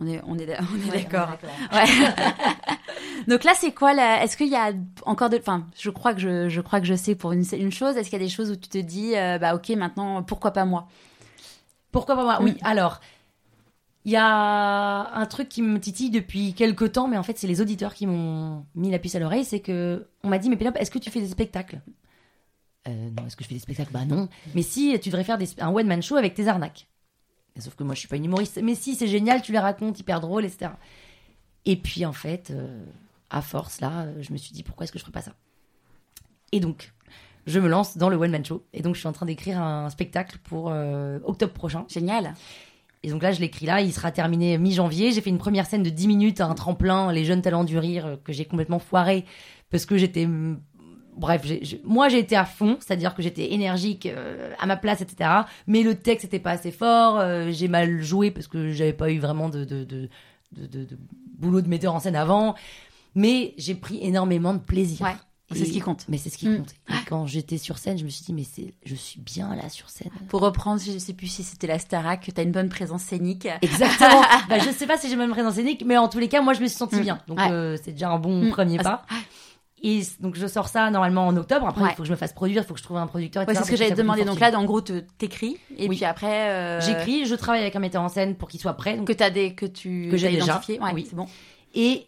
On 0.00 0.06
est, 0.06 0.20
on 0.26 0.38
est, 0.38 0.46
on 0.60 0.86
est 0.86 0.90
Ouais, 0.90 1.02
d'accord. 1.04 1.28
Ouais. 1.72 1.84
Donc 3.26 3.44
là, 3.44 3.52
c'est 3.56 3.72
quoi 3.72 3.92
Est-ce 4.22 4.36
qu'il 4.36 4.48
y 4.48 4.54
a 4.56 4.72
encore 5.04 5.28
de, 5.28 5.38
enfin, 5.38 5.66
je 5.78 5.90
crois 5.90 6.14
que 6.14 6.20
je, 6.20 6.48
je 6.48 6.60
crois 6.60 6.80
que 6.80 6.86
je 6.86 6.94
sais 6.94 7.14
pour 7.14 7.32
une, 7.32 7.44
une 7.52 7.72
chose. 7.72 7.96
Est-ce 7.96 8.08
qu'il 8.10 8.18
y 8.18 8.22
a 8.22 8.24
des 8.24 8.30
choses 8.30 8.50
où 8.50 8.56
tu 8.56 8.68
te 8.68 8.78
dis, 8.78 9.16
euh, 9.16 9.38
bah 9.38 9.54
ok, 9.54 9.68
maintenant, 9.70 10.22
pourquoi 10.22 10.52
pas 10.52 10.64
moi? 10.64 10.88
Pourquoi 11.92 12.14
pas 12.16 12.22
moi? 12.24 12.40
Mm. 12.40 12.44
Oui, 12.44 12.56
alors. 12.62 13.00
Il 14.04 14.12
y 14.12 14.16
a 14.16 15.12
un 15.14 15.26
truc 15.26 15.50
qui 15.50 15.60
me 15.60 15.78
titille 15.78 16.08
depuis 16.08 16.54
quelques 16.54 16.92
temps, 16.92 17.08
mais 17.08 17.18
en 17.18 17.22
fait, 17.22 17.36
c'est 17.36 17.46
les 17.48 17.60
auditeurs 17.60 17.92
qui 17.92 18.06
m'ont 18.06 18.64
mis 18.74 18.90
la 18.90 18.98
puce 18.98 19.14
à 19.16 19.18
l'oreille. 19.18 19.44
C'est 19.44 19.60
que 19.60 20.06
on 20.22 20.28
m'a 20.28 20.38
dit, 20.38 20.48
mais 20.48 20.56
Pénélope, 20.56 20.80
est-ce 20.80 20.90
que 20.90 20.98
tu 20.98 21.10
fais 21.10 21.20
des 21.20 21.28
spectacles? 21.28 21.80
Euh, 22.86 23.10
Non, 23.14 23.26
est-ce 23.26 23.36
que 23.36 23.44
je 23.44 23.48
fais 23.48 23.56
des 23.56 23.60
spectacles? 23.60 23.92
Bah 23.92 24.06
non. 24.06 24.28
Mais 24.54 24.62
si, 24.62 24.98
tu 25.00 25.10
devrais 25.10 25.24
faire 25.24 25.36
des- 25.36 25.50
un 25.60 25.68
one-man 25.74 26.00
show 26.02 26.16
avec 26.16 26.32
tes 26.34 26.48
arnaques. 26.48 26.86
Et 27.58 27.60
Sauf 27.60 27.74
que 27.74 27.82
moi, 27.82 27.94
je 27.94 28.00
suis 28.00 28.08
pas 28.08 28.16
une 28.16 28.24
humoriste. 28.24 28.60
Mais 28.62 28.74
si, 28.74 28.94
c'est 28.94 29.08
génial, 29.08 29.42
tu 29.42 29.52
les 29.52 29.58
racontes, 29.58 29.98
hyper 29.98 30.20
drôle, 30.20 30.44
etc. 30.44 30.70
Et 31.66 31.76
puis, 31.76 32.06
en 32.06 32.12
fait, 32.12 32.50
euh, 32.50 32.84
à 33.30 33.42
force, 33.42 33.80
là, 33.80 34.02
euh, 34.02 34.22
je 34.22 34.32
me 34.32 34.38
suis 34.38 34.52
dit, 34.52 34.62
pourquoi 34.62 34.84
est-ce 34.84 34.92
que 34.92 34.98
je 34.98 35.04
ferais 35.04 35.12
pas 35.12 35.22
ça? 35.22 35.32
Et 36.52 36.60
donc, 36.60 36.92
je 37.46 37.58
me 37.58 37.68
lance 37.68 37.98
dans 37.98 38.08
le 38.08 38.16
one-man 38.16 38.44
show. 38.44 38.64
Et 38.72 38.80
donc, 38.80 38.94
je 38.94 39.00
suis 39.00 39.08
en 39.08 39.12
train 39.12 39.26
d'écrire 39.26 39.60
un 39.60 39.90
spectacle 39.90 40.38
pour 40.44 40.70
euh, 40.70 41.18
octobre 41.24 41.52
prochain. 41.52 41.84
Génial. 41.88 42.34
Et 43.04 43.10
donc 43.10 43.22
là, 43.22 43.30
je 43.30 43.40
l'écris 43.40 43.66
là, 43.66 43.80
il 43.80 43.92
sera 43.92 44.10
terminé 44.10 44.58
mi-janvier. 44.58 45.12
J'ai 45.12 45.20
fait 45.20 45.30
une 45.30 45.38
première 45.38 45.66
scène 45.66 45.84
de 45.84 45.90
10 45.90 46.08
minutes, 46.08 46.40
un 46.40 46.54
tremplin, 46.54 47.12
les 47.12 47.24
jeunes 47.24 47.42
talents 47.42 47.62
du 47.62 47.78
rire, 47.78 48.18
que 48.24 48.32
j'ai 48.32 48.44
complètement 48.44 48.80
foiré, 48.80 49.24
parce 49.70 49.86
que 49.86 49.96
j'étais... 49.96 50.28
Bref, 51.18 51.42
moi 51.84 52.08
j'ai 52.08 52.18
été 52.18 52.36
à 52.36 52.44
fond, 52.44 52.76
c'est-à-dire 52.80 53.14
que 53.14 53.22
j'étais 53.22 53.52
énergique, 53.52 54.06
euh, 54.06 54.52
à 54.58 54.66
ma 54.66 54.76
place, 54.76 55.00
etc. 55.00 55.30
Mais 55.66 55.82
le 55.82 55.94
texte 55.96 56.24
n'était 56.24 56.38
pas 56.38 56.52
assez 56.52 56.70
fort, 56.70 57.18
euh, 57.18 57.50
j'ai 57.50 57.68
mal 57.68 58.00
joué 58.02 58.30
parce 58.30 58.46
que 58.46 58.72
j'avais 58.72 58.92
pas 58.92 59.10
eu 59.10 59.18
vraiment 59.18 59.48
de, 59.48 59.64
de, 59.64 59.84
de, 59.84 60.08
de, 60.56 60.66
de- 60.66 60.84
de 60.84 60.98
boulot 61.38 61.60
de 61.60 61.68
metteur 61.68 61.94
en 61.94 62.00
scène 62.00 62.16
avant. 62.16 62.54
Mais 63.14 63.54
j'ai 63.58 63.74
pris 63.74 63.98
énormément 64.02 64.54
de 64.54 64.58
plaisir. 64.60 65.00
Ouais. 65.06 65.14
C'est 65.50 65.64
ce 65.64 65.72
qui 65.72 65.80
compte. 65.80 66.04
Mais 66.10 66.18
c'est 66.18 66.28
ce 66.28 66.36
qui 66.36 66.46
Mm. 66.46 66.58
compte. 66.58 66.74
Et 66.90 67.04
quand 67.08 67.26
j'étais 67.26 67.56
sur 67.56 67.78
scène, 67.78 67.96
je 67.98 68.04
me 68.04 68.10
suis 68.10 68.22
dit, 68.22 68.34
mais 68.34 68.44
c'est, 68.44 68.74
je 68.84 68.94
suis 68.94 69.18
bien 69.18 69.56
là 69.56 69.70
sur 69.70 69.88
scène. 69.88 70.10
Pour 70.28 70.42
reprendre, 70.42 70.78
je 70.80 70.98
sais 70.98 71.14
plus 71.14 71.26
si 71.26 71.42
c'était 71.42 71.66
la 71.66 71.78
Starac, 71.78 72.26
que 72.26 72.30
t'as 72.30 72.42
une 72.42 72.52
bonne 72.52 72.68
présence 72.68 73.02
scénique. 73.02 73.48
Exactement. 73.62 74.20
bah, 74.50 74.58
je 74.58 74.68
sais 74.70 74.86
pas 74.86 74.98
si 74.98 75.08
j'ai 75.08 75.16
même 75.16 75.30
présence 75.30 75.54
scénique, 75.54 75.82
mais 75.86 75.96
en 75.96 76.08
tous 76.08 76.18
les 76.18 76.28
cas, 76.28 76.42
moi, 76.42 76.52
je 76.52 76.60
me 76.60 76.66
suis 76.66 76.76
sentie 76.76 76.96
Mm. 76.96 77.00
bien. 77.02 77.18
Donc, 77.28 77.38
Ouais. 77.38 77.50
euh, 77.50 77.76
c'est 77.82 77.92
déjà 77.92 78.10
un 78.10 78.18
bon 78.18 78.44
Mm. 78.44 78.50
premier 78.50 78.76
Ah, 78.80 78.82
pas. 78.82 79.02
Et 79.82 80.02
donc, 80.20 80.34
je 80.36 80.46
sors 80.46 80.68
ça 80.68 80.90
normalement 80.90 81.26
en 81.26 81.36
octobre. 81.36 81.66
Après, 81.68 81.82
Ouais. 81.82 81.88
il 81.92 81.94
faut 81.94 82.02
que 82.02 82.06
je 82.08 82.12
me 82.12 82.16
fasse 82.16 82.32
produire, 82.32 82.62
il 82.62 82.66
faut 82.66 82.74
que 82.74 82.80
je 82.80 82.84
trouve 82.84 82.96
un 82.96 83.06
producteur. 83.06 83.46
Ouais, 83.46 83.54
c'est 83.54 83.64
ce 83.64 83.70
que 83.70 83.76
j'allais 83.76 83.92
te 83.92 83.96
demander. 83.96 84.24
Donc 84.24 84.40
là, 84.40 84.50
en 84.58 84.64
gros, 84.64 84.80
te- 84.80 85.00
t'écris 85.18 85.56
et 85.76 85.88
Oui. 85.88 85.96
puis 85.96 86.04
après, 86.04 86.50
euh, 86.50 86.80
J'écris, 86.80 87.26
je 87.26 87.34
travaille 87.34 87.60
avec 87.62 87.76
un 87.76 87.80
metteur 87.80 88.02
en 88.02 88.08
scène 88.08 88.34
pour 88.34 88.48
qu'il 88.48 88.60
soit 88.60 88.74
prêt. 88.74 88.96
donc- 88.96 89.06
que 89.06 89.12
t'as 89.12 89.30
des 89.30 89.54
que 89.54 89.66
tu 89.66 90.08
Que 90.10 90.16
j'ai 90.16 90.32
identifié. 90.32 90.80
Ouais, 90.80 90.90
Oui. 90.94 91.06
c'est 91.08 91.14
bon. 91.16 91.26
Et 91.74 92.06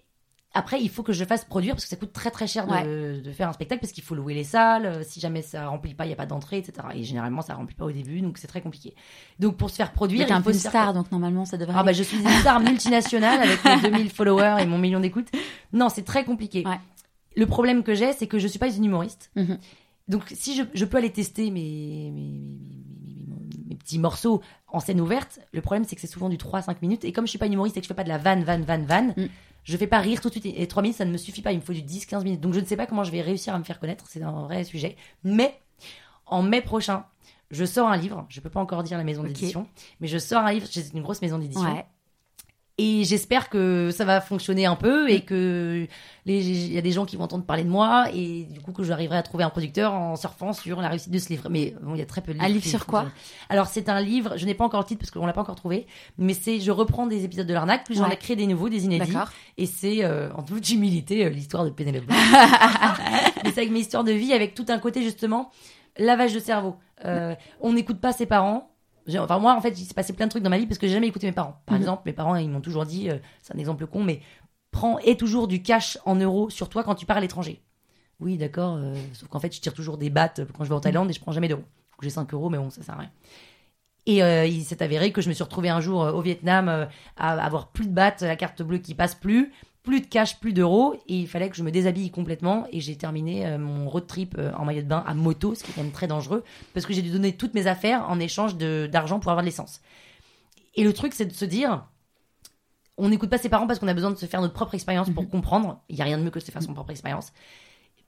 après, 0.53 0.81
il 0.83 0.91
faut 0.91 1.05
que 1.05 1.13
je 1.13 1.25
fasse 1.25 1.45
produire 1.45 1.75
parce 1.75 1.85
que 1.85 1.91
ça 1.91 1.95
coûte 1.95 2.13
très 2.13 2.33
très 2.33 2.49
cher 2.49 2.67
de, 2.67 3.23
faire 3.33 3.49
un 3.49 3.53
spectacle 3.53 3.81
parce 3.81 3.93
qu'il 3.93 4.03
faut 4.03 4.17
louer 4.17 4.35
les 4.35 4.43
salles. 4.43 4.85
euh, 4.87 5.03
Si 5.07 5.21
jamais 5.21 5.43
ça 5.43 5.69
remplit 5.69 5.95
pas, 5.95 6.07
il 6.07 6.11
y 6.11 6.13
a 6.13 6.17
pas 6.17 6.27
d'entrée, 6.27 6.59
etc. 6.59 6.89
Et 6.97 7.05
généralement, 7.05 7.41
ça 7.43 7.55
remplit 7.55 7.77
pas 7.77 7.85
au 7.85 7.93
début, 7.93 8.21
donc 8.21 8.37
c'est 8.39 8.49
très 8.49 8.61
compliqué. 8.61 8.95
Donc, 9.39 9.57
pour 9.57 9.71
se 9.71 9.77
faire 9.77 9.93
produire, 9.93 10.27
t'es 10.27 10.33
un 10.33 10.41
peu 10.43 10.51
une 10.53 10.59
faire 10.59 10.73
star, 10.73 10.93
donc 10.93 11.13
normalement, 11.13 11.45
ça 11.45 11.57
devrait. 11.57 11.77
Ah 11.79 11.85
bah 11.85 11.93
je 11.93 12.03
suis 12.03 12.19
une 12.19 12.29
star 12.41 12.59
multinationale 12.61 13.41
avec 13.43 13.65
mes 13.65 13.81
2000 13.91 14.11
followers 14.11 14.57
et 14.61 14.67
mon 14.67 14.79
million 14.79 14.99
d'écoutes. 14.99 15.29
Non, 15.73 15.89
c'est 15.89 16.03
très 16.05 16.25
compliqué. 16.25 16.65
Le 17.41 17.47
problème 17.47 17.83
que 17.83 17.95
j'ai, 17.95 18.13
c'est 18.13 18.27
que 18.27 18.39
je 18.39 18.47
suis 18.47 18.59
pas 18.59 18.71
une 18.71 18.85
humoriste. 18.85 19.31
Mhm. 19.35 19.59
Donc 20.09 20.25
si 20.35 20.55
je, 20.55 20.63
je 20.75 20.85
peux 20.85 20.99
aller 20.99 21.11
tester 21.11 21.51
mes, 21.51 22.11
mes, 22.11 23.77
petits 23.77 23.99
morceaux 23.99 24.43
en 24.69 24.79
scène 24.79 25.01
ouverte, 25.01 25.41
le 25.53 25.63
problème 25.63 25.85
c'est 25.85 25.95
que 25.95 26.03
c'est 26.03 26.07
souvent 26.07 26.29
du 26.29 26.37
3 26.37 26.59
à 26.59 26.63
5 26.63 26.83
minutes. 26.83 27.05
Et 27.05 27.13
comme 27.13 27.25
je 27.25 27.31
suis 27.31 27.39
pas 27.39 27.47
une 27.47 27.55
humoriste 27.55 27.79
et 27.79 27.81
que 27.81 27.85
je 27.85 27.89
fais 27.89 27.95
pas 27.95 28.05
de 28.05 28.11
la 28.11 28.19
vanne, 28.19 28.45
vanne, 28.45 28.63
vanne, 28.63 28.85
vanne, 28.85 29.15
Mm. 29.17 29.27
je 29.65 29.77
fais 29.79 29.87
pas 29.87 30.01
rire 30.01 30.21
tout 30.21 30.29
de 30.29 30.35
suite. 30.35 30.45
Et 30.55 30.69
3 30.69 30.83
minutes, 30.83 30.99
ça 30.99 31.07
ne 31.07 31.13
me 31.13 31.17
suffit 31.17 31.41
pas. 31.41 31.53
Il 31.53 31.61
me 31.61 31.63
faut 31.63 31.73
du 31.73 31.81
10, 31.81 32.05
15 32.05 32.25
minutes. 32.25 32.43
Donc 32.43 32.53
je 32.53 32.61
ne 32.61 32.67
sais 32.67 32.77
pas 32.77 32.87
comment 32.87 33.05
je 33.05 33.11
vais 33.11 33.23
réussir 33.23 33.55
à 33.55 33.59
me 33.59 33.65
faire 33.65 33.81
connaître. 33.81 34.05
C'est 34.07 34.23
un 34.23 34.43
vrai 34.43 34.65
sujet. 34.65 34.97
Mais 35.25 35.59
en 36.27 36.43
mai 36.43 36.61
prochain, 36.61 37.07
je 37.51 37.65
sors 37.65 37.89
un 37.89 37.97
livre. 37.97 38.27
Je 38.29 38.41
peux 38.41 38.51
pas 38.51 38.61
encore 38.61 38.83
dire 38.83 38.99
la 38.99 39.05
maison 39.05 39.23
d'édition. 39.23 39.67
Mais 40.01 40.09
je 40.09 40.19
sors 40.19 40.45
un 40.45 40.53
livre. 40.53 40.67
C'est 40.71 40.93
une 40.93 41.01
grosse 41.01 41.23
maison 41.23 41.39
d'édition. 41.39 41.73
Ouais. 41.73 41.87
Et 42.83 43.05
j'espère 43.05 43.51
que 43.51 43.91
ça 43.93 44.07
va 44.07 44.23
fonctionner 44.23 44.65
un 44.65 44.75
peu 44.75 45.11
et 45.11 45.21
que 45.21 45.87
les- 46.25 46.49
il 46.49 46.73
y 46.73 46.79
a 46.79 46.81
des 46.81 46.93
gens 46.93 47.05
qui 47.05 47.17
vont 47.17 47.25
entendre 47.25 47.45
parler 47.45 47.63
de 47.65 47.69
moi 47.69 48.07
et 48.15 48.45
du 48.51 48.61
coup 48.61 48.73
que 48.73 48.83
j'arriverai 48.85 49.19
à 49.19 49.23
trouver 49.23 49.45
un 49.45 49.51
producteur 49.51 49.93
en 49.93 50.17
surfant 50.17 50.55
sur 50.55 50.81
la 50.81 50.89
réussite 50.89 51.13
de 51.13 51.19
ce 51.19 51.29
livre. 51.29 51.49
Mais 51.51 51.75
bon, 51.83 51.95
il 51.95 51.99
y 51.99 52.03
a 52.03 52.07
très 52.07 52.23
peu 52.23 52.29
de 52.33 52.39
livres. 52.39 52.45
Un 52.47 52.49
livre 52.49 52.65
sur 52.65 52.87
quoi. 52.87 53.05
Alors 53.51 53.67
c'est 53.67 53.91
un 53.91 54.01
livre, 54.01 54.39
je 54.39 54.47
n'ai 54.47 54.55
pas 54.55 54.65
encore 54.65 54.81
le 54.81 54.87
titre 54.87 55.01
parce 55.01 55.11
qu'on 55.11 55.27
l'a 55.27 55.35
pas 55.35 55.43
encore 55.43 55.57
trouvé, 55.57 55.87
mais 56.17 56.33
c'est 56.33 56.59
je 56.59 56.71
reprends 56.71 57.07
des 57.07 57.25
épisodes 57.25 57.47
de 57.47 57.53
l'arnaque, 57.53 57.85
puis 57.85 57.95
j'en 57.97 58.07
Ouais. 58.09 58.15
ai 58.15 58.17
créé 58.17 58.35
des 58.35 58.47
nouveaux, 58.47 58.71
des 58.71 58.87
inédits. 58.87 59.13
Et 59.59 59.67
c'est 59.67 60.03
euh, 60.05 60.31
en 60.35 60.43
toute 60.43 60.71
humilité 60.71 61.27
euh, 61.27 61.29
l'histoire 61.29 61.65
de 61.67 61.71
Pénélope. 61.71 62.05
mais 63.45 63.51
c'est 63.53 63.59
avec 63.59 63.71
mes 63.73 63.81
histoires 63.81 64.05
de 64.05 64.13
vie, 64.13 64.33
avec 64.33 64.55
tout 64.55 64.67
un 64.69 64.79
côté 64.79 65.03
justement 65.03 65.51
lavage 65.99 66.33
de 66.33 66.41
cerveau. 66.41 66.77
Euh, 67.05 67.35
on 67.61 67.73
n'écoute 67.75 68.01
pas 68.01 68.13
ses 68.13 68.27
parents. 68.27 68.70
Enfin 69.19 69.39
moi 69.39 69.55
en 69.57 69.61
fait 69.61 69.79
il 69.81 69.85
s'est 69.85 69.95
passé 69.95 70.13
plein 70.13 70.27
de 70.27 70.31
trucs 70.31 70.43
dans 70.43 70.51
ma 70.51 70.59
vie 70.59 70.67
parce 70.67 70.79
que 70.79 70.87
j'ai 70.87 70.93
jamais 70.95 71.09
écouté 71.09 71.27
mes 71.27 71.33
parents. 71.33 71.61
Par 71.67 71.77
Mhm. 71.77 71.83
exemple 71.83 72.03
mes 72.07 72.13
parents 72.13 72.37
ils 72.37 72.49
m'ont 72.49 72.61
toujours 72.61 72.87
dit, 72.87 73.11
euh, 73.11 73.17
c'est 73.43 73.55
un 73.55 73.59
exemple 73.59 73.87
con, 73.87 74.03
mais 74.05 74.21
prends 74.71 74.99
et 75.01 75.17
toujours 75.17 75.49
du 75.49 75.63
cash 75.63 75.99
en 76.05 76.15
euros 76.15 76.51
sur 76.51 76.69
toi 76.69 76.85
quand 76.85 76.95
tu 76.95 77.07
pars 77.07 77.17
à 77.17 77.21
l'étranger. 77.21 77.61
Oui 78.21 78.37
d'accord, 78.37 78.77
euh, 78.77 78.95
sauf 79.15 79.29
qu'en 79.29 79.41
fait 79.41 79.55
je 79.55 79.61
tire 79.61 79.75
toujours 79.75 79.97
des 79.99 80.11
battes 80.11 80.43
quand 80.57 80.65
je 80.65 80.69
vais 80.69 80.75
en 80.75 80.81
Thaïlande 80.81 81.11
et 81.11 81.13
je 81.13 81.21
prends 81.21 81.33
jamais 81.33 81.49
d'euros. 81.49 81.65
J'ai 82.03 82.11
5 82.11 82.33
euros 82.35 82.49
mais 82.51 82.59
bon 82.59 82.71
ça 82.71 82.83
sert 82.83 82.95
à 82.95 82.99
rien. 82.99 83.11
Et 84.07 84.23
euh, 84.23 84.47
il 84.47 84.65
s'est 84.65 84.83
avéré 84.83 85.13
que 85.13 85.21
je 85.21 85.29
me 85.29 85.35
suis 85.35 85.45
retrouvée 85.45 85.69
un 85.69 85.81
jour 85.81 86.01
au 86.01 86.21
Vietnam 86.23 86.89
à 87.17 87.33
avoir 87.45 87.69
plus 87.69 87.87
de 87.87 87.93
battes, 87.93 88.23
la 88.23 88.35
carte 88.37 88.63
bleue 88.63 88.79
qui 88.79 88.95
passe 88.95 89.15
plus, 89.15 89.53
plus 89.83 90.01
de 90.01 90.07
cash, 90.07 90.39
plus 90.39 90.53
d'euros, 90.53 90.95
et 91.09 91.21
il 91.21 91.29
fallait 91.29 91.49
que 91.49 91.57
je 91.57 91.63
me 91.63 91.71
déshabille 91.71 92.11
complètement. 92.11 92.67
Et 92.71 92.81
j'ai 92.81 92.97
terminé 92.97 93.47
euh, 93.47 93.59
mon 93.59 93.89
road 93.89 94.07
trip 94.07 94.37
euh, 94.39 94.53
en 94.55 94.65
maillot 94.65 94.83
de 94.83 94.87
bain 94.87 95.03
à 95.07 95.15
moto, 95.15 95.55
ce 95.55 95.65
qui 95.65 95.71
est 95.71 95.75
quand 95.75 95.83
même 95.83 95.93
très 95.93 96.07
dangereux, 96.07 96.45
parce 96.75 96.87
que 96.87 96.93
j'ai 96.93 97.03
dû 97.03 97.11
donner 97.11 97.37
toutes 97.37 97.55
mes 97.55 97.67
affaires 97.67 98.09
en 98.09 98.21
échange 98.21 98.57
d'argent 98.57 99.21
pour 99.21 99.31
avoir 99.31 99.43
de 99.43 99.49
l'essence. 99.49 99.81
Et 100.75 100.85
le 100.85 100.93
truc, 100.93 101.15
c'est 101.15 101.27
de 101.27 101.33
se 101.33 101.45
dire, 101.45 101.87
on 102.97 103.09
n'écoute 103.09 103.31
pas 103.31 103.39
ses 103.39 103.49
parents 103.49 103.67
parce 103.67 103.79
qu'on 103.79 103.89
a 103.89 103.95
besoin 103.95 104.11
de 104.11 104.17
se 104.17 104.27
faire 104.27 104.41
notre 104.41 104.55
propre 104.55 104.75
expérience 104.75 105.11
pour 105.11 105.29
comprendre. 105.29 105.81
Il 105.89 105.97
y 105.97 106.03
a 106.03 106.05
rien 106.05 106.19
de 106.19 106.23
mieux 106.23 106.31
que 106.31 106.39
de 106.39 106.45
se 106.45 106.51
faire 106.51 106.63
son 106.63 106.75
propre 106.75 106.91
expérience. 106.91 107.33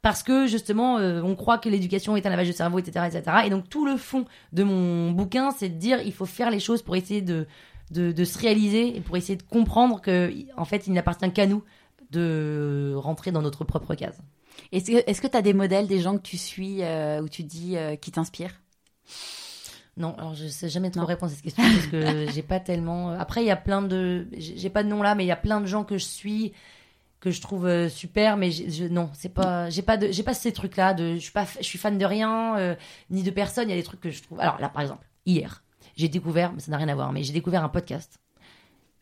Parce 0.02 0.24
que 0.24 0.46
justement, 0.46 0.98
euh, 0.98 1.22
on 1.22 1.36
croit 1.36 1.58
que 1.58 1.68
l'éducation 1.68 2.16
est 2.16 2.26
un 2.26 2.30
lavage 2.30 2.48
de 2.48 2.52
cerveau, 2.52 2.80
etc., 2.80 3.06
etc. 3.06 3.36
Et 3.46 3.50
donc 3.50 3.68
tout 3.68 3.86
le 3.86 3.96
fond 3.96 4.24
de 4.52 4.64
mon 4.64 5.12
bouquin, 5.12 5.52
c'est 5.52 5.68
de 5.68 5.78
dire 5.78 6.00
il 6.04 6.12
faut 6.12 6.26
faire 6.26 6.50
les 6.50 6.60
choses 6.60 6.82
pour 6.82 6.96
essayer 6.96 7.22
de, 7.22 7.46
de, 7.93 8.12
de 8.12 8.24
se 8.24 8.38
réaliser 8.38 8.97
et 8.97 9.01
pour 9.01 9.16
essayer 9.16 9.36
de 9.36 9.43
comprendre 9.43 10.01
que 10.01 10.32
en 10.57 10.64
fait, 10.64 10.86
il 10.86 10.93
n'appartient 10.93 11.30
qu'à 11.32 11.47
nous 11.47 11.62
de 12.11 12.95
rentrer 12.97 13.32
dans 13.32 13.43
notre 13.43 13.64
propre 13.64 13.95
case. 13.95 14.20
Est-ce 14.70 14.90
que 14.90 15.11
est-ce 15.11 15.20
que 15.20 15.26
t'as 15.26 15.43
des 15.43 15.55
modèles, 15.55 15.86
des 15.86 16.01
gens 16.01 16.16
que 16.16 16.22
tu 16.22 16.36
suis, 16.36 16.82
euh, 16.82 17.22
où 17.22 17.28
tu 17.28 17.43
dis 17.43 17.76
euh, 17.76 17.97
qui 17.97 18.11
t'inspirent? 18.12 18.61
Non, 19.97 20.14
alors 20.16 20.34
je 20.34 20.47
sais 20.47 20.68
jamais 20.68 20.90
trop 20.90 21.05
répondre 21.05 21.30
à 21.32 21.34
cette 21.34 21.45
question 21.45 21.62
parce 21.62 21.86
que 21.86 22.30
j'ai 22.34 22.43
pas 22.43 22.61
tellement. 22.61 23.11
Après, 23.11 23.43
il 23.43 23.47
y 23.47 23.51
a 23.51 23.57
plein 23.57 23.82
de. 23.82 24.26
J'ai 24.36 24.70
pas 24.70 24.82
de 24.82 24.88
nom 24.88 25.03
là, 25.03 25.14
mais 25.14 25.24
il 25.24 25.28
y 25.28 25.32
a 25.32 25.36
plein 25.36 25.61
de 25.61 25.66
gens 25.66 25.84
que 25.84 25.99
je 25.99 26.05
suis 26.05 26.53
que 27.22 27.30
je 27.30 27.40
trouve 27.40 27.66
euh, 27.66 27.88
super, 27.88 28.36
mais 28.36 28.51
je, 28.51 28.84
non, 28.84 29.09
c'est 29.14 29.28
pas. 29.28 29.70
J'ai 29.70 29.82
pas 29.82 29.97
de. 29.97 30.11
J'ai 30.11 30.24
pas 30.24 30.34
ces 30.34 30.53
trucs 30.53 30.76
là. 30.76 30.93
De. 30.93 31.14
Je 31.14 31.20
suis 31.20 31.32
pas. 31.32 31.47
Je 31.61 31.64
suis 31.64 31.78
fan 31.78 31.97
de 31.97 32.05
rien 32.05 32.59
euh, 32.59 32.74
ni 33.11 33.22
de 33.22 33.30
personne. 33.30 33.68
Il 33.68 33.70
y 33.70 33.74
a 33.74 33.76
des 33.76 33.84
trucs 33.84 34.01
que 34.01 34.11
je 34.11 34.22
trouve. 34.22 34.40
Alors 34.40 34.61
là, 34.61 34.68
par 34.68 34.82
exemple, 34.82 35.07
hier, 35.24 35.62
j'ai 35.97 36.09
découvert, 36.09 36.53
mais 36.53 36.61
ça 36.61 36.70
n'a 36.70 36.76
rien 36.78 36.88
à 36.88 36.95
voir, 36.95 37.12
mais 37.12 37.22
j'ai 37.22 37.32
découvert 37.32 37.64
un 37.64 37.68
podcast 37.68 38.18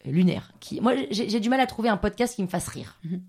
euh, 0.06 0.10
lunaire 0.10 0.52
qui. 0.60 0.80
Moi, 0.80 0.94
j'ai 1.10 1.40
du 1.40 1.48
mal 1.48 1.60
à 1.60 1.66
trouver 1.66 1.88
un 1.88 1.96
podcast 1.96 2.34
qui 2.34 2.42
me 2.42 2.48
fasse 2.48 2.68
rire. 2.68 2.98
Mhm. 3.04 3.22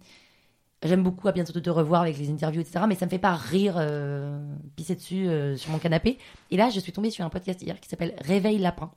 J'aime 0.83 1.03
beaucoup 1.03 1.27
à 1.27 1.31
bientôt 1.31 1.59
te 1.59 1.69
revoir 1.69 2.01
avec 2.01 2.17
les 2.17 2.31
interviews, 2.31 2.61
etc. 2.61 2.85
Mais 2.87 2.95
ça 2.95 3.05
me 3.05 3.11
fait 3.11 3.19
pas 3.19 3.35
rire, 3.35 3.75
euh, 3.77 4.43
pisser 4.75 4.95
dessus 4.95 5.27
euh, 5.27 5.55
sur 5.55 5.71
mon 5.71 5.77
canapé. 5.77 6.17
Et 6.49 6.57
là, 6.57 6.69
je 6.69 6.79
suis 6.79 6.91
tombée 6.91 7.11
sur 7.11 7.23
un 7.23 7.29
podcast 7.29 7.61
hier 7.61 7.79
qui 7.79 7.87
s'appelle 7.87 8.15
Réveil 8.21 8.57
Lapin. 8.57 8.91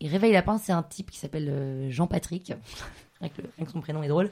Et 0.00 0.06
Réveil 0.06 0.32
Lapin, 0.32 0.58
c'est 0.58 0.72
un 0.72 0.84
type 0.84 1.10
qui 1.10 1.18
s'appelle 1.18 1.48
euh, 1.48 1.90
Jean-Patrick. 1.90 2.52
rien 3.20 3.30
que 3.30 3.72
son 3.72 3.80
prénom 3.80 4.04
est 4.04 4.08
drôle. 4.08 4.30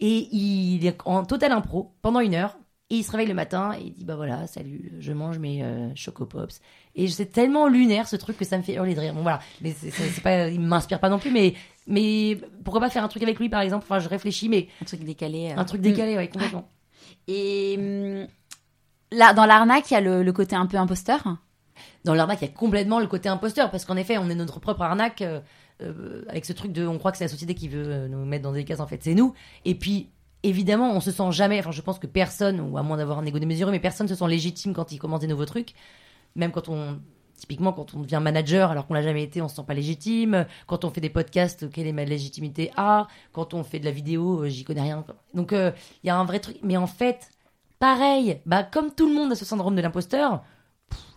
Et 0.00 0.28
il 0.34 0.84
est 0.84 0.98
en 1.06 1.24
total 1.24 1.52
impro 1.52 1.94
pendant 2.02 2.20
une 2.20 2.34
heure. 2.34 2.58
Et 2.92 2.96
il 2.96 3.04
se 3.04 3.10
réveille 3.10 3.26
le 3.28 3.32
matin 3.32 3.72
et 3.78 3.84
il 3.86 3.92
dit 3.94 4.04
Bah 4.04 4.16
voilà, 4.16 4.46
salut, 4.46 4.92
je 5.00 5.12
mange 5.14 5.38
mes 5.38 5.62
euh, 5.62 5.88
Choco 5.94 6.26
Pops. 6.26 6.60
Et 6.94 7.08
c'est 7.08 7.24
tellement 7.24 7.66
lunaire 7.66 8.06
ce 8.06 8.16
truc 8.16 8.36
que 8.36 8.44
ça 8.44 8.58
me 8.58 8.62
fait 8.62 8.74
hurler 8.74 8.94
de 8.94 9.00
rire. 9.00 9.14
Bon 9.14 9.22
voilà, 9.22 9.40
mais 9.62 9.72
c'est, 9.72 10.20
pas, 10.22 10.48
il 10.48 10.60
m'inspire 10.60 11.00
pas 11.00 11.08
non 11.08 11.18
plus. 11.18 11.30
Mais, 11.30 11.54
mais 11.86 12.38
pourquoi 12.64 12.80
pas 12.82 12.90
faire 12.90 13.02
un 13.02 13.08
truc 13.08 13.22
avec 13.22 13.38
lui 13.38 13.48
par 13.48 13.62
exemple? 13.62 13.86
Enfin, 13.88 13.98
je 13.98 14.10
réfléchis, 14.10 14.50
mais 14.50 14.68
Un 14.82 14.84
truc 14.84 15.04
décalé. 15.04 15.52
euh. 15.52 15.58
un 15.60 15.64
truc 15.64 15.80
décalé, 15.80 16.16
ouais, 16.16 16.28
complètement. 16.28 16.68
Et 17.28 17.76
hum, 17.78 18.26
là, 19.10 19.32
dans 19.32 19.46
l'arnaque, 19.46 19.90
il 19.90 19.94
y 19.94 19.96
a 19.96 20.00
le, 20.02 20.22
le 20.22 20.32
côté 20.34 20.54
un 20.54 20.66
peu 20.66 20.76
imposteur? 20.76 21.22
Dans 22.04 22.12
l'arnaque, 22.12 22.42
il 22.42 22.48
y 22.48 22.50
a 22.50 22.52
complètement 22.52 23.00
le 23.00 23.06
côté 23.06 23.30
imposteur, 23.30 23.70
parce 23.70 23.86
qu'en 23.86 23.96
effet, 23.96 24.18
on 24.18 24.28
est 24.28 24.34
notre 24.34 24.60
propre 24.60 24.82
arnaque, 24.82 25.22
euh, 25.22 25.40
euh, 25.80 26.24
avec 26.28 26.44
ce 26.44 26.52
truc 26.52 26.72
de, 26.72 26.86
on 26.86 26.98
croit 26.98 27.10
que 27.12 27.16
c'est 27.16 27.24
la 27.24 27.28
société 27.28 27.54
qui 27.54 27.68
veut 27.68 28.06
nous 28.08 28.26
mettre 28.26 28.42
dans 28.42 28.52
des 28.52 28.64
cases, 28.64 28.80
en 28.80 28.86
fait, 28.86 29.02
c'est 29.02 29.14
nous. 29.14 29.32
Et 29.64 29.74
puis, 29.76 30.10
évidemment, 30.42 30.92
on 30.92 31.00
se 31.00 31.10
sent 31.10 31.30
jamais. 31.30 31.58
Enfin, 31.58 31.70
je 31.70 31.80
pense 31.82 31.98
que 31.98 32.06
personne, 32.06 32.60
ou 32.60 32.78
à 32.78 32.82
moins 32.82 32.96
d'avoir 32.96 33.18
un 33.18 33.26
ego 33.26 33.38
démesuré, 33.38 33.70
mais 33.70 33.80
personne 33.80 34.08
se 34.08 34.14
sent 34.14 34.28
légitime 34.28 34.72
quand 34.72 34.92
il 34.92 34.98
commence 34.98 35.20
des 35.20 35.26
nouveaux 35.26 35.46
trucs. 35.46 35.74
Même 36.36 36.52
quand 36.52 36.68
on. 36.68 37.00
Typiquement, 37.34 37.72
quand 37.72 37.94
on 37.94 38.00
devient 38.00 38.20
manager 38.22 38.70
alors 38.70 38.86
qu'on 38.86 38.94
l'a 38.94 39.02
jamais 39.02 39.24
été, 39.24 39.42
on 39.42 39.48
se 39.48 39.56
sent 39.56 39.64
pas 39.66 39.74
légitime. 39.74 40.46
Quand 40.68 40.84
on 40.84 40.90
fait 40.90 41.00
des 41.00 41.10
podcasts, 41.10 41.68
quelle 41.72 41.88
est 41.88 41.92
ma 41.92 42.04
légitimité 42.04 42.70
à 42.76 43.08
Quand 43.32 43.52
on 43.52 43.64
fait 43.64 43.80
de 43.80 43.84
la 43.84 43.90
vidéo, 43.90 44.44
euh, 44.44 44.48
j'y 44.48 44.62
connais 44.62 44.82
rien. 44.82 45.04
Donc, 45.34 45.52
euh, 45.52 45.72
il 46.04 46.06
y 46.06 46.10
a 46.10 46.16
un 46.16 46.24
vrai 46.24 46.38
truc. 46.38 46.58
Mais 46.62 46.76
en 46.76 46.86
fait, 46.86 47.30
pareil, 47.80 48.38
bah, 48.46 48.62
comme 48.62 48.92
tout 48.94 49.08
le 49.08 49.14
monde 49.14 49.32
a 49.32 49.34
ce 49.34 49.44
syndrome 49.44 49.74
de 49.74 49.80
l'imposteur, 49.80 50.44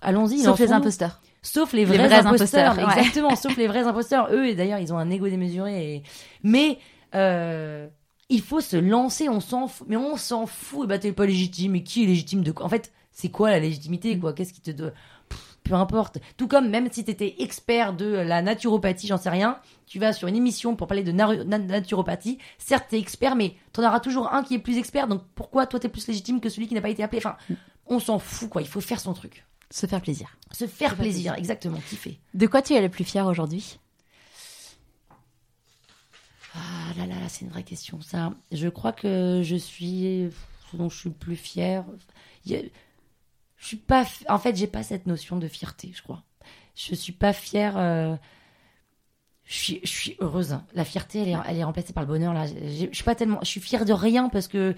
allons-y. 0.01 0.39
Sauf 0.39 0.59
les 0.59 0.71
imposteurs. 0.71 1.21
Sauf 1.43 1.73
les 1.73 1.81
Les 1.81 1.85
vrais, 1.85 2.07
vrais 2.07 2.25
imposteurs, 2.25 2.71
imposteurs, 2.71 2.87
ouais. 2.87 2.99
exactement. 3.01 3.35
sauf 3.35 3.55
les 3.55 3.67
vrais 3.67 3.83
imposteurs, 3.83 4.29
eux, 4.31 4.47
et 4.47 4.55
d'ailleurs, 4.55 4.79
ils 4.79 4.91
ont 4.91 4.97
un 4.97 5.11
ego 5.11 5.29
démesuré. 5.29 5.95
Et... 5.97 6.03
Mais 6.41 6.79
euh, 7.13 7.87
il 8.29 8.41
faut 8.41 8.61
se 8.61 8.77
lancer, 8.77 9.29
on 9.29 9.39
s'en 9.39 9.67
fout. 9.67 9.87
Mais 9.89 9.97
on 9.97 10.17
s'en 10.17 10.45
fout. 10.47 10.85
Et 10.85 10.87
bah, 10.87 10.99
t'es 10.99 11.11
pas 11.11 11.25
légitime. 11.25 11.73
Mais 11.73 11.83
qui 11.83 12.03
est 12.03 12.07
légitime 12.07 12.43
de 12.43 12.51
quoi? 12.51 12.65
En 12.65 12.69
fait, 12.69 12.91
c'est 13.11 13.29
quoi 13.29 13.51
la 13.51 13.59
légitimité 13.59 14.17
quoi? 14.19 14.33
Qu'est-ce 14.33 14.53
qui 14.53 14.61
te 14.61 14.71
doit 14.71 14.91
Pff, 15.29 15.57
Peu 15.63 15.73
importe. 15.73 16.17
Tout 16.37 16.47
comme 16.47 16.69
même 16.69 16.89
si 16.91 17.03
t'étais 17.05 17.35
expert 17.39 17.93
de 17.93 18.05
la 18.05 18.41
naturopathie, 18.41 19.07
j'en 19.07 19.17
sais 19.17 19.29
rien, 19.29 19.57
tu 19.87 19.99
vas 19.99 20.13
sur 20.13 20.27
une 20.27 20.35
émission 20.35 20.75
pour 20.75 20.87
parler 20.87 21.03
de 21.03 21.11
na- 21.11 21.43
na- 21.43 21.57
naturopathie. 21.59 22.37
Certes, 22.57 22.85
t'es 22.89 22.99
expert, 22.99 23.35
mais 23.35 23.55
t'en 23.73 23.83
auras 23.87 23.99
toujours 23.99 24.33
un 24.33 24.43
qui 24.43 24.55
est 24.55 24.59
plus 24.59 24.77
expert. 24.77 25.07
Donc 25.07 25.21
pourquoi 25.35 25.65
toi 25.67 25.79
t'es 25.79 25.89
plus 25.89 26.07
légitime 26.07 26.39
que 26.41 26.49
celui 26.49 26.67
qui 26.67 26.73
n'a 26.73 26.81
pas 26.81 26.89
été 26.89 27.03
appelé? 27.03 27.19
Enfin, 27.19 27.35
on 27.87 27.99
s'en 27.99 28.19
fout 28.19 28.49
quoi. 28.49 28.61
Il 28.61 28.67
faut 28.67 28.81
faire 28.81 28.99
son 28.99 29.13
truc. 29.13 29.45
Se 29.71 29.87
faire 29.87 30.01
plaisir. 30.01 30.37
Se 30.51 30.67
faire 30.67 30.89
faire 30.89 30.95
plaisir, 30.95 31.31
plaisir. 31.33 31.33
exactement, 31.35 31.79
kiffer. 31.89 32.19
De 32.33 32.45
quoi 32.47 32.61
tu 32.61 32.73
es 32.73 32.81
le 32.81 32.89
plus 32.89 33.03
fier 33.03 33.25
aujourd'hui? 33.25 33.79
Ah 36.55 36.93
là 36.97 37.05
là 37.05 37.19
là, 37.19 37.29
c'est 37.29 37.45
une 37.45 37.51
vraie 37.51 37.63
question 37.63 38.01
ça. 38.01 38.33
Je 38.51 38.69
crois 38.69 38.93
que 38.93 39.41
je 39.43 39.55
suis 39.55 40.29
ce 40.71 40.77
dont 40.77 40.89
je 40.89 40.97
suis 40.97 41.09
le 41.09 41.15
plus 41.15 41.35
fière. 41.35 41.85
Je 42.45 42.57
suis 43.57 43.77
pas 43.77 44.05
en 44.29 44.39
fait, 44.39 44.55
j'ai 44.55 44.67
pas 44.67 44.83
cette 44.83 45.07
notion 45.07 45.37
de 45.37 45.47
fierté, 45.47 45.91
je 45.93 46.01
crois. 46.01 46.23
Je 46.75 46.95
suis 46.95 47.13
pas 47.13 47.33
fière 47.33 47.77
euh, 47.77 48.15
je 49.45 49.53
suis, 49.53 49.79
je 49.83 49.89
suis 49.89 50.15
heureuse. 50.19 50.57
La 50.73 50.83
fierté, 50.85 51.21
elle 51.21 51.29
est, 51.29 51.37
elle 51.47 51.57
est 51.57 51.63
remplacée 51.63 51.93
par 51.93 52.03
le 52.03 52.07
bonheur. 52.07 52.33
Là, 52.33 52.45
je 52.47 52.87
suis 52.91 53.03
pas 53.03 53.15
tellement, 53.15 53.39
je 53.43 53.47
suis 53.47 53.61
fière 53.61 53.85
de 53.85 53.93
rien 53.93 54.29
parce 54.29 54.47
que 54.47 54.75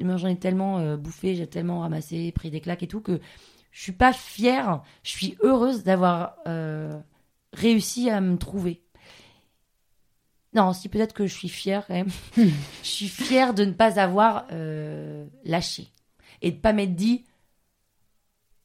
j'en 0.00 0.26
ai 0.26 0.36
tellement 0.36 0.78
euh, 0.78 0.96
bouffé, 0.96 1.36
j'ai 1.36 1.46
tellement 1.46 1.80
ramassé, 1.80 2.32
pris 2.32 2.50
des 2.50 2.60
claques 2.60 2.82
et 2.82 2.88
tout 2.88 3.00
que 3.00 3.20
je 3.70 3.82
suis 3.82 3.92
pas 3.92 4.12
fière. 4.12 4.82
Je 5.04 5.10
suis 5.10 5.36
heureuse 5.42 5.84
d'avoir 5.84 6.34
euh, 6.48 6.98
réussi 7.52 8.10
à 8.10 8.20
me 8.20 8.36
trouver. 8.36 8.82
Non, 10.58 10.72
si 10.72 10.88
peut-être 10.88 11.14
que 11.14 11.26
je 11.28 11.32
suis 11.32 11.48
fière 11.48 11.86
quand 11.86 11.94
même. 11.94 12.08
je 12.36 12.50
suis 12.82 13.06
fière 13.06 13.54
de 13.54 13.64
ne 13.64 13.70
pas 13.70 14.00
avoir 14.00 14.46
euh, 14.50 15.24
lâché 15.44 15.86
et 16.42 16.50
de 16.50 16.56
pas 16.56 16.72
m'être 16.72 16.96
dit, 16.96 17.24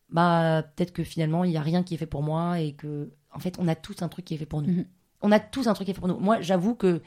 bah 0.09 0.63
peut-être 0.75 0.91
que 0.91 1.03
finalement 1.03 1.43
il 1.43 1.51
y 1.51 1.57
a 1.57 1.61
rien 1.61 1.83
qui 1.83 1.93
est 1.93 1.97
fait 1.97 2.07
pour 2.07 2.23
moi 2.23 2.59
et 2.59 2.73
que 2.73 3.11
en 3.31 3.37
fait 3.37 3.57
on 3.59 3.67
a 3.67 3.75
tous 3.75 4.01
un 4.01 4.07
truc 4.07 4.25
qui 4.25 4.33
est 4.33 4.37
fait 4.37 4.47
pour 4.47 4.63
nous. 4.63 4.71
Mhm. 4.71 4.85
On 5.21 5.31
a 5.31 5.39
tous 5.39 5.67
un 5.67 5.75
truc 5.75 5.85
qui 5.85 5.91
est 5.91 5.93
fait 5.93 5.99
pour 5.99 6.09
nous. 6.09 6.17
Moi, 6.17 6.41
j'avoue 6.41 6.73
que 6.73 7.01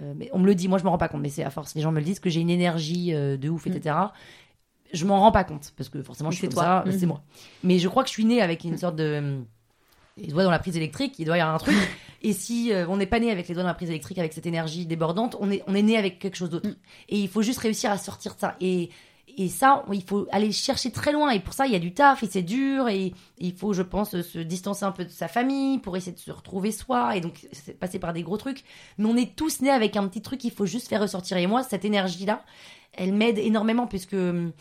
euh, 0.00 0.14
mais 0.16 0.30
on 0.32 0.38
me 0.38 0.46
le 0.46 0.54
dit, 0.54 0.66
moi 0.66 0.78
je 0.78 0.84
me 0.84 0.88
rends 0.88 0.96
pas 0.96 1.08
compte, 1.08 1.20
mais 1.20 1.28
c'est 1.28 1.44
à 1.44 1.50
force 1.50 1.74
les 1.74 1.82
gens 1.82 1.92
me 1.92 1.98
le 1.98 2.04
disent 2.04 2.20
que 2.20 2.30
j'ai 2.30 2.40
une 2.40 2.48
énergie 2.48 3.12
euh, 3.12 3.36
de 3.36 3.50
ouf, 3.50 3.66
etc. 3.66 3.94
Je 4.94 5.04
m'en 5.04 5.20
rends 5.20 5.32
pas 5.32 5.44
compte 5.44 5.74
parce 5.76 5.90
que 5.90 6.02
forcément 6.02 6.30
je 6.30 6.38
suis 6.38 6.48
comme 6.48 6.54
toi. 6.54 6.84
ça, 6.86 6.92
c'est 6.98 7.04
moi. 7.04 7.22
Mais 7.64 7.78
je 7.78 7.88
crois 7.88 8.02
que 8.02 8.08
je 8.08 8.14
suis 8.14 8.24
née 8.24 8.40
avec 8.40 8.64
une 8.64 8.78
sorte 8.78 8.96
de 8.96 9.42
les 10.16 10.28
doigts 10.28 10.44
dans 10.44 10.50
la 10.50 10.58
prise 10.58 10.76
électrique, 10.76 11.18
il 11.18 11.26
doit 11.26 11.36
y 11.36 11.40
avoir 11.40 11.56
un 11.56 11.58
truc. 11.58 11.76
Et 12.22 12.32
si 12.32 12.72
euh, 12.72 12.86
on 12.88 12.96
n'est 12.96 13.06
pas 13.06 13.18
né 13.18 13.30
avec 13.30 13.48
les 13.48 13.54
doigts 13.54 13.64
dans 13.64 13.68
la 13.68 13.74
prise 13.74 13.90
électrique, 13.90 14.18
avec 14.18 14.32
cette 14.32 14.46
énergie 14.46 14.86
débordante, 14.86 15.36
on 15.40 15.50
est, 15.50 15.62
on 15.66 15.74
est 15.74 15.82
né 15.82 15.96
avec 15.96 16.18
quelque 16.18 16.36
chose 16.36 16.50
d'autre. 16.50 16.68
Et 17.08 17.18
il 17.18 17.28
faut 17.28 17.42
juste 17.42 17.58
réussir 17.58 17.90
à 17.90 17.98
sortir 17.98 18.34
de 18.34 18.40
ça. 18.40 18.56
Et, 18.60 18.90
et 19.36 19.48
ça, 19.48 19.84
il 19.92 20.02
faut 20.02 20.26
aller 20.30 20.52
chercher 20.52 20.92
très 20.92 21.12
loin. 21.12 21.30
Et 21.30 21.40
pour 21.40 21.52
ça, 21.52 21.66
il 21.66 21.72
y 21.72 21.76
a 21.76 21.80
du 21.80 21.92
taf 21.92 22.22
et 22.22 22.26
c'est 22.26 22.42
dur. 22.42 22.88
Et 22.88 23.12
il 23.38 23.54
faut, 23.54 23.72
je 23.72 23.82
pense, 23.82 24.20
se 24.20 24.38
distancer 24.38 24.84
un 24.84 24.92
peu 24.92 25.04
de 25.04 25.10
sa 25.10 25.26
famille 25.26 25.78
pour 25.78 25.96
essayer 25.96 26.12
de 26.12 26.18
se 26.18 26.30
retrouver 26.30 26.70
soi. 26.70 27.16
Et 27.16 27.20
donc, 27.20 27.46
c'est 27.50 27.76
passer 27.76 27.98
par 27.98 28.12
des 28.12 28.22
gros 28.22 28.36
trucs. 28.36 28.62
Mais 28.98 29.06
on 29.06 29.16
est 29.16 29.34
tous 29.34 29.60
nés 29.60 29.70
avec 29.70 29.96
un 29.96 30.06
petit 30.06 30.22
truc 30.22 30.40
qu'il 30.40 30.52
faut 30.52 30.66
juste 30.66 30.88
faire 30.88 31.00
ressortir. 31.00 31.36
Et 31.38 31.48
moi, 31.48 31.64
cette 31.64 31.84
énergie-là, 31.84 32.44
elle 32.92 33.12
m'aide 33.12 33.38
énormément 33.38 33.88
puisque 33.88 34.12
hum, 34.12 34.52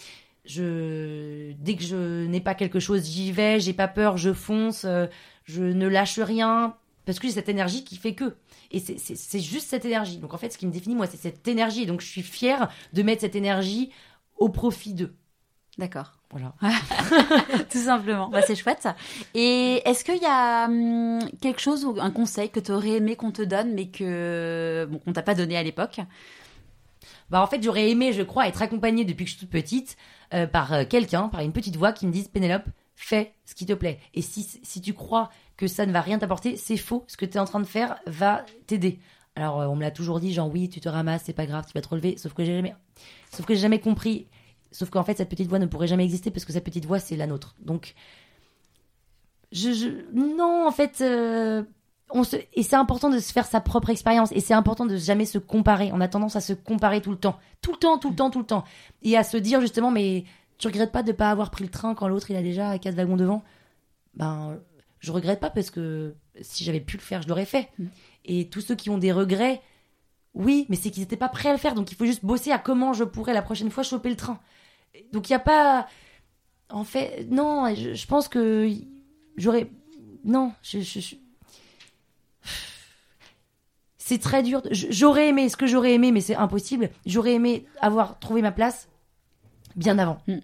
je, 0.46 1.52
dès 1.60 1.76
que 1.76 1.84
je 1.84 2.26
n'ai 2.26 2.42
pas 2.42 2.56
quelque 2.56 2.80
chose, 2.80 3.06
j'y 3.06 3.32
vais, 3.32 3.60
j'ai 3.60 3.74
pas 3.74 3.88
peur, 3.88 4.18
je 4.18 4.34
fonce, 4.34 4.86
euh, 4.86 5.06
je 5.44 5.64
ne 5.64 5.88
lâche 5.88 6.18
rien 6.20 6.76
parce 7.06 7.20
que 7.20 7.28
j'ai 7.28 7.34
cette 7.34 7.50
énergie 7.50 7.84
qui 7.84 7.98
fait 7.98 8.14
que. 8.16 8.36
Et 8.72 8.80
c'est- 8.80 9.40
juste 9.40 9.70
cette 9.70 9.86
énergie. 9.86 10.18
Donc 10.18 10.34
en 10.34 10.38
fait, 10.38 10.52
ce 10.52 10.58
qui 10.58 10.68
me 10.68 10.72
définit, 10.72 10.96
moi, 10.96 11.08
c'est 11.08 11.18
cette 11.18 11.48
énergie. 11.48 11.86
Donc 11.86 12.02
je 12.02 12.08
suis 12.08 12.22
fière 12.24 12.70
de 12.94 13.04
mettre 13.04 13.22
cette 13.22 13.36
énergie 13.36 13.92
au 14.38 14.50
profit 14.50 14.94
d'eux. 14.94 15.14
D'accord. 15.78 16.14
Voilà. 16.32 16.54
Tout 17.72 17.80
simplement. 17.80 18.30
Bah, 18.30 18.42
c'est 18.42 18.56
chouette. 18.56 18.88
Et 19.34 19.82
est-ce 19.86 20.04
qu'il 20.06 20.22
y 20.22 20.26
a 20.26 20.66
hum, 20.66 21.20
quelque 21.42 21.60
chose 21.60 21.84
ou 21.86 21.96
un 22.00 22.12
conseil 22.12 22.50
que 22.50 22.60
tu 22.60 22.72
aurais 22.72 22.92
aimé 22.92 23.16
qu'on 23.16 23.32
te 23.32 23.42
donne, 23.42 23.74
mais 23.74 23.88
que 23.88 24.88
bon, 24.90 25.00
qu'on 25.00 25.14
t'a 25.14 25.24
pas 25.24 25.36
donné 25.36 25.58
à 25.58 25.64
l'époque? 25.64 26.00
Bah 27.30 27.42
en 27.42 27.48
fait, 27.48 27.64
j'aurais 27.64 27.90
aimé, 27.90 28.12
je 28.14 28.22
crois, 28.24 28.48
être 28.48 28.62
accompagnée 28.62 29.06
depuis 29.06 29.24
que 29.26 29.32
je 29.32 29.38
suis 29.38 29.46
toute 29.46 29.50
petite 29.50 29.96
euh, 30.34 30.48
par 30.48 30.74
euh, 30.74 30.84
quelqu'un, 30.88 31.30
par 31.30 31.42
une 31.42 31.54
petite 31.54 31.78
voix 31.78 31.94
qui 31.94 32.06
me 32.06 32.12
dise 32.12 32.28
Pénélope, 32.28 32.66
fais 33.06 33.34
ce 33.46 33.56
qui 33.56 33.66
te 33.66 33.74
plaît. 33.74 34.00
Et 34.14 34.22
si, 34.22 34.44
si 34.44 34.82
tu 34.82 34.94
crois 34.94 35.30
que 35.58 35.68
ça 35.68 35.86
ne 35.86 35.92
va 35.92 36.02
rien 36.02 36.20
t'apporter, 36.20 36.58
c'est 36.58 36.78
faux. 36.78 37.04
Ce 37.08 37.18
que 37.18 37.26
tu 37.26 37.38
es 37.38 37.40
en 37.40 37.46
train 37.46 37.60
de 37.60 37.66
faire 37.66 38.00
va 38.06 38.46
t'aider. 38.68 39.00
Alors 39.36 39.62
euh, 39.62 39.68
on 39.68 39.76
me 39.76 39.82
l'a 39.82 39.92
toujours 39.92 40.20
dit, 40.20 40.34
genre 40.34 40.50
oui, 40.50 40.70
tu 40.70 40.80
te 40.80 40.90
ramasses, 40.90 41.24
c'est 41.26 41.34
pas 41.34 41.46
grave, 41.46 41.66
tu 41.66 41.74
vas 41.74 41.82
te 41.82 41.88
relever. 41.88 42.18
Sauf 42.18 42.34
que 42.34 42.44
j'ai 42.44 42.56
jamais, 42.56 42.76
sauf 43.32 43.46
que 43.46 43.54
j'ai 43.54 43.62
jamais 43.62 43.80
compris. 43.80 44.28
Sauf 44.72 44.90
qu'en 44.90 45.04
fait, 45.04 45.18
cette 45.18 45.30
petite 45.30 45.50
voix 45.50 45.60
ne 45.60 45.66
pourrait 45.66 45.88
jamais 45.88 46.06
exister 46.06 46.32
parce 46.32 46.46
que 46.46 46.54
cette 46.54 46.64
petite 46.64 46.86
voix, 46.86 47.00
c'est 47.00 47.18
la 47.18 47.28
nôtre. 47.28 47.56
Donc, 47.60 47.94
je, 49.52 50.06
non, 50.14 50.66
en 50.66 50.72
fait, 50.72 51.02
euh, 51.02 51.64
on 52.10 52.24
se... 52.24 52.38
et 52.54 52.64
c'est 52.64 52.78
important 52.78 53.10
de 53.10 53.20
se 53.20 53.34
faire 53.34 53.46
sa 53.46 53.60
propre 53.60 53.90
expérience 53.90 54.32
et 54.32 54.40
c'est 54.40 54.54
important 54.54 54.86
de 54.86 54.96
jamais 54.96 55.26
se 55.26 55.38
comparer. 55.38 55.92
On 55.94 56.00
a 56.00 56.08
tendance 56.08 56.38
à 56.38 56.42
se 56.42 56.54
comparer 56.54 57.02
tout 57.02 57.12
le 57.12 57.18
temps, 57.18 57.38
tout 57.62 57.74
le 57.74 57.78
temps, 57.78 57.98
tout 57.98 58.12
le 58.12 58.16
temps, 58.16 58.30
tout 58.30 58.40
le 58.40 58.46
temps, 58.46 58.64
et 59.02 59.18
à 59.18 59.24
se 59.24 59.38
dire 59.38 59.60
justement, 59.60 59.92
mais 59.92 60.24
tu 60.62 60.68
regrettes 60.68 60.92
pas 60.92 61.04
de 61.04 61.12
pas 61.12 61.30
avoir 61.32 61.52
pris 61.52 61.64
le 61.64 61.70
train 61.70 61.96
quand 61.96 62.08
l'autre 62.08 62.30
il 62.32 62.36
a 62.38 62.42
déjà 62.42 62.78
quatre 62.80 62.96
wagons 62.96 63.18
devant? 63.18 63.44
Ben, 64.14 64.60
je 65.00 65.12
regrette 65.12 65.40
pas 65.40 65.50
parce 65.50 65.70
que 65.72 66.16
si 66.42 66.64
j'avais 66.64 66.80
pu 66.80 66.98
le 66.98 67.02
faire, 67.02 67.22
je 67.22 67.28
l'aurais 67.28 67.46
fait. 67.46 67.70
Mm. 67.80 67.86
Et 68.26 68.50
tous 68.50 68.62
ceux 68.62 68.76
qui 68.76 68.90
ont 68.90 68.98
des 68.98 69.12
regrets, 69.12 69.62
oui, 70.34 70.66
mais 70.70 70.76
c'est 70.76 70.92
qu'ils 70.92 71.02
n'étaient 71.02 71.18
pas 71.18 71.30
prêts 71.30 71.50
à 71.50 71.54
le 71.54 71.58
faire. 71.58 71.74
Donc 71.76 71.92
il 71.92 71.96
faut 71.96 72.06
juste 72.06 72.24
bosser 72.24 72.52
à 72.52 72.60
comment 72.60 72.94
je 72.94 73.04
pourrais 73.04 73.34
la 73.34 73.42
prochaine 73.42 73.72
fois 73.72 73.84
choper 73.84 74.10
le 74.10 74.16
train. 74.16 74.40
Donc 75.12 75.30
il 75.30 75.32
n'y 75.34 75.36
a 75.38 75.40
pas. 75.40 75.88
En 76.70 76.84
fait, 76.84 77.28
non, 77.30 77.74
je, 77.76 77.94
je 77.94 78.08
pense 78.08 78.28
que 78.28 78.70
j'aurais. 79.38 79.70
Non, 80.24 80.54
je. 80.62 80.80
je- 80.80 81.00
je- 81.00 81.16
C'est 83.98 84.18
très 84.20 84.44
dur. 84.44 84.62
J'aurais 84.72 85.30
aimé, 85.30 85.48
ce 85.48 85.56
que 85.56 85.68
j'aurais 85.68 85.94
aimé, 85.94 86.12
mais 86.12 86.22
c'est 86.22 86.36
impossible. 86.36 86.90
J'aurais 87.06 87.34
aimé 87.34 87.66
avoir 87.80 88.20
trouvé 88.20 88.42
ma 88.42 88.52
place 88.52 88.90
bien 89.76 89.98
avant. 90.00 90.20
Mm. 90.28 90.38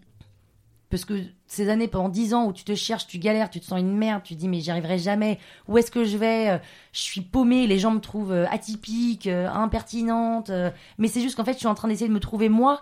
Parce 0.89 1.03
que 1.03 1.21
ces 1.47 1.67
années, 1.67 1.89
pendant 1.89 2.07
dix 2.07 2.33
ans 2.33 2.45
où 2.45 2.53
tu 2.53 2.63
te 2.63 2.73
cherches, 2.73 3.07
tu 3.07 3.19
galères, 3.19 3.49
tu 3.49 3.59
te 3.59 3.65
sens 3.65 3.77
une 3.79 3.97
merde, 3.97 4.23
tu 4.23 4.35
te 4.35 4.39
dis 4.39 4.47
mais 4.47 4.61
j'y 4.61 4.71
arriverai 4.71 4.97
jamais. 4.97 5.37
Où 5.67 5.77
est-ce 5.77 5.91
que 5.91 6.05
je 6.05 6.17
vais? 6.17 6.61
Je 6.93 6.99
suis 7.01 7.19
paumée, 7.21 7.67
les 7.67 7.77
gens 7.77 7.91
me 7.91 7.99
trouvent 7.99 8.31
euh, 8.31 8.45
atypique, 8.49 9.27
euh, 9.27 9.49
impertinente. 9.49 10.49
euh, 10.49 10.71
mais 10.97 11.09
c'est 11.09 11.19
juste 11.21 11.35
qu'en 11.35 11.43
fait, 11.43 11.53
je 11.53 11.57
suis 11.57 11.67
en 11.67 11.75
train 11.75 11.89
d'essayer 11.89 12.07
de 12.07 12.13
me 12.13 12.21
trouver 12.21 12.47
moi. 12.47 12.81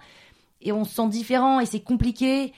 Et 0.62 0.72
on 0.72 0.84
se 0.84 0.94
sent 0.94 1.10
différent 1.10 1.60
et 1.60 1.66
c'est 1.66 1.80
compliqué. 1.80 2.54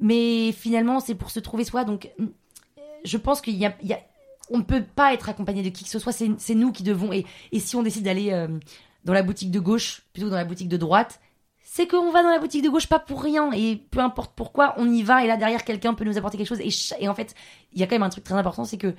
Mais 0.00 0.52
finalement, 0.52 1.00
c'est 1.00 1.14
pour 1.14 1.30
se 1.30 1.40
trouver 1.40 1.64
soi. 1.64 1.84
Donc, 1.84 2.10
mm, 2.18 2.26
je 3.04 3.16
pense 3.18 3.40
qu'il 3.40 3.56
y 3.56 3.66
a, 3.66 3.76
il 3.82 3.88
y 3.88 3.92
a- 3.92 4.00
on 4.50 4.58
ne 4.58 4.62
peut 4.62 4.82
pas 4.82 5.12
être 5.12 5.28
accompagné 5.28 5.62
de 5.62 5.68
qui 5.68 5.84
que 5.84 5.90
ce 5.90 5.98
soit. 5.98 6.12
C'est 6.12 6.30
c'est 6.38 6.54
nous 6.54 6.72
qui 6.72 6.82
devons. 6.82 7.12
Et, 7.12 7.26
et 7.52 7.60
si 7.60 7.76
on 7.76 7.82
décide 7.82 8.04
d'aller 8.04 8.32
euh, 8.32 8.48
dans 9.04 9.12
la 9.12 9.22
boutique 9.22 9.50
de 9.50 9.60
gauche 9.60 10.02
plutôt 10.14 10.26
que 10.28 10.30
dans 10.30 10.38
la 10.38 10.44
boutique 10.46 10.68
de 10.68 10.76
droite, 10.78 11.20
c'est 11.78 11.86
qu'on 11.86 12.10
va 12.10 12.24
dans 12.24 12.30
la 12.30 12.40
boutique 12.40 12.64
de 12.64 12.68
gauche 12.68 12.88
pas 12.88 12.98
pour 12.98 13.22
rien. 13.22 13.52
Et 13.52 13.76
peu 13.76 14.00
importe 14.00 14.32
pourquoi, 14.34 14.74
on 14.78 14.90
y 14.90 15.04
va. 15.04 15.22
Et 15.22 15.28
là, 15.28 15.36
derrière, 15.36 15.62
quelqu'un 15.62 15.94
peut 15.94 16.04
nous 16.04 16.18
apporter 16.18 16.36
quelque 16.36 16.48
chose. 16.48 16.58
Et, 16.58 16.70
et 17.00 17.08
en 17.08 17.14
fait, 17.14 17.36
il 17.72 17.78
y 17.78 17.84
a 17.84 17.86
quand 17.86 17.94
même 17.94 18.02
un 18.02 18.08
truc 18.08 18.24
très 18.24 18.34
important, 18.34 18.64
c'est 18.64 18.78
que 18.78 18.96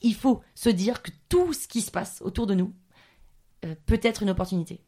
il 0.00 0.14
faut 0.14 0.40
se 0.54 0.70
dire 0.70 1.02
que 1.02 1.10
tout 1.28 1.52
ce 1.52 1.68
qui 1.68 1.82
se 1.82 1.90
passe 1.90 2.22
autour 2.24 2.46
de 2.46 2.54
nous 2.54 2.72
euh, 3.66 3.74
peut 3.84 4.00
être 4.02 4.22
une 4.22 4.30
opportunité. 4.30 4.80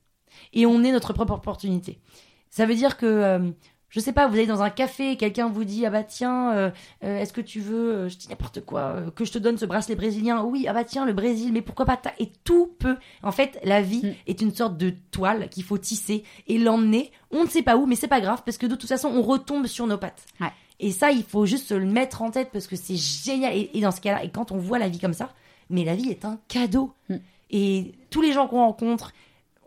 Et 0.54 0.64
on 0.64 0.82
est 0.82 0.92
notre 0.92 1.12
propre 1.12 1.34
opportunité. 1.34 2.00
Ça 2.48 2.64
veut 2.64 2.74
dire 2.74 2.96
que, 2.96 3.04
euh, 3.04 3.50
je 3.88 4.00
sais 4.00 4.12
pas, 4.12 4.26
vous 4.26 4.34
allez 4.34 4.46
dans 4.46 4.62
un 4.62 4.70
café, 4.70 5.12
et 5.12 5.16
quelqu'un 5.16 5.48
vous 5.48 5.64
dit, 5.64 5.86
ah 5.86 5.90
bah 5.90 6.02
tiens, 6.02 6.52
euh, 6.54 6.70
euh, 7.04 7.18
est-ce 7.20 7.32
que 7.32 7.40
tu 7.40 7.60
veux, 7.60 7.92
euh, 7.94 8.08
je 8.08 8.16
dis 8.16 8.28
n'importe 8.28 8.60
quoi, 8.64 8.96
que 9.14 9.24
je 9.24 9.32
te 9.32 9.38
donne 9.38 9.56
ce 9.58 9.64
bracelet 9.64 9.94
brésilien 9.94 10.42
Oui, 10.42 10.66
ah 10.68 10.72
bah 10.72 10.84
tiens, 10.84 11.04
le 11.04 11.12
Brésil, 11.12 11.52
mais 11.52 11.62
pourquoi 11.62 11.84
pas 11.86 11.96
ta- 11.96 12.12
Et 12.18 12.30
tout 12.44 12.74
peut. 12.78 12.96
En 13.22 13.32
fait, 13.32 13.58
la 13.64 13.80
vie 13.82 14.02
Mm. 14.04 14.14
est 14.26 14.40
une 14.40 14.54
sorte 14.54 14.76
de 14.76 14.92
toile 15.10 15.48
qu'il 15.48 15.62
faut 15.64 15.78
tisser 15.78 16.24
et 16.48 16.58
l'emmener. 16.58 17.10
On 17.30 17.44
ne 17.44 17.48
sait 17.48 17.62
pas 17.62 17.76
où, 17.76 17.86
mais 17.86 17.96
c'est 17.96 18.08
pas 18.08 18.20
grave 18.20 18.42
parce 18.44 18.58
que 18.58 18.66
de 18.66 18.74
toute 18.74 18.88
façon, 18.88 19.08
on 19.08 19.22
retombe 19.22 19.66
sur 19.66 19.86
nos 19.86 19.98
pattes. 19.98 20.26
Ouais. 20.40 20.50
Et 20.80 20.90
ça, 20.92 21.10
il 21.10 21.22
faut 21.22 21.46
juste 21.46 21.68
se 21.68 21.74
le 21.74 21.86
mettre 21.86 22.20
en 22.22 22.30
tête 22.30 22.50
parce 22.52 22.66
que 22.66 22.76
c'est 22.76 22.96
génial. 22.96 23.54
Et, 23.56 23.70
et 23.72 23.80
dans 23.80 23.92
ce 23.92 24.00
cas-là, 24.00 24.24
et 24.24 24.30
quand 24.30 24.52
on 24.52 24.58
voit 24.58 24.78
la 24.78 24.88
vie 24.88 24.98
comme 24.98 25.14
ça, 25.14 25.30
mais 25.70 25.84
la 25.84 25.94
vie 25.94 26.10
est 26.10 26.24
un 26.24 26.38
cadeau. 26.48 26.92
Mm. 27.08 27.14
Et 27.50 27.92
tous 28.10 28.20
les 28.20 28.32
gens 28.32 28.48
qu'on 28.48 28.58
rencontre, 28.64 29.12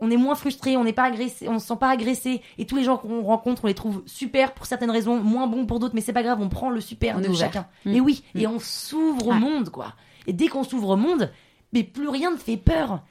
on 0.02 0.10
est 0.12 0.18
moins 0.18 0.36
frustré, 0.36 0.78
on 0.78 0.84
n'est 0.84 0.94
pas 0.94 1.04
agressé, 1.04 1.48
on 1.50 1.60
se 1.60 1.68
sent 1.68 1.78
pas 1.80 1.90
agressé, 1.90 2.42
et 2.58 2.66
tous 2.66 2.76
les 2.76 2.84
gens 2.84 2.98
qu'on 2.98 3.22
rencontre, 3.24 3.64
on 3.66 3.68
les 3.68 3.74
trouve 3.74 4.04
super 4.06 4.54
pour 4.54 4.66
certaines 4.66 4.92
raisons, 4.92 5.20
moins 5.22 5.48
bons 5.48 5.66
pour 5.66 5.80
d'autres, 5.80 5.96
mais 5.96 6.02
c'est 6.02 6.14
pas 6.14 6.24
grave, 6.24 6.40
on 6.42 6.50
prend 6.50 6.70
le 6.70 6.82
super 6.82 7.18
On 7.18 7.22
de 7.22 7.34
chacun. 7.34 7.68
Mm. 7.86 7.94
Et 7.96 8.00
oui, 8.02 8.24
Mm. 8.36 8.40
et 8.40 8.48
on 8.48 8.60
s'ouvre 8.60 9.28
au 9.28 9.32
Ouais. 9.32 9.40
monde, 9.40 9.70
quoi. 9.70 9.94
Et 10.28 10.34
dès 10.34 10.48
qu'on 10.48 10.64
s'ouvre 10.64 10.90
au 10.90 10.98
monde, 10.98 11.32
mais 11.74 11.84
plus 11.84 12.08
rien 12.10 12.32
ne 12.32 12.38
fait 12.38 12.58
peur, 12.58 13.04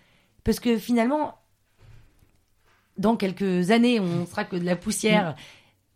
parce 0.45 0.61
que 0.61 0.79
finalement, 0.79 1.35
dans 2.97 3.17
quelques 3.17 3.71
années, 3.71 4.01
on 4.01 4.27
sera 4.27 4.45
que 4.45 4.57
de 4.57 4.65
la 4.65 4.77
poussière. 4.77 5.35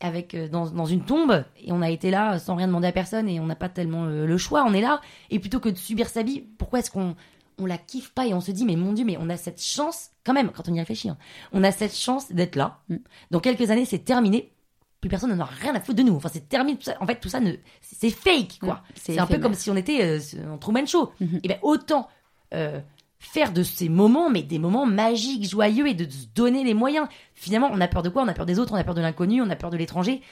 Avec 0.05 0.35
euh, 0.35 0.49
dans, 0.49 0.67
dans 0.69 0.85
une 0.87 1.05
tombe 1.05 1.45
et 1.63 1.71
on 1.71 1.81
a 1.81 1.89
été 1.89 2.11
là 2.11 2.41
sans 2.41 2.57
rien 2.57 2.67
demander 2.67 2.89
à 2.89 2.93
personne 2.93 3.29
et 3.29 3.39
on 3.39 3.47
n'a 3.47 3.55
pas 3.55 3.69
tellement 3.69 4.07
euh, 4.07 4.27
le 4.27 4.37
choix 4.37 4.65
on 4.67 4.75
est 4.75 4.81
là 4.81 5.01
et 5.31 5.39
plutôt 5.39 5.61
que 5.61 5.69
de 5.69 5.77
subir 5.79 6.09
sa 6.09 6.25
vie 6.25 6.41
pourquoi 6.59 6.81
est-ce 6.81 6.91
qu'on 6.91 7.15
on 7.59 7.67
la 7.67 7.79
kiffe 7.79 8.11
pas 8.11 8.27
et 8.27 8.35
on 8.35 8.41
se 8.41 8.51
dit 8.51 8.65
mais 8.65 8.77
mon 8.77 8.93
dieu 8.93 9.05
mais 9.05 9.17
on 9.19 9.29
a 9.29 9.37
cette 9.37 9.61
chance 9.63 10.11
quand 10.25 10.33
même 10.33 10.51
quand 10.51 10.69
on 10.69 10.75
y 10.75 10.79
réfléchit 10.79 11.09
hein, 11.09 11.17
on 11.53 11.63
a 11.65 11.73
cette 11.73 11.95
chance 11.95 12.33
d'être 12.33 12.57
là. 12.57 12.81
Mm. 12.89 12.97
dans 13.31 13.41
quelques 13.41 13.71
années 13.71 13.85
c'est 13.85 14.05
terminé. 14.05 14.53
Plus 15.01 15.09
personne 15.11 15.35
n'en 15.35 15.43
a 15.45 15.49
rien 15.49 15.75
à 15.75 15.81
foutre 15.81 15.99
de 15.99 16.05
nous. 16.05 16.15
Enfin 16.15 16.29
c'est 16.33 16.49
terminé 16.49 16.79
tout 16.79 16.85
ça. 16.85 16.95
En 17.01 17.07
fait 17.07 17.19
tout 17.19 17.29
ça 17.29 17.41
ne 17.41 17.55
c'est 17.81 18.11
fake 18.11 18.59
quoi. 18.61 18.75
Mm. 18.75 18.93
c'est 18.95 19.19
un 19.19 19.27
peu 19.27 19.39
comme 19.39 19.55
si 19.55 19.71
on 19.71 19.77
était 19.77 20.03
euh, 20.03 20.53
en 20.53 20.59
Truman 20.59 20.87
Show. 20.87 21.13
Mhm. 21.21 21.41
et 21.43 21.49
ben 21.49 21.59
autant 21.63 22.09
euh, 22.55 22.81
faire 23.19 23.53
de 23.53 23.63
ces 23.63 23.89
moments 23.89 24.31
mais 24.31 24.43
des 24.43 24.59
moments 24.59 24.87
magiques 24.87 25.49
joyeux 25.49 25.89
et 25.89 25.95
de 25.95 26.11
se 26.11 26.27
donner 26.35 26.65
les 26.65 26.75
moyens. 26.75 27.09
Finalement 27.35 27.71
on 27.73 27.81
a 27.81 27.89
peur 27.89 28.03
de 28.03 28.09
quoi? 28.09 28.23
On 28.23 28.29
a 28.29 28.35
peur 28.35 28.47
des 28.47 28.59
autres 28.59 28.73
on 28.73 28.77
a 28.77 28.85
peur 28.85 28.95
de 28.95 29.01
l'inconnu 29.01 29.43
on 29.43 29.51
a 29.51 29.57
peur 29.57 29.71
de 29.71 29.77
l'étranger. 29.77 30.23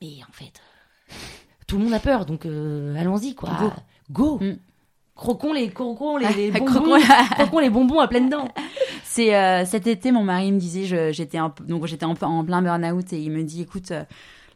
Mais 0.00 0.18
en 0.28 0.32
fait 0.32 0.60
euh, 1.10 1.14
tout 1.66 1.78
le 1.78 1.84
monde 1.84 1.94
a 1.94 2.00
peur 2.00 2.26
donc 2.26 2.46
euh, 2.46 2.94
allons-y 2.96 3.34
quoi. 3.34 3.50
Go. 4.10 4.38
go. 4.38 4.44
Mm. 4.44 4.58
Croquons 5.18 5.52
les 5.52 5.68
croquons 5.68 6.16
les, 6.16 6.32
les 6.32 6.50
Ah, 6.54 6.58
bonbons 6.60 6.96
croquons- 7.36 7.58
les 7.60 7.68
bonbons 7.70 7.98
à 8.00 8.08
pleines 8.08 8.30
dents. 8.30 8.48
C'est 9.04 9.34
euh, 9.34 9.64
cet 9.66 9.86
été, 9.86 10.12
mon 10.12 10.22
mari 10.24 10.50
me 10.52 10.58
disait, 10.58 10.84
je- 10.84 11.12
j'étais 11.12 11.36
un 11.38 11.52
donc 11.66 11.84
j'étais 11.86 12.06
en 12.06 12.14
plein 12.14 12.62
burn-out 12.62 13.12
et 13.12 13.18
il 13.18 13.30
me 13.32 13.42
dit, 13.42 13.62
écoute, 13.62 13.90
euh, 13.90 14.04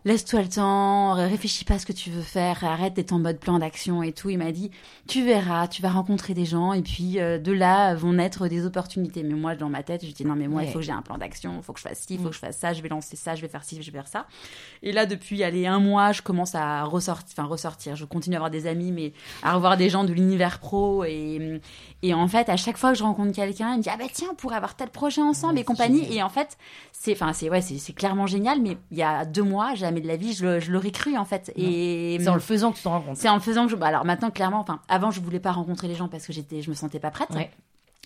laisse-toi 0.04 0.42
le 0.42 0.48
temps, 0.48 1.12
réfléchis 1.14 1.64
pas 1.64 1.74
à 1.74 1.78
ce 1.78 1.86
que 1.86 1.92
tu 1.92 2.10
veux 2.10 2.22
faire, 2.22 2.64
arrête 2.64 2.94
d'être 2.94 3.12
en 3.12 3.18
mode 3.18 3.38
plan 3.38 3.58
d'action 3.58 4.02
et 4.02 4.12
tout. 4.12 4.30
Il 4.30 4.38
m'a 4.38 4.50
dit, 4.52 4.70
tu 5.06 5.24
verras, 5.24 5.68
tu 5.68 5.80
vas 5.82 5.90
rencontrer 5.90 6.34
des 6.34 6.44
gens 6.44 6.72
et 6.72 6.82
puis 6.82 7.20
euh, 7.20 7.38
de 7.38 7.52
là 7.52 7.94
vont 7.94 8.12
naître 8.14 8.48
des 8.48 8.66
opportunités. 8.66 9.22
Mais 9.22 9.34
moi, 9.34 9.54
dans 9.54 9.68
ma 9.68 9.82
tête, 9.82 10.04
je 10.04 10.10
dis 10.12 10.24
non, 10.24 10.34
mais 10.34 10.48
moi, 10.48 10.64
il 10.64 10.70
faut 10.70 10.78
que 10.80 10.84
j'ai 10.84 10.92
un 10.92 11.02
plan 11.02 11.18
d'action, 11.18 11.54
il 11.58 11.62
faut 11.62 11.72
que 11.72 11.78
je 11.80 11.84
fasse 11.88 12.00
ci, 12.00 12.14
il 12.14 12.18
faut 12.20 12.26
Mm. 12.26 12.30
que 12.30 12.34
je 12.34 12.40
fasse 12.40 12.56
ça, 12.58 12.72
je 12.72 12.82
vais 12.82 12.88
lancer 12.88 13.16
ça, 13.16 13.34
je 13.34 13.42
vais 13.42 13.48
faire 13.48 13.64
ci, 13.64 13.80
je 13.82 13.90
vais 13.90 13.98
faire 13.98 14.08
ça. 14.08 14.26
Et 14.82 14.92
là, 14.92 15.06
depuis 15.06 15.42
allez, 15.44 15.66
un 15.66 15.78
mois, 15.78 16.12
je 16.12 16.22
commence 16.22 16.54
à 16.54 16.84
ressortir, 16.84 17.34
enfin 17.38 17.48
ressortir. 17.48 17.94
Je 17.96 18.04
continue 18.04 18.34
à 18.36 18.38
avoir 18.38 18.50
des 18.50 18.66
amis, 18.66 18.90
mais 18.92 19.12
à 19.42 19.54
revoir 19.54 19.76
des 19.76 19.88
gens 19.88 20.04
de 20.04 20.12
l'univers 20.12 20.58
pro 20.58 21.04
et 21.04 21.60
et 22.04 22.14
en 22.14 22.26
fait, 22.26 22.48
à 22.48 22.56
chaque 22.56 22.76
fois 22.76 22.90
que 22.92 22.98
je 22.98 23.04
rencontre 23.04 23.32
quelqu'un, 23.32 23.72
il 23.74 23.78
me 23.78 23.82
dit 23.82 23.88
ah 23.88 23.96
bah 23.96 24.04
tiens, 24.12 24.28
on 24.32 24.34
pourrait 24.34 24.56
avoir 24.56 24.74
tel 24.74 24.88
projet 24.90 25.22
ensemble 25.22 25.54
Ouais, 25.54 25.60
et 25.60 25.64
compagnie. 25.64 26.00
génial. 26.02 26.16
Et 26.16 26.22
en 26.22 26.28
fait, 26.28 26.58
c'est 26.90 27.12
enfin 27.12 27.32
c'est 27.32 27.48
ouais, 27.48 27.60
c'est 27.60 27.78
c'est 27.78 27.92
clairement 27.92 28.26
génial. 28.26 28.60
Mais 28.60 28.76
il 28.90 28.98
y 28.98 29.02
a 29.04 29.24
deux 29.24 29.42
mois, 29.44 29.74
jamais 29.92 30.00
de 30.00 30.08
la 30.08 30.16
vie, 30.16 30.32
je, 30.32 30.70
l'aurais 30.70 30.90
cru 30.90 31.16
en 31.16 31.24
fait. 31.24 31.52
Et 31.56 32.18
c'est 32.20 32.28
en 32.28 32.34
le 32.34 32.40
faisant 32.40 32.72
que 32.72 32.78
tu 32.78 32.82
t'en 32.82 32.90
rends 32.90 33.00
compte 33.00 33.16
c'est 33.16 33.28
en 33.28 33.34
le 33.34 33.40
faisant 33.40 33.66
que 33.66 33.70
je. 33.70 33.76
bah, 33.76 33.86
alors 33.86 34.04
maintenant, 34.04 34.30
clairement, 34.30 34.60
enfin, 34.60 34.80
avant, 34.88 35.10
je 35.10 35.20
voulais 35.20 35.40
pas 35.40 35.52
rencontrer 35.52 35.88
les 35.88 35.94
gens 35.94 36.08
parce 36.08 36.26
que 36.26 36.32
j'étais, 36.32 36.62
je 36.62 36.70
me 36.70 36.74
sentais 36.74 36.98
pas 36.98 37.10
prête. 37.10 37.30
Ouais. 37.30 37.50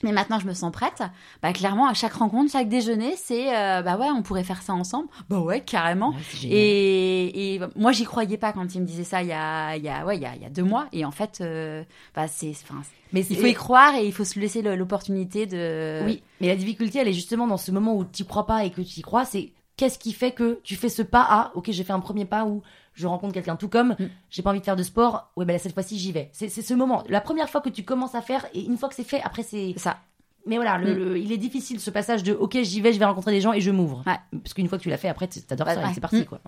Mais 0.02 0.12
maintenant, 0.12 0.38
je 0.38 0.46
me 0.46 0.52
sens 0.52 0.70
prête. 0.72 1.02
Bah, 1.42 1.54
clairement, 1.54 1.88
à 1.88 1.94
chaque 1.94 2.12
rencontre, 2.12 2.52
chaque 2.52 2.68
déjeuner, 2.68 3.14
c'est, 3.16 3.56
euh, 3.56 3.80
bah 3.80 3.96
ouais, 3.96 4.08
on 4.10 4.22
pourrait 4.22 4.44
faire 4.44 4.60
ça 4.60 4.74
ensemble. 4.74 5.08
Bah 5.30 5.38
ouais, 5.38 5.62
carrément. 5.62 6.10
Ouais. 6.10 6.48
Et, 6.50 7.54
et 7.54 7.60
moi, 7.76 7.92
j'y 7.92 8.04
croyais 8.04 8.36
pas 8.36 8.52
quand 8.52 8.74
il 8.74 8.82
me 8.82 8.86
disait 8.86 9.04
ça 9.04 9.22
il 9.22 9.28
y 9.28 9.32
a, 9.32 9.74
il 9.76 9.82
y 9.82 9.88
a, 9.88 10.04
ouais, 10.04 10.16
il 10.16 10.22
y 10.22 10.26
a, 10.26 10.34
il 10.36 10.42
y 10.42 10.44
a 10.44 10.50
deux 10.50 10.64
mois. 10.64 10.86
Et 10.92 11.06
en 11.06 11.12
fait, 11.12 11.38
euh, 11.40 11.82
bah 12.14 12.28
c'est, 12.28 12.50
enfin, 12.50 12.82
mais 13.12 13.24
il 13.24 13.36
faut 13.36 13.46
y 13.46 13.54
croire 13.54 13.94
et 13.94 14.06
il 14.06 14.12
faut 14.12 14.24
se 14.24 14.38
laisser 14.38 14.60
l'opportunité 14.60 15.46
de. 15.46 16.02
Oui, 16.04 16.22
mais 16.42 16.48
la 16.48 16.56
difficulté, 16.56 16.98
elle 16.98 17.08
est 17.08 17.14
justement 17.14 17.46
dans 17.46 17.56
ce 17.56 17.70
moment 17.70 17.96
où 17.96 18.04
tu 18.04 18.24
crois 18.26 18.46
pas 18.46 18.64
et 18.64 18.70
que 18.70 18.82
tu 18.82 19.00
y 19.00 19.02
crois, 19.02 19.24
c'est 19.24 19.52
qu'est-ce 19.76 19.98
qui 19.98 20.12
fait 20.12 20.32
que 20.32 20.60
tu 20.64 20.74
fais 20.76 20.88
ce 20.88 21.02
pas 21.02 21.22
à, 21.28 21.52
ok, 21.54 21.70
j'ai 21.70 21.84
fait 21.84 21.92
un 21.92 22.00
premier 22.00 22.24
pas 22.24 22.44
où 22.44 22.62
je 22.94 23.06
rencontre 23.06 23.34
quelqu'un, 23.34 23.56
tout 23.56 23.68
comme 23.68 23.94
Mm. 23.98 24.08
j'ai 24.30 24.42
pas 24.42 24.50
envie 24.50 24.60
de 24.60 24.64
faire 24.64 24.76
de 24.76 24.82
sport, 24.82 25.30
ouais, 25.36 25.44
ben 25.44 25.52
là, 25.52 25.58
cette 25.58 25.74
fois-ci, 25.74 25.98
j'y 25.98 26.12
vais. 26.12 26.30
C'est 26.32 26.48
ce 26.48 26.74
moment, 26.74 27.04
la 27.08 27.20
première 27.20 27.48
fois 27.50 27.60
que 27.60 27.68
tu 27.68 27.84
commences 27.84 28.14
à 28.14 28.22
faire, 28.22 28.46
et 28.54 28.64
une 28.64 28.78
fois 28.78 28.88
que 28.88 28.94
c'est 28.94 29.04
fait, 29.04 29.20
après, 29.22 29.42
c'est. 29.42 29.74
Ça. 29.76 29.98
Mais 30.46 30.56
voilà, 30.56 30.78
le, 30.78 30.94
Mm. 30.94 30.98
le- 30.98 31.18
il 31.18 31.32
est 31.32 31.36
difficile 31.38 31.80
ce 31.80 31.90
passage 31.90 32.22
de, 32.22 32.32
ok, 32.32 32.56
j'y 32.62 32.80
vais, 32.80 32.92
je 32.92 32.98
vais 32.98 33.04
rencontrer 33.04 33.32
des 33.32 33.40
gens 33.40 33.52
et 33.52 33.60
je 33.60 33.70
m'ouvre. 33.70 34.02
Ouais. 34.06 34.16
Parce 34.42 34.54
qu'une 34.54 34.68
fois 34.68 34.78
que 34.78 34.82
tu 34.84 34.88
l'as 34.90 34.96
fait, 34.96 35.08
après, 35.08 35.26
t'adores 35.28 35.66
Ouais, 35.68 35.74
ça 35.74 35.82
ouais. 35.82 35.90
c'est 35.94 36.00
parti, 36.00 36.20
Mm. 36.20 36.24
quoi. 36.24 36.40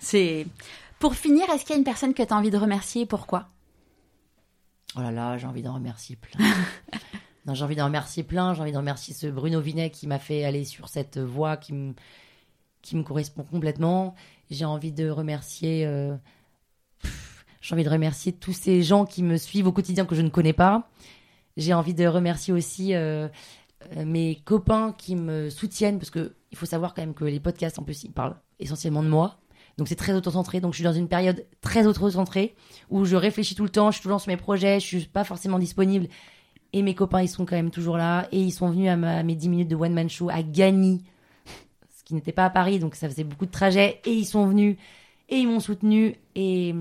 C'est. 0.00 0.46
Pour 0.98 1.14
finir, 1.14 1.48
est-ce 1.50 1.62
qu'il 1.64 1.70
y 1.70 1.74
a 1.74 1.78
une 1.78 1.84
personne 1.84 2.14
que 2.14 2.22
tu 2.22 2.32
as 2.32 2.36
envie 2.36 2.50
de 2.50 2.56
remercier 2.56 3.02
et 3.02 3.06
pourquoi? 3.06 3.48
Oh 4.96 5.00
là 5.00 5.10
là, 5.10 5.38
j'ai 5.38 5.46
envie 5.46 5.62
d'en 5.62 5.74
remercier 5.74 6.16
plein. 6.16 6.38
non, 7.46 7.54
j'ai 7.54 7.64
envie 7.64 7.76
d'en 7.76 7.86
remercier 7.86 8.22
plein. 8.22 8.54
J'ai 8.54 8.60
envie 8.62 8.72
d'en 8.72 8.80
remercier 8.80 9.14
ce 9.14 9.26
Bruno 9.26 9.60
Vinet 9.60 9.90
qui 9.90 10.06
m'a 10.06 10.18
fait 10.18 10.44
aller 10.44 10.64
sur 10.64 10.88
cette 10.88 11.18
voie 11.18 11.56
qui 11.56 11.72
me, 11.72 11.94
qui 12.82 12.96
me 12.96 13.02
correspond 13.02 13.44
complètement. 13.44 14.14
J'ai 14.50 14.64
envie 14.64 14.92
de 14.92 15.08
remercier. 15.08 15.86
euh, 15.86 16.16
j'ai 17.60 17.74
envie 17.74 17.84
de 17.84 17.90
remercier 17.90 18.32
tous 18.32 18.52
ces 18.52 18.82
gens 18.82 19.06
qui 19.06 19.22
me 19.22 19.36
suivent 19.36 19.68
au 19.68 19.72
quotidien 19.72 20.04
que 20.04 20.14
je 20.14 20.22
ne 20.22 20.28
connais 20.28 20.52
pas. 20.52 20.90
J'ai 21.56 21.74
envie 21.74 21.94
de 21.94 22.06
remercier 22.06 22.52
aussi 22.52 22.94
euh, 22.94 23.28
euh, 23.96 24.04
mes 24.04 24.36
copains 24.44 24.92
qui 24.98 25.14
me 25.16 25.48
soutiennent 25.48 25.98
parce 25.98 26.10
que 26.10 26.34
il 26.50 26.58
faut 26.58 26.66
savoir 26.66 26.92
quand 26.92 27.02
même 27.02 27.14
que 27.14 27.24
les 27.24 27.40
podcasts 27.40 27.78
en 27.78 27.82
plus 27.82 28.04
ils 28.04 28.12
parlent 28.12 28.36
essentiellement 28.58 29.02
de 29.02 29.08
moi. 29.08 29.38
Donc 29.78 29.88
c'est 29.88 29.96
très 29.96 30.12
autocentré. 30.12 30.60
Donc 30.60 30.72
je 30.72 30.76
suis 30.78 30.84
dans 30.84 30.92
une 30.92 31.08
période 31.08 31.46
très 31.60 31.86
autocentrée 31.86 32.56
où 32.90 33.04
je 33.04 33.16
réfléchis 33.16 33.54
tout 33.54 33.64
le 33.64 33.70
temps, 33.70 33.90
je 33.90 33.96
suis 33.96 34.02
toujours 34.02 34.20
sur 34.20 34.30
mes 34.30 34.36
projets, 34.36 34.80
je 34.80 34.86
suis 34.86 35.06
pas 35.06 35.24
forcément 35.24 35.58
disponible. 35.58 36.08
Et 36.74 36.82
mes 36.82 36.94
copains, 36.94 37.22
ils 37.22 37.28
sont 37.28 37.44
quand 37.44 37.56
même 37.56 37.70
toujours 37.70 37.96
là. 37.96 38.28
Et 38.32 38.40
ils 38.40 38.50
sont 38.50 38.70
venus 38.70 38.88
à, 38.88 38.94
à 38.94 39.22
mes 39.22 39.34
10 39.34 39.48
minutes 39.48 39.68
de 39.68 39.76
one-man 39.76 40.08
show 40.08 40.30
à 40.30 40.42
Gagny, 40.42 41.02
qui 42.12 42.16
n'était 42.16 42.32
pas 42.32 42.44
à 42.46 42.50
Paris, 42.50 42.78
donc 42.78 42.94
ça 42.94 43.08
faisait 43.08 43.24
beaucoup 43.24 43.46
de 43.46 43.50
trajets. 43.50 44.00
Et 44.04 44.12
ils 44.12 44.24
sont 44.26 44.46
venus 44.46 44.76
et 45.28 45.36
ils 45.38 45.48
m'ont 45.48 45.60
soutenu. 45.60 46.16
Et, 46.34 46.74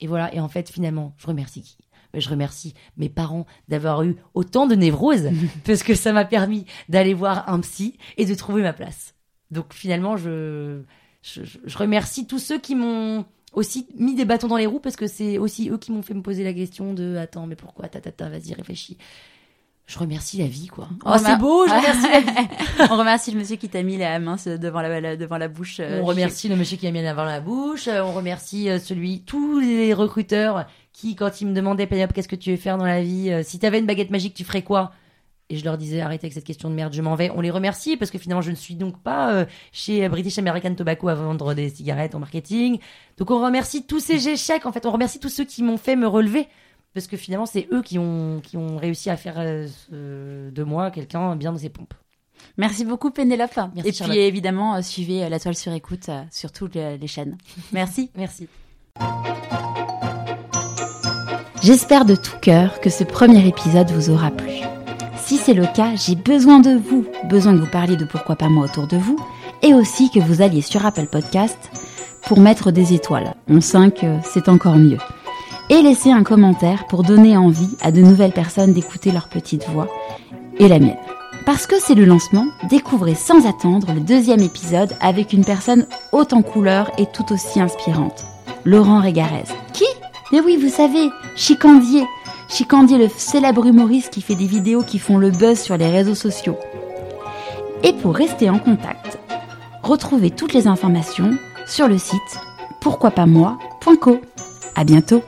et 0.00 0.06
voilà. 0.06 0.34
Et 0.34 0.40
en 0.40 0.48
fait, 0.48 0.70
finalement, 0.70 1.14
je 1.18 1.26
remercie 1.26 1.62
qui? 1.62 1.76
Ben, 2.12 2.20
Je 2.20 2.28
remercie 2.28 2.74
mes 2.96 3.08
parents 3.08 3.46
d'avoir 3.68 4.02
eu 4.02 4.16
autant 4.34 4.66
de 4.66 4.74
névroses 4.74 5.30
parce 5.64 5.82
que 5.82 5.94
ça 5.94 6.12
m'a 6.12 6.24
permis 6.24 6.66
d'aller 6.88 7.14
voir 7.14 7.48
un 7.48 7.60
psy 7.60 7.96
et 8.16 8.26
de 8.26 8.34
trouver 8.34 8.62
ma 8.62 8.72
place. 8.72 9.14
Donc 9.50 9.72
finalement, 9.72 10.16
je, 10.16 10.82
je, 11.22 11.44
je- 11.44 11.58
je 11.64 11.78
remercie 11.78 12.26
tous 12.26 12.38
ceux 12.38 12.58
qui 12.58 12.74
m'ont 12.74 13.24
aussi 13.52 13.86
mis 13.98 14.14
des 14.14 14.24
bâtons 14.24 14.48
dans 14.48 14.56
les 14.56 14.66
roues 14.66 14.80
parce 14.80 14.96
que 14.96 15.06
c'est 15.06 15.36
aussi 15.38 15.68
eux 15.70 15.76
qui 15.78 15.92
m'ont 15.92 16.02
fait 16.02 16.14
me 16.14 16.22
poser 16.22 16.42
la 16.44 16.54
question 16.54 16.94
de 16.94 17.16
attends 17.16 17.46
mais 17.46 17.56
pourquoi? 17.56 17.88
Ta 17.88 18.00
ta 18.00 18.10
ta 18.10 18.30
vas-y 18.30 18.54
réfléchis 18.54 18.96
je 19.86 19.98
remercie 19.98 20.38
la 20.38 20.46
vie 20.46 20.68
quoi. 20.68 20.88
Oh 21.04 21.14
c'est 21.18 21.36
beau 21.36 21.66
je 21.66 21.72
remercie 21.74 22.02
la 22.10 22.20
vie. 22.20 22.48
On 22.90 22.96
remercie 22.96 23.30
le 23.32 23.38
monsieur 23.40 23.56
qui 23.56 23.68
t'a 23.68 23.82
mis 23.82 23.96
la 23.98 24.18
main 24.18 24.36
devant 24.46 24.80
la, 24.80 25.00
la- 25.00 25.16
devant 25.16 25.38
la 25.38 25.48
bouche. 25.48 25.78
euh, 25.80 26.00
on 26.02 26.06
remercie 26.06 26.48
le 26.48 26.56
monsieur 26.56 26.76
qui 26.76 26.86
a 26.86 26.90
mis 26.90 27.04
avant 27.06 27.24
la 27.24 27.40
bouche 27.40 27.88
euh, 27.88 28.00
on 28.02 28.12
remercie 28.12 28.70
euh, 28.70 28.78
celui 28.78 29.22
tous 29.22 29.58
les 29.60 29.92
recruteurs 29.92 30.66
qui 30.92 31.14
quand 31.16 31.40
ils 31.40 31.46
me 31.46 31.52
demandaient 31.54 31.86
Pénélope 31.86 32.12
qu'est-ce 32.12 32.28
que 32.28 32.36
tu 32.36 32.52
veux 32.52 32.56
faire 32.56 32.78
dans 32.78 32.84
la 32.86 33.02
vie 33.02 33.30
euh, 33.30 33.42
si 33.42 33.58
t'avais 33.58 33.78
une 33.80 33.86
baguette 33.86 34.10
magique 34.10 34.34
tu 34.34 34.44
ferais 34.44 34.62
quoi? 34.62 34.92
Et 35.50 35.56
je 35.56 35.64
leur 35.66 35.76
disais 35.76 36.00
arrêtez 36.00 36.24
avec 36.26 36.32
cette 36.32 36.44
question 36.44 36.70
de 36.70 36.74
merde 36.74 36.94
je 36.94 37.02
m'en 37.02 37.14
vais. 37.14 37.30
On 37.34 37.42
les 37.42 37.50
remercie 37.50 37.98
parce 37.98 38.10
que 38.10 38.16
finalement 38.16 38.40
je 38.40 38.50
ne 38.52 38.56
suis 38.56 38.74
donc 38.76 39.02
pas 39.02 39.32
euh, 39.34 39.44
chez 39.72 40.08
British 40.08 40.38
American 40.38 40.74
Tobacco 40.74 41.08
à 41.08 41.14
vendre 41.14 41.52
des 41.52 41.68
cigarettes 41.68 42.14
en 42.14 42.20
marketing. 42.20 42.78
Donc 43.18 43.30
on 43.30 43.42
remercie 43.44 43.84
tous 43.84 44.00
ces 44.00 44.28
échecs 44.30 44.64
en 44.64 44.72
fait. 44.72 44.86
On 44.86 44.92
remercie 44.92 45.18
tous 45.20 45.28
ceux 45.28 45.44
qui 45.44 45.62
m'ont 45.62 45.76
fait 45.76 45.96
me 45.96 46.06
relever 46.06 46.48
parce 46.94 47.06
que 47.06 47.16
finalement 47.16 47.46
c'est 47.46 47.68
eux 47.72 47.82
qui 47.82 47.98
ont 47.98 48.40
qui 48.42 48.56
ont 48.56 48.76
réussi 48.76 49.10
à 49.10 49.16
faire 49.16 49.34
euh, 49.38 50.50
de 50.50 50.62
moi 50.62 50.90
quelqu'un 50.90 51.36
bien 51.36 51.52
dans 51.52 51.58
ses 51.58 51.68
pompes 51.68 51.94
Merci 52.58 52.84
beaucoup 52.84 53.10
Pénélope. 53.10 53.58
Merci, 53.74 53.88
et 53.88 53.92
puis 53.92 54.18
évidemment, 54.18 54.74
euh, 54.74 54.82
suivez 54.82 55.24
euh, 55.24 55.28
la 55.28 55.40
toile 55.40 55.56
sur 55.56 55.72
écoute 55.72 56.08
euh, 56.08 56.22
sur 56.30 56.52
toutes 56.52 56.74
les, 56.74 56.98
les 56.98 57.06
chaînes. 57.06 57.36
Merci. 57.72 58.10
merci 58.16 58.48
J'espère 61.62 62.04
de 62.04 62.14
tout 62.16 62.36
cœur 62.40 62.80
que 62.80 62.90
ce 62.90 63.04
premier 63.04 63.46
épisode 63.46 63.90
vous 63.90 64.10
aura 64.10 64.30
plu. 64.30 64.50
Si 65.16 65.36
c'est 65.36 65.54
le 65.54 65.66
cas, 65.66 65.94
j'ai 65.94 66.16
besoin 66.16 66.58
de 66.58 66.72
vous, 66.72 67.06
besoin 67.30 67.54
que 67.54 67.60
vous 67.60 67.70
parliez 67.70 67.96
de 67.96 68.04
pourquoi 68.04 68.34
pas 68.36 68.48
moi 68.48 68.64
autour 68.64 68.88
de 68.88 68.96
vous, 68.96 69.16
et 69.62 69.72
aussi 69.72 70.10
que 70.10 70.18
vous 70.18 70.42
alliez 70.42 70.60
sur 70.60 70.84
Apple 70.84 71.06
Podcast 71.06 71.70
pour 72.26 72.40
mettre 72.40 72.72
des 72.72 72.92
étoiles. 72.92 73.34
On 73.48 73.60
sent 73.60 73.92
que 73.92 74.18
c'est 74.24 74.48
encore 74.48 74.76
mieux. 74.76 74.98
Et 75.70 75.80
laisser 75.80 76.10
un 76.10 76.22
commentaire 76.22 76.86
pour 76.86 77.02
donner 77.02 77.36
envie 77.36 77.76
à 77.80 77.92
de 77.92 78.02
nouvelles 78.02 78.32
personnes 78.32 78.72
d'écouter 78.72 79.10
leur 79.10 79.28
petite 79.28 79.68
voix 79.68 79.88
et 80.58 80.68
la 80.68 80.78
mienne. 80.78 80.96
Parce 81.46 81.66
que 81.66 81.80
c'est 81.80 81.94
le 81.94 82.04
lancement, 82.04 82.46
découvrez 82.68 83.14
sans 83.14 83.46
attendre 83.46 83.92
le 83.92 84.00
deuxième 84.00 84.42
épisode 84.42 84.94
avec 85.00 85.32
une 85.32 85.44
personne 85.44 85.86
haute 86.12 86.32
en 86.32 86.42
couleur 86.42 86.90
et 86.98 87.06
tout 87.06 87.32
aussi 87.32 87.60
inspirante. 87.60 88.24
Laurent 88.64 89.00
Régarez. 89.00 89.44
Qui? 89.72 89.86
Mais 90.30 90.40
oui, 90.40 90.56
vous 90.56 90.68
savez, 90.68 91.10
Chicandier. 91.34 92.06
Chicandier, 92.48 92.98
le 92.98 93.08
célèbre 93.08 93.66
humoriste 93.66 94.12
qui 94.12 94.20
fait 94.20 94.34
des 94.34 94.46
vidéos 94.46 94.82
qui 94.82 94.98
font 94.98 95.18
le 95.18 95.30
buzz 95.30 95.58
sur 95.58 95.76
les 95.76 95.90
réseaux 95.90 96.14
sociaux. 96.14 96.56
Et 97.82 97.92
pour 97.92 98.14
rester 98.14 98.48
en 98.50 98.58
contact, 98.58 99.18
retrouvez 99.82 100.30
toutes 100.30 100.52
les 100.52 100.68
informations 100.68 101.30
sur 101.66 101.88
le 101.88 101.98
site 101.98 102.38
pourquoipasmoi.co. 102.80 104.20
À 104.74 104.84
bientôt. 104.84 105.22